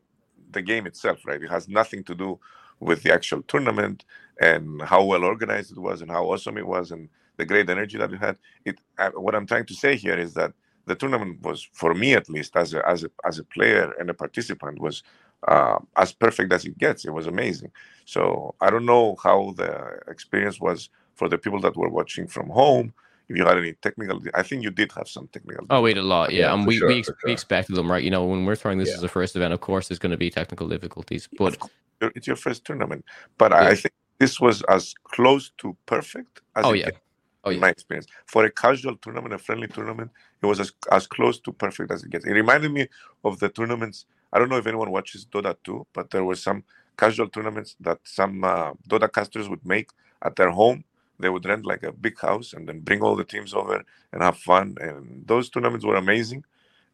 the 0.52 0.62
game 0.62 0.86
itself, 0.86 1.26
right? 1.26 1.42
It 1.42 1.50
has 1.50 1.68
nothing 1.68 2.04
to 2.04 2.16
do 2.16 2.40
with 2.80 3.02
the 3.04 3.14
actual 3.14 3.42
tournament 3.44 4.06
and 4.42 4.82
how 4.82 5.04
well 5.04 5.24
organized 5.24 5.72
it 5.72 5.80
was 5.80 6.02
and 6.02 6.12
how 6.12 6.26
awesome 6.26 6.58
it 6.58 6.68
was 6.68 6.92
and 6.92 7.08
the 7.38 7.46
great 7.46 7.70
energy 7.70 7.98
that 7.98 8.12
it 8.12 8.20
had. 8.20 8.38
It 8.66 8.78
uh, 9.00 9.12
what 9.12 9.36
I'm 9.36 9.48
trying 9.48 9.66
to 9.68 9.74
say 9.74 9.96
here 9.96 10.18
is 10.18 10.34
that 10.36 10.54
the 10.86 10.96
tournament 10.96 11.42
was, 11.42 11.68
for 11.72 11.94
me 11.94 12.14
at 12.14 12.30
least, 12.30 12.56
as 12.56 12.74
a 12.74 12.88
as 12.88 13.04
a 13.04 13.12
as 13.26 13.40
a 13.40 13.44
player 13.46 13.94
and 14.00 14.10
a 14.10 14.14
participant, 14.14 14.80
was 14.80 15.02
uh, 15.48 15.80
as 15.98 16.14
perfect 16.14 16.52
as 16.54 16.66
it 16.66 16.78
gets. 16.78 17.06
It 17.06 17.14
was 17.14 17.28
amazing. 17.28 17.72
So 18.06 18.56
I 18.62 18.70
don't 18.70 18.86
know 18.86 19.16
how 19.24 19.54
the 19.58 20.00
experience 20.08 20.60
was 20.60 20.90
for 21.16 21.30
the 21.30 21.38
people 21.38 21.60
that 21.62 21.76
were 21.78 21.90
watching 21.90 22.28
from 22.28 22.50
home. 22.50 22.94
If 23.30 23.38
you 23.38 23.46
had 23.46 23.58
any 23.58 23.74
technical, 23.74 24.22
I 24.34 24.44
think 24.44 24.64
you 24.64 24.70
did 24.70 24.92
have 24.94 25.08
some 25.08 25.28
technical. 25.28 25.66
Oh, 25.70 25.82
wait, 25.82 25.98
a 25.98 26.02
lot, 26.02 26.34
yeah. 26.34 26.42
Yeah, 26.42 26.54
and 26.54 26.68
we 26.68 26.78
sure, 26.78 26.90
we, 26.90 27.00
ex- 27.00 27.08
for 27.08 27.18
we 27.26 27.32
expected 27.32 27.76
them, 27.76 27.90
right? 27.90 28.04
You 28.04 28.12
know, 28.12 28.26
when 28.26 28.46
we're 28.46 28.56
throwing 28.58 28.78
this 28.80 28.90
Yeah. 28.90 28.96
as 28.96 29.04
a 29.04 29.08
first 29.08 29.36
event, 29.36 29.54
of 29.54 29.62
course, 29.62 29.88
there's 29.88 30.00
going 30.00 30.12
to 30.12 30.18
be 30.18 30.30
technical 30.30 30.68
difficulties. 30.68 31.30
But 31.38 31.58
course, 31.58 31.72
it's 32.16 32.28
your 32.28 32.36
first 32.36 32.66
tournament. 32.66 33.06
But 33.38 33.54
I, 33.54 33.62
Yeah. 33.62 33.70
I 33.70 33.76
think 33.76 33.94
this 34.20 34.40
was 34.42 34.62
as 34.64 34.94
close 35.04 35.52
to 35.60 35.76
perfect 35.86 36.42
as 36.56 36.66
oh 36.66 36.74
it 36.74 36.80
yeah, 36.80 36.86
gets, 36.86 37.00
oh 37.46 37.50
yeah, 37.52 37.60
my 37.60 37.70
experience. 37.70 38.08
For 38.26 38.44
a 38.44 38.52
casual 38.52 38.98
tournament, 38.98 39.34
a 39.34 39.38
friendly 39.38 39.68
tournament, 39.68 40.12
it 40.42 40.46
was 40.46 40.60
as, 40.60 40.74
as 40.92 41.08
close 41.08 41.40
to 41.42 41.54
perfect 41.54 41.92
as 41.92 42.04
it 42.04 42.10
gets. 42.10 42.26
It 42.26 42.32
reminded 42.34 42.72
me 42.74 42.88
of 43.24 43.40
the 43.40 43.50
tournaments 43.50 44.06
I 44.34 44.40
don't 44.40 44.50
know 44.50 44.58
if 44.58 44.68
anyone 44.68 44.92
watches 44.92 45.26
Dota 45.26 45.56
2, 45.64 45.88
but 45.94 46.10
there 46.10 46.26
were 46.26 46.36
some 46.36 46.64
casual 46.98 47.30
tournaments 47.30 47.76
that 47.80 48.00
some 48.04 48.44
uh, 48.44 48.74
Dota 48.90 49.12
casters 49.12 49.48
would 49.48 49.66
make 49.66 49.92
at 50.24 50.36
their 50.36 50.50
home. 50.50 50.84
They 51.20 51.30
would 51.30 51.46
rent 51.46 51.66
like 51.66 51.84
a 51.84 51.92
big 51.92 52.20
house 52.20 52.54
and 52.54 52.68
then 52.68 52.80
bring 52.82 53.02
all 53.02 53.16
the 53.16 53.24
teams 53.24 53.54
over 53.54 53.84
and 54.12 54.24
have 54.24 54.38
fun. 54.38 54.76
And 54.82 55.26
those 55.28 55.50
tournaments 55.50 55.86
were 55.86 55.96
amazing. 55.96 56.44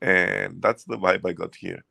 And 0.01 0.61
that's 0.61 0.83
the 0.83 0.97
vibe 0.97 1.25
I 1.25 1.33
got 1.33 1.55
here. 1.55 1.83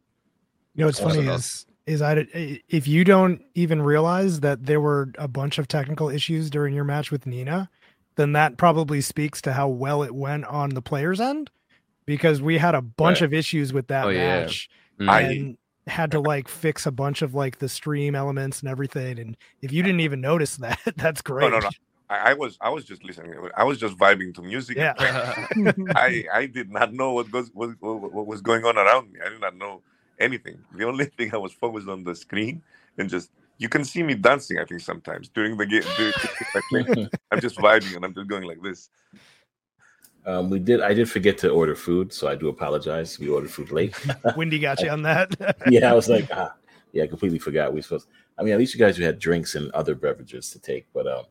You 0.75 0.83
know, 0.83 0.87
what's 0.87 1.01
funny 1.01 1.27
is 1.27 1.67
is 1.87 2.03
I 2.03 2.27
if 2.69 2.87
you 2.87 3.03
don't 3.03 3.41
even 3.55 3.81
realize 3.81 4.41
that 4.41 4.67
there 4.67 4.81
were 4.81 5.11
a 5.19 5.27
bunch 5.27 5.59
of 5.59 5.69
technical 5.69 6.11
issues 6.11 6.51
during 6.51 6.75
your 6.75 6.85
match 6.85 7.11
with 7.11 7.27
Nina, 7.27 7.71
then 8.17 8.33
that 8.33 8.59
probably 8.59 9.01
speaks 9.01 9.41
to 9.43 9.55
how 9.55 9.69
well 9.69 10.03
it 10.03 10.15
went 10.15 10.45
on 10.45 10.71
the 10.71 10.83
players' 10.83 11.21
end, 11.21 11.51
because 12.07 12.43
we 12.43 12.59
had 12.59 12.75
a 12.75 12.83
bunch 12.83 13.21
Right. 13.21 13.27
of 13.27 13.33
issues 13.35 13.73
with 13.73 13.89
that 13.89 14.07
Oh, 14.07 14.11
yeah. 14.11 14.51
Mm. 15.01 15.09
I- 15.09 15.21
and 15.23 15.59
had 15.87 16.11
to 16.11 16.21
like 16.21 16.49
fix 16.49 16.87
a 16.87 16.91
bunch 16.91 17.23
of 17.23 17.35
like 17.35 17.59
the 17.59 17.69
stream 17.69 18.15
elements 18.15 18.61
and 18.61 18.69
everything. 18.69 19.19
And 19.19 19.37
if 19.63 19.73
you 19.73 19.83
didn't 19.83 20.01
even 20.01 20.21
notice 20.21 20.57
that, 20.59 20.79
that's 20.97 21.23
great. 21.23 21.51
no, 21.51 21.59
no. 21.59 21.71
I, 22.11 22.31
I 22.31 22.35
was 22.35 22.57
I 22.61 22.71
was 22.71 22.85
just 22.85 23.05
listening. 23.05 23.35
I 23.57 23.65
was 23.65 23.79
just 23.79 23.97
vibing 23.97 24.35
to 24.35 24.43
music. 24.43 24.77
Yeah. 24.77 24.95
I 25.95 26.25
I 26.33 26.47
did 26.47 26.71
not 26.71 26.93
know 26.95 27.13
what 27.13 27.31
goes 27.31 27.51
what, 27.53 27.71
what, 27.81 28.13
what 28.13 28.27
was 28.27 28.41
going 28.41 28.65
on 28.65 28.79
around 28.79 29.13
me. 29.13 29.21
I 29.25 29.29
did 29.29 29.41
not 29.41 29.57
know 29.57 29.83
anything. 30.19 30.59
The 30.75 30.85
only 30.85 31.05
thing 31.17 31.35
I 31.35 31.39
was 31.39 31.53
focused 31.53 31.89
on 31.89 32.05
the 32.05 32.15
screen 32.15 32.63
and 32.97 33.09
just 33.11 33.31
you 33.59 33.69
can 33.69 33.85
see 33.85 34.03
me 34.03 34.15
dancing. 34.15 34.59
I 34.59 34.65
think 34.65 34.81
sometimes 34.81 35.29
during 35.29 35.57
the 35.57 35.67
game, 35.67 35.83
during 36.71 37.09
I'm 37.31 37.41
just 37.41 37.57
vibing 37.59 37.97
and 37.97 38.05
I'm 38.05 38.15
just 38.15 38.29
going 38.29 38.45
like 38.45 38.63
this. 38.63 38.89
Um, 40.27 40.51
we 40.51 40.59
did. 40.59 40.81
I 40.83 40.93
did 40.95 41.11
forget 41.11 41.39
to 41.39 41.51
order 41.51 41.75
food, 41.75 42.13
so 42.13 42.29
I 42.29 42.35
do 42.35 42.49
apologize. 42.49 43.19
We 43.19 43.29
ordered 43.29 43.51
food 43.51 43.71
late. 43.71 43.97
Wendy 44.37 44.59
got 44.59 44.81
you 44.83 44.91
on 44.91 45.03
that. 45.03 45.35
yeah, 45.71 45.91
I 45.91 45.95
was 45.95 46.09
like, 46.09 46.29
ah, 46.33 46.55
yeah, 46.93 47.05
I 47.05 47.07
completely 47.07 47.39
forgot. 47.39 47.73
We 47.73 47.83
supposed. 47.83 48.09
I 48.39 48.43
mean, 48.43 48.53
at 48.53 48.59
least 48.59 48.75
you 48.75 48.81
guys 48.81 48.99
you 48.99 49.05
had 49.05 49.19
drinks 49.19 49.55
and 49.55 49.71
other 49.73 49.95
beverages 49.95 50.51
to 50.51 50.59
take, 50.59 50.87
but 50.93 51.07
um, 51.07 51.25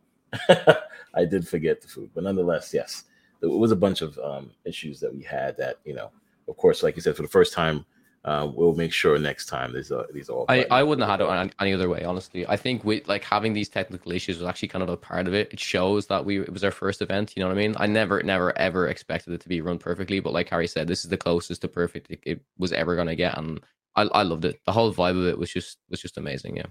I 1.13 1.25
did 1.25 1.47
forget 1.47 1.81
the 1.81 1.87
food. 1.87 2.09
But 2.13 2.23
nonetheless, 2.23 2.73
yes, 2.73 3.03
it 3.41 3.47
was 3.47 3.71
a 3.71 3.75
bunch 3.75 4.01
of 4.01 4.17
um 4.19 4.51
issues 4.65 4.99
that 4.99 5.13
we 5.13 5.23
had. 5.23 5.57
That 5.57 5.77
you 5.85 5.93
know, 5.93 6.11
of 6.47 6.57
course, 6.57 6.81
like 6.81 6.95
you 6.95 7.01
said, 7.01 7.15
for 7.15 7.21
the 7.21 7.27
first 7.27 7.53
time, 7.53 7.85
uh, 8.27 8.45
we'll 8.53 8.75
make 8.75 8.91
sure 8.91 9.17
next 9.17 9.45
time 9.45 9.71
these 9.73 9.89
are 9.89 10.05
these 10.13 10.27
all. 10.27 10.43
I, 10.49 10.65
I 10.69 10.83
wouldn't 10.83 11.07
have 11.07 11.21
had 11.21 11.25
it 11.25 11.31
any, 11.31 11.51
any 11.61 11.73
other 11.73 11.87
way, 11.87 12.03
honestly. 12.03 12.45
I 12.45 12.57
think 12.57 12.83
with 12.83 13.07
like 13.07 13.23
having 13.23 13.53
these 13.53 13.69
technical 13.69 14.11
issues 14.11 14.37
was 14.37 14.45
actually 14.45 14.67
kind 14.67 14.83
of 14.83 14.89
a 14.89 14.97
part 14.97 15.27
of 15.27 15.33
it. 15.33 15.53
It 15.53 15.61
shows 15.61 16.07
that 16.07 16.25
we 16.25 16.41
it 16.41 16.51
was 16.51 16.65
our 16.65 16.71
first 16.71 17.01
event. 17.01 17.33
You 17.37 17.41
know 17.41 17.47
what 17.47 17.55
I 17.55 17.61
mean? 17.61 17.75
I 17.77 17.87
never, 17.87 18.21
never, 18.21 18.55
ever 18.57 18.89
expected 18.89 19.31
it 19.31 19.39
to 19.41 19.47
be 19.47 19.61
run 19.61 19.77
perfectly, 19.77 20.19
but 20.19 20.33
like 20.33 20.49
Harry 20.49 20.67
said, 20.67 20.89
this 20.89 21.05
is 21.05 21.09
the 21.09 21.15
closest 21.15 21.61
to 21.61 21.69
perfect 21.69 22.11
it, 22.11 22.19
it 22.23 22.41
was 22.57 22.73
ever 22.73 22.97
gonna 22.97 23.15
get, 23.15 23.37
and 23.37 23.61
I, 23.95 24.01
I 24.03 24.23
loved 24.23 24.43
it. 24.43 24.59
The 24.65 24.73
whole 24.73 24.93
vibe 24.93 25.17
of 25.17 25.25
it 25.25 25.39
was 25.39 25.49
just 25.49 25.77
was 25.89 26.01
just 26.01 26.17
amazing. 26.17 26.57
Yeah. 26.57 26.67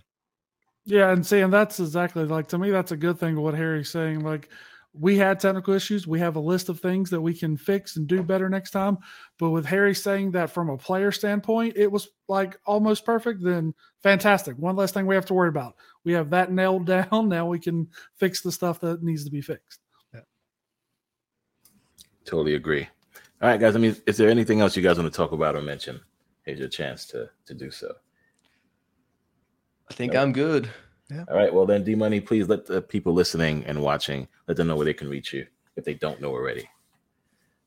Yeah, 0.84 1.11
and 1.11 1.26
see, 1.26 1.40
and 1.40 1.52
that's 1.52 1.80
exactly 1.80 2.26
like 2.26 2.48
to 2.48 2.59
me, 2.59 2.70
that's 2.70 2.92
a 2.92 2.98
good 2.98 3.18
thing. 3.18 3.40
What 3.40 3.54
Harry's 3.54 3.88
saying, 3.88 4.20
like 4.20 4.50
we 4.99 5.16
had 5.16 5.40
technical 5.40 5.74
issues, 5.74 6.07
we 6.07 6.18
have 6.18 6.36
a 6.36 6.40
list 6.40 6.68
of 6.68 6.80
things 6.80 7.11
that 7.11 7.20
we 7.20 7.34
can 7.34 7.57
fix 7.57 7.97
and 7.97 8.07
do 8.07 8.22
better 8.22 8.49
next 8.49 8.70
time. 8.70 8.99
But 9.38 9.51
with 9.51 9.66
Harry 9.66 9.94
saying 9.94 10.32
that 10.32 10.51
from 10.51 10.70
a 10.70 10.76
player 10.76 11.12
standpoint, 11.12 11.74
it 11.76 11.90
was 11.90 12.09
like 12.28 12.59
almost 12.64 13.05
perfect. 13.05 13.42
Then 13.42 13.74
fantastic. 14.03 14.57
One 14.59 14.76
less 14.76 14.92
thing 14.92 15.07
we 15.07 15.14
have 15.14 15.26
to 15.26 15.34
worry 15.34 15.49
about. 15.49 15.76
We 16.05 16.12
have 16.12 16.30
that 16.30 16.53
nailed 16.53 16.86
down. 16.86 17.28
Now 17.28 17.47
we 17.47 17.59
can 17.59 17.88
fix 18.16 18.40
the 18.40 18.53
stuff 18.53 18.80
that 18.80 19.03
needs 19.03 19.24
to 19.24 19.30
be 19.30 19.40
fixed. 19.40 19.80
Yeah. 20.14 20.20
Totally 22.24 22.55
agree. 22.55 22.88
All 23.42 23.51
right, 23.51 23.61
guys. 23.61 23.76
I 23.76 23.78
mean, 23.78 23.97
is 24.07 24.16
there 24.16 24.30
anything 24.30 24.61
else 24.61 24.76
you 24.76 24.82
guys 24.82 24.99
want 24.99 25.12
to 25.12 25.16
talk 25.16 25.32
about 25.32 25.57
or 25.57 25.62
mention? 25.62 26.01
Here's 26.44 26.59
your 26.59 26.68
chance 26.68 27.05
to 27.07 27.28
to 27.47 27.55
do 27.55 27.70
so. 27.70 27.92
I 29.90 29.94
think 29.94 30.14
I'm 30.14 30.32
good. 30.32 30.70
All 31.12 31.36
right. 31.36 31.52
Well, 31.52 31.66
then, 31.66 31.84
D 31.84 31.94
Money, 31.94 32.20
please 32.20 32.48
let 32.48 32.66
the 32.66 32.82
people 32.82 33.12
listening 33.12 33.64
and 33.66 33.80
watching 33.80 34.26
let 34.48 34.57
them 34.57 34.66
know 34.66 34.76
where 34.76 34.84
they 34.84 34.94
can 34.94 35.09
reach 35.09 35.32
you 35.32 35.46
if 35.76 35.84
they 35.84 35.94
don't 35.94 36.20
know 36.20 36.30
already. 36.32 36.68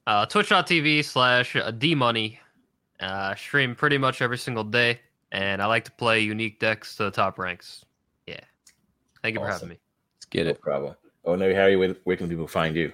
Uh, 0.08 0.26
Twitch.tv 0.26 1.06
slash 1.06 1.56
D 1.78 1.96
Money. 1.96 2.40
Uh, 3.00 3.34
stream 3.36 3.76
pretty 3.76 3.98
much 3.98 4.22
every 4.22 4.38
single 4.38 4.64
day, 4.66 5.00
and 5.32 5.62
I 5.62 5.68
like 5.68 5.86
to 5.86 5.92
play 5.92 6.20
unique 6.20 6.60
decks 6.60 6.98
to 6.98 7.04
the 7.04 7.12
top 7.12 7.40
ranks. 7.40 7.86
Yeah. 8.28 8.42
Thank 9.24 9.36
you 9.36 9.40
for 9.42 9.48
having 9.48 9.70
me. 9.70 9.80
Let's 10.18 10.26
get 10.26 10.44
No 10.46 10.50
it. 10.52 10.62
problem. 10.62 10.96
Oh 11.24 11.36
no, 11.36 11.54
Harry, 11.54 11.78
where, 11.78 11.96
where 12.04 12.18
can 12.18 12.28
people 12.28 12.48
find 12.48 12.76
you? 12.76 12.92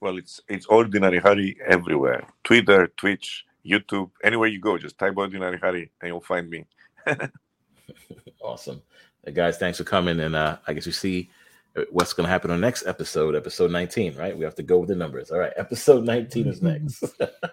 Well, 0.00 0.18
it's 0.18 0.40
it's 0.48 0.66
ordinary 0.66 1.18
Harry 1.18 1.56
everywhere. 1.66 2.28
Twitter, 2.44 2.86
Twitch, 2.96 3.44
YouTube, 3.66 4.10
anywhere 4.22 4.48
you 4.48 4.60
go, 4.60 4.78
just 4.78 4.96
type 4.98 5.14
ordinary 5.16 5.58
Harry 5.60 5.90
and 6.00 6.08
you'll 6.08 6.20
find 6.20 6.48
me. 6.48 6.64
Awesome. 8.40 8.82
Uh, 9.26 9.30
guys, 9.30 9.58
thanks 9.58 9.78
for 9.78 9.84
coming. 9.84 10.20
And 10.20 10.34
uh, 10.34 10.58
I 10.66 10.72
guess 10.72 10.86
we 10.86 10.92
see 10.92 11.30
uh, 11.76 11.82
what's 11.90 12.12
going 12.12 12.26
to 12.26 12.30
happen 12.30 12.50
on 12.50 12.60
the 12.60 12.66
next 12.66 12.86
episode, 12.86 13.34
episode 13.34 13.70
19, 13.70 14.16
right? 14.16 14.36
We 14.36 14.44
have 14.44 14.54
to 14.56 14.62
go 14.62 14.78
with 14.78 14.88
the 14.88 14.96
numbers. 14.96 15.30
All 15.30 15.38
right. 15.38 15.52
Episode 15.56 16.04
19 16.04 16.46
is 16.48 16.62
next. 16.62 17.04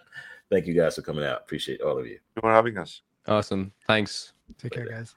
Thank 0.49 0.67
you 0.67 0.73
guys 0.73 0.95
for 0.95 1.01
coming 1.01 1.25
out. 1.25 1.41
Appreciate 1.41 1.81
all 1.81 1.97
of 1.97 2.05
you. 2.05 2.19
Thank 2.35 2.35
you 2.37 2.41
for 2.41 2.53
having 2.53 2.77
us. 2.77 3.01
Awesome. 3.27 3.71
Thanks. 3.87 4.33
Take 4.59 4.73
care, 4.73 4.87
guys. 4.87 5.15